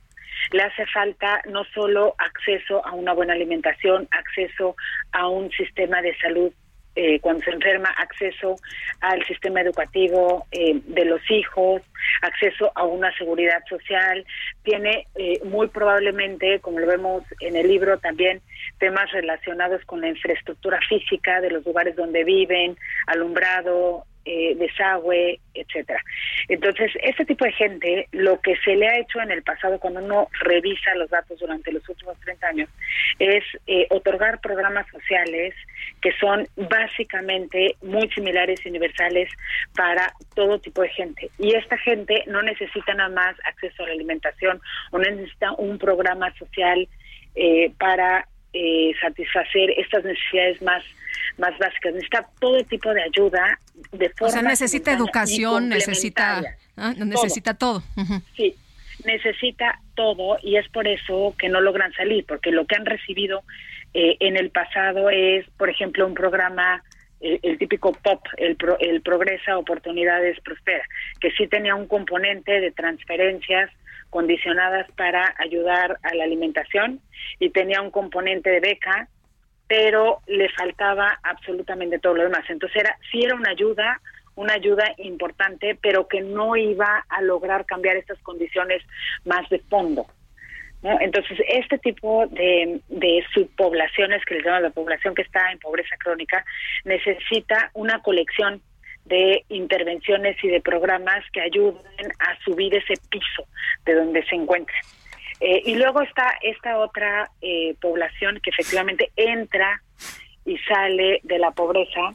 Le 0.51 0.61
hace 0.63 0.85
falta 0.87 1.41
no 1.49 1.63
solo 1.65 2.15
acceso 2.17 2.85
a 2.85 2.93
una 2.93 3.13
buena 3.13 3.33
alimentación, 3.33 4.07
acceso 4.11 4.75
a 5.11 5.27
un 5.27 5.49
sistema 5.51 6.01
de 6.01 6.15
salud 6.17 6.53
eh, 6.95 7.19
cuando 7.19 7.43
se 7.43 7.51
enferma, 7.51 7.89
acceso 7.97 8.55
al 9.01 9.25
sistema 9.25 9.61
educativo 9.61 10.45
eh, 10.51 10.81
de 10.85 11.05
los 11.05 11.21
hijos, 11.29 11.81
acceso 12.21 12.71
a 12.75 12.83
una 12.83 13.15
seguridad 13.17 13.63
social, 13.69 14.25
tiene 14.63 15.07
eh, 15.15 15.39
muy 15.45 15.67
probablemente, 15.67 16.59
como 16.59 16.79
lo 16.79 16.87
vemos 16.87 17.23
en 17.39 17.55
el 17.55 17.67
libro, 17.67 17.99
también 17.99 18.41
temas 18.79 19.11
relacionados 19.11 19.83
con 19.85 20.01
la 20.01 20.09
infraestructura 20.09 20.79
física 20.87 21.41
de 21.41 21.51
los 21.51 21.65
lugares 21.65 21.95
donde 21.95 22.23
viven, 22.23 22.77
alumbrado, 23.07 24.05
eh, 24.31 24.53
desagüe, 24.55 25.39
etcétera. 25.55 25.99
Entonces, 26.47 26.91
este 27.01 27.25
tipo 27.25 27.45
de 27.45 27.51
gente, 27.51 28.07
lo 28.11 28.39
que 28.41 28.55
se 28.57 28.75
le 28.75 28.87
ha 28.87 28.99
hecho 28.99 29.19
en 29.19 29.31
el 29.31 29.41
pasado, 29.41 29.79
cuando 29.79 30.01
uno 30.01 30.27
revisa 30.41 30.93
los 30.93 31.09
datos 31.09 31.39
durante 31.39 31.71
los 31.71 31.87
últimos 31.89 32.15
30 32.19 32.47
años, 32.47 32.69
es 33.17 33.43
eh, 33.65 33.87
otorgar 33.89 34.39
programas 34.39 34.85
sociales 34.91 35.55
que 35.99 36.11
son 36.19 36.47
básicamente 36.55 37.75
muy 37.81 38.07
similares 38.09 38.63
y 38.63 38.69
universales 38.69 39.31
para 39.75 40.13
todo 40.35 40.59
tipo 40.59 40.83
de 40.83 40.89
gente. 40.89 41.31
Y 41.39 41.55
esta 41.55 41.77
gente 41.79 42.23
no 42.27 42.43
necesita 42.43 42.93
nada 42.93 43.09
más 43.09 43.35
acceso 43.45 43.83
a 43.83 43.87
la 43.87 43.93
alimentación 43.93 44.61
o 44.91 44.99
necesita 44.99 45.53
un 45.53 45.79
programa 45.79 46.31
social 46.35 46.87
eh, 47.33 47.71
para 47.79 48.27
eh, 48.53 48.93
satisfacer 49.01 49.71
estas 49.77 50.03
necesidades 50.03 50.61
más 50.61 50.83
más 51.39 51.57
básicas. 51.57 51.93
Necesita 51.93 52.27
todo 52.39 52.63
tipo 52.65 52.93
de 52.93 53.01
ayuda 53.03 53.57
de 53.91 54.09
forma 54.09 54.27
O 54.27 54.31
sea, 54.31 54.41
necesita 54.41 54.91
educación, 54.93 55.69
necesita, 55.69 56.41
ah, 56.77 56.93
necesita 56.97 57.53
todo. 57.55 57.81
Sí, 58.35 58.55
necesita 59.05 59.79
todo 59.95 60.37
y 60.43 60.57
es 60.57 60.67
por 60.69 60.87
eso 60.87 61.33
que 61.37 61.49
no 61.49 61.61
logran 61.61 61.91
salir, 61.93 62.25
porque 62.25 62.51
lo 62.51 62.65
que 62.65 62.75
han 62.75 62.85
recibido 62.85 63.43
eh, 63.93 64.17
en 64.19 64.37
el 64.37 64.51
pasado 64.51 65.09
es, 65.09 65.49
por 65.57 65.69
ejemplo, 65.69 66.05
un 66.05 66.13
programa, 66.13 66.83
eh, 67.21 67.39
el 67.41 67.57
típico 67.57 67.93
POP, 67.93 68.21
el, 68.37 68.55
pro- 68.55 68.77
el 68.79 69.01
Progresa 69.01 69.57
Oportunidades 69.57 70.39
Prospera, 70.41 70.83
que 71.19 71.31
sí 71.31 71.47
tenía 71.47 71.75
un 71.75 71.87
componente 71.87 72.59
de 72.59 72.71
transferencias 72.71 73.71
condicionadas 74.09 74.89
para 74.97 75.33
ayudar 75.37 75.97
a 76.03 76.13
la 76.15 76.23
alimentación 76.23 76.99
y 77.39 77.49
tenía 77.51 77.81
un 77.81 77.91
componente 77.91 78.49
de 78.49 78.59
beca, 78.59 79.07
pero 79.69 80.21
le 80.25 80.49
faltaba 80.49 81.19
absolutamente 81.21 81.99
todo 81.99 82.15
lo 82.15 82.23
demás. 82.23 82.43
Entonces 82.49 82.81
era, 82.81 82.97
sí 83.11 83.23
era 83.23 83.35
una 83.35 83.51
ayuda, 83.51 84.01
una 84.35 84.55
ayuda 84.55 84.83
importante, 84.97 85.77
pero 85.79 86.07
que 86.07 86.21
no 86.21 86.55
iba 86.55 87.05
a 87.07 87.21
lograr 87.21 87.67
cambiar 87.67 87.95
estas 87.95 88.17
condiciones 88.23 88.81
más 89.25 89.47
de 89.49 89.59
fondo. 89.59 90.07
Entonces, 90.81 91.37
este 91.49 91.77
tipo 91.77 92.25
de, 92.27 92.79
de 92.87 93.23
subpoblaciones, 93.33 94.23
que 94.25 94.35
les 94.35 94.45
llaman 94.45 94.63
la 94.63 94.69
población 94.71 95.13
que 95.13 95.21
está 95.21 95.51
en 95.51 95.59
pobreza 95.59 95.97
crónica, 95.97 96.43
necesita 96.85 97.69
una 97.73 98.01
colección 98.01 98.61
de 99.05 99.43
intervenciones 99.49 100.41
y 100.43 100.47
de 100.47 100.61
programas 100.61 101.23
que 101.31 101.41
ayuden 101.41 102.11
a 102.19 102.39
subir 102.43 102.73
ese 102.73 102.93
piso 103.09 103.45
de 103.85 103.93
donde 103.93 104.23
se 104.25 104.35
encuentra. 104.35 104.75
Eh, 105.39 105.61
y 105.65 105.75
luego 105.75 106.01
está 106.01 106.33
esta 106.41 106.77
otra 106.77 107.29
eh, 107.41 107.75
población 107.81 108.39
que 108.43 108.49
efectivamente 108.49 109.11
entra 109.15 109.81
y 110.45 110.57
sale 110.59 111.21
de 111.23 111.39
la 111.39 111.51
pobreza 111.51 112.11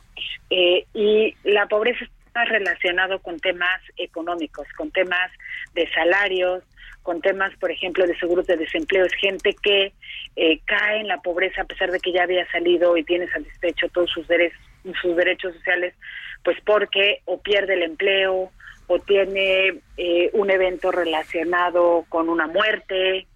eh, 0.51 0.85
y 0.93 1.35
la 1.45 1.67
pobreza 1.67 2.05
está 2.27 2.45
relacionado 2.45 3.21
con 3.21 3.39
temas 3.39 3.81
económicos, 3.97 4.67
con 4.77 4.91
temas 4.91 5.31
de 5.75 5.89
salarios, 5.93 6.65
con 7.05 7.21
temas, 7.21 7.55
por 7.59 7.71
ejemplo, 7.71 8.07
de 8.07 8.19
seguros 8.19 8.47
de 8.47 8.57
desempleo. 8.57 9.05
Es 9.05 9.15
gente 9.15 9.55
que 9.63 9.93
eh, 10.37 10.61
cae 10.65 11.01
en 11.01 11.07
la 11.07 11.19
pobreza 11.19 11.63
a 11.63 11.67
pesar 11.67 11.93
de 11.93 12.01
que 12.01 12.13
ya 12.13 12.25
había 12.25 12.51
salido 12.51 12.97
y 12.97 13.05
tiene 13.05 13.29
satisfecho 13.29 13.89
todos 13.91 14.11
sus 14.11 14.27
derechos, 14.27 14.59
sus 15.01 15.17
derechos 15.17 15.55
sociales, 15.55 15.95
pues 16.43 16.59
porque 16.65 17.21
o 17.25 17.41
pierde 17.41 17.75
el 17.75 17.83
empleo 17.83 18.51
o 18.87 18.99
tiene 18.99 19.81
eh, 19.97 20.31
un 20.35 20.51
evento 20.51 20.93
relacionado 20.93 22.05
con 22.09 22.29
una 22.29 22.47
muerte, 22.47 23.27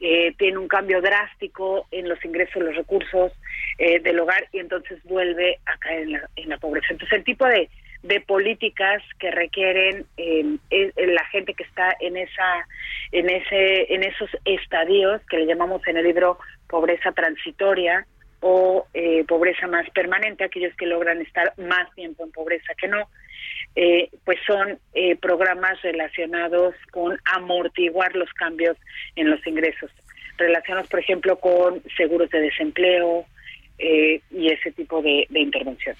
eh, 0.00 0.34
tiene 0.38 0.58
un 0.58 0.68
cambio 0.68 1.00
drástico 1.00 1.86
en 1.90 2.08
los 2.08 2.24
ingresos, 2.24 2.62
los 2.62 2.76
recursos 2.76 3.32
eh, 3.78 4.00
del 4.00 4.20
hogar 4.20 4.48
y 4.52 4.58
entonces 4.58 5.02
vuelve 5.04 5.58
a 5.66 5.76
caer 5.78 6.02
en 6.02 6.12
la, 6.12 6.30
en 6.36 6.48
la 6.48 6.58
pobreza. 6.58 6.88
Entonces 6.90 7.18
el 7.18 7.24
tipo 7.24 7.44
de, 7.46 7.68
de 8.04 8.20
políticas 8.20 9.02
que 9.18 9.30
requieren 9.30 10.04
eh, 10.18 10.58
la 10.96 11.24
gente 11.26 11.54
que 11.54 11.64
está 11.64 11.96
en 12.00 12.16
esa 12.18 12.66
en 13.12 13.30
ese 13.30 13.94
en 13.94 14.02
esos 14.02 14.28
estadios 14.44 15.22
que 15.28 15.38
le 15.38 15.46
llamamos 15.46 15.86
en 15.86 15.96
el 15.96 16.04
libro 16.04 16.38
pobreza 16.68 17.12
transitoria 17.12 18.06
o 18.46 18.86
eh, 18.92 19.24
pobreza 19.26 19.66
más 19.66 19.88
permanente, 19.88 20.44
aquellos 20.44 20.74
que 20.76 20.84
logran 20.84 21.18
estar 21.22 21.54
más 21.56 21.90
tiempo 21.94 22.24
en 22.24 22.30
pobreza 22.30 22.74
que 22.76 22.88
no, 22.88 23.08
eh, 23.74 24.10
pues 24.26 24.38
son 24.46 24.78
eh, 24.92 25.16
programas 25.16 25.80
relacionados 25.80 26.74
con 26.90 27.18
amortiguar 27.24 28.14
los 28.14 28.30
cambios 28.34 28.76
en 29.16 29.30
los 29.30 29.44
ingresos, 29.46 29.90
relacionados, 30.36 30.88
por 30.88 31.00
ejemplo, 31.00 31.38
con 31.40 31.82
seguros 31.96 32.28
de 32.28 32.42
desempleo 32.42 33.24
eh, 33.78 34.20
y 34.30 34.52
ese 34.52 34.72
tipo 34.72 35.00
de, 35.00 35.26
de 35.30 35.40
intervención. 35.40 35.96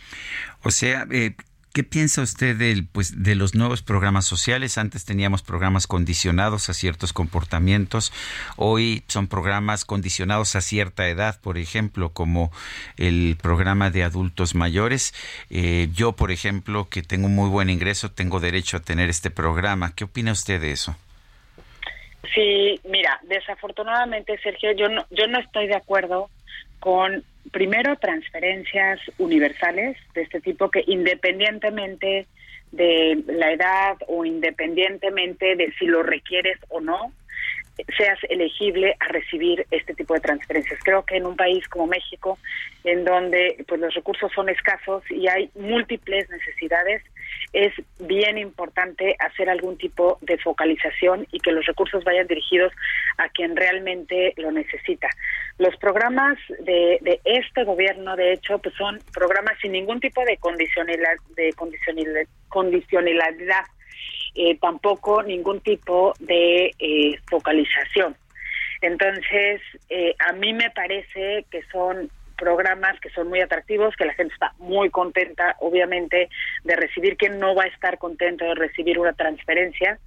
O 0.64 0.70
sea, 0.70 1.06
eh, 1.10 1.30
¿qué 1.74 1.82
piensa 1.82 2.22
usted 2.22 2.56
del, 2.56 2.86
pues, 2.86 3.24
de 3.24 3.34
los 3.34 3.56
nuevos 3.56 3.82
programas 3.82 4.24
sociales? 4.24 4.78
Antes 4.78 5.05
teníamos 5.05 5.42
programas 5.42 5.88
condicionados 5.88 6.68
a 6.68 6.72
ciertos 6.72 7.12
comportamientos, 7.12 8.12
hoy 8.56 9.02
son 9.09 9.26
programas 9.26 9.84
condicionados 9.84 10.55
a 10.55 10.60
cierta 10.60 11.09
edad, 11.09 11.40
por 11.40 11.59
ejemplo, 11.59 12.10
como 12.10 12.52
el 12.96 13.36
programa 13.42 13.90
de 13.90 14.05
adultos 14.05 14.55
mayores. 14.55 15.12
Eh, 15.51 15.88
yo, 15.92 16.12
por 16.12 16.30
ejemplo, 16.30 16.88
que 16.88 17.02
tengo 17.02 17.26
un 17.26 17.34
muy 17.34 17.51
buen 17.51 17.68
ingreso, 17.68 18.10
tengo 18.10 18.38
derecho 18.38 18.76
a 18.76 18.80
tener 18.80 19.10
este 19.10 19.30
programa. 19.30 19.92
¿Qué 19.96 20.05
opina 20.05 20.30
usted 20.30 20.60
de 20.60 20.70
eso? 20.70 20.96
Sí, 22.34 22.80
mira, 22.88 23.18
desafortunadamente, 23.24 24.38
Sergio, 24.38 24.70
yo 24.72 24.88
no, 24.88 25.05
yo 25.10 25.26
no 25.26 25.40
estoy 25.40 25.66
de 25.66 25.76
acuerdo 25.76 26.30
con, 26.78 27.24
primero, 27.52 27.96
transferencias 27.96 29.00
universales 29.18 29.96
de 30.14 30.22
este 30.22 30.40
tipo 30.40 30.70
que 30.70 30.84
independientemente 30.86 32.26
de 32.72 33.22
la 33.28 33.52
edad 33.52 33.96
o 34.08 34.24
independientemente 34.24 35.54
de 35.56 35.72
si 35.78 35.86
lo 35.86 36.02
requieres 36.02 36.58
o 36.68 36.80
no, 36.80 37.12
seas 37.96 38.18
elegible 38.28 38.96
a 39.01 39.09
recibir 39.09 39.66
este 39.70 39.94
tipo 39.94 40.14
de 40.14 40.20
transferencias. 40.20 40.78
Creo 40.82 41.05
que 41.05 41.16
en 41.16 41.26
un 41.26 41.36
país 41.36 41.66
como 41.68 41.86
México, 41.86 42.38
en 42.84 43.05
donde 43.05 43.64
pues 43.66 43.80
los 43.80 43.94
recursos 43.94 44.30
son 44.32 44.48
escasos 44.48 45.02
y 45.10 45.28
hay 45.28 45.51
múltiples 45.55 46.28
necesidades, 46.30 47.02
es 47.52 47.72
bien 47.98 48.38
importante 48.38 49.16
hacer 49.18 49.48
algún 49.48 49.76
tipo 49.76 50.18
de 50.22 50.38
focalización 50.38 51.26
y 51.32 51.40
que 51.40 51.52
los 51.52 51.66
recursos 51.66 52.05
vayan 52.05 52.26
dirigidos 52.26 52.72
a 53.18 53.28
quien 53.28 53.56
realmente 53.56 54.34
lo 54.36 54.51
necesita. 54.51 55.09
Los 55.59 55.76
programas 55.76 56.36
de, 56.60 56.98
de 57.01 57.20
este 57.24 57.64
gobierno, 57.64 58.16
de 58.16 58.32
hecho, 58.32 58.59
pues 58.59 58.74
son 58.76 58.98
programas 59.12 59.56
sin 59.60 59.72
ningún 59.72 60.01
tipo 60.01 60.24
de 60.24 60.36
condicionalidad, 60.38 61.16
de 61.36 61.52
condicionalidad, 61.52 62.26
condicionalidad 62.48 63.64
eh, 64.35 64.59
tampoco 64.59 65.23
ningún 65.23 65.61
tipo 65.61 66.15
de 66.19 66.73
eh, 66.78 67.19
focalización. 67.28 68.16
Entonces, 68.81 69.62
eh, 69.89 70.15
a 70.19 70.32
mí 70.32 70.52
me 70.52 70.70
parece 70.70 71.47
que 71.51 71.62
son 71.73 72.11
programas 72.36 72.98
que 73.01 73.11
son 73.11 73.28
muy 73.28 73.40
atractivos, 73.40 73.97
que 73.97 74.05
la 74.05 74.15
gente 74.15 74.35
está 74.35 74.52
muy 74.59 74.90
contenta, 74.90 75.56
obviamente, 75.61 76.28
de 76.65 76.77
recibir, 76.77 77.16
que 77.16 77.31
no 77.31 77.55
va 77.55 77.65
a 77.65 77.69
estar 77.69 77.98
contento 77.98 78.44
de 78.44 78.55
recibir 78.55 78.98
una 78.98 79.12
transferencia, 79.12 79.98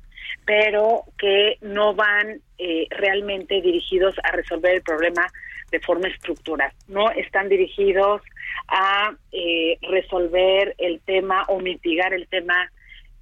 pero 0.45 1.03
que 1.17 1.57
no 1.61 1.95
van 1.95 2.41
eh, 2.57 2.87
realmente 2.91 3.61
dirigidos 3.61 4.15
a 4.23 4.31
resolver 4.31 4.75
el 4.75 4.81
problema 4.81 5.27
de 5.71 5.79
forma 5.79 6.07
estructural. 6.07 6.71
No 6.87 7.09
están 7.11 7.49
dirigidos 7.49 8.21
a 8.67 9.13
eh, 9.31 9.77
resolver 9.89 10.75
el 10.77 10.99
tema 11.01 11.45
o 11.47 11.59
mitigar 11.59 12.13
el 12.13 12.27
tema 12.27 12.71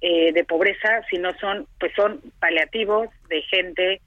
eh, 0.08 0.32
de 0.32 0.44
pobreza, 0.44 1.02
sino 1.10 1.36
son, 1.40 1.66
pues 1.80 1.92
son 1.96 2.20
paliativos 2.38 3.08
de 3.28 3.42
gente 3.42 4.00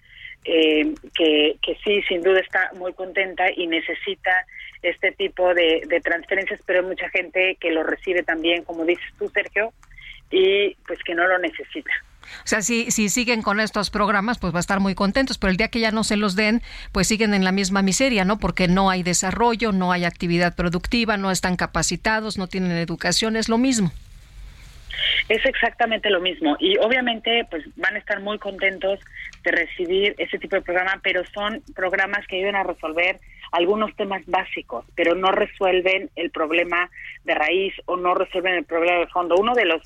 eh, 0.46 0.94
que, 1.14 1.58
que 1.62 1.78
sí, 1.84 2.02
sin 2.04 2.24
duda 2.24 2.40
está 2.40 2.72
muy 2.76 2.94
contenta 2.94 3.52
y 3.54 3.68
necesita 3.68 4.32
este 4.82 5.12
tipo 5.12 5.54
de, 5.54 5.82
de 5.90 6.00
transferencias, 6.00 6.62
pero 6.66 6.80
hay 6.80 6.86
mucha 6.86 7.10
gente 7.10 7.58
que 7.60 7.72
lo 7.72 7.84
recibe 7.84 8.24
también, 8.24 8.64
como 8.64 8.86
dices 8.86 9.04
tú, 9.18 9.28
Sergio, 9.28 9.74
y 10.32 10.74
pues 10.88 11.00
que 11.04 11.16
no 11.16 11.28
lo 11.28 11.38
necesita. 11.38 11.92
O 12.46 12.48
sea, 12.48 12.62
si, 12.62 12.92
si 12.92 13.10
siguen 13.10 13.42
con 13.42 13.60
estos 13.60 13.90
programas, 13.90 14.40
pues 14.40 14.54
va 14.54 14.60
a 14.60 14.62
estar 14.62 14.80
muy 14.80 14.96
contentos, 14.96 15.38
pero 15.38 15.52
el 15.52 15.58
día 15.58 15.68
que 15.68 15.82
ya 15.82 15.92
no 15.92 16.06
se 16.06 16.16
los 16.16 16.38
den, 16.38 16.62
pues 16.94 17.10
siguen 17.10 17.34
en 17.34 17.44
la 17.44 17.52
misma 17.52 17.82
miseria, 17.82 18.24
¿no? 18.24 18.40
Porque 18.40 18.70
no 18.70 18.90
hay 18.90 19.04
desarrollo, 19.04 19.74
no 19.74 19.92
hay 19.92 20.06
actividad 20.06 20.56
productiva, 20.56 21.18
no 21.18 21.30
están 21.30 21.58
capacitados, 21.58 22.38
no 22.38 22.48
tienen 22.48 22.72
educación, 22.72 23.36
es 23.36 23.50
lo 23.50 23.58
mismo. 23.58 23.92
Es 25.28 25.46
exactamente 25.46 26.10
lo 26.10 26.20
mismo 26.20 26.58
y 26.60 26.78
obviamente 26.78 27.46
pues 27.50 27.64
van 27.76 27.96
a 27.96 28.00
estar 28.00 28.20
muy 28.20 28.40
contentos 28.40 29.00
de 29.44 29.52
recibir 29.52 30.16
ese 30.18 30.40
tipo 30.40 30.56
de 30.56 30.62
programa, 30.62 31.00
pero 31.04 31.24
son 31.34 31.62
programas 31.76 32.26
que 32.28 32.38
ayudan 32.38 32.56
a 32.56 32.64
resolver 32.64 33.20
algunos 33.52 33.96
temas 33.96 34.22
básicos, 34.26 34.86
pero 34.96 35.16
no 35.16 35.32
resuelven 35.32 36.10
el 36.16 36.32
problema 36.32 36.90
de 37.24 37.36
raíz 37.36 37.74
o 37.86 37.98
no 37.98 38.14
resuelven 38.14 38.56
el 38.56 38.66
problema 38.66 39.00
de 39.00 39.08
fondo. 39.08 39.36
Uno 39.38 39.54
de 39.54 39.66
los 39.66 39.82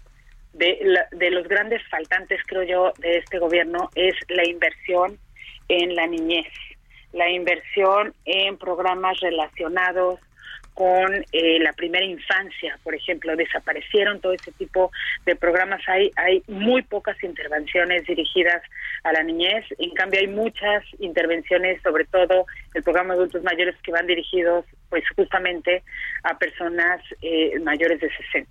de, 0.53 0.99
de 1.11 1.31
los 1.31 1.47
grandes 1.47 1.81
faltantes, 1.89 2.39
creo 2.45 2.63
yo, 2.63 2.93
de 2.99 3.17
este 3.17 3.39
gobierno 3.39 3.89
es 3.95 4.15
la 4.29 4.47
inversión 4.47 5.17
en 5.67 5.95
la 5.95 6.05
niñez, 6.05 6.47
la 7.11 7.29
inversión 7.29 8.13
en 8.25 8.57
programas 8.57 9.19
relacionados 9.19 10.19
con 10.73 11.13
eh, 11.31 11.59
la 11.59 11.73
primera 11.73 12.05
infancia, 12.05 12.79
por 12.83 12.95
ejemplo, 12.95 13.35
desaparecieron 13.35 14.19
todo 14.19 14.33
ese 14.33 14.51
tipo 14.53 14.91
de 15.25 15.35
programas. 15.35 15.81
Hay, 15.87 16.11
hay 16.15 16.43
muy 16.47 16.81
pocas 16.81 17.21
intervenciones 17.23 18.05
dirigidas 18.05 18.61
a 19.03 19.13
la 19.13 19.23
niñez, 19.23 19.65
en 19.77 19.91
cambio 19.91 20.19
hay 20.19 20.27
muchas 20.27 20.83
intervenciones, 20.99 21.81
sobre 21.81 22.05
todo 22.05 22.45
el 22.73 22.83
programa 22.83 23.13
de 23.13 23.19
adultos 23.19 23.43
mayores 23.43 23.75
que 23.83 23.91
van 23.91 24.07
dirigidos 24.07 24.65
pues 24.89 25.03
justamente 25.15 25.83
a 26.23 26.37
personas 26.37 27.01
eh, 27.21 27.59
mayores 27.59 27.99
de 27.99 28.09
60. 28.31 28.49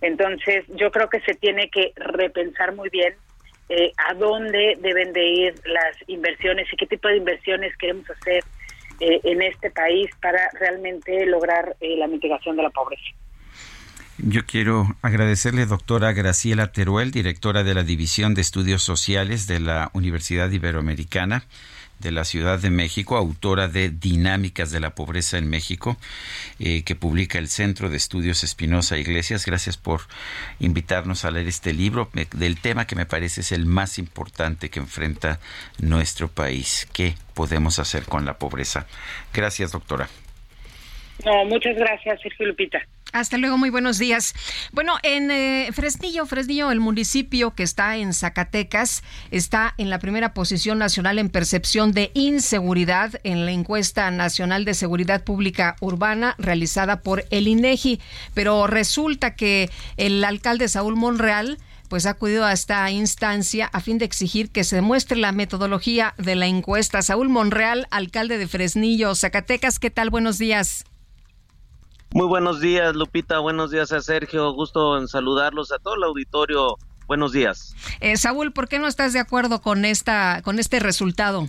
Entonces, 0.00 0.64
yo 0.68 0.90
creo 0.90 1.08
que 1.08 1.20
se 1.20 1.34
tiene 1.34 1.70
que 1.70 1.92
repensar 1.96 2.74
muy 2.74 2.90
bien 2.90 3.14
eh, 3.68 3.92
a 4.08 4.14
dónde 4.14 4.76
deben 4.80 5.12
de 5.12 5.24
ir 5.24 5.54
las 5.66 5.96
inversiones 6.06 6.72
y 6.72 6.76
qué 6.76 6.86
tipo 6.86 7.08
de 7.08 7.16
inversiones 7.16 7.76
queremos 7.76 8.08
hacer 8.10 8.44
eh, 9.00 9.20
en 9.24 9.42
este 9.42 9.70
país 9.70 10.10
para 10.20 10.48
realmente 10.58 11.26
lograr 11.26 11.76
eh, 11.80 11.96
la 11.96 12.06
mitigación 12.06 12.56
de 12.56 12.62
la 12.62 12.70
pobreza. 12.70 13.04
Yo 14.18 14.46
quiero 14.46 14.86
agradecerle, 15.02 15.66
doctora 15.66 16.12
Graciela 16.12 16.72
Teruel, 16.72 17.10
directora 17.10 17.64
de 17.64 17.74
la 17.74 17.82
División 17.82 18.34
de 18.34 18.40
Estudios 18.40 18.82
Sociales 18.82 19.46
de 19.46 19.60
la 19.60 19.90
Universidad 19.92 20.50
Iberoamericana 20.50 21.44
de 21.98 22.12
la 22.12 22.24
Ciudad 22.24 22.58
de 22.58 22.70
México, 22.70 23.16
autora 23.16 23.68
de 23.68 23.90
Dinámicas 23.90 24.70
de 24.70 24.80
la 24.80 24.94
Pobreza 24.94 25.38
en 25.38 25.48
México, 25.48 25.96
eh, 26.58 26.82
que 26.82 26.94
publica 26.94 27.38
el 27.38 27.48
Centro 27.48 27.88
de 27.88 27.96
Estudios 27.96 28.44
Espinosa 28.44 28.98
Iglesias. 28.98 29.46
Gracias 29.46 29.76
por 29.76 30.02
invitarnos 30.60 31.24
a 31.24 31.30
leer 31.30 31.48
este 31.48 31.72
libro 31.72 32.10
del 32.32 32.60
tema 32.60 32.86
que 32.86 32.96
me 32.96 33.06
parece 33.06 33.40
es 33.40 33.52
el 33.52 33.66
más 33.66 33.98
importante 33.98 34.70
que 34.70 34.80
enfrenta 34.80 35.40
nuestro 35.78 36.28
país. 36.28 36.88
¿Qué 36.92 37.14
podemos 37.34 37.78
hacer 37.78 38.04
con 38.04 38.24
la 38.24 38.38
pobreza? 38.38 38.86
Gracias, 39.32 39.72
doctora. 39.72 40.08
No, 41.24 41.44
muchas 41.46 41.76
gracias, 41.76 42.20
Sergio 42.20 42.46
Lupita. 42.46 42.78
Hasta 43.12 43.38
luego, 43.38 43.56
muy 43.56 43.70
buenos 43.70 43.98
días. 43.98 44.34
Bueno, 44.72 44.94
en 45.02 45.30
eh, 45.30 45.70
Fresnillo, 45.72 46.26
Fresnillo, 46.26 46.70
el 46.70 46.80
municipio 46.80 47.54
que 47.54 47.62
está 47.62 47.96
en 47.96 48.12
Zacatecas, 48.12 49.02
está 49.30 49.74
en 49.78 49.90
la 49.90 49.98
primera 49.98 50.34
posición 50.34 50.78
nacional 50.78 51.18
en 51.18 51.30
percepción 51.30 51.92
de 51.92 52.10
inseguridad 52.14 53.18
en 53.24 53.46
la 53.46 53.52
encuesta 53.52 54.10
nacional 54.10 54.64
de 54.64 54.74
seguridad 54.74 55.24
pública 55.24 55.76
urbana 55.80 56.34
realizada 56.38 57.00
por 57.00 57.24
el 57.30 57.48
INEGI. 57.48 58.00
Pero 58.34 58.66
resulta 58.66 59.34
que 59.34 59.70
el 59.96 60.22
alcalde 60.24 60.68
Saúl 60.68 60.96
Monreal 60.96 61.58
pues 61.88 62.04
ha 62.04 62.10
acudido 62.10 62.44
a 62.44 62.52
esta 62.52 62.90
instancia 62.90 63.70
a 63.72 63.80
fin 63.80 63.98
de 63.98 64.04
exigir 64.04 64.50
que 64.50 64.64
se 64.64 64.76
demuestre 64.76 65.16
la 65.16 65.32
metodología 65.32 66.14
de 66.18 66.34
la 66.34 66.46
encuesta. 66.46 67.00
Saúl 67.00 67.28
Monreal, 67.28 67.86
alcalde 67.90 68.38
de 68.38 68.48
Fresnillo, 68.48 69.14
Zacatecas, 69.14 69.78
¿qué 69.78 69.90
tal? 69.90 70.10
Buenos 70.10 70.36
días. 70.36 70.84
Muy 72.12 72.26
buenos 72.26 72.60
días, 72.60 72.94
Lupita. 72.94 73.38
Buenos 73.40 73.70
días 73.70 73.92
a 73.92 74.00
Sergio. 74.00 74.52
Gusto 74.52 74.98
en 74.98 75.08
saludarlos 75.08 75.72
a 75.72 75.78
todo 75.78 75.96
el 75.96 76.04
auditorio. 76.04 76.76
Buenos 77.06 77.32
días. 77.32 77.74
Eh, 78.00 78.16
Saúl, 78.16 78.52
¿por 78.52 78.68
qué 78.68 78.78
no 78.78 78.86
estás 78.86 79.12
de 79.12 79.20
acuerdo 79.20 79.60
con 79.60 79.84
esta, 79.84 80.42
con 80.42 80.58
este 80.58 80.80
resultado? 80.80 81.48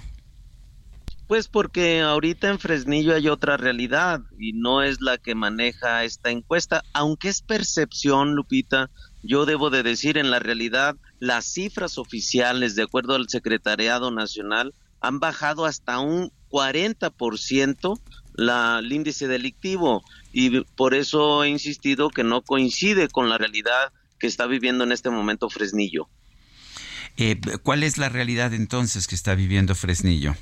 Pues 1.27 1.49
porque 1.49 2.01
ahorita 2.01 2.49
en 2.49 2.59
Fresnillo 2.59 3.13
hay 3.13 3.27
otra 3.27 3.57
realidad 3.57 4.21
y 4.39 4.53
no 4.53 4.81
es 4.81 5.01
la 5.01 5.17
que 5.17 5.35
maneja 5.35 6.05
esta 6.05 6.29
encuesta, 6.29 6.83
aunque 6.93 7.27
es 7.27 7.41
percepción, 7.41 8.33
Lupita. 8.33 8.89
Yo 9.23 9.45
debo 9.45 9.69
de 9.69 9.83
decir, 9.83 10.17
en 10.17 10.31
la 10.31 10.39
realidad, 10.39 10.95
las 11.19 11.45
cifras 11.45 11.97
oficiales, 11.97 12.75
de 12.75 12.83
acuerdo 12.83 13.15
al 13.15 13.27
Secretariado 13.27 14.09
Nacional, 14.09 14.73
han 15.01 15.19
bajado 15.19 15.65
hasta 15.65 15.99
un 15.99 16.31
40% 16.49 17.99
la, 18.37 18.79
el 18.79 18.91
índice 18.91 19.27
delictivo 19.27 20.03
y 20.31 20.61
por 20.61 20.93
eso 20.93 21.43
he 21.43 21.49
insistido 21.49 22.09
que 22.09 22.23
no 22.23 22.41
coincide 22.41 23.09
con 23.09 23.27
la 23.27 23.37
realidad 23.37 23.91
que 24.19 24.27
está 24.27 24.47
viviendo 24.47 24.83
en 24.83 24.93
este 24.93 25.09
momento 25.09 25.49
Fresnillo. 25.49 26.07
Eh, 27.17 27.39
¿Cuál 27.63 27.83
es 27.83 27.97
la 27.97 28.09
realidad 28.09 28.53
entonces 28.53 29.07
que 29.07 29.15
está 29.15 29.35
viviendo 29.35 29.75
Fresnillo? 29.75 30.35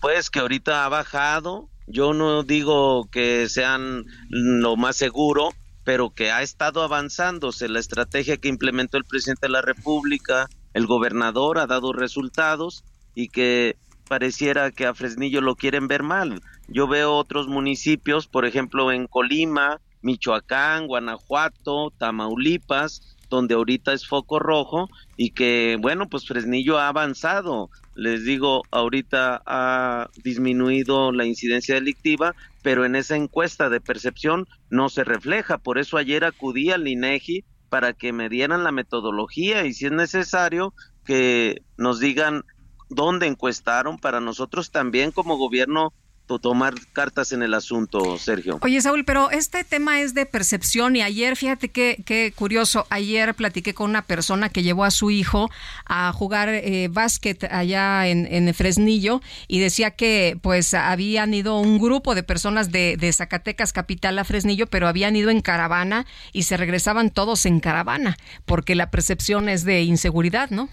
Pues 0.00 0.30
que 0.30 0.40
ahorita 0.40 0.84
ha 0.84 0.88
bajado, 0.88 1.68
yo 1.86 2.12
no 2.12 2.42
digo 2.42 3.08
que 3.10 3.48
sean 3.48 4.04
lo 4.28 4.76
más 4.76 4.96
seguro, 4.96 5.50
pero 5.84 6.10
que 6.10 6.32
ha 6.32 6.42
estado 6.42 6.82
avanzándose. 6.82 7.68
La 7.68 7.78
estrategia 7.78 8.36
que 8.36 8.48
implementó 8.48 8.96
el 8.96 9.04
presidente 9.04 9.46
de 9.46 9.52
la 9.52 9.62
República, 9.62 10.48
el 10.74 10.86
gobernador, 10.86 11.58
ha 11.58 11.66
dado 11.66 11.92
resultados 11.92 12.82
y 13.14 13.28
que 13.28 13.76
pareciera 14.08 14.72
que 14.72 14.86
a 14.86 14.94
Fresnillo 14.94 15.40
lo 15.40 15.54
quieren 15.54 15.86
ver 15.86 16.02
mal. 16.02 16.42
Yo 16.72 16.88
veo 16.88 17.12
otros 17.12 17.48
municipios, 17.48 18.26
por 18.26 18.46
ejemplo 18.46 18.92
en 18.92 19.06
Colima, 19.06 19.78
Michoacán, 20.00 20.86
Guanajuato, 20.86 21.92
Tamaulipas, 21.98 23.16
donde 23.28 23.54
ahorita 23.54 23.92
es 23.92 24.06
foco 24.06 24.38
rojo 24.38 24.88
y 25.16 25.30
que, 25.30 25.76
bueno, 25.80 26.08
pues 26.08 26.26
Fresnillo 26.26 26.78
ha 26.78 26.88
avanzado. 26.88 27.68
Les 27.94 28.24
digo, 28.24 28.62
ahorita 28.70 29.42
ha 29.44 30.08
disminuido 30.24 31.12
la 31.12 31.26
incidencia 31.26 31.74
delictiva, 31.74 32.34
pero 32.62 32.86
en 32.86 32.96
esa 32.96 33.16
encuesta 33.16 33.68
de 33.68 33.80
percepción 33.82 34.46
no 34.70 34.88
se 34.88 35.04
refleja. 35.04 35.58
Por 35.58 35.78
eso 35.78 35.98
ayer 35.98 36.24
acudí 36.24 36.70
al 36.70 36.88
INEGI 36.88 37.44
para 37.68 37.92
que 37.92 38.14
me 38.14 38.30
dieran 38.30 38.64
la 38.64 38.72
metodología 38.72 39.66
y 39.66 39.74
si 39.74 39.86
es 39.86 39.92
necesario 39.92 40.72
que 41.04 41.62
nos 41.76 42.00
digan 42.00 42.44
dónde 42.88 43.26
encuestaron 43.26 43.98
para 43.98 44.20
nosotros 44.20 44.70
también 44.70 45.10
como 45.10 45.36
gobierno 45.36 45.92
tomar 46.38 46.74
cartas 46.92 47.32
en 47.32 47.42
el 47.42 47.54
asunto, 47.54 48.18
Sergio. 48.18 48.58
Oye, 48.62 48.80
Saúl, 48.80 49.04
pero 49.04 49.30
este 49.30 49.64
tema 49.64 50.00
es 50.00 50.14
de 50.14 50.26
percepción 50.26 50.96
y 50.96 51.02
ayer, 51.02 51.36
fíjate 51.36 51.68
qué, 51.68 52.02
qué 52.04 52.32
curioso, 52.34 52.86
ayer 52.90 53.34
platiqué 53.34 53.74
con 53.74 53.90
una 53.90 54.02
persona 54.02 54.48
que 54.48 54.62
llevó 54.62 54.84
a 54.84 54.90
su 54.90 55.10
hijo 55.10 55.50
a 55.86 56.12
jugar 56.12 56.48
eh, 56.48 56.88
básquet 56.90 57.44
allá 57.44 58.08
en, 58.08 58.26
en 58.26 58.52
Fresnillo 58.54 59.20
y 59.48 59.60
decía 59.60 59.92
que 59.92 60.38
pues 60.42 60.74
habían 60.74 61.34
ido 61.34 61.58
un 61.58 61.78
grupo 61.78 62.14
de 62.14 62.22
personas 62.22 62.70
de, 62.70 62.96
de 62.96 63.12
Zacatecas 63.12 63.72
capital 63.72 64.18
a 64.18 64.24
Fresnillo, 64.24 64.66
pero 64.66 64.88
habían 64.88 65.16
ido 65.16 65.30
en 65.30 65.40
caravana 65.40 66.06
y 66.32 66.44
se 66.44 66.56
regresaban 66.56 67.10
todos 67.10 67.46
en 67.46 67.60
caravana, 67.60 68.16
porque 68.44 68.74
la 68.74 68.90
percepción 68.90 69.48
es 69.48 69.64
de 69.64 69.82
inseguridad, 69.82 70.50
¿no? 70.50 70.68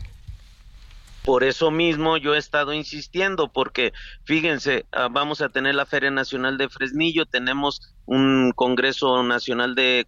Por 1.30 1.44
eso 1.44 1.70
mismo 1.70 2.18
yo 2.18 2.34
he 2.34 2.40
estado 2.40 2.74
insistiendo, 2.74 3.50
porque 3.54 3.94
fíjense, 4.24 4.88
ah, 4.92 5.10
vamos 5.12 5.42
a 5.42 5.50
tener 5.50 5.76
la 5.76 5.86
Feria 5.86 6.10
Nacional 6.10 6.58
de 6.58 6.70
Fresnillo, 6.70 7.28
tenemos 7.28 7.94
un 8.08 8.52
Congreso 8.56 9.22
Nacional 9.22 9.76
de, 9.76 10.08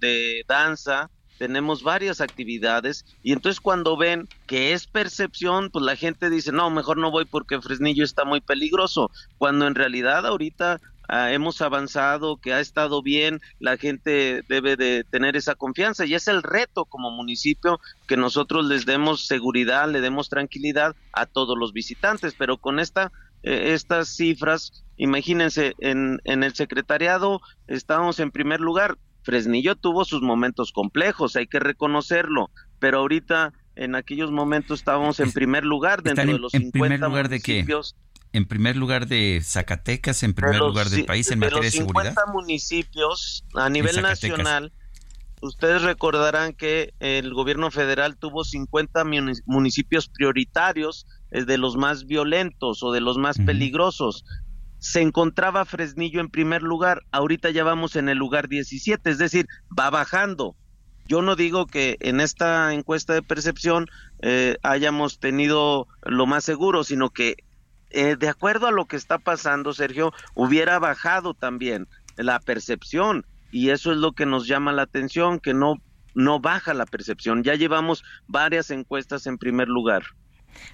de 0.00 0.44
Danza, 0.46 1.10
tenemos 1.38 1.82
varias 1.82 2.20
actividades, 2.20 3.04
y 3.24 3.32
entonces 3.32 3.60
cuando 3.60 3.96
ven 3.96 4.28
que 4.46 4.72
es 4.72 4.86
percepción, 4.86 5.70
pues 5.72 5.84
la 5.84 5.96
gente 5.96 6.30
dice, 6.30 6.52
no, 6.52 6.70
mejor 6.70 6.98
no 6.98 7.10
voy 7.10 7.24
porque 7.24 7.60
Fresnillo 7.60 8.04
está 8.04 8.24
muy 8.24 8.40
peligroso, 8.40 9.10
cuando 9.38 9.66
en 9.66 9.74
realidad 9.74 10.24
ahorita 10.24 10.80
ah, 11.08 11.32
hemos 11.32 11.60
avanzado, 11.62 12.36
que 12.36 12.52
ha 12.52 12.60
estado 12.60 13.02
bien, 13.02 13.40
la 13.58 13.76
gente 13.76 14.42
debe 14.48 14.76
de 14.76 15.04
tener 15.04 15.36
esa 15.36 15.54
confianza 15.54 16.04
y 16.06 16.14
es 16.14 16.28
el 16.28 16.42
reto 16.42 16.84
como 16.84 17.10
municipio 17.10 17.80
que 18.06 18.16
nosotros 18.16 18.66
les 18.66 18.86
demos 18.86 19.26
seguridad, 19.26 19.88
le 19.88 20.00
demos 20.00 20.28
tranquilidad 20.28 20.94
a 21.12 21.26
todos 21.26 21.56
los 21.58 21.72
visitantes, 21.72 22.34
pero 22.36 22.58
con 22.58 22.78
esta 22.78 23.12
eh, 23.42 23.74
estas 23.74 24.08
cifras, 24.08 24.84
imagínense, 24.96 25.74
en, 25.78 26.20
en 26.24 26.44
el 26.44 26.54
secretariado 26.54 27.40
estábamos 27.66 28.18
en 28.18 28.30
primer 28.30 28.60
lugar, 28.60 28.96
Fresnillo 29.22 29.76
tuvo 29.76 30.04
sus 30.04 30.22
momentos 30.22 30.72
complejos, 30.72 31.36
hay 31.36 31.46
que 31.46 31.60
reconocerlo, 31.60 32.50
pero 32.78 32.98
ahorita 32.98 33.52
en 33.76 33.94
aquellos 33.94 34.30
momentos 34.30 34.80
estábamos 34.80 35.20
en 35.20 35.32
primer 35.32 35.64
lugar 35.64 36.02
dentro 36.02 36.22
¿Están 36.22 36.36
de 36.36 36.40
los 36.40 36.54
en 36.54 36.62
50 36.62 36.72
primer 36.72 37.00
lugar 37.00 37.28
de 37.28 37.40
qué? 37.40 37.52
municipios 37.52 37.96
En 38.34 38.46
primer 38.46 38.74
lugar 38.76 39.06
de 39.06 39.40
Zacatecas, 39.44 40.24
en 40.24 40.30
de 40.32 40.34
primer 40.34 40.58
los 40.58 40.68
lugar 40.68 40.88
del 40.90 41.04
país 41.06 41.30
en 41.30 41.38
de 41.38 41.46
materia 41.46 41.60
de 41.70 41.76
los 41.78 41.86
seguridad. 41.86 42.10
50 42.14 42.32
municipios 42.32 43.44
a 43.54 43.70
nivel 43.70 44.02
nacional, 44.02 44.72
ustedes 45.40 45.82
recordarán 45.82 46.52
que 46.52 46.94
el 46.98 47.32
gobierno 47.32 47.70
federal 47.70 48.16
tuvo 48.16 48.42
50 48.44 49.04
muni- 49.04 49.40
municipios 49.46 50.08
prioritarios 50.08 51.06
eh, 51.30 51.44
de 51.44 51.58
los 51.58 51.76
más 51.76 52.06
violentos 52.06 52.82
o 52.82 52.90
de 52.90 53.00
los 53.00 53.18
más 53.18 53.38
peligrosos. 53.38 54.24
Se 54.80 55.00
encontraba 55.00 55.64
Fresnillo 55.64 56.20
en 56.20 56.28
primer 56.28 56.62
lugar, 56.62 57.02
ahorita 57.12 57.50
ya 57.50 57.62
vamos 57.62 57.94
en 57.94 58.08
el 58.08 58.18
lugar 58.18 58.48
17, 58.48 59.10
es 59.10 59.18
decir, 59.18 59.46
va 59.78 59.90
bajando. 59.90 60.56
Yo 61.06 61.22
no 61.22 61.36
digo 61.36 61.66
que 61.66 61.98
en 62.00 62.18
esta 62.20 62.74
encuesta 62.74 63.12
de 63.14 63.22
percepción 63.22 63.86
eh, 64.22 64.56
hayamos 64.62 65.20
tenido 65.20 65.86
lo 66.02 66.26
más 66.26 66.42
seguro, 66.44 66.82
sino 66.82 67.10
que 67.10 67.36
eh, 67.94 68.16
de 68.16 68.28
acuerdo 68.28 68.66
a 68.66 68.72
lo 68.72 68.86
que 68.86 68.96
está 68.96 69.18
pasando, 69.18 69.72
Sergio, 69.72 70.12
hubiera 70.34 70.78
bajado 70.78 71.32
también 71.32 71.88
la 72.16 72.40
percepción 72.40 73.24
y 73.52 73.70
eso 73.70 73.92
es 73.92 73.98
lo 73.98 74.12
que 74.12 74.26
nos 74.26 74.46
llama 74.46 74.72
la 74.72 74.82
atención, 74.82 75.38
que 75.38 75.54
no 75.54 75.76
no 76.14 76.40
baja 76.40 76.74
la 76.74 76.86
percepción. 76.86 77.42
Ya 77.42 77.54
llevamos 77.54 78.04
varias 78.26 78.70
encuestas 78.70 79.26
en 79.26 79.38
primer 79.38 79.68
lugar. 79.68 80.02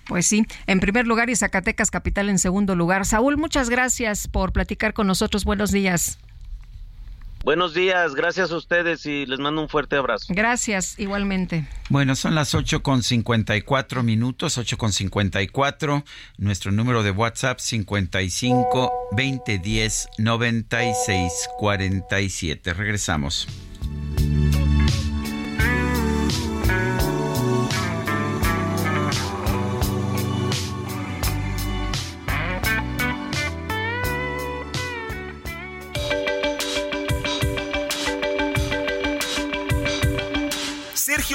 Pues 0.07 0.27
sí, 0.27 0.47
en 0.67 0.81
primer 0.81 1.07
lugar 1.07 1.31
y 1.31 1.37
Zacatecas 1.37 1.91
capital 1.91 2.29
en 2.29 2.39
segundo 2.39 2.77
lugar. 2.77 3.07
Saúl, 3.07 3.37
muchas 3.37 3.71
gracias 3.71 4.29
por 4.29 4.53
platicar 4.53 4.93
con 4.93 5.07
nosotros. 5.07 5.45
Buenos 5.45 5.71
días. 5.71 6.19
Buenos 7.43 7.73
días, 7.73 8.15
gracias 8.15 8.53
a 8.53 8.57
ustedes 8.57 9.07
y 9.07 9.25
les 9.25 9.39
mando 9.39 9.63
un 9.63 9.69
fuerte 9.69 9.97
abrazo. 9.97 10.27
Gracias, 10.29 10.99
igualmente. 10.99 11.67
Bueno, 11.89 12.15
son 12.15 12.35
las 12.35 12.55
8 12.55 12.83
con 12.83 13.03
54 13.03 14.03
minutos, 14.03 14.59
8 14.59 14.77
con 14.77 14.93
54. 14.93 16.05
Nuestro 16.37 16.71
número 16.71 17.03
de 17.03 17.11
WhatsApp 17.11 17.59
55 17.59 18.93
2010 19.13 20.09
96 20.19 21.33
47. 21.59 22.75
Regresamos. 22.75 23.49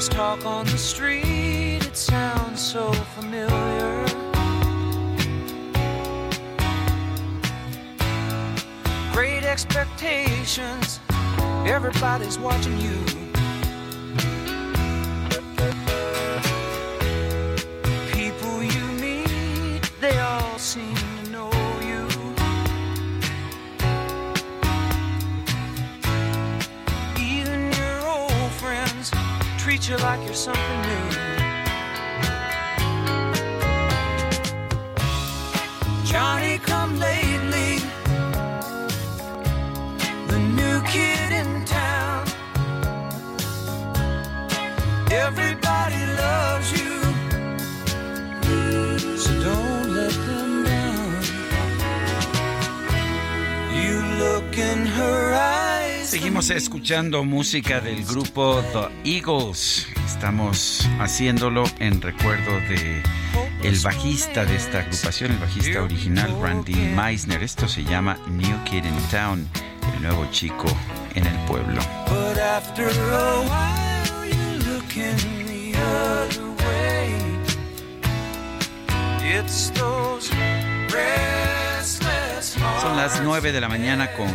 There's 0.00 0.08
talk 0.08 0.46
on 0.46 0.64
the 0.64 0.78
street, 0.78 1.84
it 1.86 1.94
sounds 1.94 2.58
so 2.58 2.90
familiar. 2.90 4.06
Great 9.12 9.44
expectations, 9.44 11.00
everybody's 11.66 12.38
watching 12.38 12.80
you. 12.80 13.19
You 29.90 29.96
like 29.96 30.24
you're 30.24 30.34
something 30.34 30.82
new. 30.82 31.10
Johnny 36.04 36.58
come 36.58 36.96
lately, 37.00 37.80
the 40.28 40.38
new 40.38 40.80
kid 40.82 41.32
in 41.32 41.64
town. 41.64 42.24
Everybody 45.10 46.06
loves 46.22 46.70
you, 46.78 46.94
so 49.18 49.30
don't 49.42 49.88
let 49.92 50.14
them 50.28 50.64
down. 50.64 51.10
You 53.74 53.94
look 54.22 54.56
Seguimos 56.40 56.62
escuchando 56.62 57.22
música 57.22 57.82
del 57.82 58.02
grupo 58.02 58.62
The 58.72 59.16
Eagles. 59.16 59.86
Estamos 60.06 60.88
haciéndolo 60.98 61.64
en 61.80 62.00
recuerdo 62.00 62.52
de 62.60 63.02
el 63.62 63.78
bajista 63.80 64.46
de 64.46 64.56
esta 64.56 64.78
agrupación, 64.78 65.32
el 65.32 65.38
bajista 65.38 65.82
original 65.82 66.34
Randy 66.40 66.74
Meisner. 66.96 67.42
Esto 67.42 67.68
se 67.68 67.84
llama 67.84 68.16
New 68.26 68.56
Kid 68.64 68.84
in 68.86 68.96
Town, 69.10 69.46
el 69.94 70.02
nuevo 70.02 70.26
chico 70.30 70.66
en 71.14 71.26
el 71.26 71.36
pueblo. 71.44 71.82
It's 79.22 79.70
those 79.72 80.30
Son 82.54 82.96
las 82.96 83.12
hearts 83.12 83.20
9 83.24 83.52
de 83.52 83.60
la 83.60 83.68
mañana 83.68 84.12
con 84.12 84.28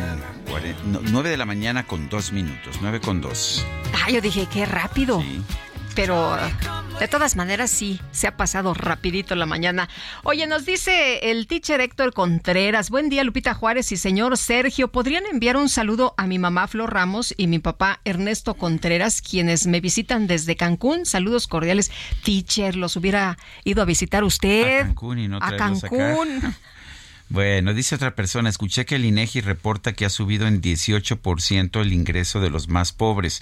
cuare- 0.50 0.76
no, 0.86 1.00
9 1.04 1.30
de 1.30 1.38
la 1.38 1.46
mañana 1.46 1.86
con 1.86 2.08
2 2.10 2.32
minutos, 2.32 2.78
9 2.82 3.00
con 3.02 3.22
2. 3.22 3.66
Ah, 3.94 4.10
yo 4.12 4.22
dije, 4.22 4.48
qué 4.52 4.66
rápido. 4.66 5.24
Pero 5.96 6.38
de 7.00 7.08
todas 7.08 7.38
maneras 7.38 7.72
sí, 7.72 8.02
se 8.12 8.28
ha 8.28 8.36
pasado 8.36 8.74
rapidito 8.74 9.34
la 9.36 9.46
mañana. 9.46 9.88
Oye, 10.24 10.46
nos 10.46 10.66
dice 10.66 11.32
el 11.32 11.48
teacher 11.48 11.80
Héctor 11.80 12.14
Contreras. 12.14 12.90
Buen 12.90 13.08
día, 13.08 13.24
Lupita 13.24 13.54
Juárez 13.54 13.94
y 13.94 13.98
señor 13.98 14.38
Sergio. 14.38 14.90
¿Podrían 14.92 15.24
enviar 15.26 15.56
un 15.56 15.70
saludo 15.70 16.14
a 16.18 16.28
mi 16.28 16.38
mamá 16.38 16.68
Flor 16.68 16.94
Ramos 16.94 17.34
y 17.38 17.48
mi 17.48 17.60
papá 17.60 18.02
Ernesto 18.04 18.56
Contreras, 18.56 19.22
quienes 19.22 19.68
me 19.68 19.80
visitan 19.80 20.28
desde 20.28 20.58
Cancún? 20.58 21.06
Saludos 21.06 21.48
cordiales. 21.48 21.92
Teacher, 22.24 22.76
los 22.76 22.98
hubiera 22.98 23.38
ido 23.64 23.82
a 23.82 23.86
visitar 23.86 24.26
usted. 24.26 24.82
A 24.82 24.86
Cancún 24.88 25.20
y 25.20 25.28
no 25.30 25.38
A 25.38 25.48
acá. 25.48 25.72
Bueno, 27.28 27.74
dice 27.74 27.96
otra 27.96 28.14
persona, 28.14 28.50
escuché 28.50 28.86
que 28.86 28.96
el 28.96 29.06
INEGI 29.06 29.42
reporta 29.42 29.94
que 29.94 30.06
ha 30.06 30.12
subido 30.12 30.46
en 30.46 30.62
18% 30.62 31.82
el 31.82 31.92
ingreso 31.92 32.40
de 32.40 32.52
los 32.52 32.68
más 32.68 32.92
pobres. 32.92 33.42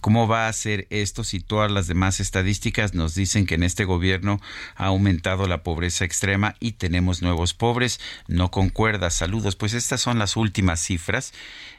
¿Cómo 0.00 0.28
va 0.28 0.46
a 0.46 0.52
ser 0.52 0.86
esto 0.90 1.24
si 1.24 1.40
todas 1.40 1.68
las 1.68 1.88
demás 1.88 2.20
estadísticas 2.20 2.94
nos 2.94 3.16
dicen 3.16 3.44
que 3.44 3.56
en 3.56 3.64
este 3.64 3.84
gobierno 3.86 4.40
ha 4.76 4.86
aumentado 4.86 5.48
la 5.48 5.64
pobreza 5.64 6.04
extrema 6.04 6.54
y 6.60 6.72
tenemos 6.72 7.22
nuevos 7.22 7.54
pobres? 7.54 7.98
No 8.28 8.52
concuerda. 8.52 9.10
Saludos. 9.10 9.56
Pues 9.56 9.74
estas 9.74 10.00
son 10.00 10.20
las 10.20 10.36
últimas 10.36 10.78
cifras. 10.78 11.32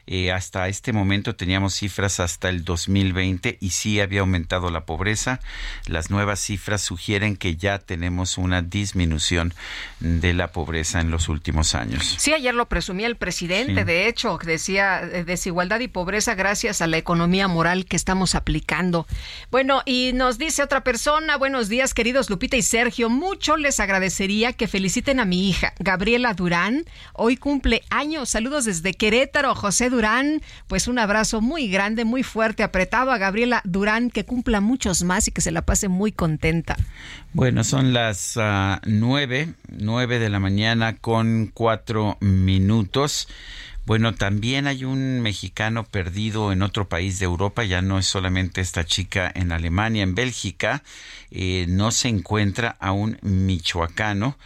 Eh, 0.06 0.30
hasta 0.32 0.68
este 0.68 0.92
momento 0.92 1.34
teníamos 1.34 1.74
cifras 1.74 2.20
hasta 2.20 2.48
el 2.48 2.64
2020 2.64 3.58
y 3.60 3.70
sí 3.70 4.00
había 4.00 4.20
aumentado 4.20 4.70
la 4.70 4.84
pobreza. 4.84 5.40
Las 5.86 6.10
nuevas 6.10 6.40
cifras 6.40 6.80
sugieren 6.82 7.36
que 7.36 7.56
ya 7.56 7.78
tenemos 7.78 8.38
una 8.38 8.62
disminución 8.62 9.52
de 10.00 10.32
la 10.32 10.52
pobreza 10.52 11.00
en 11.00 11.10
los 11.10 11.28
últimos 11.28 11.74
años. 11.74 12.14
Sí, 12.18 12.32
ayer 12.32 12.54
lo 12.54 12.68
presumía 12.68 13.06
el 13.06 13.16
presidente, 13.16 13.80
Sí. 13.80 13.84
de 13.84 14.08
hecho, 14.08 14.38
decía 14.44 15.00
eh, 15.02 15.24
desigualdad 15.24 15.80
y 15.80 15.88
pobreza 15.88 16.34
gracias 16.34 16.80
a 16.82 16.86
la 16.86 16.98
economía 16.98 17.48
moral 17.48 17.84
que 17.86 17.96
estamos 17.96 18.34
aplicando. 18.34 19.06
Bueno, 19.50 19.82
y 19.86 20.12
nos 20.14 20.38
dice 20.38 20.62
otra 20.62 20.84
persona, 20.84 21.36
buenos 21.36 21.68
días 21.68 21.94
queridos 21.94 22.30
Lupita 22.30 22.56
y 22.56 22.62
Sergio, 22.62 23.08
mucho 23.10 23.56
les 23.56 23.80
agradecería 23.80 24.52
que 24.52 24.68
feliciten 24.68 25.18
a 25.20 25.24
mi 25.24 25.48
hija, 25.48 25.74
Gabriela 25.78 26.34
Durán, 26.34 26.84
hoy 27.12 27.36
cumple 27.36 27.82
años, 27.90 28.28
saludos 28.30 28.64
desde 28.66 28.94
Querétaro, 28.94 29.54
José 29.54 29.90
Durán, 29.90 29.95
pues 30.66 30.88
un 30.88 30.98
abrazo 30.98 31.40
muy 31.40 31.68
grande, 31.68 32.04
muy 32.04 32.22
fuerte, 32.22 32.62
apretado 32.62 33.10
a 33.10 33.18
Gabriela 33.18 33.62
Durán, 33.64 34.10
que 34.10 34.24
cumpla 34.24 34.60
muchos 34.60 35.02
más 35.02 35.28
y 35.28 35.32
que 35.32 35.40
se 35.40 35.50
la 35.50 35.62
pase 35.62 35.88
muy 35.88 36.12
contenta. 36.12 36.76
Bueno, 37.32 37.64
son 37.64 37.92
las 37.92 38.36
ah, 38.36 38.80
nueve, 38.84 39.54
nueve 39.68 40.18
de 40.18 40.28
la 40.28 40.40
mañana 40.40 40.96
con 40.96 41.50
cuatro 41.52 42.16
minutos. 42.20 43.28
Bueno, 43.86 44.14
también 44.14 44.66
hay 44.66 44.84
un 44.84 45.20
mexicano 45.20 45.84
perdido 45.84 46.50
en 46.50 46.62
otro 46.62 46.88
país 46.88 47.20
de 47.20 47.26
Europa, 47.26 47.62
ya 47.62 47.82
no 47.82 48.00
es 48.00 48.06
solamente 48.06 48.60
esta 48.60 48.84
chica 48.84 49.30
en 49.32 49.52
Alemania, 49.52 50.02
en 50.02 50.16
Bélgica, 50.16 50.82
eh, 51.30 51.66
no 51.68 51.92
se 51.92 52.08
encuentra 52.08 52.76
a 52.80 52.90
un 52.90 53.16
michoacano, 53.22 54.36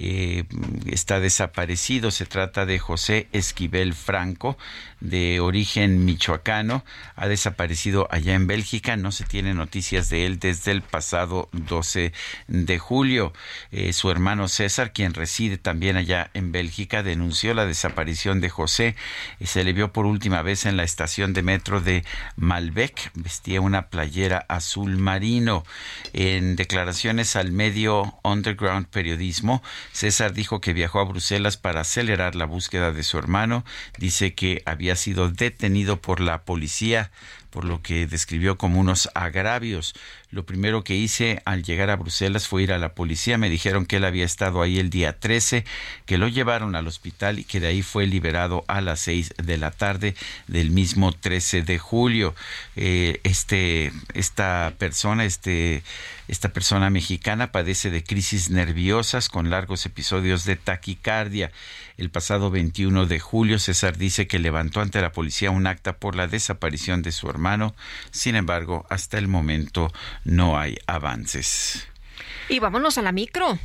eh, 0.00 0.44
está 0.86 1.18
desaparecido, 1.18 2.12
se 2.12 2.24
trata 2.24 2.66
de 2.66 2.78
José 2.78 3.26
Esquivel 3.32 3.94
Franco, 3.94 4.56
de 5.00 5.40
origen 5.40 6.04
michoacano, 6.04 6.84
ha 7.16 7.26
desaparecido 7.28 8.06
allá 8.10 8.34
en 8.34 8.46
Bélgica, 8.46 8.96
no 8.96 9.10
se 9.10 9.24
tiene 9.24 9.54
noticias 9.54 10.08
de 10.08 10.26
él 10.26 10.38
desde 10.38 10.70
el 10.70 10.82
pasado 10.82 11.48
12 11.52 12.12
de 12.46 12.78
julio. 12.78 13.32
Eh, 13.72 13.92
su 13.92 14.10
hermano 14.10 14.48
César, 14.48 14.92
quien 14.92 15.14
reside 15.14 15.58
también 15.58 15.96
allá 15.96 16.30
en 16.32 16.52
Bélgica, 16.52 17.02
denunció 17.02 17.52
la 17.54 17.66
desaparición 17.66 18.40
de 18.40 18.50
José. 18.50 18.94
Eh, 19.40 19.46
Se 19.46 19.64
le 19.64 19.72
vio 19.72 19.92
por 19.92 20.06
última 20.06 20.42
vez 20.42 20.64
en 20.64 20.76
la 20.76 20.84
estación 20.84 21.32
de 21.32 21.42
metro 21.42 21.80
de 21.80 22.04
Malbec, 22.36 23.10
vestía 23.14 23.60
una 23.60 23.88
playera 23.88 24.46
azul 24.48 24.96
marino. 24.96 25.64
En 26.12 26.54
declaraciones 26.54 27.34
al 27.34 27.50
medio 27.50 28.18
Underground 28.22 28.86
Periodismo, 28.86 29.62
César 29.92 30.32
dijo 30.32 30.60
que 30.60 30.72
viajó 30.72 31.00
a 31.00 31.04
Bruselas 31.04 31.56
para 31.56 31.80
acelerar 31.80 32.34
la 32.34 32.44
búsqueda 32.44 32.92
de 32.92 33.02
su 33.02 33.18
hermano. 33.18 33.64
Dice 33.98 34.34
que 34.34 34.62
había 34.66 34.96
sido 34.96 35.30
detenido 35.30 36.00
por 36.00 36.20
la 36.20 36.42
policía 36.42 37.10
por 37.50 37.64
lo 37.64 37.82
que 37.82 38.06
describió 38.06 38.58
como 38.58 38.80
unos 38.80 39.08
agravios. 39.14 39.94
Lo 40.30 40.44
primero 40.44 40.84
que 40.84 40.94
hice 40.94 41.40
al 41.46 41.62
llegar 41.62 41.88
a 41.88 41.96
Bruselas 41.96 42.48
fue 42.48 42.62
ir 42.62 42.72
a 42.72 42.78
la 42.78 42.94
policía. 42.94 43.38
Me 43.38 43.48
dijeron 43.48 43.86
que 43.86 43.96
él 43.96 44.04
había 44.04 44.26
estado 44.26 44.60
ahí 44.60 44.78
el 44.78 44.90
día 44.90 45.18
13, 45.18 45.64
que 46.04 46.18
lo 46.18 46.28
llevaron 46.28 46.76
al 46.76 46.86
hospital 46.86 47.38
y 47.38 47.44
que 47.44 47.60
de 47.60 47.68
ahí 47.68 47.80
fue 47.80 48.06
liberado 48.06 48.62
a 48.68 48.82
las 48.82 49.00
6 49.00 49.34
de 49.42 49.56
la 49.56 49.70
tarde 49.70 50.14
del 50.46 50.70
mismo 50.70 51.12
13 51.12 51.62
de 51.62 51.78
julio. 51.78 52.34
Eh, 52.76 53.20
este, 53.24 53.90
esta 54.12 54.74
persona, 54.76 55.24
este, 55.24 55.82
esta 56.28 56.50
persona 56.50 56.90
mexicana 56.90 57.50
padece 57.50 57.90
de 57.90 58.04
crisis 58.04 58.50
nerviosas 58.50 59.30
con 59.30 59.48
largos 59.48 59.86
episodios 59.86 60.44
de 60.44 60.56
taquicardia. 60.56 61.52
El 61.96 62.10
pasado 62.10 62.52
21 62.52 63.06
de 63.06 63.18
julio, 63.18 63.58
César 63.58 63.96
dice 63.96 64.28
que 64.28 64.38
levantó 64.38 64.80
ante 64.80 65.00
la 65.00 65.10
policía 65.10 65.50
un 65.50 65.66
acta 65.66 65.96
por 65.96 66.14
la 66.14 66.28
desaparición 66.28 67.02
de 67.02 67.10
su 67.10 67.28
hermano. 67.28 67.74
Sin 68.12 68.36
embargo, 68.36 68.86
hasta 68.88 69.18
el 69.18 69.26
momento 69.26 69.92
no 70.24 70.58
hay 70.58 70.76
avances. 70.86 71.86
Y 72.48 72.58
vámonos 72.58 72.98
a 72.98 73.02
la 73.02 73.12
micro. 73.12 73.58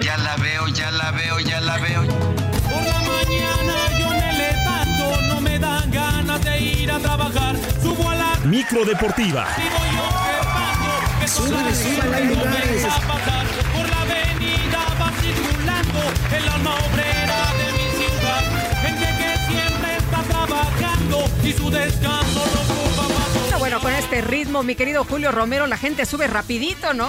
Ya 0.00 0.16
la 0.18 0.36
veo, 0.36 0.68
ya 0.68 0.90
la 0.90 1.10
veo, 1.12 1.40
ya 1.40 1.60
la 1.60 1.78
veo. 1.78 2.02
Por 2.02 2.82
la 2.82 3.00
mañana 3.00 3.98
yo 3.98 4.08
me 4.10 4.32
levanto, 4.32 5.22
no 5.28 5.40
me 5.40 5.58
dan 5.58 5.90
ganas 5.90 6.44
de 6.44 6.60
ir 6.60 6.90
a 6.90 6.98
trabajar. 6.98 7.56
Subo 7.82 8.10
a 8.10 8.14
la 8.14 8.36
Micro 8.44 8.84
deportiva. 8.84 9.46
Súbale, 11.26 11.74
súbale, 11.74 12.24
lugares. 12.26 12.60
comienza 12.60 12.96
a 12.96 13.00
pasar. 13.00 13.46
Por 13.74 13.88
la 13.88 14.00
avenida 14.02 14.80
va 15.00 15.10
circulando 15.20 16.00
el 16.36 16.48
alma 16.48 16.74
obrera 16.74 17.40
de 17.58 17.72
mi 17.72 17.86
ciudad. 17.98 18.42
Gente 18.82 19.06
que 19.18 19.52
siempre 19.52 19.96
está 19.96 20.22
trabajando 20.22 21.24
y 21.42 21.52
su 21.52 21.70
descanso 21.70 22.44
lo 22.54 22.63
ritmo, 24.20 24.62
mi 24.62 24.74
querido 24.74 25.04
Julio 25.04 25.32
Romero, 25.32 25.66
la 25.66 25.76
gente 25.76 26.06
sube 26.06 26.26
rapidito, 26.26 26.94
¿no? 26.94 27.08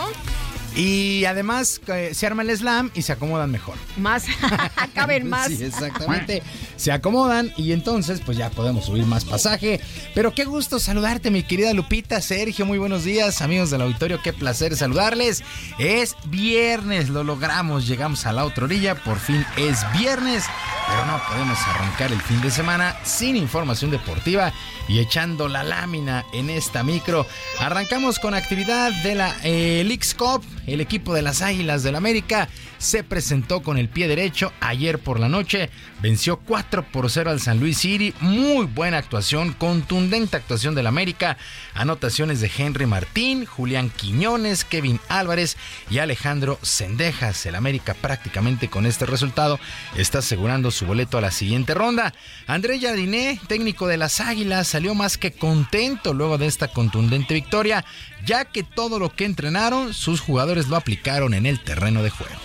Y 0.76 1.23
además 1.23 1.80
eh, 1.88 2.11
se 2.14 2.27
arma 2.27 2.41
el 2.41 2.56
slam 2.56 2.91
y 2.93 3.02
se 3.02 3.14
acomodan 3.14 3.49
mejor. 3.49 3.76
Más, 3.97 4.26
caben 4.93 5.30
más. 5.30 5.47
Sí, 5.47 5.64
exactamente. 5.64 6.43
Se 6.76 6.91
acomodan 6.91 7.53
y 7.56 7.72
entonces 7.72 8.22
pues 8.26 8.38
ya 8.38 8.49
podemos 8.49 8.85
subir 8.85 9.06
más 9.06 9.23
pasaje. 9.23 9.80
Pero 10.14 10.34
qué 10.34 10.43
gusto 10.43 10.80
saludarte, 10.80 11.31
mi 11.31 11.43
querida 11.43 11.73
Lupita, 11.73 12.19
Sergio, 12.22 12.65
muy 12.65 12.77
buenos 12.77 13.06
días, 13.06 13.41
amigos 13.41 13.69
del 13.69 13.81
auditorio, 13.84 14.22
qué 14.22 14.34
placer 14.34 14.76
saludarles. 14.76 15.43
Es 15.80 16.18
viernes, 16.26 17.10
lo 17.10 17.23
logramos, 17.23 17.88
llegamos 17.88 18.26
a 18.26 18.34
la 18.34 18.43
otra 18.43 18.65
orilla, 18.65 18.95
por 18.95 19.19
fin 19.19 19.45
es 19.56 19.80
viernes, 19.97 20.43
pero 20.88 21.06
no 21.06 21.22
podemos 21.30 21.57
arrancar 21.68 22.11
el 22.11 22.22
fin 22.22 22.41
de 22.41 22.52
semana 22.52 22.97
sin 23.03 23.38
información 23.38 23.91
deportiva 23.91 24.52
y 24.88 24.99
echando 24.99 25.47
la 25.47 25.64
lámina 25.64 26.26
en 26.34 26.49
esta 26.49 26.84
micro. 26.84 27.26
Arrancamos 27.60 28.19
con 28.19 28.34
actividad 28.34 28.91
de 29.03 29.15
la 29.15 29.35
eh, 29.43 29.84
Leagues 29.85 30.14
Cup. 30.14 30.43
El 30.68 30.82
equipo 30.82 31.14
de 31.14 31.22
las 31.22 31.42
Águilas 31.42 31.84
del 31.84 31.96
América 31.96 32.50
se 32.78 33.04
presentó 33.04 33.62
con 33.62 33.78
el 33.78 33.90
pie 33.90 34.08
derecho 34.08 34.52
ayer 34.60 35.00
por 35.00 35.20
la 35.20 35.30
noche. 35.30 35.70
Venció 36.02 36.38
4 36.38 36.84
por 36.92 37.10
0 37.10 37.32
al 37.32 37.40
San 37.40 37.60
Luis 37.60 37.78
City. 37.78 38.14
Muy 38.20 38.66
buena 38.66 38.98
actuación, 38.98 39.54
contundente 39.54 40.38
actuación 40.38 40.76
del 40.76 40.88
América. 40.88 41.38
Anotaciones 41.74 42.42
de 42.42 42.52
Henry 42.56 42.86
Martín, 42.86 43.46
Julián 43.46 43.90
Quiñones, 43.90 44.66
Kevin 44.66 45.00
Álvarez 45.08 45.58
y 45.90 46.00
Alejandro 46.00 46.60
Sendejas. 46.62 47.46
El 47.46 47.56
América 47.56 47.94
prácticamente 47.94 48.70
con 48.70 48.86
este 48.86 49.06
resultado 49.06 49.60
está 49.96 50.20
asegurando 50.20 50.72
su 50.72 50.86
boleto 50.86 51.18
a 51.18 51.22
la 51.22 51.32
siguiente 51.32 51.74
ronda. 51.74 52.14
André 52.48 52.80
Jardiné, 52.80 53.40
técnico 53.48 53.88
de 53.88 53.98
las 53.98 54.20
Águilas, 54.20 54.68
salió 54.68 54.96
más 54.96 55.18
que 55.18 55.32
contento 55.32 56.14
luego 56.14 56.38
de 56.38 56.48
esta 56.48 56.68
contundente 56.68 57.34
victoria, 57.34 57.86
ya 58.26 58.46
que 58.46 58.64
todo 58.64 59.00
lo 59.00 59.10
que 59.10 59.26
entrenaron 59.26 59.94
sus 59.94 60.22
jugadores 60.22 60.55
lo 60.68 60.76
aplicaron 60.77 61.34
en 61.34 61.45
el 61.45 61.60
terreno 61.60 62.03
de 62.03 62.10
juego. 62.10 62.36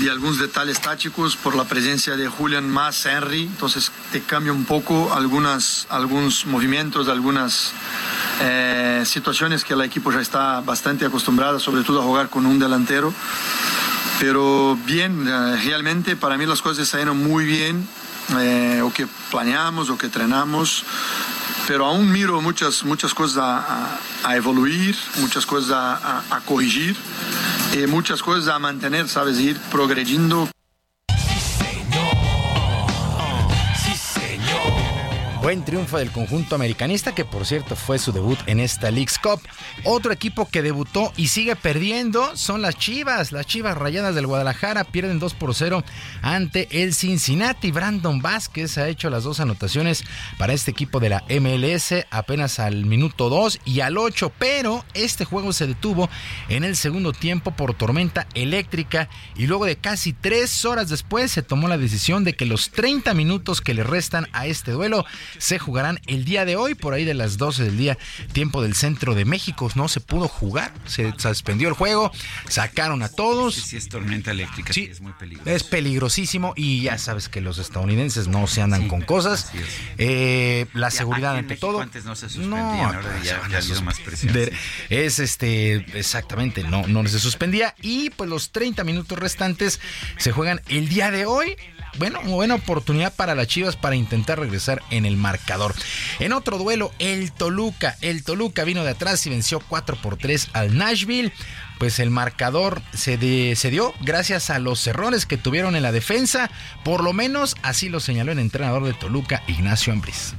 y 0.00 0.08
algunos 0.08 0.38
detalles 0.38 0.80
tácticos 0.80 1.36
por 1.36 1.54
la 1.54 1.64
presencia 1.64 2.16
de 2.16 2.26
Julian 2.26 2.68
más 2.68 3.06
Henry, 3.06 3.42
entonces 3.42 3.92
te 4.10 4.22
cambia 4.22 4.52
un 4.52 4.64
poco 4.64 5.14
algunas, 5.14 5.86
algunos 5.88 6.46
movimientos, 6.46 7.08
algunas 7.08 7.72
eh, 8.40 9.02
situaciones 9.04 9.62
que 9.64 9.74
el 9.74 9.82
equipo 9.82 10.10
ya 10.10 10.20
está 10.20 10.60
bastante 10.62 11.04
acostumbrado, 11.04 11.60
sobre 11.60 11.84
todo 11.84 12.00
a 12.00 12.04
jugar 12.04 12.28
con 12.28 12.44
un 12.44 12.58
delantero. 12.58 13.14
Pero 14.18 14.76
bien, 14.84 15.26
eh, 15.28 15.56
realmente 15.64 16.16
para 16.16 16.36
mí 16.38 16.46
las 16.46 16.62
cosas 16.62 16.88
salieron 16.88 17.18
muy 17.18 17.44
bien, 17.44 17.86
eh, 18.38 18.80
o 18.82 18.92
que 18.92 19.06
planeamos, 19.30 19.90
o 19.90 19.98
que 19.98 20.06
entrenamos. 20.06 20.84
Pero 21.66 21.86
aún 21.86 22.10
miro 22.12 22.40
muchas, 22.42 22.84
muchas 22.84 23.14
cosas 23.14 23.38
a, 23.38 23.98
a- 24.24 24.36
evoluir, 24.36 24.96
muchas 25.16 25.46
cosas 25.46 25.70
a, 25.72 26.22
a- 26.36 26.40
corregir 26.40 26.94
y 27.72 27.86
muchas 27.86 28.22
cosas 28.22 28.48
a 28.48 28.58
mantener, 28.58 29.08
¿sabes? 29.08 29.38
Ir 29.40 29.58
progrediendo. 29.70 30.48
Buen 35.44 35.62
triunfo 35.62 35.98
del 35.98 36.10
conjunto 36.10 36.54
americanista, 36.54 37.14
que 37.14 37.26
por 37.26 37.44
cierto 37.44 37.76
fue 37.76 37.98
su 37.98 38.12
debut 38.12 38.38
en 38.46 38.60
esta 38.60 38.90
League's 38.90 39.18
Cup. 39.18 39.42
Otro 39.84 40.10
equipo 40.10 40.48
que 40.48 40.62
debutó 40.62 41.12
y 41.18 41.28
sigue 41.28 41.54
perdiendo 41.54 42.34
son 42.34 42.62
las 42.62 42.78
Chivas. 42.78 43.30
Las 43.30 43.44
Chivas 43.44 43.76
Rayadas 43.76 44.14
del 44.14 44.26
Guadalajara 44.26 44.84
pierden 44.84 45.18
2 45.18 45.34
por 45.34 45.54
0 45.54 45.84
ante 46.22 46.82
el 46.82 46.94
Cincinnati. 46.94 47.72
Brandon 47.72 48.22
Vázquez 48.22 48.78
ha 48.78 48.88
hecho 48.88 49.10
las 49.10 49.24
dos 49.24 49.38
anotaciones 49.38 50.04
para 50.38 50.54
este 50.54 50.70
equipo 50.70 50.98
de 50.98 51.10
la 51.10 51.24
MLS 51.28 51.92
apenas 52.10 52.58
al 52.58 52.86
minuto 52.86 53.28
2 53.28 53.60
y 53.66 53.80
al 53.80 53.98
8, 53.98 54.32
pero 54.38 54.82
este 54.94 55.26
juego 55.26 55.52
se 55.52 55.66
detuvo 55.66 56.08
en 56.48 56.64
el 56.64 56.74
segundo 56.74 57.12
tiempo 57.12 57.50
por 57.50 57.74
tormenta 57.74 58.26
eléctrica 58.32 59.10
y 59.36 59.46
luego 59.46 59.66
de 59.66 59.76
casi 59.76 60.14
tres 60.14 60.64
horas 60.64 60.88
después 60.88 61.30
se 61.30 61.42
tomó 61.42 61.68
la 61.68 61.76
decisión 61.76 62.24
de 62.24 62.32
que 62.32 62.46
los 62.46 62.70
30 62.70 63.12
minutos 63.12 63.60
que 63.60 63.74
le 63.74 63.84
restan 63.84 64.26
a 64.32 64.46
este 64.46 64.72
duelo 64.72 65.04
se 65.38 65.58
jugarán 65.58 66.00
el 66.06 66.24
día 66.24 66.44
de 66.44 66.56
hoy 66.56 66.74
por 66.74 66.94
ahí 66.94 67.04
de 67.04 67.14
las 67.14 67.36
12 67.38 67.64
del 67.64 67.76
día 67.76 67.98
tiempo 68.32 68.62
del 68.62 68.74
centro 68.74 69.14
de 69.14 69.24
México 69.24 69.70
no 69.74 69.88
se 69.88 70.00
pudo 70.00 70.28
jugar 70.28 70.72
se 70.86 71.12
suspendió 71.18 71.68
el 71.68 71.74
juego 71.74 72.10
sacaron 72.48 73.02
a 73.02 73.08
todos 73.08 73.54
Si 73.54 73.76
es 73.76 73.88
tormenta 73.88 74.30
eléctrica, 74.30 74.72
sí, 74.72 74.88
es 74.90 75.00
muy 75.00 75.12
peligroso. 75.12 75.50
es 75.50 75.62
peligrosísimo 75.64 76.52
y 76.56 76.82
ya 76.82 76.98
sabes 76.98 77.28
que 77.28 77.40
los 77.40 77.58
estadounidenses 77.58 78.28
no 78.28 78.46
se 78.46 78.62
andan 78.62 78.88
con 78.88 79.00
cosas 79.02 79.50
Eh, 79.98 80.66
la 80.74 80.90
Sí, 80.90 80.98
seguridad 80.98 81.36
ante 81.36 81.56
todo 81.56 81.80
antes 81.80 82.04
no 82.04 82.14
se 82.16 82.26
ahora 82.26 83.02
ya- 83.22 83.38
van 83.38 83.50
ya 83.50 83.56
a 83.56 83.60
ha 83.60 83.62
habido 83.62 83.82
más 83.82 84.00
presión, 84.00 84.34
sí. 84.34 84.50
Es 84.90 85.18
este, 85.18 85.74
exactamente, 85.98 86.62
no, 86.64 86.86
no 86.86 87.06
se 87.08 87.18
suspendía. 87.18 87.74
Y 87.82 88.10
pues 88.10 88.28
los 88.30 88.50
30 88.50 88.84
minutos 88.84 89.18
restantes 89.18 89.80
se 90.16 90.32
juegan 90.32 90.60
el 90.68 90.88
día 90.88 91.10
de 91.10 91.26
hoy. 91.26 91.56
Bueno, 91.98 92.20
buena 92.22 92.56
oportunidad 92.56 93.14
para 93.14 93.34
las 93.34 93.46
Chivas 93.46 93.76
para 93.76 93.94
intentar 93.94 94.40
regresar 94.40 94.82
en 94.90 95.06
el 95.06 95.16
marcador. 95.16 95.74
En 96.18 96.32
otro 96.32 96.58
duelo, 96.58 96.90
el 96.98 97.32
Toluca. 97.32 97.96
El 98.00 98.24
Toluca 98.24 98.64
vino 98.64 98.82
de 98.82 98.90
atrás 98.90 99.24
y 99.26 99.30
venció 99.30 99.60
4 99.60 99.96
por 100.02 100.16
3 100.16 100.50
al 100.54 100.76
Nashville. 100.76 101.32
Pues 101.78 101.98
el 101.98 102.10
marcador 102.10 102.82
se, 102.92 103.56
se 103.56 103.70
dio 103.70 103.92
gracias 104.00 104.50
a 104.50 104.58
los 104.58 104.84
errores 104.86 105.26
que 105.26 105.36
tuvieron 105.36 105.76
en 105.76 105.82
la 105.82 105.92
defensa. 105.92 106.50
Por 106.84 107.04
lo 107.04 107.12
menos 107.12 107.56
así 107.62 107.88
lo 107.88 108.00
señaló 108.00 108.32
el 108.32 108.38
entrenador 108.40 108.84
de 108.84 108.94
Toluca, 108.94 109.42
Ignacio 109.46 109.92
Ambriz. 109.92 110.34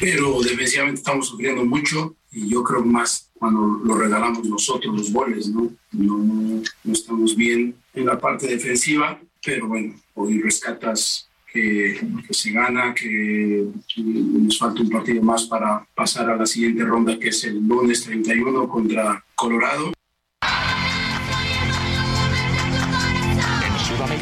pero 0.00 0.40
defensivamente 0.42 1.00
estamos 1.00 1.28
sufriendo 1.28 1.64
mucho 1.64 2.16
y 2.30 2.48
yo 2.48 2.62
creo 2.62 2.84
más 2.84 3.30
cuando 3.34 3.80
lo 3.84 3.94
regalamos 3.96 4.44
nosotros 4.44 4.96
los 4.96 5.12
goles, 5.12 5.48
¿no? 5.48 5.70
No, 5.92 6.62
no 6.84 6.92
estamos 6.92 7.36
bien 7.36 7.74
en 7.94 8.06
la 8.06 8.18
parte 8.18 8.46
defensiva, 8.46 9.20
pero 9.44 9.68
bueno, 9.68 9.94
hoy 10.14 10.40
rescatas 10.40 11.28
que, 11.52 12.00
que 12.26 12.34
se 12.34 12.52
gana, 12.52 12.94
que 12.94 13.66
nos 13.96 14.58
falta 14.58 14.82
un 14.82 14.90
partido 14.90 15.22
más 15.22 15.44
para 15.46 15.86
pasar 15.94 16.30
a 16.30 16.36
la 16.36 16.46
siguiente 16.46 16.84
ronda, 16.84 17.18
que 17.18 17.28
es 17.28 17.44
el 17.44 17.66
lunes 17.66 18.04
31 18.04 18.68
contra 18.68 19.24
Colorado. 19.34 19.92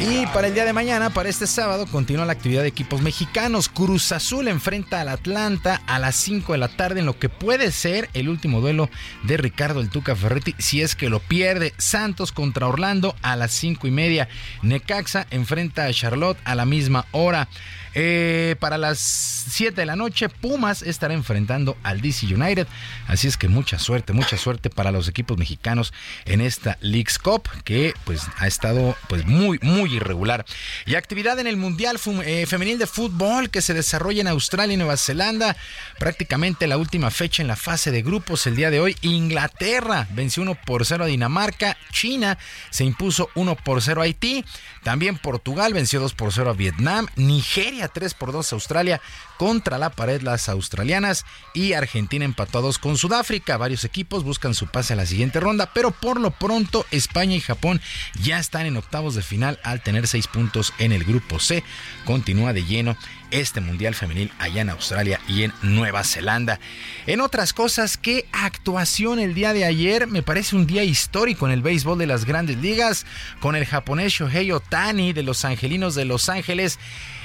Y 0.09 0.25
para 0.27 0.47
el 0.47 0.53
día 0.53 0.63
de 0.63 0.71
mañana, 0.71 1.09
para 1.09 1.27
este 1.27 1.47
sábado, 1.47 1.85
continúa 1.85 2.25
la 2.25 2.31
actividad 2.31 2.61
de 2.61 2.69
equipos 2.69 3.01
mexicanos. 3.01 3.67
Cruz 3.67 4.13
Azul 4.13 4.47
enfrenta 4.47 5.01
al 5.01 5.09
Atlanta 5.09 5.81
a 5.85 5.99
las 5.99 6.15
5 6.15 6.53
de 6.53 6.57
la 6.57 6.69
tarde 6.69 7.01
en 7.01 7.05
lo 7.05 7.19
que 7.19 7.27
puede 7.27 7.73
ser 7.73 8.09
el 8.13 8.29
último 8.29 8.61
duelo 8.61 8.89
de 9.23 9.35
Ricardo 9.35 9.81
El 9.81 9.89
Tuca 9.89 10.15
Ferretti 10.15 10.55
si 10.59 10.81
es 10.81 10.95
que 10.95 11.09
lo 11.09 11.19
pierde. 11.19 11.73
Santos 11.77 12.31
contra 12.31 12.67
Orlando 12.67 13.15
a 13.21 13.35
las 13.35 13.51
5 13.51 13.85
y 13.85 13.91
media. 13.91 14.29
Necaxa 14.61 15.27
enfrenta 15.29 15.85
a 15.85 15.93
Charlotte 15.93 16.39
a 16.45 16.55
la 16.55 16.65
misma 16.65 17.05
hora. 17.11 17.49
Eh, 17.93 18.55
para 18.59 18.77
las 18.77 18.99
7 18.99 19.81
de 19.81 19.85
la 19.85 19.95
noche, 19.95 20.29
Pumas 20.29 20.81
estará 20.81 21.13
enfrentando 21.13 21.77
al 21.83 22.01
DC 22.01 22.25
United. 22.33 22.67
Así 23.07 23.27
es 23.27 23.37
que 23.37 23.47
mucha 23.47 23.79
suerte, 23.79 24.13
mucha 24.13 24.37
suerte 24.37 24.69
para 24.69 24.91
los 24.91 25.07
equipos 25.07 25.37
mexicanos 25.37 25.93
en 26.25 26.41
esta 26.41 26.77
League's 26.81 27.19
Cup, 27.19 27.49
que 27.63 27.93
pues 28.03 28.23
ha 28.37 28.47
estado 28.47 28.95
pues 29.07 29.25
muy, 29.25 29.59
muy 29.61 29.95
irregular. 29.95 30.45
Y 30.85 30.95
actividad 30.95 31.39
en 31.39 31.47
el 31.47 31.57
Mundial 31.57 31.99
eh, 32.25 32.45
Femenil 32.45 32.79
de 32.79 32.87
Fútbol 32.87 33.49
que 33.49 33.61
se 33.61 33.73
desarrolla 33.73 34.21
en 34.21 34.27
Australia 34.27 34.73
y 34.73 34.77
Nueva 34.77 34.97
Zelanda. 34.97 35.55
Prácticamente 35.99 36.67
la 36.67 36.77
última 36.77 37.11
fecha 37.11 37.41
en 37.41 37.47
la 37.47 37.55
fase 37.55 37.91
de 37.91 38.01
grupos 38.01 38.47
el 38.47 38.55
día 38.55 38.69
de 38.69 38.79
hoy. 38.79 38.95
Inglaterra 39.01 40.07
venció 40.11 40.43
1 40.43 40.55
por 40.65 40.85
0 40.85 41.03
a 41.03 41.07
Dinamarca. 41.07 41.77
China 41.91 42.37
se 42.69 42.83
impuso 42.83 43.29
1 43.35 43.55
por 43.55 43.81
0 43.81 44.01
a 44.01 44.05
Haití. 44.05 44.45
También 44.83 45.17
Portugal 45.17 45.73
venció 45.73 45.99
2 45.99 46.13
por 46.13 46.31
0 46.33 46.49
a 46.49 46.53
Vietnam. 46.53 47.07
Nigeria 47.15 47.76
3 47.87 48.13
por 48.15 48.31
2 48.31 48.51
a 48.51 48.55
Australia. 48.55 49.01
Contra 49.37 49.77
la 49.77 49.91
pared 49.91 50.21
las 50.21 50.49
australianas. 50.49 51.25
Y 51.53 51.73
Argentina 51.73 52.27
2 52.35 52.77
con 52.79 52.97
Sudáfrica. 52.97 53.57
Varios 53.57 53.83
equipos 53.83 54.23
buscan 54.23 54.55
su 54.55 54.67
pase 54.67 54.93
a 54.93 54.95
la 54.95 55.05
siguiente 55.05 55.39
ronda. 55.39 55.71
Pero 55.73 55.91
por 55.91 56.19
lo 56.19 56.31
pronto 56.31 56.85
España 56.91 57.35
y 57.35 57.41
Japón 57.41 57.81
ya 58.21 58.39
están 58.39 58.65
en 58.65 58.77
octavos 58.77 59.13
de 59.13 59.21
final 59.21 59.59
al 59.63 59.81
tener 59.83 60.07
6 60.07 60.27
puntos 60.27 60.73
en 60.79 60.91
el 60.91 61.03
grupo 61.03 61.39
C. 61.39 61.63
Continúa 62.05 62.53
de 62.53 62.63
lleno 62.63 62.97
este 63.31 63.59
Mundial 63.61 63.93
Femenil 63.93 64.31
allá 64.39 64.61
en 64.61 64.69
Australia 64.69 65.19
y 65.27 65.43
en 65.43 65.53
Nueva 65.61 66.03
Zelanda. 66.03 66.59
En 67.05 67.21
otras 67.21 67.53
cosas, 67.53 67.97
qué 67.97 68.25
actuación 68.31 69.19
el 69.19 69.33
día 69.33 69.53
de 69.53 69.65
ayer. 69.65 70.07
Me 70.07 70.23
parece 70.23 70.55
un 70.55 70.65
día 70.65 70.83
histórico 70.83 71.45
en 71.45 71.51
el 71.51 71.61
béisbol 71.61 71.97
de 71.97 72.07
las 72.07 72.25
grandes 72.25 72.57
ligas 72.57 73.05
con 73.39 73.55
el 73.55 73.65
japonés 73.65 74.13
Shohei 74.13 74.51
Otani 74.51 75.13
de 75.13 75.23
los 75.23 75.43
Angelinos 75.45 75.95
de 75.95 76.05
Los 76.05 76.29
Ángeles. 76.29 76.79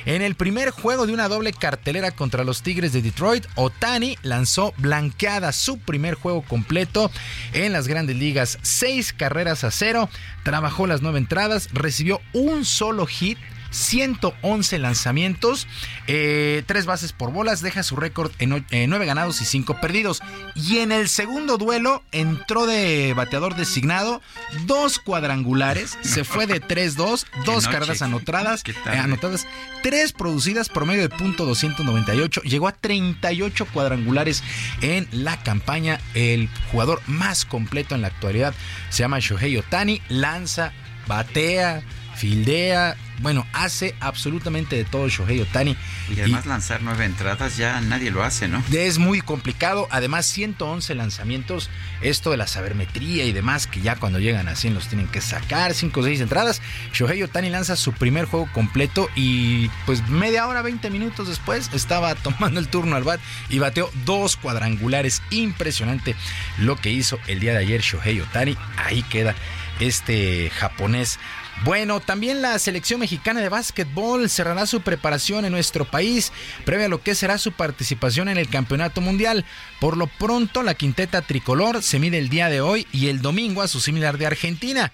En 0.04 0.20
el 0.20 0.34
primer 0.34 0.70
juego 0.70 1.06
de 1.06 1.12
una 1.12 1.28
doble 1.28 1.52
cartelera 1.52 2.10
contra 2.10 2.42
los 2.42 2.62
Tigres 2.62 2.92
de 2.92 3.02
Detroit, 3.02 3.46
Otani 3.54 4.16
lanzó 4.22 4.74
blanqueada 4.78 5.52
su 5.52 5.78
primer 5.78 6.14
juego 6.14 6.42
completo 6.42 7.10
en 7.52 7.72
las 7.72 7.86
grandes 7.86 8.16
ligas. 8.16 8.58
Seis 8.62 9.12
carreras 9.12 9.62
a 9.62 9.70
cero, 9.70 10.08
trabajó 10.42 10.88
las 10.88 11.02
nueve 11.02 11.18
entradas, 11.18 11.68
recibió 11.72 12.20
un 12.32 12.64
solo 12.64 13.06
hit 13.06 13.38
111 13.72 14.78
lanzamientos, 14.78 15.66
eh, 16.06 16.62
tres 16.66 16.86
bases 16.86 17.12
por 17.12 17.32
bolas, 17.32 17.62
deja 17.62 17.82
su 17.82 17.96
récord 17.96 18.30
en 18.38 18.64
eh, 18.70 18.86
nueve 18.86 19.06
ganados 19.06 19.40
y 19.40 19.44
cinco 19.44 19.80
perdidos. 19.80 20.20
Y 20.54 20.78
en 20.78 20.92
el 20.92 21.08
segundo 21.08 21.58
duelo 21.58 22.02
entró 22.12 22.66
de 22.66 23.14
bateador 23.14 23.56
designado, 23.56 24.22
dos 24.66 24.98
cuadrangulares, 24.98 25.98
se 26.02 26.24
fue 26.24 26.46
de 26.46 26.62
3-2, 26.62 27.26
dos 27.44 27.66
carreras 27.66 28.02
anotadas, 28.02 28.62
eh, 28.66 28.74
anotadas, 28.98 29.46
tres 29.82 30.12
producidas, 30.12 30.68
promedio 30.68 31.02
de 31.02 31.08
punto 31.08 31.44
298, 31.46 32.42
llegó 32.42 32.68
a 32.68 32.72
38 32.72 33.66
cuadrangulares 33.72 34.42
en 34.80 35.08
la 35.10 35.42
campaña. 35.42 36.00
El 36.14 36.48
jugador 36.70 37.00
más 37.06 37.44
completo 37.44 37.94
en 37.94 38.02
la 38.02 38.08
actualidad 38.08 38.54
se 38.90 39.02
llama 39.02 39.18
Shohei 39.18 39.56
Otani, 39.56 40.02
lanza, 40.08 40.72
batea, 41.06 41.82
fildea, 42.14 42.96
bueno, 43.22 43.46
hace 43.52 43.94
absolutamente 44.00 44.76
de 44.76 44.84
todo 44.84 45.08
Shohei 45.08 45.40
Otani. 45.40 45.76
Y 46.14 46.20
además 46.20 46.46
lanzar 46.46 46.82
nueve 46.82 47.04
entradas 47.04 47.56
ya 47.56 47.80
nadie 47.80 48.10
lo 48.10 48.24
hace, 48.24 48.48
¿no? 48.48 48.62
Es 48.72 48.98
muy 48.98 49.20
complicado, 49.20 49.86
además 49.90 50.26
111 50.26 50.94
lanzamientos, 50.94 51.70
esto 52.00 52.30
de 52.30 52.36
la 52.36 52.46
sabermetría 52.46 53.24
y 53.24 53.32
demás, 53.32 53.66
que 53.66 53.80
ya 53.80 53.96
cuando 53.96 54.18
llegan 54.18 54.48
a 54.48 54.56
100 54.56 54.74
los 54.74 54.88
tienen 54.88 55.08
que 55.08 55.20
sacar, 55.20 55.74
5 55.74 56.00
o 56.00 56.02
6 56.02 56.20
entradas. 56.20 56.60
Shohei 56.92 57.22
Otani 57.22 57.50
lanza 57.50 57.76
su 57.76 57.92
primer 57.92 58.24
juego 58.24 58.48
completo 58.52 59.08
y 59.14 59.68
pues 59.86 60.06
media 60.08 60.46
hora, 60.46 60.62
20 60.62 60.90
minutos 60.90 61.28
después 61.28 61.70
estaba 61.72 62.14
tomando 62.16 62.58
el 62.60 62.68
turno 62.68 62.96
al 62.96 63.04
bat 63.04 63.20
y 63.48 63.58
bateó 63.58 63.90
dos 64.04 64.36
cuadrangulares. 64.36 65.22
Impresionante 65.30 66.16
lo 66.58 66.76
que 66.76 66.90
hizo 66.90 67.18
el 67.26 67.40
día 67.40 67.52
de 67.52 67.58
ayer 67.58 67.80
Shohei 67.80 68.20
Otani. 68.20 68.56
Ahí 68.76 69.02
queda 69.04 69.34
este 69.80 70.50
japonés. 70.50 71.18
Bueno, 71.64 72.00
también 72.00 72.42
la 72.42 72.58
selección 72.58 72.98
mexicana 72.98 73.40
de 73.40 73.48
básquetbol 73.48 74.28
cerrará 74.28 74.66
su 74.66 74.80
preparación 74.80 75.44
en 75.44 75.52
nuestro 75.52 75.84
país, 75.84 76.32
previo 76.64 76.86
a 76.86 76.88
lo 76.88 77.02
que 77.02 77.14
será 77.14 77.38
su 77.38 77.52
participación 77.52 78.28
en 78.28 78.36
el 78.36 78.48
Campeonato 78.48 79.00
Mundial. 79.00 79.44
Por 79.78 79.96
lo 79.96 80.08
pronto, 80.08 80.64
la 80.64 80.74
quinteta 80.74 81.22
tricolor 81.22 81.80
se 81.84 82.00
mide 82.00 82.18
el 82.18 82.30
día 82.30 82.48
de 82.48 82.60
hoy 82.60 82.88
y 82.90 83.08
el 83.08 83.22
domingo 83.22 83.62
a 83.62 83.68
su 83.68 83.78
similar 83.78 84.18
de 84.18 84.26
Argentina. 84.26 84.92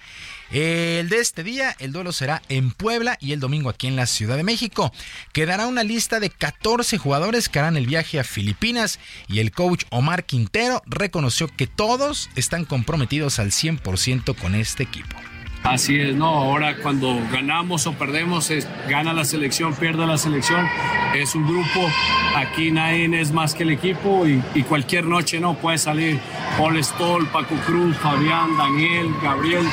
El 0.51 1.09
de 1.09 1.21
este 1.21 1.43
día, 1.43 1.75
el 1.79 1.93
duelo 1.93 2.13
será 2.13 2.43
en 2.51 2.71
Puebla 2.71 3.17
y 3.19 3.33
el 3.33 3.41
domingo 3.41 3.71
aquí 3.71 3.87
en 3.87 3.97
la 3.97 4.07
Ciudad 4.07 4.37
de 4.37 4.43
México. 4.43 4.93
Quedará 5.33 5.67
una 5.67 5.85
lista 5.85 6.21
de 6.21 6.29
14 6.29 6.99
jugadores 6.99 7.49
que 7.49 7.61
harán 7.61 7.79
el 7.79 7.87
viaje 7.87 8.21
a 8.21 8.25
Filipinas 8.25 8.99
y 9.27 9.39
el 9.39 9.53
coach 9.53 9.85
Omar 9.89 10.25
Quintero 10.25 10.83
reconoció 10.85 11.49
que 11.49 11.67
todos 11.67 12.29
están 12.37 12.67
comprometidos 12.67 13.39
al 13.39 13.53
100% 13.53 14.37
con 14.37 14.55
este 14.55 14.83
equipo. 14.83 15.17
Así 15.65 16.01
es, 16.01 16.15
no, 16.15 16.27
ahora 16.27 16.77
cuando 16.83 17.19
ganamos 17.31 17.87
o 17.87 17.93
perdemos, 17.93 18.51
es, 18.51 18.67
gana 18.89 19.13
la 19.13 19.25
selección, 19.25 19.75
pierde 19.75 20.07
la 20.07 20.17
selección, 20.17 20.67
es 21.15 21.35
un 21.35 21.47
grupo, 21.47 21.91
aquí 22.37 22.71
nadie 22.71 23.09
es 23.21 23.33
más 23.33 23.55
que 23.55 23.65
el 23.65 23.71
equipo 23.71 24.27
y, 24.27 24.41
cualquier 24.63 25.05
noche 25.05 25.41
no 25.41 25.55
puede 25.55 25.79
salir 25.79 26.21
Paul 26.57 26.83
Stoll, 26.83 27.27
Paco 27.29 27.55
Cruz, 27.67 27.97
Fabián, 27.99 28.57
Daniel, 28.57 29.09
Gabriel, 29.23 29.67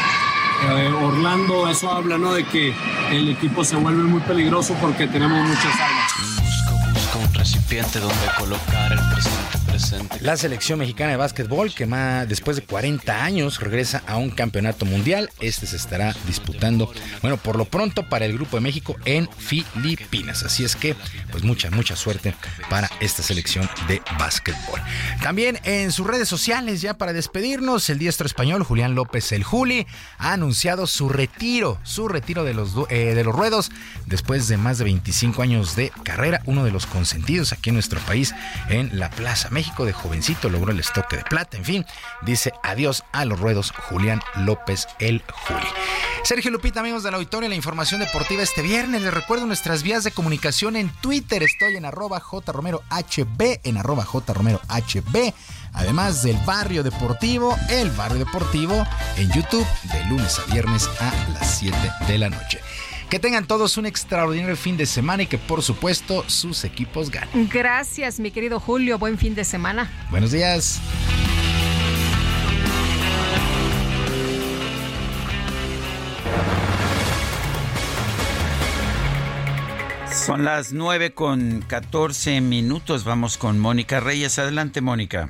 eh, 0.64 0.92
Orlando, 1.02 1.70
eso 1.70 1.92
habla 1.92 2.18
¿no? 2.18 2.34
de 2.34 2.46
que 2.46 2.74
el 3.12 3.30
equipo 3.30 3.64
se 3.64 3.76
vuelve 3.76 4.04
muy 4.04 4.22
peligroso 4.22 4.76
porque 4.82 5.08
tenemos 5.08 5.48
muchas 5.48 5.80
armas. 5.80 6.12
Busco 6.94 7.20
un 7.20 7.34
recipiente 7.34 8.00
donde 8.00 8.26
colocar 8.38 8.92
el 8.92 9.00
presente 9.14 9.55
La 10.22 10.38
selección 10.38 10.80
mexicana 10.80 11.12
de 11.12 11.18
básquetbol, 11.18 11.74
que 11.74 11.86
más, 11.86 12.30
después 12.30 12.56
de 12.56 12.64
40 12.64 13.26
años 13.26 13.60
regresa 13.60 14.04
a 14.08 14.16
un 14.16 14.30
campeonato 14.30 14.86
mundial, 14.86 15.30
este 15.42 15.68
se 15.68 15.76
estará 15.76 16.16
disputando, 16.28 16.90
bueno, 17.22 17.36
por 17.36 17.58
lo 17.58 17.66
pronto 17.66 18.08
para 18.08 18.26
el 18.26 18.34
Grupo 18.34 18.56
de 18.56 18.62
México 18.62 18.96
en 19.04 19.28
Filipinas. 19.38 20.44
Así 20.44 20.64
es 20.64 20.78
que, 20.78 20.96
pues 21.30 21.44
mucha, 21.44 21.72
mucha 21.72 21.98
suerte 21.98 22.34
para 22.70 22.90
esta 23.02 23.22
selección 23.22 23.70
de 23.90 24.02
básquetbol. 24.18 24.82
También 25.22 25.60
en 25.64 25.92
sus 25.92 26.08
redes 26.08 26.30
sociales, 26.30 26.82
ya 26.82 26.98
para 26.98 27.12
despedirnos, 27.12 27.90
el 27.90 28.00
diestro 28.00 28.28
español 28.28 28.64
Julián 28.64 28.96
López 28.96 29.34
el 29.34 29.44
Juli 29.44 29.88
ha 30.18 30.32
anunciado 30.32 30.88
su 30.88 31.10
retiro, 31.10 31.80
su 31.84 32.08
retiro 32.08 32.46
de 32.46 32.54
los, 32.54 32.72
eh, 32.90 33.14
de 33.14 33.24
los 33.26 33.36
ruedos 33.36 33.72
después 34.06 34.48
de 34.48 34.56
más 34.56 34.78
de 34.78 34.86
25 34.86 35.42
años 35.42 35.76
de 35.76 35.92
carrera, 36.04 36.42
uno 36.46 36.64
de 36.64 36.72
los 36.72 36.86
consentidos 36.86 37.52
aquí 37.52 37.72
en 37.72 37.76
nuestro 37.76 38.00
país 38.02 38.34
en 38.70 38.98
la 38.98 39.10
Plaza 39.10 39.50
México 39.50 39.65
de 39.86 39.94
jovencito 39.94 40.50
logró 40.50 40.72
el 40.72 40.80
estoque 40.80 41.18
de 41.18 41.24
plata, 41.24 41.58
en 41.58 41.66
fin, 41.66 41.86
dice 42.22 42.54
adiós 42.64 43.04
a 43.12 43.26
los 43.26 43.40
ruedos 43.40 43.72
Julián 43.72 44.22
López 44.36 44.88
el 45.00 45.24
Juli. 45.48 45.68
Sergio 46.24 46.50
Lupita, 46.50 46.80
amigos 46.80 47.04
del 47.04 47.14
auditorio, 47.14 47.50
la 47.50 47.56
información 47.56 48.00
deportiva 48.00 48.42
este 48.42 48.62
viernes. 48.62 49.02
Les 49.02 49.14
recuerdo 49.14 49.46
nuestras 49.46 49.84
vías 49.84 50.04
de 50.04 50.12
comunicación 50.12 50.76
en 50.76 50.90
Twitter. 51.02 51.44
Estoy 51.44 51.76
en 51.76 51.86
arroba 51.86 52.20
jromerohb, 52.20 53.60
en 53.64 53.78
arroba 53.78 54.06
jromerohb. 54.06 55.34
Además 55.74 56.24
del 56.24 56.38
barrio 56.46 56.82
deportivo, 56.82 57.56
el 57.70 57.92
barrio 57.92 58.26
deportivo 58.26 58.88
en 59.18 59.32
YouTube 59.34 59.68
de 59.92 60.06
lunes 60.06 60.40
a 60.40 60.52
viernes 60.52 60.90
a 61.00 61.14
las 61.34 61.60
7 61.60 61.78
de 62.08 62.18
la 62.18 62.30
noche. 62.30 62.60
Que 63.10 63.20
tengan 63.20 63.46
todos 63.46 63.78
un 63.78 63.86
extraordinario 63.86 64.56
fin 64.56 64.78
de 64.78 64.86
semana 64.86 65.24
y 65.24 65.28
que 65.28 65.38
por 65.38 65.62
supuesto 65.62 66.24
sus 66.28 66.64
equipos 66.64 67.12
ganen. 67.12 67.50
Gracias, 67.52 68.20
mi 68.20 68.32
querido 68.32 68.60
Julio. 68.60 68.98
Buen 68.98 69.18
fin 69.18 69.36
de 69.36 69.44
semana. 69.44 69.92
Buenos 70.10 70.32
días. 70.32 70.82
Son 80.26 80.44
las 80.44 80.74
9 80.74 81.14
con 81.14 81.62
14 81.68 82.42
minutos. 82.42 83.04
Vamos 83.04 83.38
con 83.38 83.60
Mónica 83.60 84.00
Reyes. 84.00 84.40
Adelante, 84.40 84.82
Mónica. 84.82 85.30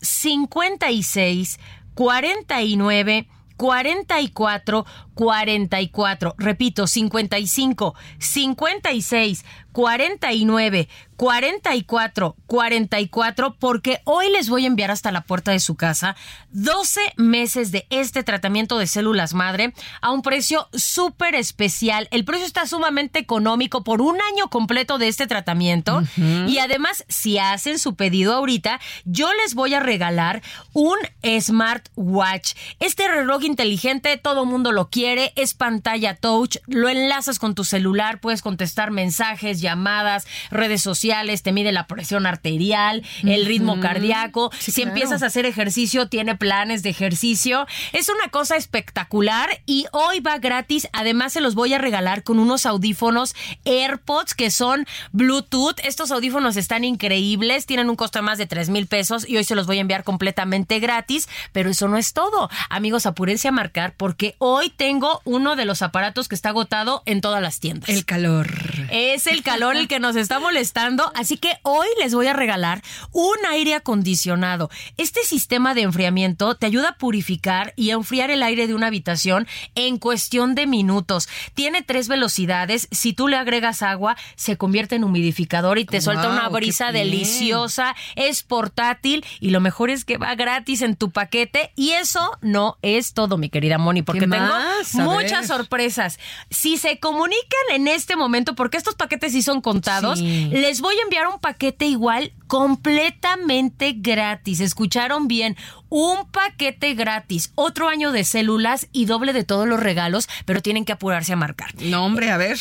56 0.00 1.58
49 1.94 3.26
44 3.58 4.86
44. 5.14 6.34
Repito, 6.38 6.86
55 6.86 7.92
56 8.18 9.44
49 9.78 10.88
44 11.18 12.36
44 12.46 13.56
porque 13.58 14.00
hoy 14.04 14.30
les 14.30 14.48
voy 14.48 14.64
a 14.64 14.66
enviar 14.68 14.90
hasta 14.90 15.12
la 15.12 15.22
puerta 15.22 15.52
de 15.52 15.58
su 15.60 15.76
casa 15.76 16.16
12 16.50 17.00
meses 17.16 17.70
de 17.70 17.86
este 17.90 18.22
tratamiento 18.22 18.78
de 18.78 18.86
células 18.86 19.34
madre 19.34 19.74
a 20.00 20.12
un 20.12 20.22
precio 20.22 20.68
súper 20.72 21.34
especial. 21.34 22.08
El 22.10 22.24
precio 22.24 22.46
está 22.46 22.66
sumamente 22.66 23.18
económico 23.18 23.84
por 23.84 24.00
un 24.00 24.16
año 24.32 24.48
completo 24.48 24.98
de 24.98 25.08
este 25.08 25.26
tratamiento 25.26 26.02
y 26.16 26.58
además 26.58 27.04
si 27.08 27.38
hacen 27.38 27.78
su 27.78 27.94
pedido 27.94 28.34
ahorita 28.34 28.80
yo 29.04 29.32
les 29.44 29.54
voy 29.54 29.74
a 29.74 29.80
regalar 29.80 30.42
un 30.72 30.98
smartwatch. 31.22 32.54
Este 32.80 33.06
reloj 33.06 33.44
inteligente 33.44 34.16
todo 34.16 34.44
mundo 34.44 34.72
lo 34.72 34.88
quiere, 34.88 35.32
es 35.36 35.54
pantalla 35.54 36.16
touch, 36.16 36.56
lo 36.66 36.88
enlazas 36.88 37.38
con 37.38 37.54
tu 37.54 37.64
celular, 37.64 38.20
puedes 38.20 38.42
contestar 38.42 38.90
mensajes, 38.92 39.60
llamadas, 39.68 40.26
redes 40.50 40.82
sociales, 40.82 41.42
te 41.42 41.52
mide 41.52 41.72
la 41.72 41.86
presión 41.86 42.26
arterial, 42.26 43.04
el 43.22 43.44
ritmo 43.44 43.80
cardíaco. 43.80 44.50
Sí, 44.58 44.72
si 44.72 44.82
claro. 44.82 44.90
empiezas 44.90 45.22
a 45.22 45.26
hacer 45.26 45.44
ejercicio, 45.44 46.08
tiene 46.08 46.36
planes 46.36 46.82
de 46.82 46.90
ejercicio. 46.90 47.66
Es 47.92 48.08
una 48.08 48.30
cosa 48.30 48.56
espectacular 48.56 49.60
y 49.66 49.86
hoy 49.92 50.20
va 50.20 50.38
gratis. 50.38 50.88
Además, 50.92 51.34
se 51.34 51.40
los 51.40 51.54
voy 51.54 51.74
a 51.74 51.78
regalar 51.78 52.22
con 52.22 52.38
unos 52.38 52.64
audífonos 52.64 53.34
AirPods 53.64 54.34
que 54.34 54.50
son 54.50 54.86
Bluetooth. 55.12 55.78
Estos 55.84 56.10
audífonos 56.10 56.56
están 56.56 56.84
increíbles, 56.84 57.66
tienen 57.66 57.90
un 57.90 57.96
costo 57.96 58.20
de 58.20 58.22
más 58.22 58.38
de 58.38 58.46
3 58.46 58.70
mil 58.70 58.86
pesos 58.86 59.28
y 59.28 59.36
hoy 59.36 59.44
se 59.44 59.54
los 59.54 59.66
voy 59.66 59.78
a 59.78 59.82
enviar 59.82 60.02
completamente 60.02 60.78
gratis. 60.78 61.28
Pero 61.52 61.70
eso 61.70 61.88
no 61.88 61.98
es 61.98 62.14
todo. 62.14 62.48
Amigos, 62.70 63.04
apúrense 63.04 63.48
a 63.48 63.52
marcar 63.52 63.94
porque 63.96 64.34
hoy 64.38 64.70
tengo 64.70 65.20
uno 65.24 65.56
de 65.56 65.64
los 65.64 65.82
aparatos 65.82 66.28
que 66.28 66.34
está 66.34 66.50
agotado 66.50 67.02
en 67.04 67.20
todas 67.20 67.42
las 67.42 67.60
tiendas. 67.60 67.88
El 67.90 68.04
calor. 68.04 68.48
Es 68.90 69.26
el 69.26 69.42
calor 69.42 69.57
el 69.58 69.88
que 69.88 70.00
nos 70.00 70.16
está 70.16 70.38
molestando, 70.38 71.10
así 71.14 71.36
que 71.36 71.58
hoy 71.62 71.86
les 72.00 72.14
voy 72.14 72.26
a 72.26 72.32
regalar 72.32 72.82
un 73.12 73.36
aire 73.50 73.74
acondicionado. 73.74 74.70
Este 74.96 75.24
sistema 75.24 75.74
de 75.74 75.82
enfriamiento 75.82 76.54
te 76.54 76.66
ayuda 76.66 76.90
a 76.90 76.96
purificar 76.96 77.72
y 77.76 77.90
a 77.90 77.94
enfriar 77.94 78.30
el 78.30 78.42
aire 78.42 78.66
de 78.66 78.74
una 78.74 78.86
habitación 78.86 79.46
en 79.74 79.98
cuestión 79.98 80.54
de 80.54 80.66
minutos. 80.66 81.28
Tiene 81.54 81.82
tres 81.82 82.08
velocidades. 82.08 82.88
Si 82.90 83.12
tú 83.12 83.28
le 83.28 83.36
agregas 83.36 83.82
agua, 83.82 84.16
se 84.36 84.56
convierte 84.56 84.96
en 84.96 85.04
humidificador 85.04 85.78
y 85.78 85.84
te 85.84 86.00
suelta 86.00 86.28
una 86.28 86.48
brisa 86.48 86.92
deliciosa. 86.92 87.94
Es 88.16 88.42
portátil 88.42 89.24
y 89.40 89.50
lo 89.50 89.60
mejor 89.60 89.90
es 89.90 90.04
que 90.04 90.18
va 90.18 90.34
gratis 90.34 90.82
en 90.82 90.96
tu 90.96 91.10
paquete. 91.10 91.72
Y 91.76 91.90
eso 91.90 92.30
no 92.40 92.78
es 92.82 93.12
todo, 93.12 93.38
mi 93.38 93.50
querida 93.50 93.78
Moni, 93.78 94.02
porque 94.02 94.20
¿Qué 94.20 94.28
tengo 94.28 94.54
muchas 94.94 95.46
sorpresas. 95.48 96.18
Si 96.50 96.76
se 96.76 96.98
comunican 96.98 97.38
en 97.70 97.88
este 97.88 98.16
momento, 98.16 98.54
porque 98.54 98.76
estos 98.76 98.94
paquetes 98.94 99.34
sí 99.38 99.42
son 99.42 99.60
contados, 99.60 100.18
Sí. 100.18 100.48
les 100.52 100.80
voy 100.80 100.94
a 100.98 101.02
enviar 101.02 101.26
un 101.28 101.38
paquete 101.38 101.86
igual 101.86 102.32
completamente 102.48 103.94
gratis. 103.96 104.60
Escucharon 104.60 105.28
bien, 105.28 105.56
un 105.88 106.26
paquete 106.30 106.94
gratis, 106.94 107.52
otro 107.54 107.88
año 107.88 108.10
de 108.12 108.24
células 108.24 108.88
y 108.92 109.04
doble 109.04 109.32
de 109.32 109.44
todos 109.44 109.68
los 109.68 109.78
regalos, 109.80 110.28
pero 110.44 110.60
tienen 110.62 110.84
que 110.84 110.92
apurarse 110.92 111.32
a 111.32 111.36
marcar. 111.36 111.74
No, 111.82 112.04
hombre, 112.04 112.30
a 112.30 112.36
ver. 112.36 112.58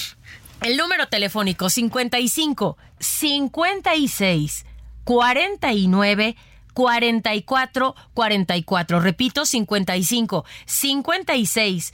El 0.62 0.78
número 0.78 1.08
telefónico 1.08 1.70
55 1.70 2.78
56 3.00 4.66
49 5.04 6.36
44 6.74 7.96
44. 8.14 9.00
Repito, 9.00 9.46
55 9.46 10.46
56 10.66 11.94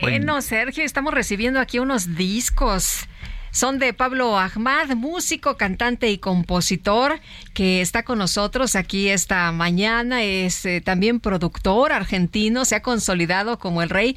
Bueno, 0.00 0.40
Sergio, 0.42 0.84
estamos 0.84 1.14
recibiendo 1.14 1.60
aquí 1.60 1.78
unos 1.78 2.14
discos. 2.16 3.06
Son 3.50 3.78
de 3.78 3.92
Pablo 3.92 4.38
Ahmad, 4.38 4.90
músico, 4.90 5.56
cantante 5.56 6.10
y 6.10 6.18
compositor, 6.18 7.18
que 7.54 7.80
está 7.80 8.02
con 8.02 8.18
nosotros 8.18 8.76
aquí 8.76 9.08
esta 9.08 9.50
mañana. 9.52 10.22
Es 10.22 10.64
eh, 10.66 10.80
también 10.80 11.18
productor 11.18 11.92
argentino, 11.92 12.64
se 12.64 12.76
ha 12.76 12.82
consolidado 12.82 13.58
como 13.58 13.82
el 13.82 13.88
rey 13.88 14.16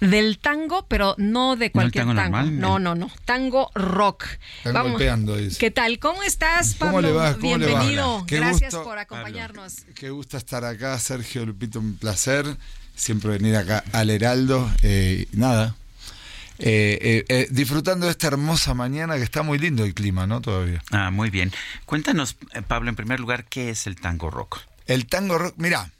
del 0.00 0.38
tango, 0.38 0.86
pero 0.88 1.14
no 1.18 1.56
de 1.56 1.70
cualquier 1.70 2.04
tango 2.04 2.14
tango. 2.16 2.36
normal, 2.38 2.58
no, 2.58 2.78
no, 2.78 2.94
no, 2.94 3.10
tango 3.24 3.70
rock. 3.74 4.24
Están 4.64 4.90
golpeando, 4.90 5.36
dice. 5.36 5.58
¿Qué 5.58 5.70
tal? 5.70 5.98
¿Cómo 5.98 6.22
estás, 6.22 6.74
Pablo? 6.74 6.96
¿Cómo 6.96 7.00
le 7.02 7.12
va? 7.12 7.34
¿Cómo 7.34 7.56
le 7.58 7.66
va? 7.66 7.68
Bienvenido. 7.68 8.24
Gracias 8.26 8.74
gusto. 8.74 8.88
por 8.88 8.98
acompañarnos. 8.98 9.84
Qué 9.94 10.10
gusto 10.10 10.36
estar 10.36 10.64
acá, 10.64 10.98
Sergio 10.98 11.46
Lupito, 11.46 11.78
un 11.78 11.96
placer. 11.96 12.44
Siempre 12.94 13.30
venir 13.32 13.56
acá 13.56 13.84
al 13.92 14.10
Heraldo. 14.10 14.70
eh, 14.82 15.26
nada. 15.32 15.74
eh, 16.58 17.24
eh, 17.28 17.48
disfrutando 17.50 18.06
de 18.06 18.12
esta 18.12 18.28
hermosa 18.28 18.74
mañana 18.74 19.16
que 19.16 19.22
está 19.22 19.42
muy 19.42 19.58
lindo 19.58 19.84
el 19.84 19.92
clima, 19.94 20.26
¿no? 20.26 20.40
Todavía. 20.40 20.82
Ah, 20.92 21.10
muy 21.10 21.30
bien. 21.30 21.52
Cuéntanos, 21.84 22.36
Pablo, 22.68 22.90
en 22.90 22.96
primer 22.96 23.18
lugar, 23.20 23.44
¿qué 23.44 23.70
es 23.70 23.86
el 23.86 23.96
tango 23.96 24.30
rock? 24.30 24.60
El 24.86 25.06
tango 25.06 25.36
rock, 25.38 25.54
mira, 25.56 25.90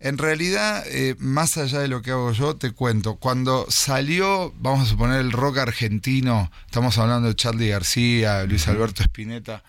en 0.00 0.18
realidad, 0.18 0.84
más 1.18 1.56
allá 1.56 1.78
de 1.78 1.88
lo 1.88 2.02
que 2.02 2.10
hago 2.10 2.32
yo, 2.32 2.56
te 2.56 2.72
cuento, 2.72 3.14
cuando 3.16 3.66
salió, 3.70 4.52
vamos 4.58 4.86
a 4.86 4.90
suponer, 4.90 5.20
el 5.20 5.30
rock 5.32 5.58
argentino, 5.58 6.50
estamos 6.66 6.98
hablando 6.98 7.28
de 7.28 7.36
Charlie 7.36 7.68
García, 7.68 8.44
Luis 8.44 8.66
Alberto 8.68 9.02
Spinetta, 9.02 9.62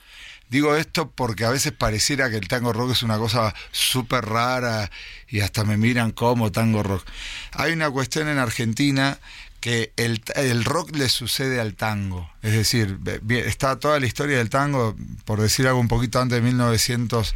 digo 0.49 0.75
esto 0.75 1.11
porque 1.11 1.45
a 1.45 1.49
veces 1.49 1.71
pareciera 1.71 2.29
que 2.29 2.37
el 2.37 2.47
tango 2.47 2.73
rock 2.73 2.91
es 2.91 3.03
una 3.03 3.17
cosa 3.17 3.53
súper 3.71 4.25
rara 4.25 4.91
y 5.27 5.41
hasta 5.41 5.63
me 5.63 5.77
miran 5.77 6.11
como 6.11 6.51
tango 6.51 6.83
rock. 6.83 7.05
Hay 7.53 7.73
una 7.73 7.89
cuestión 7.89 8.27
en 8.27 8.37
Argentina 8.37 9.19
que 9.65 9.91
el, 9.95 10.21
el 10.35 10.63
rock 10.63 10.95
le 10.95 11.09
sucede 11.09 11.59
al 11.59 11.73
tango. 11.73 12.29
Es 12.43 12.53
decir, 12.53 12.99
está 13.29 13.79
toda 13.79 13.99
la 13.99 14.05
historia 14.05 14.37
del 14.37 14.51
tango, 14.51 14.95
por 15.25 15.41
decir 15.41 15.65
algo 15.67 15.79
un 15.79 15.87
poquito 15.87 16.21
antes 16.21 16.35
de 16.35 16.41
1900, 16.43 17.33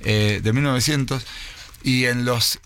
eh, 0.00 0.40
de 0.40 0.52
1900, 0.52 1.26
y 1.82 2.04
en 2.04 2.24
los, 2.24 2.60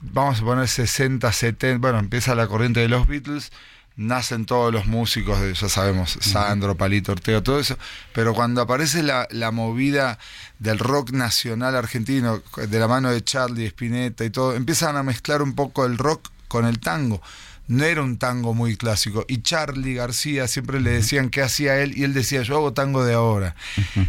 vamos 0.00 0.40
a 0.40 0.44
poner 0.44 0.68
60, 0.68 1.32
70, 1.32 1.78
bueno, 1.78 1.98
empieza 1.98 2.36
la 2.36 2.46
corriente 2.46 2.78
de 2.78 2.88
los 2.88 3.08
Beatles, 3.08 3.50
nacen 3.98 4.46
todos 4.46 4.72
los 4.72 4.86
músicos, 4.86 5.40
de, 5.40 5.52
ya 5.52 5.68
sabemos, 5.68 6.16
Sandro, 6.20 6.76
Palito 6.76 7.12
Ortega, 7.12 7.42
todo 7.42 7.58
eso, 7.58 7.76
pero 8.14 8.32
cuando 8.32 8.62
aparece 8.62 9.02
la, 9.02 9.26
la 9.30 9.50
movida 9.50 10.20
del 10.60 10.78
rock 10.78 11.10
nacional 11.10 11.74
argentino, 11.74 12.40
de 12.56 12.78
la 12.78 12.86
mano 12.86 13.10
de 13.10 13.22
Charlie, 13.24 13.66
Spinetta 13.66 14.24
y 14.24 14.30
todo, 14.30 14.54
empiezan 14.54 14.96
a 14.96 15.02
mezclar 15.02 15.42
un 15.42 15.54
poco 15.54 15.84
el 15.84 15.98
rock 15.98 16.30
con 16.46 16.64
el 16.64 16.78
tango. 16.78 17.20
No 17.68 17.84
era 17.84 18.02
un 18.02 18.18
tango 18.18 18.54
muy 18.54 18.76
clásico. 18.76 19.24
Y 19.28 19.42
Charlie 19.42 19.94
García 19.94 20.48
siempre 20.48 20.80
le 20.80 20.90
decían 20.90 21.28
qué 21.28 21.42
hacía 21.42 21.78
él 21.78 21.96
y 21.96 22.04
él 22.04 22.14
decía 22.14 22.42
yo 22.42 22.56
hago 22.56 22.72
tango 22.72 23.04
de 23.04 23.14
ahora. 23.14 23.54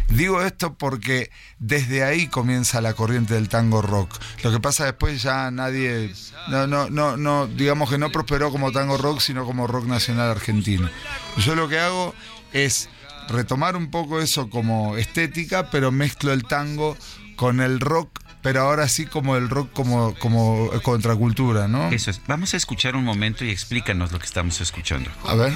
Digo 0.08 0.42
esto 0.42 0.74
porque 0.74 1.30
desde 1.58 2.02
ahí 2.02 2.26
comienza 2.26 2.80
la 2.80 2.94
corriente 2.94 3.34
del 3.34 3.48
tango 3.48 3.82
rock. 3.82 4.18
Lo 4.42 4.50
que 4.50 4.60
pasa 4.60 4.86
después 4.86 5.22
ya 5.22 5.50
nadie, 5.50 6.12
no, 6.48 6.66
no, 6.66 6.90
no, 6.90 7.16
no, 7.16 7.46
digamos 7.46 7.90
que 7.90 7.98
no 7.98 8.10
prosperó 8.10 8.50
como 8.50 8.72
tango 8.72 8.96
rock, 8.96 9.20
sino 9.20 9.44
como 9.44 9.66
rock 9.66 9.86
nacional 9.86 10.30
argentino. 10.30 10.88
Yo 11.36 11.54
lo 11.54 11.68
que 11.68 11.78
hago 11.78 12.14
es 12.52 12.88
retomar 13.28 13.76
un 13.76 13.90
poco 13.90 14.20
eso 14.20 14.50
como 14.50 14.96
estética, 14.96 15.70
pero 15.70 15.92
mezclo 15.92 16.32
el 16.32 16.44
tango 16.44 16.96
con 17.36 17.60
el 17.60 17.80
rock, 17.80 18.20
pero 18.42 18.62
ahora 18.62 18.88
sí 18.88 19.06
como 19.06 19.36
el 19.36 19.48
rock 19.48 19.72
como, 19.72 20.14
como 20.18 20.70
contracultura, 20.82 21.68
¿no? 21.68 21.88
Eso 21.90 22.10
es. 22.10 22.20
Vamos 22.26 22.54
a 22.54 22.56
escuchar 22.56 22.96
un 22.96 23.04
momento 23.04 23.44
y 23.44 23.50
explícanos 23.50 24.12
lo 24.12 24.18
que 24.18 24.26
estamos 24.26 24.60
escuchando. 24.60 25.10
A 25.26 25.34
ver. 25.34 25.52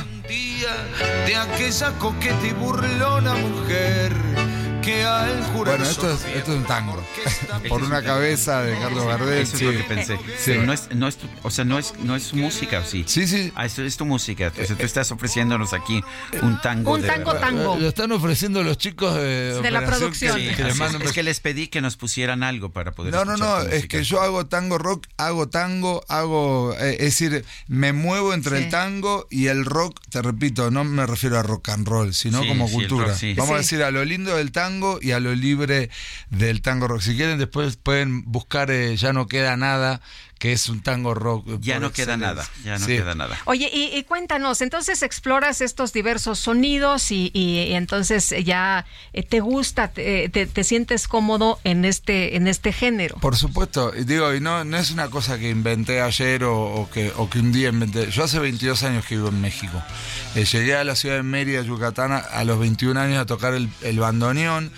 de 1.27 1.37
aquella 1.37 1.91
coqueta 1.99 2.47
y 2.47 2.53
burlona 2.53 3.35
mujer 3.35 4.13
que 4.85 5.05
al 5.05 5.43
jurar 5.53 5.77
Bueno, 5.79 5.91
esto 5.91 6.11
es, 6.13 6.25
esto 6.37 6.53
es 6.53 6.59
un 6.59 6.65
tango. 6.65 7.03
Por 7.69 7.83
una 7.83 8.03
cabeza 8.03 8.63
de 8.63 8.79
Carlos 8.79 9.07
Gardel. 9.07 9.39
Eso 9.43 9.53
es 9.55 9.59
sí. 9.59 9.65
lo 9.65 9.73
que 9.73 9.85
pensé. 9.85 10.17
Sí. 10.17 10.23
Pero 10.47 10.63
no 10.65 10.73
es, 10.73 10.89
no 10.95 11.09
es 11.09 11.17
tu- 11.17 11.29
o 11.43 11.51
sea, 11.51 11.65
no 11.65 11.79
es, 11.79 11.95
no 12.03 12.15
es 12.17 12.25
su 12.25 12.37
música, 12.37 12.81
¿o 12.81 12.85
sí? 12.85 13.05
Sí, 13.07 13.27
sí. 13.27 13.53
Ah, 13.55 13.65
esto 13.65 13.83
es 13.83 13.97
tu 13.97 14.05
música. 14.05 14.53
O 14.61 14.65
sea, 14.67 14.77
tú 14.77 14.85
estás 14.85 15.11
ofreciéndonos 15.13 15.73
aquí 15.73 16.03
un 16.43 16.61
tango 16.61 16.93
Un 16.95 17.03
de 17.03 17.09
tango, 17.09 17.33
verdad. 17.33 17.47
tango. 17.49 17.77
Lo 17.79 17.89
están 17.89 18.13
ofreciendo 18.13 18.63
los 18.63 18.79
chicos 18.79 19.15
de, 19.15 19.61
De 19.63 19.71
la 19.71 19.85
producción. 19.85 20.37
que- 20.37 20.51
Sí, 20.51 20.57
que 20.57 20.63
les 20.65 20.73
así 20.73 20.81
mando 20.81 20.99
es. 21.05 21.13
que 21.13 21.23
les 21.23 21.41
pedí 21.41 21.69
que 21.69 21.81
nos 21.81 21.97
pusieran 21.97 22.43
algo 22.43 22.71
para 22.71 22.93
poder 22.93 23.13
No, 23.15 23.25
no, 23.25 23.37
no, 23.37 23.61
es 23.61 23.67
música. 23.67 23.89
que 23.99 24.05
yo 24.05 24.21
hago 24.21 24.47
tango 24.47 24.79
rock, 24.79 25.07
hago 25.17 25.49
tango, 25.49 26.05
hago, 26.09 26.75
eh, 26.79 26.95
es 27.01 27.19
decir, 27.19 27.45
me 27.69 27.93
muevo 27.93 28.35
entre 28.35 28.59
Sí. 28.59 28.65
el 28.65 28.71
tango 28.71 29.27
y 29.31 29.47
el 29.47 29.65
rock, 29.65 30.01
te 30.11 30.21
repito, 30.23 30.71
no 30.71 30.85
me 30.85 31.07
refiero 31.07 31.39
a 31.39 31.43
rock 31.43 31.69
and 31.71 31.87
roll, 31.89 32.13
sino 32.15 32.43
Sí, 32.43 32.49
como 32.49 32.69
cultura. 32.71 33.07
rock, 33.09 33.17
sí. 33.17 33.35
Vamos 33.35 33.55
a 33.55 33.59
decir, 33.59 33.83
a 33.83 33.91
lo 33.91 34.05
lindo 34.05 34.37
del 34.37 34.53
tango 34.53 34.74
y 35.01 35.13
a 35.13 35.21
lo 35.21 35.35
libre 35.35 35.91
del 36.31 36.63
tango 36.63 36.89
rock. 36.89 37.01
Si 37.01 37.17
quieren, 37.17 37.39
después 37.39 37.77
pueden 37.77 38.25
buscar 38.25 38.71
eh, 38.71 38.97
Ya 38.97 39.13
no 39.13 39.27
queda 39.27 39.57
nada, 39.57 40.01
que 40.45 40.53
es 40.53 40.69
un 40.69 40.83
tango 40.83 41.15
rock. 41.15 41.47
Ya 41.63 41.81
no 41.81 41.91
queda 41.91 42.13
excelencia. 42.13 42.17
nada, 42.35 42.49
ya 42.67 42.79
no 42.79 42.85
Sí. 42.85 42.93
queda 42.99 43.15
nada. 43.15 43.39
Oye, 43.47 43.71
y, 43.73 43.97
y 43.97 44.03
cuéntanos, 44.05 44.61
entonces 44.61 45.03
exploras 45.03 45.63
estos 45.63 45.95
diversos 45.95 46.39
sonidos 46.39 47.11
y, 47.13 47.31
y- 47.33 47.61
y 47.63 47.73
entonces 47.73 48.35
ya 48.45 48.85
eh, 49.15 49.23
te 49.23 49.41
gusta, 49.41 49.89
te, 49.89 50.29
te- 50.29 50.45
te 50.45 50.63
sientes 50.63 51.09
cómodo 51.09 51.59
en 51.65 51.87
este, 51.87 52.37
en 52.37 52.47
este 52.47 52.75
género. 52.75 53.17
Por 53.23 53.37
supuesto, 53.37 53.95
y 53.99 54.05
digo, 54.05 54.35
y 54.35 54.41
no, 54.41 54.65
no 54.65 54.77
es 54.77 54.91
una 54.91 55.09
cosa 55.09 55.39
que 55.39 55.49
inventé 55.49 56.03
ayer 56.03 56.45
o, 56.45 56.55
o 56.63 56.91
que, 56.91 57.11
o 57.17 57.31
que 57.31 57.39
un 57.39 57.51
día 57.51 57.71
inventé. 57.71 58.11
Yo 58.11 58.25
hace 58.25 58.39
22 58.39 58.83
años 58.83 59.07
que 59.07 59.17
vivo 59.17 59.29
en 59.29 59.41
México. 59.41 59.83
Eh, 60.35 60.45
llegué 60.45 60.77
a 60.77 60.85
la 60.85 60.95
ciudad 60.95 61.17
de 61.17 61.23
Mérida, 61.23 61.63
Yucatán, 61.63 62.13
a, 62.13 62.19
a 62.19 62.45
los 62.45 62.59
21 62.59 63.01
años 63.01 63.17
a 63.19 63.25
tocar 63.25 63.55
el, 63.55 63.71
el 63.81 63.99
bandoneón 63.99 64.71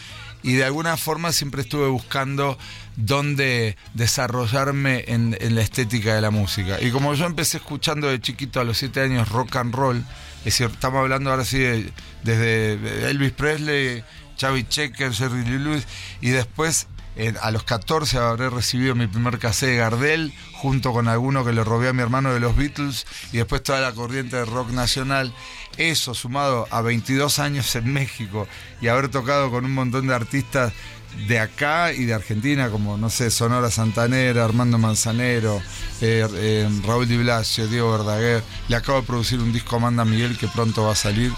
y 0.46 0.52
de 0.54 0.64
alguna 0.64 0.96
forma 0.96 1.32
siempre 1.32 1.60
estuve 1.62 1.88
buscando 1.88 2.56
dónde 2.96 3.76
desarrollarme 3.94 5.04
en, 5.08 5.36
la 5.54 5.60
estética 5.60 6.14
de 6.14 6.20
la 6.22 6.30
música. 6.30 6.80
Y 6.80 6.90
como 6.90 7.12
yo 7.14 7.26
empecé 7.26 7.58
escuchando 7.58 8.08
de 8.08 8.20
chiquito 8.20 8.60
a 8.60 8.64
los 8.64 8.78
7 8.78 9.00
años 9.02 9.28
rock 9.28 9.56
and 9.56 9.74
roll, 9.74 9.98
es 10.38 10.44
decir, 10.44 10.70
estamos 10.72 11.00
hablando 11.00 11.30
ahora 11.30 11.44
sí 11.44 11.58
de- 11.58 11.92
desde 12.22 13.10
Elvis 13.10 13.32
Presley, 13.32 14.02
Chavi 14.36 14.64
Checker, 14.64 15.12
Jerry 15.12 15.44
Lee 15.44 15.58
Lewis, 15.58 15.86
y 16.20 16.30
después 16.30 16.86
eh, 17.16 17.32
a 17.40 17.50
los 17.50 17.64
14 17.64 18.18
habré 18.18 18.50
recibido 18.50 18.94
mi 18.94 19.06
primer 19.06 19.38
cassette 19.38 19.70
de 19.70 19.76
Gardel, 19.76 20.34
junto 20.52 20.92
con 20.92 21.08
alguno 21.08 21.44
que 21.44 21.52
le 21.52 21.64
robé 21.64 21.88
a 21.88 21.92
mi 21.94 22.02
hermano 22.02 22.32
de 22.34 22.40
los 22.40 22.54
Beatles, 22.54 23.06
y 23.32 23.38
después 23.38 23.62
toda 23.62 23.80
la 23.80 23.92
corriente 23.92 24.36
de 24.36 24.44
rock 24.44 24.70
nacional. 24.70 25.32
Eso 25.78 26.14
sumado 26.14 26.66
a 26.70 26.82
22 26.82 27.38
años 27.38 27.74
en 27.74 27.92
México 27.92 28.46
y 28.80 28.88
haber 28.88 29.08
tocado 29.08 29.50
con 29.50 29.64
un 29.64 29.72
montón 29.72 30.06
de 30.06 30.14
artistas 30.14 30.72
de 31.26 31.38
acá 31.38 31.92
y 31.92 32.04
de 32.04 32.14
Argentina, 32.14 32.68
como, 32.68 32.96
no 32.98 33.10
sé, 33.10 33.30
Sonora 33.30 33.70
Santanera, 33.70 34.44
Armando 34.44 34.78
Manzanero, 34.78 35.60
eh, 36.00 36.26
eh, 36.34 36.68
Raúl 36.84 37.08
Di 37.08 37.16
Blasio, 37.16 37.66
Diego 37.68 37.90
Verdaguer. 37.92 38.42
Le 38.68 38.76
acabo 38.76 39.00
de 39.00 39.06
producir 39.06 39.40
un 39.40 39.52
disco 39.52 39.76
a 39.76 39.78
Amanda 39.78 40.04
Miguel 40.04 40.36
que 40.36 40.48
pronto 40.48 40.84
va 40.84 40.92
a 40.92 40.96
salir. 40.96 41.32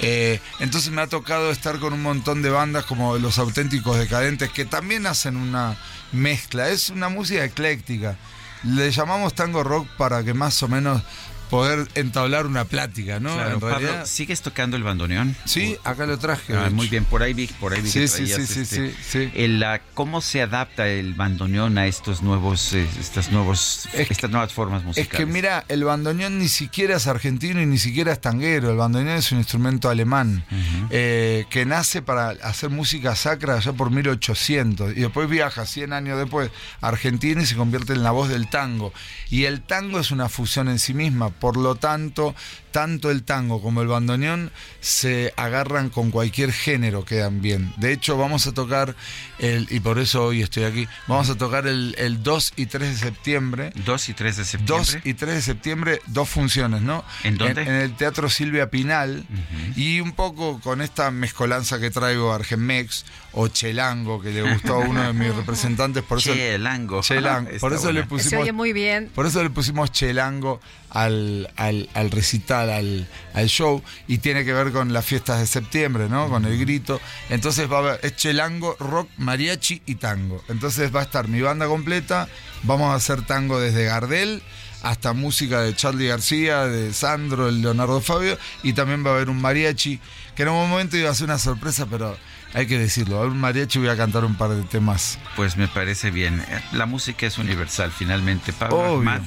Eh, 0.00 0.40
entonces 0.58 0.90
me 0.90 1.02
ha 1.02 1.06
tocado 1.06 1.50
estar 1.50 1.78
con 1.78 1.92
un 1.92 2.02
montón 2.02 2.42
de 2.42 2.50
bandas 2.50 2.84
como 2.84 3.18
Los 3.18 3.38
Auténticos 3.38 3.98
Decadentes, 3.98 4.50
que 4.50 4.64
también 4.64 5.06
hacen 5.06 5.36
una 5.36 5.76
mezcla. 6.12 6.68
Es 6.68 6.90
una 6.90 7.08
música 7.08 7.44
ecléctica. 7.44 8.16
Le 8.62 8.90
llamamos 8.90 9.34
tango 9.34 9.62
rock 9.62 9.88
para 9.96 10.22
que 10.22 10.34
más 10.34 10.62
o 10.62 10.68
menos 10.68 11.02
poder 11.50 11.88
entablar 11.94 12.46
una 12.46 12.64
plática, 12.64 13.20
¿no? 13.20 13.34
Claro, 13.34 13.54
en 13.54 13.60
Pablo, 13.60 13.78
realidad. 13.78 14.06
¿sigues 14.06 14.40
tocando 14.42 14.76
el 14.76 14.82
bandoneón? 14.82 15.36
Sí, 15.44 15.76
acá 15.84 16.06
lo 16.06 16.18
traje. 16.18 16.56
Ah, 16.56 16.70
muy 16.70 16.88
bien, 16.88 17.04
por 17.04 17.22
ahí 17.22 17.34
vi, 17.34 17.46
por 17.48 17.72
ahí 17.74 17.80
vi 17.82 17.90
Sí, 17.90 18.00
que 18.00 18.08
sí, 18.08 18.24
traías, 18.24 18.40
sí, 18.42 18.46
sí, 18.54 18.60
este, 18.60 18.90
sí, 18.90 18.96
sí. 19.08 19.30
el, 19.34 19.60
la- 19.60 19.80
¿Cómo 19.94 20.20
se 20.20 20.40
adapta 20.42 20.88
el 20.88 21.14
bandoneón 21.14 21.76
a 21.76 21.86
estos 21.86 22.22
nuevos, 22.22 22.72
eh, 22.72 22.86
estas 22.98 23.30
nuevos, 23.32 23.88
estas 23.92 24.30
nuevas 24.30 24.52
formas 24.52 24.80
Es 24.80 24.86
musicales? 24.86 25.16
que 25.18 25.26
mira, 25.26 25.64
el 25.68 25.84
bandoneón 25.84 26.38
ni 26.38 26.48
siquiera 26.48 26.96
es 26.96 27.06
argentino 27.06 27.60
y 27.60 27.66
ni 27.66 27.78
siquiera 27.78 28.12
es 28.12 28.20
tanguero. 28.20 28.70
El 28.70 28.76
bandoneón 28.76 29.16
es 29.18 29.30
un 29.32 29.38
instrumento 29.38 29.90
alemán 29.90 30.44
eh, 30.90 31.44
que 31.50 31.66
nace 31.66 32.00
para 32.02 32.30
hacer 32.42 32.70
música 32.70 33.14
sacra 33.16 33.56
allá 33.56 33.72
por 33.72 33.90
1800 33.90 34.92
y 34.96 35.00
después 35.00 35.28
viaja 35.28 35.66
100 35.66 35.92
años 35.92 36.18
después 36.18 36.50
a 36.80 36.88
Argentina 36.88 37.42
y 37.42 37.46
se 37.46 37.56
convierte 37.56 37.92
en 37.92 38.02
la 38.02 38.10
voz 38.12 38.28
del 38.28 38.48
tango. 38.48 38.92
Y 39.30 39.44
el 39.44 39.60
tango 39.62 39.98
es 40.00 40.10
una 40.10 40.28
fusión 40.28 40.68
en 40.68 40.78
sí 40.78 40.94
misma, 40.94 41.30
por 41.40 41.56
lo 41.56 41.74
tanto, 41.74 42.34
tanto 42.70 43.10
el 43.10 43.22
tango 43.24 43.60
como 43.60 43.82
el 43.82 43.88
bandoneón 43.88 44.50
se 44.80 45.32
agarran 45.36 45.90
con 45.90 46.10
cualquier 46.10 46.52
género, 46.52 47.04
quedan 47.04 47.40
bien. 47.40 47.72
De 47.76 47.92
hecho, 47.92 48.16
vamos 48.16 48.46
a 48.46 48.52
tocar, 48.52 48.94
el, 49.38 49.66
y 49.70 49.80
por 49.80 49.98
eso 49.98 50.24
hoy 50.24 50.42
estoy 50.42 50.64
aquí, 50.64 50.88
vamos 51.06 51.30
a 51.30 51.36
tocar 51.36 51.66
el, 51.66 51.94
el 51.98 52.22
2 52.22 52.52
y 52.56 52.66
3 52.66 52.88
de 52.90 52.96
septiembre. 52.96 53.72
2 53.84 54.08
y 54.08 54.14
3 54.14 54.36
de 54.36 54.44
septiembre. 54.44 54.76
2 54.76 54.98
y 55.04 55.14
3 55.14 55.34
de 55.34 55.42
septiembre, 55.42 56.00
dos 56.06 56.28
funciones, 56.28 56.82
¿no? 56.82 57.04
¿En 57.24 57.38
dónde? 57.38 57.62
En, 57.62 57.68
el 57.68 57.96
Teatro 57.96 58.28
Silvia 58.28 58.70
Pinal. 58.70 59.24
Y 59.76 60.00
un 60.00 60.12
poco 60.12 60.60
con 60.60 60.80
esta 60.80 61.10
mezcolanza 61.10 61.78
que 61.78 61.90
traigo 61.90 62.32
Argemex 62.32 63.04
o 63.32 63.48
Chelango, 63.48 64.20
que 64.20 64.30
le 64.30 64.42
gustó 64.42 64.74
a 64.74 64.78
uno 64.78 65.02
de 65.02 65.12
mis 65.12 65.34
representantes. 65.36 66.02
Por 66.02 66.18
eso, 66.18 66.32
Chelango. 66.32 67.00
Chelango. 67.02 67.50
Por 67.60 67.72
eso 67.72 67.92
le 67.92 68.02
buena. 68.02 68.22
Se 68.22 68.30
pusimos 68.30 68.42
oye 68.42 68.52
muy 68.52 68.72
bien. 68.72 69.10
por 69.14 69.26
eso 69.26 69.42
le 69.42 69.50
pusimos 69.50 69.92
chelango 69.92 70.60
al, 70.90 71.50
al, 71.56 71.88
al 71.94 72.10
recital, 72.10 72.59
al, 72.68 73.08
al 73.32 73.46
show, 73.46 73.82
y 74.06 74.18
tiene 74.18 74.44
que 74.44 74.52
ver 74.52 74.72
con 74.72 74.92
las 74.92 75.06
fiestas 75.06 75.40
de 75.40 75.46
septiembre, 75.46 76.08
¿no? 76.08 76.28
Con 76.28 76.44
el 76.44 76.58
grito. 76.58 77.00
Entonces 77.28 77.70
va 77.70 77.76
a 77.76 77.80
haber, 77.80 78.00
es 78.02 78.16
chelango, 78.16 78.76
rock, 78.78 79.08
mariachi 79.16 79.82
y 79.86 79.94
tango. 79.94 80.42
Entonces 80.48 80.94
va 80.94 81.00
a 81.00 81.04
estar 81.04 81.28
mi 81.28 81.40
banda 81.40 81.66
completa, 81.66 82.28
vamos 82.64 82.92
a 82.92 82.96
hacer 82.96 83.22
tango 83.22 83.60
desde 83.60 83.84
Gardel 83.84 84.42
hasta 84.82 85.12
música 85.12 85.60
de 85.60 85.74
Charlie 85.74 86.08
García, 86.08 86.66
de 86.66 86.92
Sandro, 86.92 87.48
el 87.48 87.62
Leonardo 87.62 88.00
Fabio, 88.00 88.38
y 88.62 88.72
también 88.72 89.04
va 89.04 89.10
a 89.10 89.14
haber 89.14 89.28
un 89.28 89.40
mariachi, 89.40 90.00
que 90.34 90.42
en 90.42 90.48
un 90.48 90.68
momento 90.68 90.96
iba 90.96 91.10
a 91.10 91.14
ser 91.14 91.26
una 91.26 91.38
sorpresa, 91.38 91.86
pero 91.90 92.16
hay 92.54 92.66
que 92.66 92.78
decirlo, 92.78 93.16
va 93.16 93.20
a 93.20 93.24
haber 93.24 93.32
un 93.34 93.40
mariachi 93.40 93.78
voy 93.78 93.88
a 93.88 93.96
cantar 93.96 94.24
un 94.24 94.36
par 94.36 94.50
de 94.50 94.62
temas. 94.62 95.18
Pues 95.36 95.56
me 95.56 95.68
parece 95.68 96.10
bien. 96.10 96.44
La 96.72 96.86
música 96.86 97.26
es 97.26 97.38
universal, 97.38 97.92
finalmente. 97.92 98.52
Pablo. 98.52 98.96
Ahmad, 98.98 99.22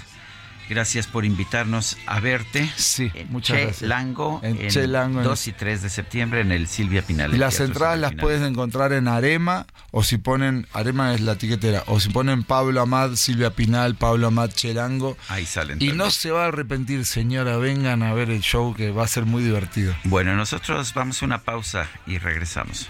gracias 0.69 1.07
por 1.07 1.25
invitarnos 1.25 1.97
a 2.05 2.19
verte. 2.19 2.69
Sí, 2.75 3.11
en 3.13 3.31
muchas 3.31 3.57
gracias. 3.57 3.79
Chelango, 3.79 4.39
En 4.43 4.59
en 4.59 4.69
Chelango, 4.69 5.19
en 5.19 5.25
2 5.25 5.47
y 5.47 5.51
3 5.53 5.81
de 5.81 5.89
septiembre 5.89 6.41
en 6.41 6.51
el 6.51 6.67
Silvia 6.67 7.01
Pinal. 7.01 7.33
Y 7.33 7.37
las 7.37 7.59
entradas 7.59 7.99
las 7.99 8.11
Pinal. 8.11 8.23
puedes 8.23 8.41
encontrar 8.41 8.93
en 8.93 9.07
Arema 9.07 9.65
o 9.91 10.03
si 10.03 10.17
ponen, 10.17 10.67
Arema 10.73 11.13
es 11.13 11.21
la 11.21 11.33
etiquetera, 11.33 11.83
o 11.87 11.99
si 11.99 12.09
ponen 12.09 12.43
Pablo 12.43 12.81
Amad, 12.81 13.15
Silvia 13.15 13.51
Pinal, 13.51 13.95
Pablo 13.95 14.27
Amad, 14.27 14.51
Chelango. 14.51 15.17
Ahí 15.29 15.45
salen. 15.45 15.77
Y 15.77 15.87
también. 15.87 15.97
no 15.97 16.09
se 16.11 16.31
va 16.31 16.45
a 16.45 16.47
arrepentir, 16.47 17.05
señora, 17.05 17.57
vengan 17.57 18.03
a 18.03 18.13
ver 18.13 18.29
el 18.29 18.41
show 18.41 18.73
que 18.73 18.91
va 18.91 19.03
a 19.03 19.07
ser 19.07 19.25
muy 19.25 19.43
divertido. 19.43 19.93
Bueno, 20.05 20.35
nosotros 20.35 20.93
vamos 20.93 21.21
a 21.21 21.25
una 21.25 21.41
pausa 21.41 21.87
y 22.07 22.17
regresamos. 22.17 22.89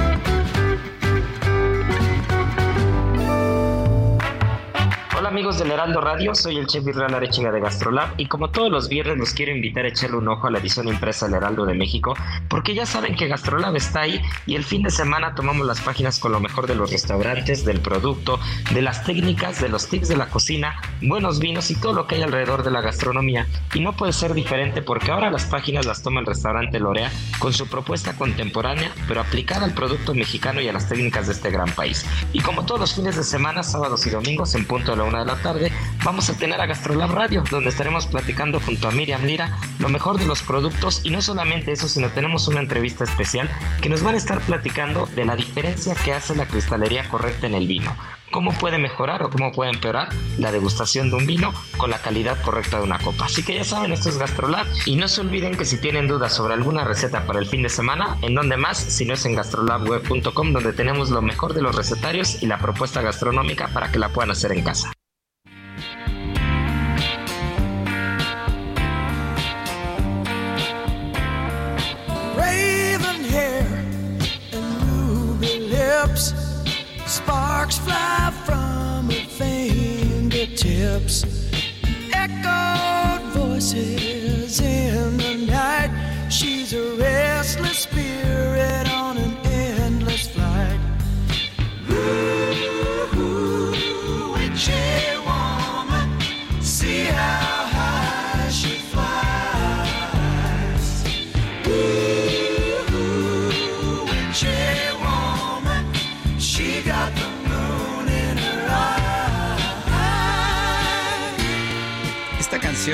Hola 5.21 5.29
amigos 5.29 5.59
del 5.59 5.69
Heraldo 5.69 6.01
Radio? 6.01 6.33
Soy 6.33 6.57
el 6.57 6.65
chef 6.65 6.87
Israel 6.87 7.13
Arechiga 7.13 7.51
de 7.51 7.59
Gastrolab 7.59 8.15
y 8.17 8.25
como 8.25 8.49
todos 8.49 8.71
los 8.71 8.89
viernes 8.89 9.19
los 9.19 9.33
quiero 9.33 9.51
invitar 9.51 9.85
a 9.85 9.89
echarle 9.89 10.17
un 10.17 10.27
ojo 10.27 10.47
a 10.47 10.49
la 10.49 10.57
edición 10.57 10.87
impresa 10.87 11.27
del 11.27 11.35
Heraldo 11.35 11.63
de 11.67 11.75
México 11.75 12.15
porque 12.49 12.73
ya 12.73 12.87
saben 12.87 13.15
que 13.15 13.27
Gastrolab 13.27 13.75
está 13.75 14.01
ahí 14.01 14.19
y 14.47 14.55
el 14.55 14.63
fin 14.63 14.81
de 14.81 14.89
semana 14.89 15.35
tomamos 15.35 15.67
las 15.67 15.79
páginas 15.79 16.17
con 16.17 16.31
lo 16.31 16.39
mejor 16.39 16.65
de 16.65 16.73
los 16.73 16.89
restaurantes, 16.89 17.63
del 17.65 17.81
producto, 17.81 18.39
de 18.73 18.81
las 18.81 19.03
técnicas, 19.03 19.61
de 19.61 19.69
los 19.69 19.89
tips 19.89 20.07
de 20.07 20.17
la 20.17 20.25
cocina, 20.25 20.81
buenos 21.03 21.37
vinos 21.37 21.69
y 21.69 21.75
todo 21.75 21.93
lo 21.93 22.07
que 22.07 22.15
hay 22.15 22.23
alrededor 22.23 22.63
de 22.63 22.71
la 22.71 22.81
gastronomía. 22.81 23.45
Y 23.75 23.81
no 23.81 23.93
puede 23.93 24.13
ser 24.13 24.33
diferente 24.33 24.81
porque 24.81 25.11
ahora 25.11 25.29
las 25.29 25.45
páginas 25.45 25.85
las 25.85 26.01
toma 26.01 26.21
el 26.21 26.25
restaurante 26.25 26.79
Lorea 26.79 27.11
con 27.37 27.53
su 27.53 27.67
propuesta 27.67 28.13
contemporánea 28.13 28.91
pero 29.07 29.21
aplicada 29.21 29.65
al 29.65 29.75
producto 29.75 30.15
mexicano 30.15 30.61
y 30.61 30.67
a 30.67 30.73
las 30.73 30.89
técnicas 30.89 31.27
de 31.27 31.33
este 31.33 31.51
gran 31.51 31.69
país. 31.73 32.07
Y 32.33 32.39
como 32.39 32.65
todos 32.65 32.81
los 32.81 32.95
fines 32.95 33.17
de 33.17 33.23
semana, 33.23 33.61
sábados 33.61 34.07
y 34.07 34.09
domingos 34.09 34.55
en 34.55 34.65
punto 34.65 34.89
de 34.89 34.97
la 34.97 35.10
una 35.11 35.19
de 35.19 35.25
la 35.25 35.35
tarde, 35.35 35.71
vamos 36.05 36.29
a 36.29 36.37
tener 36.37 36.59
a 36.61 36.65
Gastrolab 36.65 37.11
Radio, 37.11 37.43
donde 37.51 37.69
estaremos 37.69 38.07
platicando 38.07 38.61
junto 38.61 38.87
a 38.87 38.91
Miriam 38.91 39.23
Lira 39.25 39.57
lo 39.79 39.89
mejor 39.89 40.17
de 40.17 40.25
los 40.25 40.41
productos 40.41 41.01
y 41.03 41.09
no 41.09 41.21
solamente 41.21 41.73
eso, 41.73 41.89
sino 41.89 42.09
tenemos 42.09 42.47
una 42.47 42.61
entrevista 42.61 43.03
especial 43.03 43.49
que 43.81 43.89
nos 43.89 44.01
van 44.01 44.15
a 44.15 44.17
estar 44.17 44.39
platicando 44.39 45.07
de 45.07 45.25
la 45.25 45.35
diferencia 45.35 45.95
que 45.95 46.13
hace 46.13 46.35
la 46.35 46.45
cristalería 46.45 47.09
correcta 47.09 47.47
en 47.47 47.55
el 47.55 47.67
vino. 47.67 47.93
Cómo 48.31 48.53
puede 48.53 48.77
mejorar 48.77 49.23
o 49.23 49.29
cómo 49.29 49.51
puede 49.51 49.71
empeorar 49.71 50.07
la 50.37 50.53
degustación 50.53 51.09
de 51.09 51.17
un 51.17 51.27
vino 51.27 51.53
con 51.75 51.89
la 51.89 51.97
calidad 51.97 52.41
correcta 52.41 52.77
de 52.77 52.83
una 52.83 52.97
copa. 52.97 53.25
Así 53.25 53.43
que 53.43 53.55
ya 53.55 53.65
saben, 53.65 53.91
esto 53.91 54.07
es 54.07 54.17
Gastrolab. 54.17 54.65
Y 54.85 54.95
no 54.95 55.09
se 55.09 55.19
olviden 55.19 55.57
que 55.57 55.65
si 55.65 55.77
tienen 55.77 56.07
dudas 56.07 56.33
sobre 56.33 56.53
alguna 56.53 56.85
receta 56.85 57.25
para 57.25 57.39
el 57.39 57.45
fin 57.45 57.61
de 57.61 57.67
semana, 57.67 58.15
¿en 58.21 58.33
dónde 58.33 58.55
más? 58.55 58.77
Si 58.77 59.03
no 59.03 59.15
es 59.15 59.25
en 59.25 59.35
gastrolabweb.com, 59.35 60.53
donde 60.53 60.71
tenemos 60.71 61.09
lo 61.09 61.21
mejor 61.21 61.53
de 61.53 61.61
los 61.61 61.75
recetarios 61.75 62.41
y 62.41 62.45
la 62.45 62.57
propuesta 62.57 63.01
gastronómica 63.01 63.67
para 63.73 63.91
que 63.91 63.99
la 63.99 64.09
puedan 64.09 64.31
hacer 64.31 64.53
en 64.53 64.63
casa. 64.63 64.93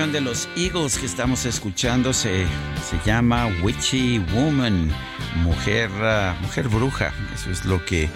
De 0.05 0.21
los 0.21 0.47
Eagles 0.55 0.99
que 0.99 1.07
estamos 1.07 1.45
escuchando 1.47 2.13
se, 2.13 2.45
se 2.87 2.99
llama 3.03 3.47
Witchy 3.63 4.19
Woman, 4.31 4.91
mujer, 5.37 5.89
ah, 6.03 6.35
mujer 6.39 6.69
bruja. 6.69 7.11
Eso 7.33 7.49
es 7.49 7.65
lo 7.65 7.83
que 7.83 8.07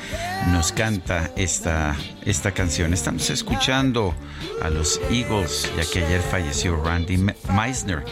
nos 0.52 0.72
canta 0.72 1.32
esta, 1.36 1.96
esta 2.24 2.52
canción. 2.52 2.94
Estamos 2.94 3.32
escuchando 3.32 4.14
a 4.62 4.70
los 4.70 5.02
Eagles, 5.10 5.72
ya 5.76 5.84
que 5.92 6.06
ayer 6.06 6.22
falleció 6.22 6.76
Randy 6.84 7.18
Me- 7.18 7.36
Meisner, 7.52 8.06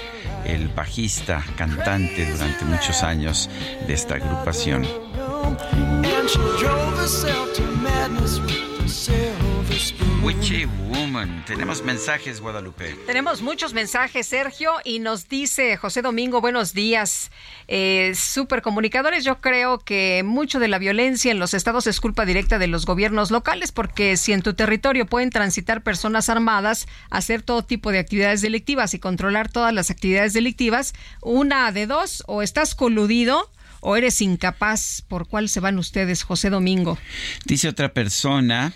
el 0.46 0.68
bajista, 0.70 1.46
cantante 1.56 2.30
durante 2.32 2.66
muchos 2.66 3.04
años 3.04 3.52
de 3.86 3.94
esta 3.94 4.16
agrupación. 4.16 4.88
Witchy 10.24 10.66
Woman. 10.90 11.44
Tenemos 11.46 11.84
mensajes, 11.84 12.42
Guadalupe. 12.42 12.96
Tenemos 13.06 13.42
muchos 13.42 13.74
mensajes, 13.74 14.28
Sergio, 14.28 14.74
y 14.84 15.00
nos 15.00 15.30
dice 15.30 15.78
José 15.78 16.02
Domingo, 16.02 16.42
buenos 16.42 16.74
días. 16.74 17.32
Eh, 17.68 18.14
supercomunicadores, 18.16 19.24
yo 19.24 19.40
creo 19.40 19.80
que 19.80 20.24
mucho 20.26 20.60
de 20.60 20.68
la 20.68 20.78
violencia 20.78 21.32
en 21.32 21.40
los 21.40 21.54
estados 21.54 21.88
es 21.88 22.02
culpa 22.02 22.26
directa 22.26 22.60
de 22.60 22.68
los 22.68 22.86
gobiernos 22.86 23.32
locales, 23.32 23.72
porque 23.72 24.18
si 24.18 24.34
en 24.34 24.42
tu 24.42 24.54
territorio 24.54 25.06
pueden 25.06 25.30
transitar 25.30 25.84
personas 25.84 26.30
armadas, 26.30 26.88
hacer 27.10 27.42
todo 27.42 27.64
tipo 27.64 27.92
de 27.92 28.00
actividades 28.00 28.42
delictivas 28.42 28.94
y 28.94 29.00
controlar 29.00 29.50
todas 29.52 29.74
las 29.74 29.90
actividades 29.90 30.34
delictivas, 30.34 30.94
una 31.22 31.72
de 31.72 31.88
dos, 31.88 32.24
o 32.28 32.42
estás 32.42 32.76
coludido 32.76 33.50
o 33.82 33.96
eres 33.96 34.22
incapaz. 34.22 35.04
¿Por 35.08 35.28
cuál 35.28 35.50
se 35.50 35.60
van 35.60 35.78
ustedes, 35.78 36.24
José 36.24 36.50
Domingo? 36.50 36.98
Dice 37.46 37.70
otra 37.70 37.94
persona, 37.94 38.74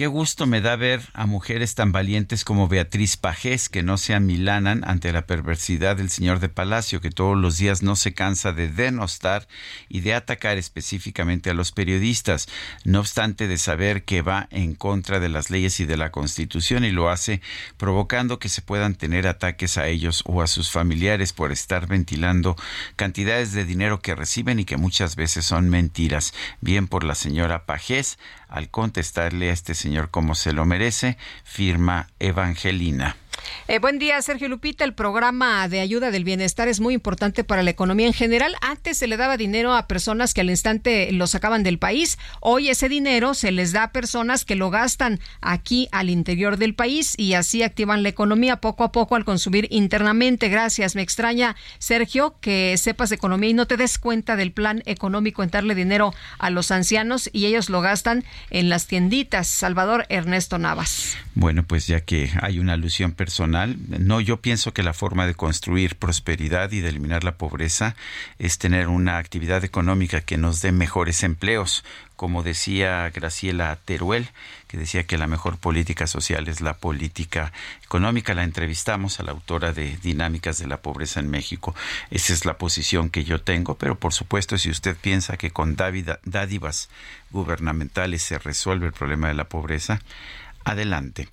qué 0.00 0.06
gusto 0.06 0.46
me 0.46 0.62
da 0.62 0.76
ver 0.76 1.02
a 1.12 1.26
mujeres 1.26 1.74
tan 1.74 1.92
valientes 1.92 2.42
como 2.42 2.68
Beatriz 2.68 3.18
Pajés 3.18 3.68
que 3.68 3.82
no 3.82 3.98
se 3.98 4.14
amilanan 4.14 4.82
ante 4.86 5.12
la 5.12 5.26
perversidad 5.26 5.98
del 5.98 6.08
señor 6.08 6.40
de 6.40 6.48
Palacio, 6.48 7.02
que 7.02 7.10
todos 7.10 7.36
los 7.36 7.58
días 7.58 7.82
no 7.82 7.96
se 7.96 8.14
cansa 8.14 8.52
de 8.54 8.70
denostar 8.70 9.46
y 9.90 10.00
de 10.00 10.14
atacar 10.14 10.56
específicamente 10.56 11.50
a 11.50 11.54
los 11.54 11.70
periodistas, 11.70 12.48
no 12.82 13.00
obstante 13.00 13.46
de 13.46 13.58
saber 13.58 14.04
que 14.04 14.22
va 14.22 14.48
en 14.50 14.74
contra 14.74 15.20
de 15.20 15.28
las 15.28 15.50
leyes 15.50 15.80
y 15.80 15.84
de 15.84 15.98
la 15.98 16.10
Constitución 16.10 16.86
y 16.86 16.92
lo 16.92 17.10
hace 17.10 17.42
provocando 17.76 18.38
que 18.38 18.48
se 18.48 18.62
puedan 18.62 18.94
tener 18.94 19.26
ataques 19.26 19.76
a 19.76 19.86
ellos 19.86 20.22
o 20.24 20.40
a 20.40 20.46
sus 20.46 20.70
familiares 20.70 21.34
por 21.34 21.52
estar 21.52 21.86
ventilando 21.86 22.56
cantidades 22.96 23.52
de 23.52 23.66
dinero 23.66 24.00
que 24.00 24.14
reciben 24.14 24.60
y 24.60 24.64
que 24.64 24.78
muchas 24.78 25.14
veces 25.14 25.44
son 25.44 25.68
mentiras. 25.68 26.32
Bien 26.62 26.88
por 26.88 27.04
la 27.04 27.14
señora 27.14 27.66
Pajés, 27.66 28.18
al 28.50 28.68
contestarle 28.68 29.50
a 29.50 29.52
este 29.52 29.74
señor 29.74 30.10
como 30.10 30.34
se 30.34 30.52
lo 30.52 30.64
merece, 30.64 31.16
firma 31.44 32.08
Evangelina. 32.18 33.16
Eh, 33.68 33.78
buen 33.78 33.98
día, 33.98 34.20
Sergio 34.22 34.48
Lupita. 34.48 34.84
El 34.84 34.94
programa 34.94 35.68
de 35.68 35.80
ayuda 35.80 36.10
del 36.10 36.24
bienestar 36.24 36.68
es 36.68 36.80
muy 36.80 36.94
importante 36.94 37.44
para 37.44 37.62
la 37.62 37.70
economía 37.70 38.06
en 38.06 38.12
general. 38.12 38.54
Antes 38.60 38.98
se 38.98 39.06
le 39.06 39.16
daba 39.16 39.36
dinero 39.36 39.74
a 39.74 39.86
personas 39.86 40.34
que 40.34 40.40
al 40.40 40.50
instante 40.50 41.12
lo 41.12 41.26
sacaban 41.26 41.62
del 41.62 41.78
país. 41.78 42.18
Hoy 42.40 42.68
ese 42.68 42.88
dinero 42.88 43.34
se 43.34 43.52
les 43.52 43.72
da 43.72 43.84
a 43.84 43.92
personas 43.92 44.44
que 44.44 44.56
lo 44.56 44.70
gastan 44.70 45.20
aquí 45.40 45.88
al 45.92 46.10
interior 46.10 46.56
del 46.56 46.74
país 46.74 47.14
y 47.16 47.34
así 47.34 47.62
activan 47.62 48.02
la 48.02 48.08
economía 48.08 48.56
poco 48.56 48.84
a 48.84 48.92
poco 48.92 49.14
al 49.14 49.24
consumir 49.24 49.68
internamente. 49.70 50.48
Gracias. 50.48 50.96
Me 50.96 51.02
extraña, 51.02 51.54
Sergio, 51.78 52.34
que 52.40 52.76
sepas 52.76 53.10
de 53.10 53.16
economía 53.16 53.50
y 53.50 53.54
no 53.54 53.66
te 53.66 53.76
des 53.76 53.98
cuenta 53.98 54.36
del 54.36 54.52
plan 54.52 54.82
económico 54.86 55.42
en 55.42 55.50
darle 55.50 55.74
dinero 55.74 56.12
a 56.38 56.50
los 56.50 56.70
ancianos 56.70 57.30
y 57.32 57.46
ellos 57.46 57.70
lo 57.70 57.80
gastan 57.80 58.24
en 58.50 58.68
las 58.68 58.86
tienditas. 58.86 59.46
Salvador 59.48 60.06
Ernesto 60.08 60.58
Navas. 60.58 61.16
Bueno, 61.34 61.64
pues 61.64 61.86
ya 61.86 62.00
que 62.00 62.30
hay 62.40 62.58
una 62.58 62.72
alusión 62.72 63.12
personal, 63.20 63.76
no, 63.86 64.22
yo 64.22 64.38
pienso 64.38 64.72
que 64.72 64.82
la 64.82 64.94
forma 64.94 65.26
de 65.26 65.34
construir 65.34 65.96
prosperidad 65.96 66.72
y 66.72 66.80
de 66.80 66.88
eliminar 66.88 67.22
la 67.22 67.36
pobreza 67.36 67.94
es 68.38 68.56
tener 68.56 68.88
una 68.88 69.18
actividad 69.18 69.62
económica 69.62 70.22
que 70.22 70.38
nos 70.38 70.62
dé 70.62 70.72
mejores 70.72 71.22
empleos, 71.22 71.84
como 72.16 72.42
decía 72.42 73.10
Graciela 73.10 73.76
Teruel, 73.84 74.30
que 74.68 74.78
decía 74.78 75.04
que 75.04 75.18
la 75.18 75.26
mejor 75.26 75.58
política 75.58 76.06
social 76.06 76.48
es 76.48 76.62
la 76.62 76.78
política 76.78 77.52
económica. 77.84 78.32
La 78.32 78.44
entrevistamos 78.44 79.20
a 79.20 79.22
la 79.22 79.32
autora 79.32 79.74
de 79.74 79.98
Dinámicas 80.02 80.56
de 80.56 80.66
la 80.66 80.80
Pobreza 80.80 81.20
en 81.20 81.28
México. 81.28 81.74
Esa 82.10 82.32
es 82.32 82.46
la 82.46 82.56
posición 82.56 83.10
que 83.10 83.24
yo 83.24 83.42
tengo, 83.42 83.74
pero 83.76 83.98
por 83.98 84.14
supuesto, 84.14 84.56
si 84.56 84.70
usted 84.70 84.96
piensa 84.96 85.36
que 85.36 85.50
con 85.50 85.76
dádivas 85.76 86.88
gubernamentales 87.32 88.22
se 88.22 88.38
resuelve 88.38 88.86
el 88.86 88.94
problema 88.94 89.28
de 89.28 89.34
la 89.34 89.44
pobreza, 89.44 90.00
Adelante. 90.70 91.28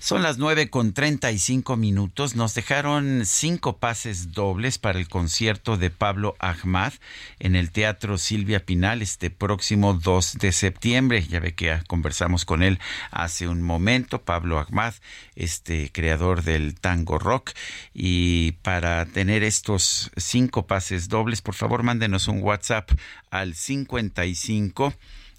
Son 0.00 0.22
las 0.22 0.38
nueve 0.38 0.68
con 0.68 0.92
treinta 0.92 1.30
y 1.30 1.38
cinco 1.38 1.76
minutos. 1.76 2.34
Nos 2.34 2.54
dejaron 2.54 3.22
cinco 3.24 3.76
pases 3.76 4.32
dobles 4.32 4.78
para 4.78 4.98
el 4.98 5.08
concierto 5.08 5.76
de 5.76 5.90
Pablo 5.90 6.34
Ahmad 6.40 6.92
en 7.38 7.54
el 7.54 7.70
Teatro 7.70 8.18
Silvia 8.18 8.64
Pinal 8.64 9.00
este 9.00 9.30
próximo 9.30 9.94
2 9.94 10.38
de 10.38 10.50
septiembre. 10.50 11.24
Ya 11.28 11.38
ve 11.38 11.54
que 11.54 11.80
conversamos 11.86 12.44
con 12.44 12.64
él 12.64 12.80
hace 13.12 13.46
un 13.46 13.62
momento. 13.62 14.22
Pablo 14.22 14.58
Ahmad, 14.58 14.94
este 15.36 15.90
creador 15.92 16.42
del 16.42 16.74
tango 16.74 17.20
rock. 17.20 17.52
Y 17.94 18.52
para 18.62 19.06
tener 19.06 19.44
estos 19.44 20.10
cinco 20.16 20.66
pases 20.66 21.08
dobles, 21.08 21.40
por 21.40 21.54
favor, 21.54 21.84
mándenos 21.84 22.26
un 22.26 22.42
WhatsApp 22.42 22.90
al 23.30 23.54
55 23.54 24.92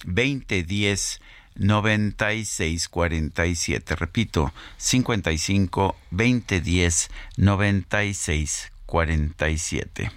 2010 0.05 1.19
9647. 1.55 3.95
Repito, 3.95 4.51
55 4.77 5.95
2010 6.09 7.09
9647. 7.37 10.11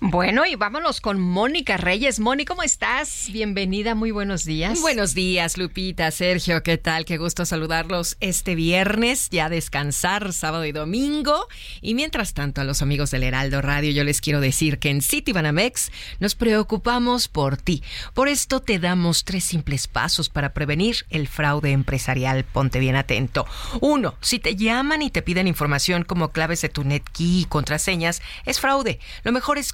Bueno, 0.00 0.44
y 0.44 0.56
vámonos 0.56 1.00
con 1.00 1.18
Mónica 1.18 1.78
Reyes. 1.78 2.20
Moni, 2.20 2.44
¿cómo 2.44 2.62
estás? 2.62 3.28
Bienvenida, 3.32 3.94
muy 3.94 4.10
buenos 4.10 4.44
días. 4.44 4.78
Buenos 4.82 5.14
días, 5.14 5.56
Lupita, 5.56 6.10
Sergio, 6.10 6.62
¿qué 6.62 6.76
tal? 6.76 7.06
Qué 7.06 7.16
gusto 7.16 7.46
saludarlos 7.46 8.18
este 8.20 8.54
viernes, 8.54 9.30
ya 9.30 9.48
descansar 9.48 10.34
sábado 10.34 10.66
y 10.66 10.72
domingo. 10.72 11.48
Y 11.80 11.94
mientras 11.94 12.34
tanto, 12.34 12.60
a 12.60 12.64
los 12.64 12.82
amigos 12.82 13.10
del 13.10 13.22
Heraldo 13.22 13.62
Radio, 13.62 13.90
yo 13.90 14.04
les 14.04 14.20
quiero 14.20 14.40
decir 14.40 14.78
que 14.78 14.90
en 14.90 15.00
City 15.00 15.32
Banamex 15.32 15.90
nos 16.20 16.34
preocupamos 16.34 17.28
por 17.28 17.56
ti. 17.56 17.82
Por 18.12 18.28
esto 18.28 18.60
te 18.60 18.78
damos 18.78 19.24
tres 19.24 19.44
simples 19.44 19.88
pasos 19.88 20.28
para 20.28 20.52
prevenir 20.52 21.06
el 21.08 21.26
fraude 21.26 21.72
empresarial. 21.72 22.44
Ponte 22.44 22.80
bien 22.80 22.96
atento. 22.96 23.46
Uno, 23.80 24.14
si 24.20 24.40
te 24.40 24.56
llaman 24.56 25.00
y 25.00 25.10
te 25.10 25.22
piden 25.22 25.48
información 25.48 26.04
como 26.04 26.32
claves 26.32 26.60
de 26.60 26.68
tu 26.68 26.84
NetKey 26.84 27.40
y 27.40 27.44
contraseñas, 27.46 28.20
es 28.44 28.60
fraude. 28.60 28.98
Lo 29.24 29.32
mejor 29.32 29.56
es 29.56 29.72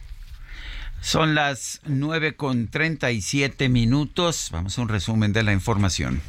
Son 1.01 1.35
las 1.35 1.81
9 1.87 2.37
con 2.37 2.69
37 2.69 3.71
minutos. 3.71 4.51
Vamos 4.53 4.79
a 4.79 4.83
un 4.83 4.89
resumen 4.89 5.33
de 5.33 5.43
la 5.43 5.53
información. 5.53 6.21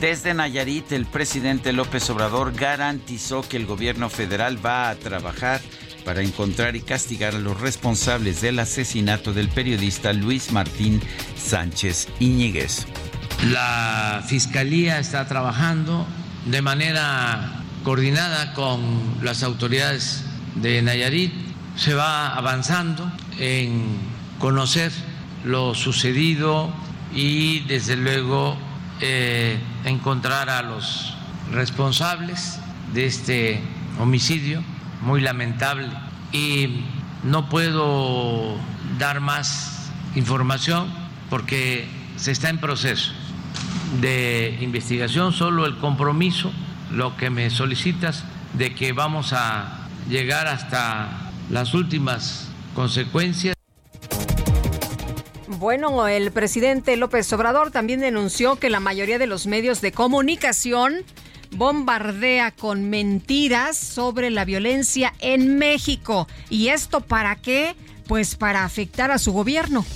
Desde 0.00 0.34
Nayarit, 0.34 0.92
el 0.92 1.06
presidente 1.06 1.72
López 1.72 2.10
Obrador 2.10 2.52
garantizó 2.52 3.40
que 3.48 3.56
el 3.56 3.64
gobierno 3.64 4.10
federal 4.10 4.64
va 4.64 4.90
a 4.90 4.96
trabajar 4.96 5.62
para 6.04 6.20
encontrar 6.20 6.76
y 6.76 6.82
castigar 6.82 7.34
a 7.34 7.38
los 7.38 7.58
responsables 7.60 8.40
del 8.42 8.58
asesinato 8.58 9.32
del 9.32 9.48
periodista 9.48 10.12
Luis 10.12 10.52
Martín 10.52 11.00
Sánchez 11.36 12.08
Iñiguez. 12.20 12.86
La 13.42 14.22
Fiscalía 14.26 14.98
está 14.98 15.26
trabajando 15.26 16.06
de 16.46 16.62
manera 16.62 17.62
coordinada 17.82 18.54
con 18.54 18.80
las 19.22 19.42
autoridades 19.42 20.24
de 20.54 20.80
Nayarit. 20.82 21.32
Se 21.76 21.94
va 21.94 22.34
avanzando 22.34 23.10
en 23.38 23.98
conocer 24.38 24.92
lo 25.44 25.74
sucedido 25.74 26.72
y 27.14 27.60
desde 27.60 27.96
luego 27.96 28.56
eh, 29.00 29.58
encontrar 29.84 30.48
a 30.48 30.62
los 30.62 31.14
responsables 31.52 32.58
de 32.94 33.06
este 33.06 33.60
homicidio 33.98 34.62
muy 35.02 35.20
lamentable 35.20 35.88
y 36.32 36.84
no 37.22 37.48
puedo 37.48 38.56
dar 38.98 39.20
más 39.20 39.90
información 40.14 40.88
porque 41.28 41.86
se 42.16 42.30
está 42.32 42.48
en 42.48 42.58
proceso 42.58 43.12
de 44.00 44.58
investigación, 44.60 45.32
solo 45.32 45.66
el 45.66 45.76
compromiso, 45.78 46.52
lo 46.90 47.16
que 47.16 47.30
me 47.30 47.50
solicitas, 47.50 48.24
de 48.54 48.74
que 48.74 48.92
vamos 48.92 49.32
a 49.32 49.88
llegar 50.08 50.46
hasta 50.46 51.30
las 51.50 51.74
últimas 51.74 52.48
consecuencias. 52.74 53.54
Bueno, 55.58 56.08
el 56.08 56.30
presidente 56.30 56.96
López 56.96 57.32
Obrador 57.32 57.70
también 57.70 58.00
denunció 58.00 58.56
que 58.56 58.70
la 58.70 58.80
mayoría 58.80 59.18
de 59.18 59.26
los 59.26 59.46
medios 59.46 59.80
de 59.80 59.92
comunicación 59.92 61.04
bombardea 61.52 62.50
con 62.50 62.90
mentiras 62.90 63.76
sobre 63.76 64.30
la 64.30 64.44
violencia 64.44 65.14
en 65.20 65.56
México. 65.56 66.28
¿Y 66.50 66.68
esto 66.68 67.00
para 67.00 67.36
qué? 67.36 67.76
Pues 68.06 68.34
para 68.34 68.64
afectar 68.64 69.10
a 69.10 69.18
su 69.18 69.32
gobierno. 69.32 69.86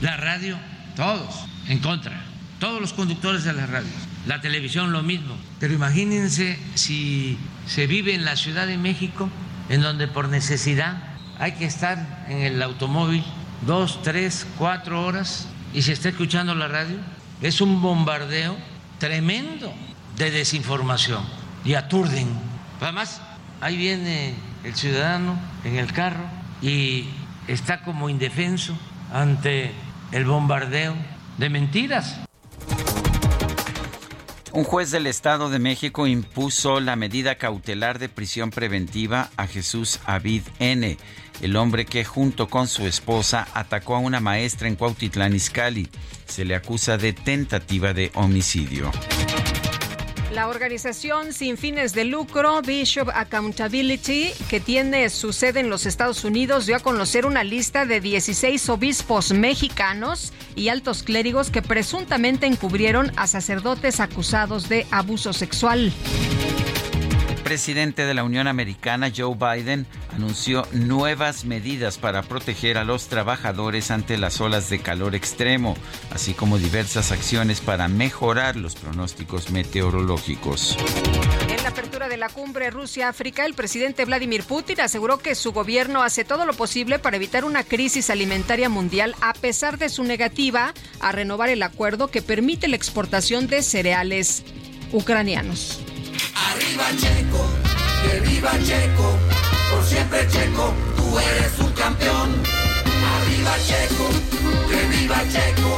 La 0.00 0.16
radio, 0.16 0.58
todos 0.96 1.46
en 1.68 1.78
contra, 1.78 2.24
todos 2.58 2.80
los 2.80 2.92
conductores 2.92 3.44
de 3.44 3.52
la 3.52 3.66
radio. 3.66 3.88
La 4.26 4.40
televisión 4.40 4.92
lo 4.92 5.02
mismo. 5.02 5.36
Pero 5.60 5.74
imagínense 5.74 6.58
si 6.74 7.38
se 7.66 7.86
vive 7.86 8.14
en 8.14 8.24
la 8.24 8.36
Ciudad 8.36 8.66
de 8.66 8.78
México, 8.78 9.28
en 9.68 9.82
donde 9.82 10.08
por 10.08 10.28
necesidad 10.28 10.96
hay 11.38 11.52
que 11.52 11.66
estar 11.66 12.24
en 12.28 12.38
el 12.38 12.62
automóvil 12.62 13.22
dos, 13.66 14.02
tres, 14.02 14.46
cuatro 14.58 15.04
horas 15.04 15.48
y 15.74 15.82
se 15.82 15.92
está 15.92 16.08
escuchando 16.08 16.54
la 16.54 16.68
radio. 16.68 16.96
Es 17.42 17.60
un 17.60 17.82
bombardeo 17.82 18.56
tremendo 18.98 19.72
de 20.16 20.30
desinformación 20.30 21.22
y 21.64 21.74
aturden. 21.74 22.28
Además, 22.80 23.20
ahí 23.60 23.76
viene 23.76 24.34
el 24.64 24.74
ciudadano 24.74 25.38
en 25.64 25.76
el 25.76 25.92
carro 25.92 26.24
y 26.62 27.04
está 27.46 27.82
como 27.82 28.08
indefenso 28.08 28.76
ante 29.12 29.72
el 30.12 30.24
bombardeo 30.24 30.94
de 31.38 31.50
mentiras. 31.50 32.25
Un 34.56 34.64
juez 34.64 34.90
del 34.90 35.06
Estado 35.06 35.50
de 35.50 35.58
México 35.58 36.06
impuso 36.06 36.80
la 36.80 36.96
medida 36.96 37.34
cautelar 37.34 37.98
de 37.98 38.08
prisión 38.08 38.50
preventiva 38.50 39.28
a 39.36 39.46
Jesús 39.46 40.00
Avid 40.06 40.44
N., 40.60 40.96
el 41.42 41.56
hombre 41.56 41.84
que 41.84 42.06
junto 42.06 42.48
con 42.48 42.66
su 42.66 42.86
esposa 42.86 43.46
atacó 43.52 43.96
a 43.96 43.98
una 43.98 44.20
maestra 44.20 44.66
en 44.66 44.76
Cuautitlán 44.76 45.34
Izcalli. 45.34 45.90
Se 46.24 46.46
le 46.46 46.54
acusa 46.54 46.96
de 46.96 47.12
tentativa 47.12 47.92
de 47.92 48.10
homicidio. 48.14 48.90
La 50.36 50.48
organización 50.48 51.32
sin 51.32 51.56
fines 51.56 51.94
de 51.94 52.04
lucro 52.04 52.60
Bishop 52.60 53.08
Accountability, 53.08 54.32
que 54.50 54.60
tiene 54.60 55.08
su 55.08 55.32
sede 55.32 55.60
en 55.60 55.70
los 55.70 55.86
Estados 55.86 56.24
Unidos, 56.24 56.66
dio 56.66 56.76
a 56.76 56.80
conocer 56.80 57.24
una 57.24 57.42
lista 57.42 57.86
de 57.86 58.02
16 58.02 58.68
obispos 58.68 59.32
mexicanos 59.32 60.34
y 60.54 60.68
altos 60.68 61.02
clérigos 61.02 61.48
que 61.48 61.62
presuntamente 61.62 62.44
encubrieron 62.44 63.12
a 63.16 63.28
sacerdotes 63.28 63.98
acusados 63.98 64.68
de 64.68 64.86
abuso 64.90 65.32
sexual. 65.32 65.90
El 67.46 67.50
presidente 67.50 68.04
de 68.04 68.12
la 68.12 68.24
Unión 68.24 68.48
Americana, 68.48 69.12
Joe 69.16 69.36
Biden, 69.36 69.86
anunció 70.12 70.66
nuevas 70.72 71.44
medidas 71.44 71.96
para 71.96 72.22
proteger 72.22 72.76
a 72.76 72.82
los 72.82 73.06
trabajadores 73.06 73.92
ante 73.92 74.18
las 74.18 74.40
olas 74.40 74.68
de 74.68 74.80
calor 74.80 75.14
extremo, 75.14 75.76
así 76.10 76.34
como 76.34 76.58
diversas 76.58 77.12
acciones 77.12 77.60
para 77.60 77.86
mejorar 77.86 78.56
los 78.56 78.74
pronósticos 78.74 79.50
meteorológicos. 79.50 80.76
En 81.48 81.62
la 81.62 81.68
apertura 81.68 82.08
de 82.08 82.16
la 82.16 82.30
cumbre 82.30 82.70
Rusia-África, 82.70 83.46
el 83.46 83.54
presidente 83.54 84.04
Vladimir 84.04 84.42
Putin 84.42 84.80
aseguró 84.80 85.18
que 85.18 85.36
su 85.36 85.52
gobierno 85.52 86.02
hace 86.02 86.24
todo 86.24 86.46
lo 86.46 86.52
posible 86.52 86.98
para 86.98 87.14
evitar 87.16 87.44
una 87.44 87.62
crisis 87.62 88.10
alimentaria 88.10 88.68
mundial 88.68 89.14
a 89.20 89.32
pesar 89.34 89.78
de 89.78 89.88
su 89.88 90.02
negativa 90.02 90.74
a 90.98 91.12
renovar 91.12 91.50
el 91.50 91.62
acuerdo 91.62 92.08
que 92.08 92.22
permite 92.22 92.66
la 92.66 92.74
exportación 92.74 93.46
de 93.46 93.62
cereales 93.62 94.42
ucranianos. 94.92 95.85
Arriba 96.34 96.84
Checo, 96.96 97.50
que 98.02 98.20
viva 98.20 98.52
Checo, 98.62 99.18
por 99.70 99.84
siempre 99.84 100.26
Checo, 100.28 100.74
tú 100.96 101.18
eres 101.18 101.58
un 101.58 101.72
campeón. 101.72 102.42
Arriba 103.16 103.54
Checo, 103.66 104.08
que 104.68 104.96
viva 104.96 105.22
Checo, 105.30 105.76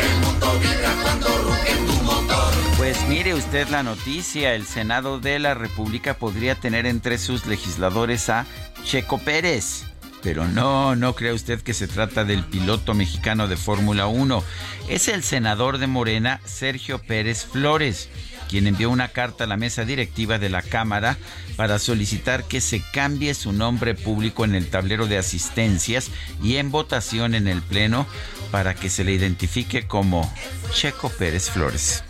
el 0.00 0.20
mundo 0.20 0.58
vibra 0.60 0.94
cuando 1.02 1.28
ruge 1.38 1.74
tu 1.86 2.02
motor. 2.04 2.54
Pues 2.76 3.08
mire 3.08 3.34
usted 3.34 3.68
la 3.68 3.82
noticia, 3.82 4.54
el 4.54 4.66
Senado 4.66 5.18
de 5.20 5.38
la 5.38 5.54
República 5.54 6.14
podría 6.14 6.54
tener 6.54 6.86
entre 6.86 7.18
sus 7.18 7.46
legisladores 7.46 8.28
a 8.30 8.46
Checo 8.84 9.18
Pérez. 9.18 9.84
Pero 10.22 10.48
no, 10.48 10.96
no 10.96 11.14
crea 11.14 11.32
usted 11.32 11.60
que 11.62 11.74
se 11.74 11.86
trata 11.86 12.24
del 12.24 12.42
piloto 12.44 12.94
mexicano 12.94 13.46
de 13.46 13.56
Fórmula 13.56 14.08
1. 14.08 14.42
Es 14.88 15.08
el 15.08 15.22
senador 15.22 15.78
de 15.78 15.86
Morena, 15.86 16.40
Sergio 16.44 16.98
Pérez 16.98 17.46
Flores, 17.46 18.08
quien 18.48 18.66
envió 18.66 18.90
una 18.90 19.08
carta 19.08 19.44
a 19.44 19.46
la 19.46 19.56
mesa 19.56 19.84
directiva 19.84 20.38
de 20.38 20.48
la 20.48 20.62
Cámara 20.62 21.16
para 21.56 21.78
solicitar 21.78 22.44
que 22.44 22.60
se 22.60 22.82
cambie 22.92 23.34
su 23.34 23.52
nombre 23.52 23.94
público 23.94 24.44
en 24.44 24.54
el 24.54 24.68
tablero 24.68 25.06
de 25.06 25.18
asistencias 25.18 26.10
y 26.42 26.56
en 26.56 26.70
votación 26.70 27.34
en 27.34 27.46
el 27.48 27.62
Pleno 27.62 28.06
para 28.50 28.74
que 28.74 28.90
se 28.90 29.04
le 29.04 29.12
identifique 29.12 29.86
como 29.86 30.32
Checo 30.72 31.10
Pérez 31.10 31.50
Flores. 31.50 32.02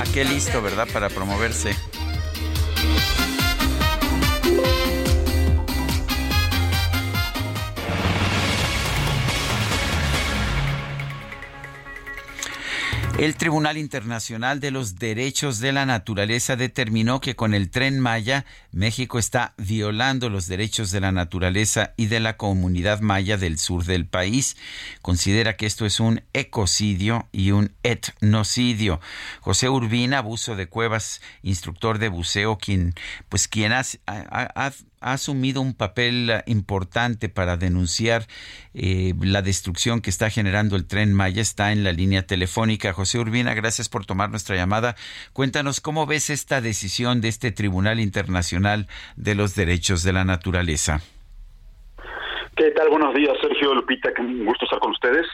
¿A 0.00 0.04
qué 0.12 0.24
listo, 0.24 0.62
verdad? 0.62 0.86
Para 0.92 1.08
promoverse. 1.08 1.74
El 13.16 13.36
Tribunal 13.36 13.78
Internacional 13.78 14.58
de 14.58 14.72
los 14.72 14.96
Derechos 14.96 15.60
de 15.60 15.72
la 15.72 15.86
Naturaleza 15.86 16.56
determinó 16.56 17.20
que 17.20 17.36
con 17.36 17.54
el 17.54 17.70
tren 17.70 18.00
Maya, 18.00 18.44
México 18.72 19.20
está 19.20 19.54
violando 19.56 20.28
los 20.30 20.48
derechos 20.48 20.90
de 20.90 21.00
la 21.00 21.12
naturaleza 21.12 21.94
y 21.96 22.06
de 22.06 22.18
la 22.18 22.36
comunidad 22.36 23.00
maya 23.00 23.36
del 23.36 23.56
sur 23.58 23.84
del 23.84 24.04
país. 24.06 24.56
Considera 25.00 25.56
que 25.56 25.64
esto 25.66 25.86
es 25.86 26.00
un 26.00 26.22
ecocidio 26.32 27.28
y 27.30 27.52
un 27.52 27.72
etnocidio. 27.84 29.00
José 29.40 29.68
Urbina, 29.68 30.18
abuso 30.18 30.56
de 30.56 30.66
cuevas, 30.66 31.22
instructor 31.44 31.98
de 31.98 32.08
buceo, 32.08 32.58
quien, 32.58 32.94
pues, 33.28 33.46
quien 33.46 33.72
ha, 33.72 33.82
ha- 34.06 34.50
ha- 34.66 34.72
ha 35.04 35.12
asumido 35.12 35.60
un 35.60 35.74
papel 35.74 36.30
eh, 36.30 36.42
importante 36.46 37.28
para 37.28 37.58
denunciar 37.58 38.22
eh, 38.72 39.12
la 39.20 39.42
destrucción 39.42 40.00
que 40.00 40.08
está 40.08 40.30
generando 40.30 40.76
el 40.76 40.88
tren 40.88 41.12
Maya, 41.12 41.42
está 41.42 41.72
en 41.72 41.84
la 41.84 41.92
línea 41.92 42.26
telefónica. 42.26 42.94
José 42.94 43.18
Urbina, 43.18 43.52
gracias 43.54 43.90
por 43.90 44.06
tomar 44.06 44.30
nuestra 44.30 44.56
llamada. 44.56 44.96
Cuéntanos 45.34 45.82
cómo 45.82 46.06
ves 46.06 46.30
esta 46.30 46.62
decisión 46.62 47.20
de 47.20 47.28
este 47.28 47.52
Tribunal 47.52 48.00
Internacional 48.00 48.88
de 49.16 49.34
los 49.34 49.54
Derechos 49.54 50.02
de 50.04 50.14
la 50.14 50.24
Naturaleza. 50.24 51.00
¿Qué 52.56 52.70
tal? 52.70 52.88
Buenos 52.88 53.14
días, 53.14 53.36
Sergio 53.42 53.74
Lupita, 53.74 54.10
un 54.18 54.46
gusto 54.46 54.64
estar 54.64 54.78
con 54.78 54.92
ustedes. 54.92 55.26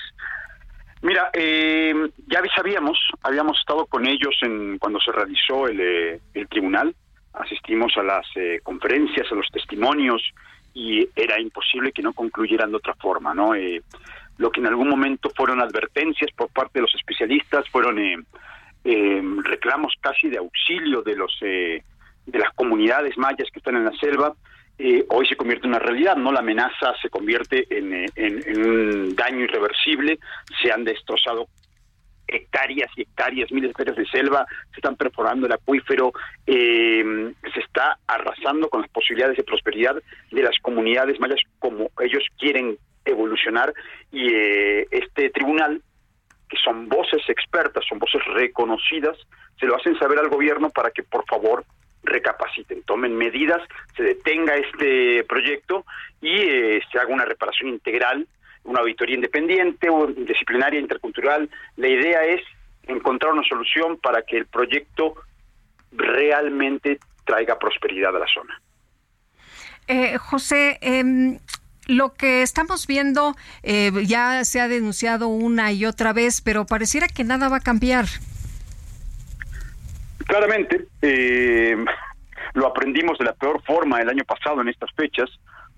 Mira, 1.02 1.30
eh, 1.32 1.94
ya 2.26 2.42
sabíamos, 2.56 2.98
habíamos 3.22 3.58
estado 3.58 3.86
con 3.86 4.06
ellos 4.06 4.34
en 4.42 4.78
cuando 4.78 4.98
se 5.00 5.12
realizó 5.12 5.68
el, 5.68 5.80
eh, 5.80 6.20
el 6.34 6.48
tribunal, 6.48 6.94
asistimos 7.40 7.96
a 7.96 8.02
las 8.02 8.26
eh, 8.36 8.60
conferencias, 8.62 9.30
a 9.30 9.34
los 9.34 9.48
testimonios 9.50 10.22
y 10.74 11.08
era 11.16 11.40
imposible 11.40 11.92
que 11.92 12.02
no 12.02 12.12
concluyeran 12.12 12.70
de 12.70 12.76
otra 12.76 12.94
forma, 12.94 13.34
¿no? 13.34 13.54
Eh, 13.54 13.82
lo 14.38 14.50
que 14.50 14.60
en 14.60 14.66
algún 14.66 14.88
momento 14.88 15.30
fueron 15.36 15.60
advertencias 15.60 16.30
por 16.32 16.48
parte 16.48 16.78
de 16.78 16.82
los 16.82 16.94
especialistas, 16.94 17.68
fueron 17.68 17.98
eh, 17.98 18.16
eh, 18.84 19.22
reclamos 19.44 19.94
casi 20.00 20.28
de 20.28 20.38
auxilio 20.38 21.02
de 21.02 21.16
los 21.16 21.36
eh, 21.42 21.82
de 22.26 22.38
las 22.38 22.52
comunidades 22.54 23.18
mayas 23.18 23.48
que 23.52 23.58
están 23.58 23.76
en 23.76 23.84
la 23.84 23.96
selva, 23.96 24.34
eh, 24.78 25.04
hoy 25.10 25.26
se 25.26 25.36
convierte 25.36 25.66
en 25.66 25.74
una 25.74 25.78
realidad, 25.78 26.16
¿no? 26.16 26.32
La 26.32 26.40
amenaza 26.40 26.94
se 27.02 27.10
convierte 27.10 27.66
en, 27.68 28.06
en 28.14 28.66
un 28.66 29.16
daño 29.16 29.40
irreversible, 29.40 30.18
se 30.62 30.72
han 30.72 30.84
destrozado 30.84 31.48
hectáreas 32.32 32.90
y 32.96 33.02
hectáreas, 33.02 33.50
miles 33.52 33.68
de 33.68 33.72
hectáreas 33.72 33.96
de 33.96 34.06
selva, 34.06 34.46
se 34.70 34.76
están 34.76 34.96
perforando 34.96 35.46
el 35.46 35.52
acuífero, 35.52 36.12
eh, 36.46 37.32
se 37.54 37.60
está 37.60 37.98
arrasando 38.06 38.68
con 38.68 38.82
las 38.82 38.90
posibilidades 38.90 39.36
de 39.36 39.44
prosperidad 39.44 39.96
de 40.30 40.42
las 40.42 40.58
comunidades 40.60 41.18
mayas 41.20 41.40
como 41.58 41.90
ellos 42.00 42.24
quieren 42.38 42.78
evolucionar. 43.04 43.72
Y 44.10 44.32
eh, 44.32 44.86
este 44.90 45.30
tribunal 45.30 45.82
que 46.48 46.56
son 46.64 46.88
voces 46.88 47.22
expertas, 47.28 47.84
son 47.88 48.00
voces 48.00 48.22
reconocidas, 48.34 49.16
se 49.58 49.66
lo 49.66 49.76
hacen 49.76 49.96
saber 49.98 50.18
al 50.18 50.28
gobierno 50.28 50.68
para 50.70 50.90
que 50.90 51.04
por 51.04 51.24
favor 51.26 51.64
recapaciten, 52.02 52.82
tomen 52.82 53.16
medidas, 53.16 53.62
se 53.96 54.02
detenga 54.02 54.56
este 54.56 55.24
proyecto 55.24 55.84
y 56.20 56.34
eh, 56.34 56.82
se 56.90 56.98
haga 56.98 57.14
una 57.14 57.24
reparación 57.24 57.68
integral, 57.68 58.26
una 58.64 58.80
auditoría 58.80 59.16
independiente, 59.16 59.88
o 59.88 60.06
disciplinaria, 60.06 60.80
intercultural. 60.80 61.48
La 61.76 61.88
idea 61.88 62.24
es 62.24 62.40
encontrar 62.84 63.32
una 63.32 63.42
solución 63.44 63.98
para 63.98 64.22
que 64.22 64.36
el 64.36 64.46
proyecto 64.46 65.14
realmente 65.92 66.98
traiga 67.24 67.58
prosperidad 67.58 68.14
a 68.16 68.20
la 68.20 68.26
zona. 68.26 68.60
Eh, 69.86 70.18
José, 70.18 70.78
em, 70.80 71.38
lo 71.86 72.14
que 72.14 72.42
estamos 72.42 72.86
viendo 72.86 73.34
eh, 73.62 73.90
ya 74.06 74.44
se 74.44 74.60
ha 74.60 74.68
denunciado 74.68 75.28
una 75.28 75.72
y 75.72 75.84
otra 75.84 76.12
vez, 76.12 76.40
pero 76.40 76.66
pareciera 76.66 77.08
que 77.08 77.24
nada 77.24 77.48
va 77.48 77.56
a 77.56 77.60
cambiar. 77.60 78.06
Claramente, 80.26 80.86
eh, 81.02 81.76
lo 82.54 82.66
aprendimos 82.68 83.18
de 83.18 83.24
la 83.24 83.32
peor 83.32 83.62
forma 83.64 84.00
el 84.00 84.08
año 84.08 84.24
pasado 84.24 84.60
en 84.60 84.68
estas 84.68 84.90
fechas, 84.94 85.28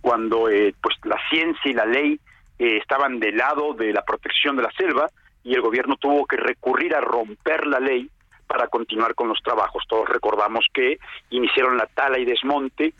cuando 0.02 0.50
eh, 0.50 0.74
pues 0.82 0.96
la 1.04 1.16
ciencia 1.30 1.70
y 1.70 1.74
la 1.74 1.86
ley 1.86 2.20
eh, 2.62 2.76
estaban 2.76 3.18
del 3.18 3.36
lado 3.36 3.74
de 3.74 3.92
la 3.92 4.04
protección 4.04 4.54
de 4.54 4.62
la 4.62 4.70
selva 4.70 5.10
y 5.42 5.52
el 5.52 5.60
gobierno 5.60 5.96
tuvo 5.96 6.24
que 6.26 6.36
recurrir 6.36 6.94
a 6.94 7.00
romper 7.00 7.66
la 7.66 7.80
ley 7.80 8.08
para 8.46 8.68
continuar 8.68 9.16
con 9.16 9.26
los 9.26 9.42
trabajos. 9.42 9.82
Todos 9.88 10.08
recordamos 10.08 10.66
que 10.72 10.98
iniciaron 11.30 11.76
la 11.76 11.86
tala 11.86 12.20
y 12.20 12.24
desmonte 12.24 12.94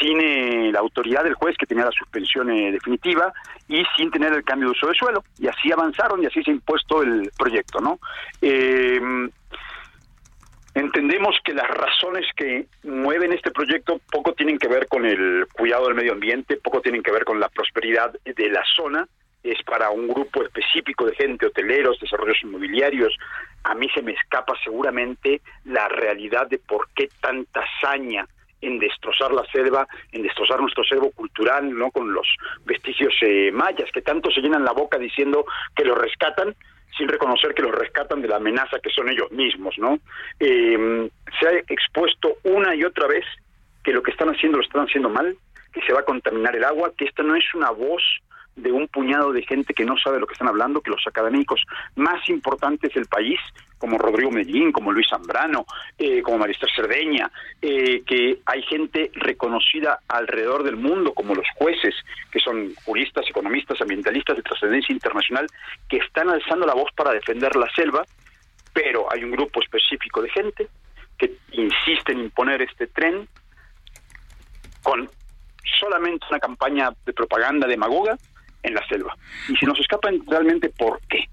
sin 0.00 0.18
eh, 0.22 0.70
la 0.72 0.78
autoridad 0.78 1.22
del 1.22 1.34
juez 1.34 1.54
que 1.58 1.66
tenía 1.66 1.84
la 1.84 1.90
suspensión 1.90 2.50
eh, 2.50 2.72
definitiva 2.72 3.30
y 3.68 3.84
sin 3.94 4.10
tener 4.10 4.32
el 4.32 4.42
cambio 4.42 4.68
de 4.68 4.72
uso 4.72 4.86
de 4.86 4.94
suelo. 4.94 5.22
Y 5.38 5.48
así 5.48 5.70
avanzaron 5.70 6.22
y 6.22 6.26
así 6.26 6.42
se 6.42 6.50
ha 6.50 6.54
impuesto 6.54 7.02
el 7.02 7.30
proyecto, 7.36 7.80
¿no? 7.80 7.98
Entendemos 10.74 11.36
que 11.44 11.54
las 11.54 11.68
razones 11.68 12.26
que 12.36 12.66
mueven 12.82 13.32
este 13.32 13.52
proyecto 13.52 14.00
poco 14.10 14.32
tienen 14.32 14.58
que 14.58 14.68
ver 14.68 14.88
con 14.88 15.06
el 15.06 15.46
cuidado 15.52 15.86
del 15.86 15.94
medio 15.94 16.12
ambiente, 16.12 16.56
poco 16.56 16.80
tienen 16.80 17.02
que 17.02 17.12
ver 17.12 17.24
con 17.24 17.38
la 17.38 17.48
prosperidad 17.48 18.12
de 18.24 18.48
la 18.50 18.64
zona, 18.74 19.06
es 19.44 19.62
para 19.62 19.90
un 19.90 20.08
grupo 20.08 20.42
específico 20.42 21.04
de 21.04 21.14
gente, 21.14 21.46
hoteleros, 21.46 22.00
desarrollos 22.00 22.42
inmobiliarios. 22.42 23.14
A 23.62 23.74
mí 23.74 23.88
se 23.94 24.02
me 24.02 24.12
escapa 24.12 24.54
seguramente 24.64 25.42
la 25.64 25.86
realidad 25.86 26.48
de 26.48 26.58
por 26.58 26.88
qué 26.94 27.08
tanta 27.20 27.60
hazaña 27.60 28.26
en 28.62 28.78
destrozar 28.78 29.32
la 29.32 29.44
selva, 29.52 29.86
en 30.12 30.22
destrozar 30.22 30.58
nuestro 30.60 30.82
acervo 30.82 31.10
cultural, 31.10 31.76
¿no? 31.76 31.90
Con 31.90 32.14
los 32.14 32.26
vestigios 32.64 33.12
eh, 33.20 33.52
mayas, 33.52 33.90
que 33.92 34.00
tanto 34.00 34.30
se 34.30 34.40
llenan 34.40 34.64
la 34.64 34.72
boca 34.72 34.98
diciendo 34.98 35.44
que 35.76 35.84
lo 35.84 35.94
rescatan, 35.94 36.54
sin 36.96 37.08
reconocer 37.08 37.54
que 37.54 37.62
los 37.62 37.72
rescatan 37.72 38.22
de 38.22 38.28
la 38.28 38.36
amenaza 38.36 38.78
que 38.80 38.90
son 38.90 39.08
ellos 39.08 39.30
mismos, 39.32 39.74
¿no? 39.78 39.98
Eh, 40.38 41.08
se 41.38 41.48
ha 41.48 41.52
expuesto 41.68 42.36
una 42.44 42.74
y 42.74 42.84
otra 42.84 43.06
vez 43.06 43.24
que 43.82 43.92
lo 43.92 44.02
que 44.02 44.10
están 44.10 44.28
haciendo 44.28 44.58
lo 44.58 44.64
están 44.64 44.86
haciendo 44.86 45.10
mal, 45.10 45.36
que 45.72 45.82
se 45.82 45.92
va 45.92 46.00
a 46.00 46.04
contaminar 46.04 46.54
el 46.56 46.64
agua, 46.64 46.92
que 46.96 47.04
esta 47.04 47.22
no 47.22 47.34
es 47.36 47.44
una 47.54 47.70
voz 47.70 48.02
de 48.56 48.70
un 48.70 48.86
puñado 48.88 49.32
de 49.32 49.42
gente 49.42 49.74
que 49.74 49.84
no 49.84 49.96
sabe 49.98 50.20
lo 50.20 50.26
que 50.26 50.34
están 50.34 50.48
hablando, 50.48 50.80
que 50.80 50.90
los 50.90 51.04
académicos 51.06 51.60
más 51.96 52.28
importantes 52.28 52.94
del 52.94 53.06
país, 53.06 53.38
como 53.78 53.98
Rodrigo 53.98 54.30
Medellín, 54.30 54.70
como 54.70 54.92
Luis 54.92 55.08
Zambrano, 55.08 55.66
eh, 55.98 56.22
como 56.22 56.38
Maristel 56.38 56.70
Cerdeña, 56.74 57.30
eh, 57.60 58.02
que 58.06 58.38
hay 58.46 58.62
gente 58.62 59.10
reconocida 59.14 59.98
alrededor 60.08 60.62
del 60.62 60.76
mundo, 60.76 61.12
como 61.12 61.34
los 61.34 61.46
jueces, 61.56 61.94
que 62.30 62.38
son 62.38 62.74
juristas, 62.84 63.26
economistas, 63.28 63.80
ambientalistas 63.80 64.36
de 64.36 64.42
trascendencia 64.42 64.92
internacional, 64.92 65.46
que 65.88 65.98
están 65.98 66.28
alzando 66.28 66.66
la 66.66 66.74
voz 66.74 66.90
para 66.96 67.12
defender 67.12 67.56
la 67.56 67.68
selva, 67.74 68.04
pero 68.72 69.12
hay 69.12 69.24
un 69.24 69.32
grupo 69.32 69.60
específico 69.60 70.22
de 70.22 70.30
gente 70.30 70.68
que 71.18 71.36
insiste 71.52 72.12
en 72.12 72.20
imponer 72.20 72.62
este 72.62 72.86
tren 72.86 73.28
con 74.82 75.08
solamente 75.80 76.26
una 76.30 76.38
campaña 76.38 76.90
de 77.04 77.12
propaganda 77.12 77.66
demagoga 77.66 78.16
en 78.64 78.74
la 78.74 78.86
selva. 78.88 79.16
Y 79.48 79.56
si 79.56 79.66
nos 79.66 79.78
escapan 79.78 80.20
realmente, 80.26 80.68
¿por 80.70 81.00
qué? 81.08 81.28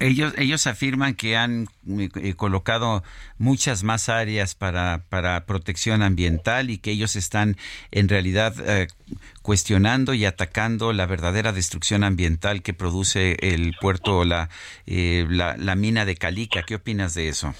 Ellos, 0.00 0.34
ellos 0.36 0.66
afirman 0.66 1.14
que 1.14 1.36
han 1.36 1.68
eh, 1.86 2.34
colocado 2.34 3.04
muchas 3.38 3.84
más 3.84 4.08
áreas 4.08 4.56
para, 4.56 5.04
para 5.08 5.46
protección 5.46 6.02
ambiental 6.02 6.70
y 6.70 6.78
que 6.78 6.90
ellos 6.90 7.14
están 7.14 7.56
en 7.92 8.08
realidad 8.08 8.52
eh, 8.66 8.88
cuestionando 9.42 10.12
y 10.12 10.24
atacando 10.24 10.92
la 10.92 11.06
verdadera 11.06 11.52
destrucción 11.52 12.02
ambiental 12.02 12.62
que 12.62 12.74
produce 12.74 13.36
el 13.40 13.74
puerto, 13.80 14.24
la, 14.24 14.48
eh, 14.86 15.24
la, 15.30 15.56
la 15.56 15.76
mina 15.76 16.04
de 16.04 16.16
Calica. 16.16 16.64
¿Qué 16.64 16.74
opinas 16.74 17.14
de 17.14 17.28
eso? 17.28 17.54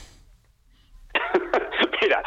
Mira, 2.02 2.22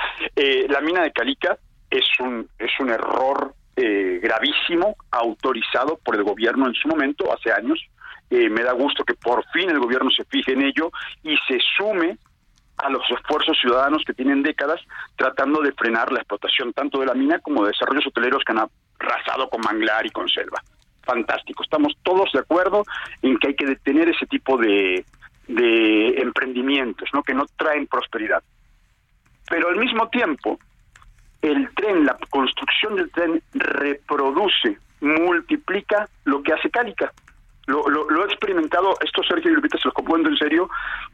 la 0.69 0.79
mina 0.79 1.03
de 1.03 1.11
Calica 1.11 1.57
es 1.89 2.05
un, 2.21 2.47
es 2.57 2.71
un 2.79 2.89
error 2.89 3.53
eh, 3.75 4.19
gravísimo 4.21 4.95
autorizado 5.11 5.99
por 6.03 6.15
el 6.15 6.23
gobierno 6.23 6.67
en 6.67 6.73
su 6.73 6.87
momento, 6.87 7.31
hace 7.33 7.51
años. 7.51 7.79
Eh, 8.29 8.49
me 8.49 8.63
da 8.63 8.71
gusto 8.71 9.03
que 9.03 9.13
por 9.13 9.45
fin 9.51 9.69
el 9.69 9.79
gobierno 9.79 10.09
se 10.09 10.25
fije 10.25 10.53
en 10.53 10.63
ello 10.63 10.91
y 11.23 11.35
se 11.47 11.59
sume 11.77 12.17
a 12.77 12.89
los 12.89 13.03
esfuerzos 13.09 13.57
ciudadanos 13.59 14.03
que 14.05 14.13
tienen 14.13 14.43
décadas 14.43 14.81
tratando 15.15 15.61
de 15.61 15.71
frenar 15.73 16.11
la 16.11 16.19
explotación 16.19 16.73
tanto 16.73 16.99
de 16.99 17.05
la 17.05 17.13
mina 17.13 17.39
como 17.39 17.63
de 17.63 17.71
desarrollos 17.71 18.07
hoteleros 18.07 18.43
que 18.43 18.51
han 18.51 18.67
arrasado 18.99 19.49
con 19.49 19.61
manglar 19.61 20.05
y 20.05 20.09
con 20.09 20.27
selva. 20.27 20.61
Fantástico, 21.03 21.63
estamos 21.63 21.93
todos 22.03 22.31
de 22.33 22.39
acuerdo 22.39 22.83
en 23.21 23.37
que 23.37 23.49
hay 23.49 23.55
que 23.55 23.65
detener 23.65 24.09
ese 24.09 24.25
tipo 24.25 24.57
de, 24.57 25.05
de 25.47 26.21
emprendimientos, 26.21 27.07
¿no? 27.13 27.23
que 27.23 27.33
no 27.33 27.45
traen 27.57 27.87
prosperidad. 27.87 28.43
Pero 29.47 29.69
al 29.69 29.77
mismo 29.77 30.09
tiempo, 30.09 30.59
el 31.45 31.69
tren, 31.75 32.05
la 32.05 32.17
construcción 32.29 32.95
del 32.95 33.11
tren 33.11 33.41
reproduce, 33.53 34.77
multiplica 35.01 36.07
lo 36.25 36.41
que 36.41 36.53
hace 36.53 36.69
Cálica. 36.69 37.11
Lo, 37.67 37.87
lo, 37.89 38.09
lo 38.09 38.23
he 38.23 38.25
experimentado, 38.27 38.95
esto 39.01 39.23
Sergio 39.23 39.51
y 39.51 39.55
Lupita 39.55 39.77
se 39.77 39.87
los 39.87 39.93
compuesto 39.93 40.29
en 40.29 40.37
serio, 40.37 40.69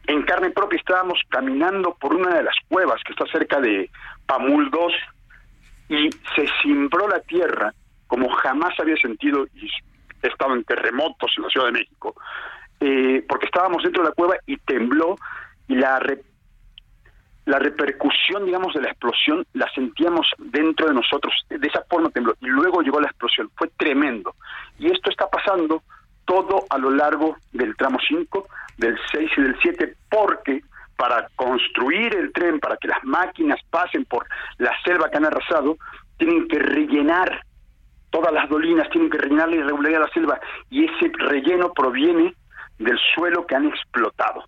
en 0.08 0.22
carne 0.24 0.50
propia 0.50 0.78
estábamos 0.78 1.20
caminando 1.30 1.94
por 1.96 2.14
una 2.14 2.36
de 2.36 2.44
las 2.44 2.56
cuevas 2.68 3.02
que 3.06 3.14
está 3.14 3.26
cerca 3.32 3.62
de 3.62 3.90
Pamul 4.26 4.70
2 4.70 4.94
y 5.90 6.10
se 6.36 6.48
cimbró 6.62 7.08
la 7.08 7.20
tierra 7.22 7.74
como 8.08 8.30
jamás 8.30 8.78
había 8.80 8.98
sentido 8.98 9.46
y 9.56 9.70
he 10.24 10.28
estado 10.28 10.54
en 10.54 10.64
terremotos 10.66 11.32
en 11.38 11.44
la 11.44 11.50
Ciudad 11.50 11.68
de 11.68 11.72
México. 11.72 12.16
eh, 12.82 13.24
porque 13.30 13.46
estábamos 13.46 13.84
dentro 13.84 14.04
de 14.04 14.10
la 14.10 14.16
cueva 14.16 14.36
y 14.46 14.58
tembló 14.58 15.16
y 15.68 15.76
la 15.76 16.00
la 17.46 17.60
repercusión, 17.60 18.46
digamos, 18.46 18.74
de 18.74 18.82
la 18.82 18.90
explosión 18.90 19.46
la 19.54 19.68
sentíamos 19.74 20.28
dentro 20.38 20.88
de 20.88 20.94
nosotros. 20.94 21.34
De 21.50 21.68
esa 21.68 21.84
forma 21.90 22.10
tembló. 22.10 22.36
Y 22.40 22.48
luego 22.48 22.82
llegó 22.82 23.00
la 23.00 23.08
explosión. 23.08 23.50
Fue 23.56 23.68
tremendo. 23.78 24.36
Y 24.78 24.92
esto 24.92 25.10
está 25.10 25.30
pasando 25.30 25.84
todo 26.26 26.66
a 26.70 26.78
lo 26.78 26.92
largo 26.92 27.38
del 27.52 27.76
tramo 27.76 27.98
5, 28.08 28.48
del 28.78 28.98
6 29.12 29.32
y 29.38 29.42
del 29.42 29.58
7, 29.62 29.96
porque 30.10 30.62
para 30.96 31.28
construir 31.36 32.16
el 32.16 32.32
tren, 32.32 32.60
para 32.60 32.78
que 32.78 32.88
las 32.88 33.04
máquinas 33.04 33.60
pasen 33.70 34.06
por 34.06 34.26
la 34.60 34.72
selva 34.84 35.10
que 35.10 35.18
han 35.18 35.26
arrasado, 35.26 35.78
tienen 36.18 36.48
que 36.48 36.60
rellenar 36.60 37.44
todas 38.12 38.32
las 38.32 38.48
dolinas, 38.50 38.90
tienen 38.92 39.10
que 39.10 39.18
rellenar 39.18 39.50
y 39.50 39.64
regular 39.64 40.02
la 40.02 40.10
selva. 40.10 40.40
Y 40.70 40.86
ese 40.86 41.12
relleno 41.18 41.74
proviene 41.74 42.36
del 42.78 43.00
suelo 43.16 43.48
que 43.48 43.56
han 43.56 43.66
explotado 43.68 44.46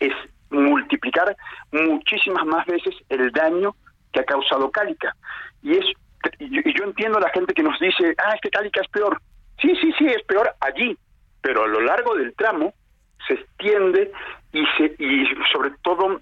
es 0.00 0.14
multiplicar 0.50 1.36
muchísimas 1.72 2.44
más 2.44 2.66
veces 2.66 2.94
el 3.08 3.30
daño 3.32 3.74
que 4.12 4.20
ha 4.20 4.24
causado 4.24 4.70
Cálica. 4.70 5.14
Y 5.62 5.76
es 5.76 5.86
y 6.38 6.78
yo, 6.78 6.84
entiendo 6.84 7.18
a 7.18 7.22
la 7.22 7.30
gente 7.30 7.54
que 7.54 7.62
nos 7.62 7.78
dice, 7.78 8.14
ah, 8.18 8.34
es 8.34 8.50
Cálica 8.50 8.80
es 8.82 8.88
peor. 8.88 9.20
Sí, 9.60 9.74
sí, 9.80 9.92
sí, 9.98 10.06
es 10.06 10.22
peor 10.24 10.54
allí, 10.60 10.96
pero 11.40 11.64
a 11.64 11.68
lo 11.68 11.80
largo 11.80 12.14
del 12.14 12.34
tramo 12.34 12.74
se 13.26 13.34
extiende 13.34 14.12
y, 14.52 14.64
se, 14.76 14.94
y 14.98 15.26
sobre 15.52 15.70
todo 15.82 16.20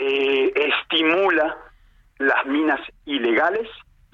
eh, 0.00 0.52
estimula 0.54 1.56
las 2.18 2.46
minas 2.46 2.80
ilegales, 3.04 3.68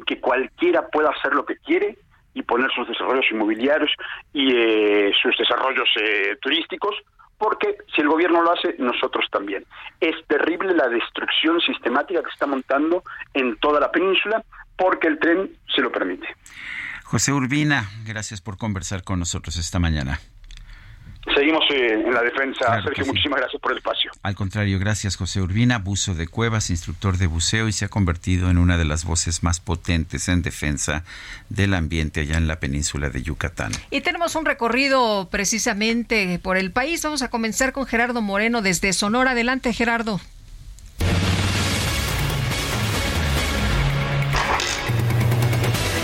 que 0.06 0.20
cualquiera 0.20 0.88
pueda 0.88 1.10
hacer 1.10 1.34
lo 1.34 1.46
que 1.46 1.56
quiere 1.58 1.96
y 2.34 2.42
poner 2.42 2.70
sus 2.72 2.88
desarrollos 2.88 3.24
inmobiliarios 3.30 3.90
y 4.32 4.54
eh, 4.54 5.12
sus 5.22 5.36
desarrollos 5.38 5.88
eh, 6.00 6.36
turísticos, 6.42 6.96
porque 7.38 7.76
si 7.94 8.00
el 8.00 8.08
gobierno 8.08 8.42
lo 8.42 8.52
hace, 8.52 8.74
nosotros 8.78 9.26
también. 9.30 9.64
Es 10.00 10.14
terrible 10.26 10.74
la 10.74 10.88
destrucción 10.88 11.60
sistemática 11.60 12.22
que 12.22 12.30
está 12.30 12.46
montando 12.46 13.02
en 13.34 13.56
toda 13.56 13.80
la 13.80 13.90
península 13.90 14.44
porque 14.76 15.08
el 15.08 15.18
tren 15.18 15.50
se 15.74 15.80
lo 15.80 15.92
permite. 15.92 16.26
José 17.04 17.32
Urbina, 17.32 17.88
gracias 18.04 18.40
por 18.40 18.56
conversar 18.56 19.04
con 19.04 19.18
nosotros 19.18 19.56
esta 19.56 19.78
mañana. 19.78 20.20
Seguimos 21.34 21.64
eh, 21.70 21.94
en 21.94 22.12
la 22.12 22.22
defensa. 22.22 22.66
Claro 22.66 22.82
Sergio, 22.82 23.04
sí. 23.04 23.10
muchísimas 23.10 23.40
gracias 23.40 23.60
por 23.60 23.72
el 23.72 23.78
espacio. 23.78 24.10
Al 24.22 24.34
contrario, 24.34 24.78
gracias 24.78 25.16
José 25.16 25.40
Urbina, 25.40 25.78
buzo 25.78 26.14
de 26.14 26.26
cuevas, 26.26 26.70
instructor 26.70 27.16
de 27.16 27.26
buceo 27.26 27.68
y 27.68 27.72
se 27.72 27.86
ha 27.86 27.88
convertido 27.88 28.50
en 28.50 28.58
una 28.58 28.76
de 28.76 28.84
las 28.84 29.04
voces 29.04 29.42
más 29.42 29.60
potentes 29.60 30.28
en 30.28 30.42
defensa 30.42 31.04
del 31.48 31.74
ambiente 31.74 32.20
allá 32.20 32.36
en 32.36 32.46
la 32.46 32.60
península 32.60 33.08
de 33.10 33.22
Yucatán. 33.22 33.72
Y 33.90 34.02
tenemos 34.02 34.34
un 34.36 34.44
recorrido 34.44 35.28
precisamente 35.30 36.38
por 36.42 36.56
el 36.56 36.72
país. 36.72 37.02
Vamos 37.02 37.22
a 37.22 37.30
comenzar 37.30 37.72
con 37.72 37.86
Gerardo 37.86 38.20
Moreno 38.20 38.60
desde 38.60 38.92
Sonora. 38.92 39.30
Adelante, 39.30 39.72
Gerardo. 39.72 40.20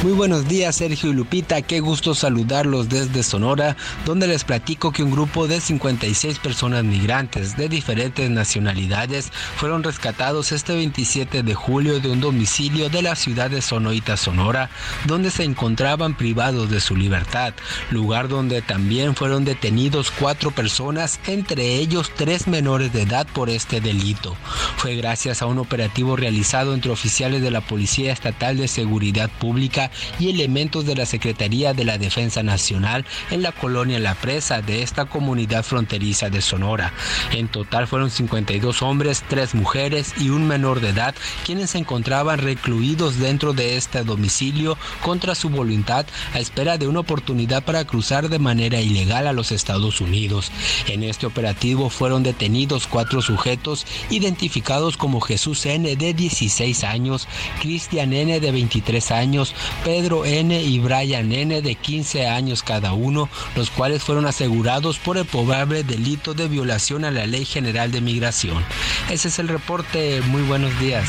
Muy 0.03 0.13
buenos 0.13 0.49
días 0.49 0.77
Sergio 0.77 1.11
y 1.11 1.13
Lupita, 1.13 1.61
qué 1.61 1.81
gusto 1.81 2.15
saludarlos 2.15 2.89
desde 2.89 3.23
Sonora, 3.23 3.77
donde 4.07 4.27
les 4.27 4.45
platico 4.45 4.93
que 4.93 5.03
un 5.03 5.11
grupo 5.11 5.47
de 5.47 5.61
56 5.61 6.39
personas 6.39 6.85
migrantes 6.85 7.55
de 7.59 7.69
diferentes 7.69 8.31
nacionalidades 8.31 9.31
fueron 9.57 9.83
rescatados 9.83 10.53
este 10.53 10.75
27 10.75 11.43
de 11.43 11.55
julio 11.55 12.01
de 12.01 12.09
un 12.11 12.19
domicilio 12.23 12.89
de 12.89 13.03
la 13.03 13.15
ciudad 13.15 13.51
de 13.51 13.61
Sonoita, 13.61 14.17
Sonora, 14.17 14.71
donde 15.05 15.31
se 15.31 15.45
encontraban 15.45 16.17
privados 16.17 16.71
de 16.71 16.81
su 16.81 16.97
libertad, 16.97 17.53
lugar 17.91 18.29
donde 18.29 18.63
también 18.63 19.15
fueron 19.15 19.45
detenidos 19.45 20.11
cuatro 20.11 20.51
personas, 20.51 21.21
entre 21.27 21.75
ellos 21.75 22.11
tres 22.17 22.49
menores 22.49 22.91
de 22.95 23.03
edad 23.03 23.27
por 23.35 23.51
este 23.51 23.83
delito. 23.83 24.35
Fue 24.79 24.97
gracias 24.97 25.43
a 25.43 25.47
un 25.47 25.59
operativo 25.59 26.17
realizado 26.17 26.73
entre 26.73 26.91
oficiales 26.91 27.43
de 27.43 27.51
la 27.51 27.61
Policía 27.61 28.15
Estatal 28.15 28.57
de 28.57 28.67
Seguridad 28.67 29.29
Pública 29.39 29.90
y 30.19 30.31
elementos 30.31 30.87
de 30.87 30.95
la 30.95 31.07
Secretaría 31.07 31.75
de 31.75 31.85
la 31.85 31.99
Defensa 31.99 32.43
Nacional 32.43 33.05
en 33.31 33.43
la 33.43 33.53
colonia 33.53 33.99
La 33.99 34.15
Presa 34.15 34.63
de 34.63 34.83
esta 34.83 35.07
comunidad 35.07 35.65
fronteriza 35.65 36.31
de 36.31 36.41
Sonora. 36.41 36.93
En 37.33 37.49
total 37.49 37.87
fueron 37.87 38.11
52 38.11 38.83
hombres, 38.83 39.25
3 39.29 39.55
mujeres 39.55 40.15
y 40.19 40.31
un 40.31 40.47
menor 40.47 40.81
de 40.81 40.91
edad 40.91 41.15
quienes 41.45 41.71
se 41.71 41.79
encontraban 41.79 42.39
recluidos 42.39 43.19
dentro 43.19 43.53
de 43.53 43.77
este 43.77 44.05
domicilio 44.05 44.77
contra 45.03 45.35
su 45.35 45.49
voluntad 45.49 46.07
a 46.35 46.39
espera 46.39 46.79
de 46.79 46.89
una 46.89 47.01
oportunidad 47.01 47.65
para 47.65 47.85
cruzar 47.85 48.29
de 48.29 48.39
manera 48.39 48.81
ilegal 48.81 49.27
a 49.27 49.33
los 49.33 49.53
Estados 49.53 50.01
Unidos. 50.01 50.51
En 50.87 51.03
este 51.03 51.27
operativo 51.27 51.91
fueron 51.91 52.23
detenidos 52.23 52.87
cuatro 52.87 53.23
sujetos 53.23 53.87
identificados 54.11 54.97
como 54.97 55.21
Jesús 55.21 55.65
N 55.67 55.95
de 55.97 56.15
16 56.15 56.85
años, 56.85 57.29
Cristian 57.61 58.13
N 58.13 58.41
de 58.41 58.51
23 58.51 59.11
años, 59.11 59.55
Pedro 59.85 60.25
N 60.25 60.61
y 60.61 60.79
Brian 60.79 61.33
N 61.33 61.63
de 61.63 61.75
15 61.75 62.27
años 62.27 62.63
cada 62.63 62.93
uno, 62.93 63.29
los 63.57 63.71
cuales 63.71 64.03
fueron 64.03 64.27
asegurados 64.27 64.99
por 64.99 65.17
el 65.17 65.25
probable 65.25 65.83
delito 65.85 66.35
de 66.35 66.49
violación 66.49 67.05
a 67.05 67.11
la 67.11 67.27
Ley 67.27 67.45
General 67.45 67.91
de 67.91 68.01
Migración. 68.01 68.65
Ese 69.11 69.29
es 69.29 69.39
el 69.39 69.49
reporte. 69.49 70.21
Muy 70.23 70.43
buenos 70.43 70.79
días. 70.79 71.09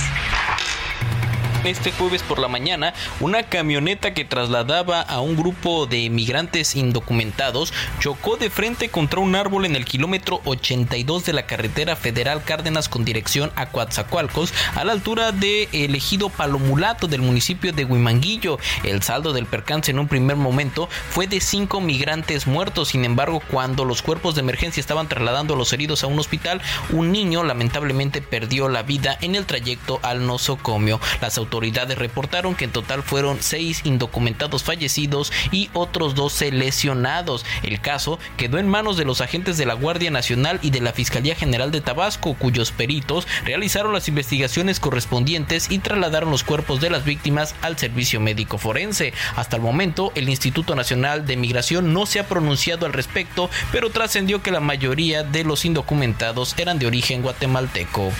Este 1.63 1.91
jueves 1.91 2.23
por 2.23 2.39
la 2.39 2.47
mañana, 2.47 2.95
una 3.19 3.43
camioneta 3.43 4.15
que 4.15 4.25
trasladaba 4.25 4.99
a 4.99 5.21
un 5.21 5.35
grupo 5.35 5.85
de 5.85 6.09
migrantes 6.09 6.75
indocumentados 6.75 7.71
chocó 7.99 8.35
de 8.35 8.49
frente 8.49 8.89
contra 8.89 9.19
un 9.19 9.35
árbol 9.35 9.65
en 9.65 9.75
el 9.75 9.85
kilómetro 9.85 10.41
82 10.45 11.23
de 11.23 11.33
la 11.33 11.45
carretera 11.45 11.95
federal 11.95 12.43
Cárdenas 12.43 12.89
con 12.89 13.05
dirección 13.05 13.51
a 13.55 13.67
Coatzacoalcos, 13.67 14.55
a 14.73 14.83
la 14.83 14.93
altura 14.93 15.31
de 15.31 15.69
el 15.71 15.93
ejido 15.93 16.29
Palomulato 16.29 17.07
del 17.07 17.21
municipio 17.21 17.71
de 17.71 17.85
Huimanguillo. 17.85 18.57
El 18.83 19.03
saldo 19.03 19.31
del 19.31 19.45
percance 19.45 19.91
en 19.91 19.99
un 19.99 20.07
primer 20.07 20.37
momento 20.37 20.89
fue 21.11 21.27
de 21.27 21.39
cinco 21.41 21.79
migrantes 21.79 22.47
muertos. 22.47 22.87
Sin 22.87 23.05
embargo, 23.05 23.39
cuando 23.51 23.85
los 23.85 24.01
cuerpos 24.01 24.33
de 24.33 24.41
emergencia 24.41 24.81
estaban 24.81 25.07
trasladando 25.07 25.53
a 25.53 25.57
los 25.57 25.71
heridos 25.73 26.03
a 26.03 26.07
un 26.07 26.17
hospital, 26.17 26.59
un 26.89 27.11
niño 27.11 27.43
lamentablemente 27.43 28.23
perdió 28.23 28.67
la 28.67 28.81
vida 28.81 29.15
en 29.21 29.35
el 29.35 29.45
trayecto 29.45 29.99
al 30.01 30.25
nosocomio. 30.25 30.99
Las 31.21 31.37
autoridades 31.37 31.50
reportaron 31.95 32.55
que 32.55 32.65
en 32.65 32.71
total 32.71 33.03
fueron 33.03 33.37
seis 33.41 33.81
indocumentados 33.83 34.63
fallecidos 34.63 35.31
y 35.51 35.69
otros 35.73 36.15
12 36.15 36.51
lesionados. 36.51 37.45
El 37.63 37.81
caso 37.81 38.19
quedó 38.37 38.57
en 38.57 38.67
manos 38.67 38.97
de 38.97 39.05
los 39.05 39.21
agentes 39.21 39.57
de 39.57 39.65
la 39.65 39.73
Guardia 39.73 40.11
Nacional 40.11 40.59
y 40.61 40.71
de 40.71 40.81
la 40.81 40.93
Fiscalía 40.93 41.35
General 41.35 41.71
de 41.71 41.81
Tabasco, 41.81 42.35
cuyos 42.35 42.71
peritos 42.71 43.27
realizaron 43.45 43.93
las 43.93 44.07
investigaciones 44.07 44.79
correspondientes 44.79 45.69
y 45.69 45.79
trasladaron 45.79 46.31
los 46.31 46.43
cuerpos 46.43 46.79
de 46.79 46.89
las 46.89 47.03
víctimas 47.03 47.55
al 47.61 47.77
servicio 47.77 48.19
médico 48.19 48.57
forense. 48.57 49.13
Hasta 49.35 49.57
el 49.57 49.61
momento, 49.61 50.11
el 50.15 50.29
Instituto 50.29 50.75
Nacional 50.75 51.25
de 51.25 51.37
Migración 51.37 51.93
no 51.93 52.05
se 52.05 52.19
ha 52.19 52.27
pronunciado 52.27 52.85
al 52.85 52.93
respecto, 52.93 53.49
pero 53.71 53.89
trascendió 53.89 54.41
que 54.41 54.51
la 54.51 54.59
mayoría 54.59 55.23
de 55.23 55.43
los 55.43 55.65
indocumentados 55.65 56.55
eran 56.57 56.79
de 56.79 56.87
origen 56.87 57.21
guatemalteco. 57.21 58.11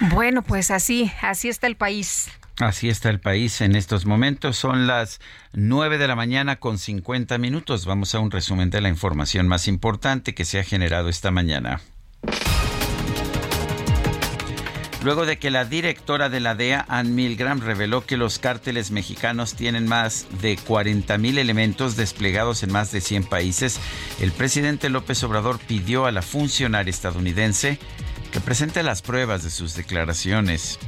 Bueno, 0.00 0.42
pues 0.42 0.70
así, 0.70 1.10
así 1.22 1.48
está 1.48 1.66
el 1.66 1.76
país. 1.76 2.28
Así 2.58 2.88
está 2.88 3.10
el 3.10 3.20
país 3.20 3.60
en 3.60 3.76
estos 3.76 4.06
momentos. 4.06 4.56
Son 4.56 4.86
las 4.86 5.20
9 5.52 5.98
de 5.98 6.08
la 6.08 6.16
mañana 6.16 6.56
con 6.56 6.78
50 6.78 7.36
minutos. 7.38 7.84
Vamos 7.84 8.14
a 8.14 8.18
un 8.18 8.30
resumen 8.30 8.70
de 8.70 8.80
la 8.80 8.88
información 8.88 9.46
más 9.46 9.68
importante 9.68 10.34
que 10.34 10.44
se 10.44 10.58
ha 10.58 10.64
generado 10.64 11.08
esta 11.08 11.30
mañana. 11.30 11.80
Luego 15.06 15.24
de 15.24 15.38
que 15.38 15.50
la 15.52 15.64
directora 15.64 16.28
de 16.28 16.40
la 16.40 16.56
DEA, 16.56 16.84
Ann 16.88 17.14
Milgram, 17.14 17.60
reveló 17.60 18.04
que 18.04 18.16
los 18.16 18.40
cárteles 18.40 18.90
mexicanos 18.90 19.54
tienen 19.54 19.86
más 19.86 20.26
de 20.42 20.56
40 20.56 21.16
mil 21.18 21.38
elementos 21.38 21.94
desplegados 21.94 22.64
en 22.64 22.72
más 22.72 22.90
de 22.90 23.00
100 23.00 23.24
países, 23.24 23.78
el 24.20 24.32
presidente 24.32 24.88
López 24.88 25.22
Obrador 25.22 25.60
pidió 25.60 26.06
a 26.06 26.10
la 26.10 26.22
funcionaria 26.22 26.90
estadounidense 26.90 27.78
que 28.36 28.40
presente 28.42 28.82
las 28.82 29.00
pruebas 29.00 29.44
de 29.44 29.48
sus 29.48 29.74
declaraciones. 29.76 30.78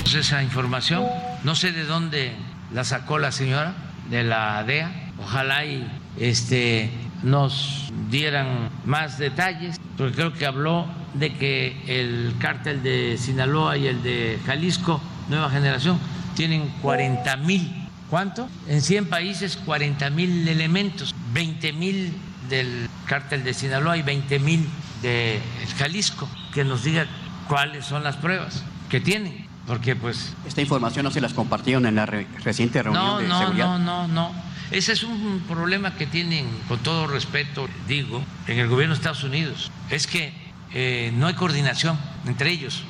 Pues 0.00 0.14
esa 0.16 0.42
información, 0.42 1.06
no 1.44 1.54
sé 1.54 1.70
de 1.70 1.84
dónde 1.84 2.32
la 2.74 2.82
sacó 2.82 3.20
la 3.20 3.30
señora 3.30 3.72
de 4.10 4.24
la 4.24 4.64
DEA. 4.64 5.12
Ojalá 5.22 5.64
y 5.64 5.88
este 6.18 6.90
nos 7.22 7.92
dieran 8.10 8.68
más 8.84 9.16
detalles, 9.16 9.78
porque 9.96 10.12
creo 10.12 10.32
que 10.32 10.44
habló 10.44 10.86
de 11.14 11.34
que 11.34 11.76
el 11.86 12.34
cártel 12.40 12.82
de 12.82 13.16
Sinaloa 13.16 13.76
y 13.76 13.86
el 13.86 14.02
de 14.02 14.40
Jalisco, 14.44 15.00
Nueva 15.28 15.50
Generación, 15.50 16.00
tienen 16.34 16.68
40 16.82 17.36
mil. 17.36 17.88
¿Cuánto? 18.08 18.48
En 18.66 18.82
100 18.82 19.08
países 19.08 19.56
40 19.56 20.10
mil 20.10 20.48
elementos, 20.48 21.14
20 21.32 21.72
mil 21.74 22.12
del 22.50 22.88
cártel 23.06 23.42
de 23.44 23.54
Sinaloa 23.54 23.96
y 23.96 24.02
20 24.02 24.38
mil 24.40 24.68
de 25.02 25.40
Jalisco. 25.78 26.28
Que 26.52 26.64
nos 26.64 26.84
diga 26.84 27.06
cuáles 27.48 27.86
son 27.86 28.02
las 28.02 28.16
pruebas 28.16 28.62
que 28.90 29.00
tienen, 29.00 29.46
porque 29.66 29.94
pues... 29.96 30.34
Esta 30.46 30.60
información 30.60 31.04
no 31.04 31.10
se 31.12 31.20
las 31.20 31.32
compartieron 31.32 31.86
en 31.86 31.94
la 31.94 32.04
re- 32.06 32.26
reciente 32.44 32.82
reunión 32.82 33.04
No, 33.04 33.18
de 33.18 33.28
no, 33.28 33.38
seguridad. 33.38 33.66
no, 33.66 33.78
no, 33.78 34.08
no. 34.08 34.50
Ese 34.72 34.92
es 34.92 35.02
un 35.04 35.42
problema 35.48 35.94
que 35.94 36.06
tienen, 36.06 36.46
con 36.68 36.78
todo 36.80 37.06
respeto, 37.06 37.68
digo, 37.88 38.22
en 38.46 38.58
el 38.58 38.68
gobierno 38.68 38.94
de 38.94 38.98
Estados 38.98 39.24
Unidos. 39.24 39.70
Es 39.90 40.06
que 40.06 40.32
eh, 40.72 41.12
no 41.16 41.26
hay 41.28 41.34
coordinación 41.34 41.98
entre 42.26 42.50
ellos. 42.50 42.82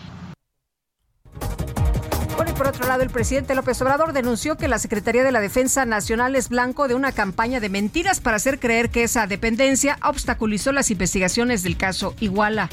Bueno, 2.41 2.55
y 2.55 2.57
por 2.57 2.69
otro 2.69 2.89
lado, 2.89 3.03
el 3.03 3.11
presidente 3.11 3.55
López 3.55 3.83
Obrador 3.83 4.15
denunció 4.15 4.57
que 4.57 4.67
la 4.67 4.79
Secretaría 4.79 5.23
de 5.23 5.31
la 5.31 5.41
Defensa 5.41 5.85
Nacional 5.85 6.35
es 6.37 6.49
blanco 6.49 6.89
de 6.89 6.95
una 6.95 7.13
campaña 7.13 7.61
de 7.61 7.69
mentiras 7.69 8.23
para 8.23 8.39
hacer 8.39 8.59
creer 8.59 8.89
que 8.89 9.03
esa 9.03 9.27
dependencia 9.27 9.99
obstaculizó 10.03 10.73
las 10.73 10.91
investigaciones 10.91 11.63
del 11.63 11.77
caso 11.77 12.15
Iguala. 12.19 12.71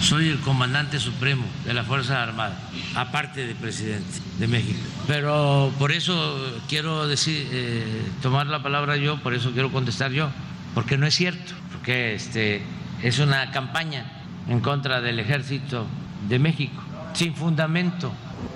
Soy 0.00 0.28
el 0.28 0.38
comandante 0.38 1.00
supremo 1.00 1.44
de 1.64 1.74
la 1.74 1.82
Fuerza 1.82 2.22
Armada, 2.22 2.56
aparte 2.94 3.44
de 3.44 3.56
presidente 3.56 4.20
de 4.38 4.46
México. 4.46 4.78
Pero 5.08 5.72
por 5.80 5.90
eso 5.90 6.62
quiero 6.68 7.08
decir, 7.08 7.48
eh, 7.50 8.04
tomar 8.22 8.46
la 8.46 8.62
palabra 8.62 8.96
yo, 8.98 9.20
por 9.20 9.34
eso 9.34 9.50
quiero 9.50 9.72
contestar 9.72 10.12
yo, 10.12 10.30
porque 10.74 10.96
no 10.96 11.08
es 11.08 11.14
cierto, 11.16 11.54
porque 11.72 12.14
este, 12.14 12.62
es 13.02 13.18
una 13.18 13.50
campaña 13.50 14.22
en 14.46 14.60
contra 14.60 15.00
del 15.00 15.18
ejército 15.18 15.88
de 16.28 16.38
México, 16.38 16.80
sin 17.14 17.34
fundamento. 17.34 18.12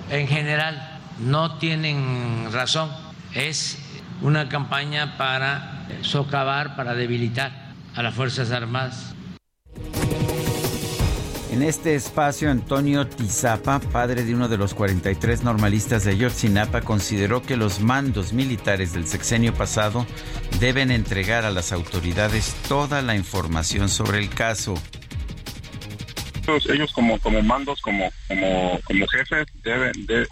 En 0.09 0.27
general, 0.27 0.99
no 1.19 1.57
tienen 1.57 2.51
razón. 2.51 2.89
Es 3.33 3.77
una 4.21 4.49
campaña 4.49 5.17
para 5.17 5.87
socavar, 6.01 6.75
para 6.75 6.93
debilitar 6.93 7.51
a 7.95 8.03
las 8.03 8.13
Fuerzas 8.13 8.51
Armadas. 8.51 9.13
En 11.57 11.63
este 11.63 11.95
espacio, 11.95 12.51
Antonio 12.51 13.07
Tizapa, 13.07 13.79
padre 13.79 14.23
de 14.23 14.35
uno 14.35 14.47
de 14.47 14.57
los 14.57 14.75
43 14.75 15.43
normalistas 15.43 16.03
de 16.03 16.11
Ayotzinapa, 16.11 16.81
consideró 16.81 17.41
que 17.41 17.57
los 17.57 17.79
mandos 17.79 18.31
militares 18.31 18.93
del 18.93 19.07
sexenio 19.07 19.55
pasado 19.55 20.05
deben 20.59 20.91
entregar 20.91 21.45
a 21.45 21.51
las 21.51 21.71
autoridades 21.71 22.55
toda 22.67 23.01
la 23.01 23.15
información 23.15 23.89
sobre 23.89 24.19
el 24.19 24.29
caso. 24.29 24.75
Ellos, 26.47 26.69
ellos 26.69 26.91
como, 26.93 27.19
como 27.19 27.41
mandos, 27.41 27.81
como, 27.81 28.11
como, 28.27 28.79
como 28.83 29.07
jefes, 29.07 29.47
deben, 29.63 30.05
de- 30.05 30.27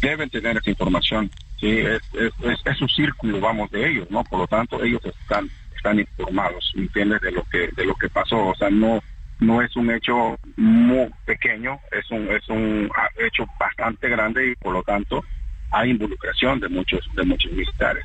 deben 0.00 0.30
tener 0.30 0.56
esa 0.56 0.70
información. 0.70 1.30
Sí, 1.58 1.78
es, 1.78 2.00
es, 2.14 2.60
es, 2.64 2.78
su 2.78 2.88
círculo, 2.88 3.38
vamos, 3.38 3.70
de 3.70 3.86
ellos, 3.90 4.10
¿no? 4.10 4.24
Por 4.24 4.40
lo 4.40 4.46
tanto, 4.46 4.82
ellos 4.82 5.00
están, 5.04 5.50
están 5.76 5.98
informados, 6.00 6.72
¿entiendes? 6.74 7.20
De 7.20 7.32
lo 7.32 7.44
que, 7.44 7.68
de 7.76 7.84
lo 7.84 7.94
que 7.96 8.08
pasó. 8.08 8.48
O 8.48 8.54
sea, 8.54 8.70
no, 8.70 9.00
no 9.40 9.60
es 9.60 9.76
un 9.76 9.90
hecho 9.90 10.38
muy 10.56 11.10
pequeño, 11.26 11.78
es 11.90 12.10
un, 12.10 12.30
es 12.30 12.48
un 12.48 12.90
hecho 13.18 13.44
bastante 13.58 14.08
grande 14.08 14.50
y 14.52 14.54
por 14.56 14.72
lo 14.72 14.82
tanto 14.82 15.22
hay 15.70 15.90
involucración 15.90 16.60
de 16.60 16.68
muchos, 16.68 17.00
de 17.14 17.24
muchos 17.24 17.52
militares. 17.52 18.04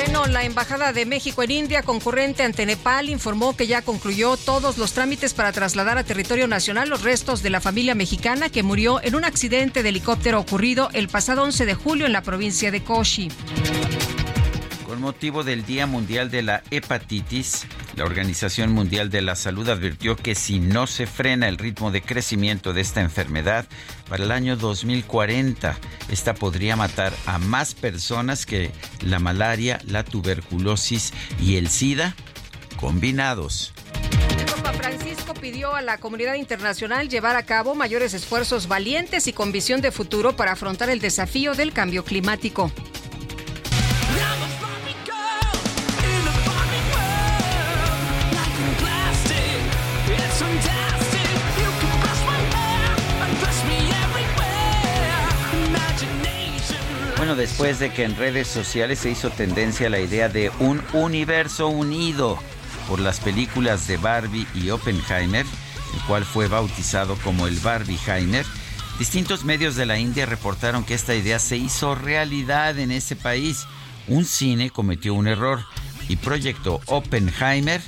Bueno, 0.00 0.26
la 0.26 0.44
Embajada 0.44 0.92
de 0.92 1.06
México 1.06 1.42
en 1.42 1.50
India, 1.50 1.82
concurrente 1.82 2.44
ante 2.44 2.64
Nepal, 2.64 3.08
informó 3.08 3.56
que 3.56 3.66
ya 3.66 3.82
concluyó 3.82 4.36
todos 4.36 4.78
los 4.78 4.92
trámites 4.92 5.34
para 5.34 5.50
trasladar 5.50 5.98
a 5.98 6.04
territorio 6.04 6.46
nacional 6.46 6.88
los 6.88 7.02
restos 7.02 7.42
de 7.42 7.50
la 7.50 7.60
familia 7.60 7.96
mexicana 7.96 8.48
que 8.48 8.62
murió 8.62 9.02
en 9.02 9.16
un 9.16 9.24
accidente 9.24 9.82
de 9.82 9.88
helicóptero 9.88 10.38
ocurrido 10.38 10.88
el 10.92 11.08
pasado 11.08 11.42
11 11.42 11.66
de 11.66 11.74
julio 11.74 12.06
en 12.06 12.12
la 12.12 12.22
provincia 12.22 12.70
de 12.70 12.84
Kochi. 12.84 13.28
Con 14.88 15.02
motivo 15.02 15.44
del 15.44 15.66
Día 15.66 15.86
Mundial 15.86 16.30
de 16.30 16.40
la 16.40 16.62
Hepatitis, 16.70 17.66
la 17.94 18.04
Organización 18.04 18.72
Mundial 18.72 19.10
de 19.10 19.20
la 19.20 19.36
Salud 19.36 19.68
advirtió 19.68 20.16
que 20.16 20.34
si 20.34 20.60
no 20.60 20.86
se 20.86 21.06
frena 21.06 21.46
el 21.46 21.58
ritmo 21.58 21.90
de 21.90 22.00
crecimiento 22.00 22.72
de 22.72 22.80
esta 22.80 23.02
enfermedad, 23.02 23.66
para 24.08 24.24
el 24.24 24.30
año 24.30 24.56
2040, 24.56 25.76
esta 26.10 26.32
podría 26.32 26.74
matar 26.74 27.12
a 27.26 27.36
más 27.36 27.74
personas 27.74 28.46
que 28.46 28.70
la 29.02 29.18
malaria, 29.18 29.78
la 29.86 30.04
tuberculosis 30.04 31.12
y 31.38 31.56
el 31.56 31.68
SIDA 31.68 32.16
combinados. 32.80 33.74
El 34.38 34.46
Papa 34.46 34.72
Francisco 34.72 35.34
pidió 35.34 35.74
a 35.74 35.82
la 35.82 35.98
comunidad 35.98 36.36
internacional 36.36 37.10
llevar 37.10 37.36
a 37.36 37.42
cabo 37.42 37.74
mayores 37.74 38.14
esfuerzos 38.14 38.68
valientes 38.68 39.26
y 39.26 39.34
con 39.34 39.52
visión 39.52 39.82
de 39.82 39.92
futuro 39.92 40.34
para 40.34 40.52
afrontar 40.52 40.88
el 40.88 41.00
desafío 41.00 41.52
del 41.52 41.74
cambio 41.74 42.04
climático. 42.04 42.72
Bueno, 57.18 57.34
después 57.34 57.80
de 57.80 57.92
que 57.92 58.04
en 58.04 58.16
redes 58.16 58.46
sociales 58.46 59.00
se 59.00 59.10
hizo 59.10 59.30
tendencia 59.30 59.90
la 59.90 59.98
idea 59.98 60.28
de 60.28 60.52
un 60.60 60.80
universo 60.92 61.66
unido 61.66 62.38
por 62.88 63.00
las 63.00 63.18
películas 63.18 63.88
de 63.88 63.96
Barbie 63.96 64.46
y 64.54 64.70
Oppenheimer, 64.70 65.44
el 65.94 66.00
cual 66.06 66.24
fue 66.24 66.46
bautizado 66.46 67.16
como 67.16 67.48
el 67.48 67.58
Barbieheimer, 67.58 68.46
distintos 69.00 69.44
medios 69.44 69.74
de 69.74 69.84
la 69.84 69.98
India 69.98 70.26
reportaron 70.26 70.84
que 70.84 70.94
esta 70.94 71.16
idea 71.16 71.40
se 71.40 71.56
hizo 71.56 71.96
realidad 71.96 72.78
en 72.78 72.92
ese 72.92 73.16
país. 73.16 73.66
Un 74.06 74.24
cine 74.24 74.70
cometió 74.70 75.12
un 75.12 75.26
error 75.26 75.64
y 76.08 76.16
proyectó 76.16 76.80
Oppenheimer 76.86 77.82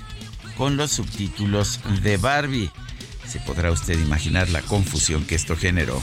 con 0.56 0.76
los 0.76 0.90
subtítulos 0.90 1.78
de 2.02 2.16
Barbie. 2.16 2.70
Se 3.28 3.38
podrá 3.38 3.70
usted 3.70 3.96
imaginar 3.96 4.48
la 4.48 4.60
confusión 4.62 5.24
que 5.24 5.36
esto 5.36 5.56
generó. 5.56 6.02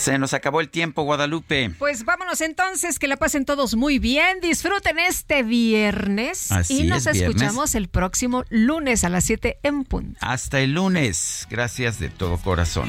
Se 0.00 0.18
nos 0.18 0.32
acabó 0.32 0.62
el 0.62 0.70
tiempo, 0.70 1.02
Guadalupe. 1.02 1.74
Pues 1.78 2.06
vámonos 2.06 2.40
entonces, 2.40 2.98
que 2.98 3.06
la 3.06 3.18
pasen 3.18 3.44
todos 3.44 3.74
muy 3.76 3.98
bien, 3.98 4.40
disfruten 4.40 4.98
este 4.98 5.42
viernes 5.42 6.50
Así 6.50 6.80
y 6.80 6.82
nos 6.84 7.06
es, 7.06 7.12
viernes. 7.12 7.36
escuchamos 7.36 7.74
el 7.74 7.88
próximo 7.88 8.44
lunes 8.48 9.04
a 9.04 9.10
las 9.10 9.24
7 9.24 9.58
en 9.62 9.84
punto. 9.84 10.18
Hasta 10.22 10.60
el 10.60 10.72
lunes. 10.72 11.46
Gracias 11.50 12.00
de 12.00 12.08
todo 12.08 12.38
corazón. 12.38 12.88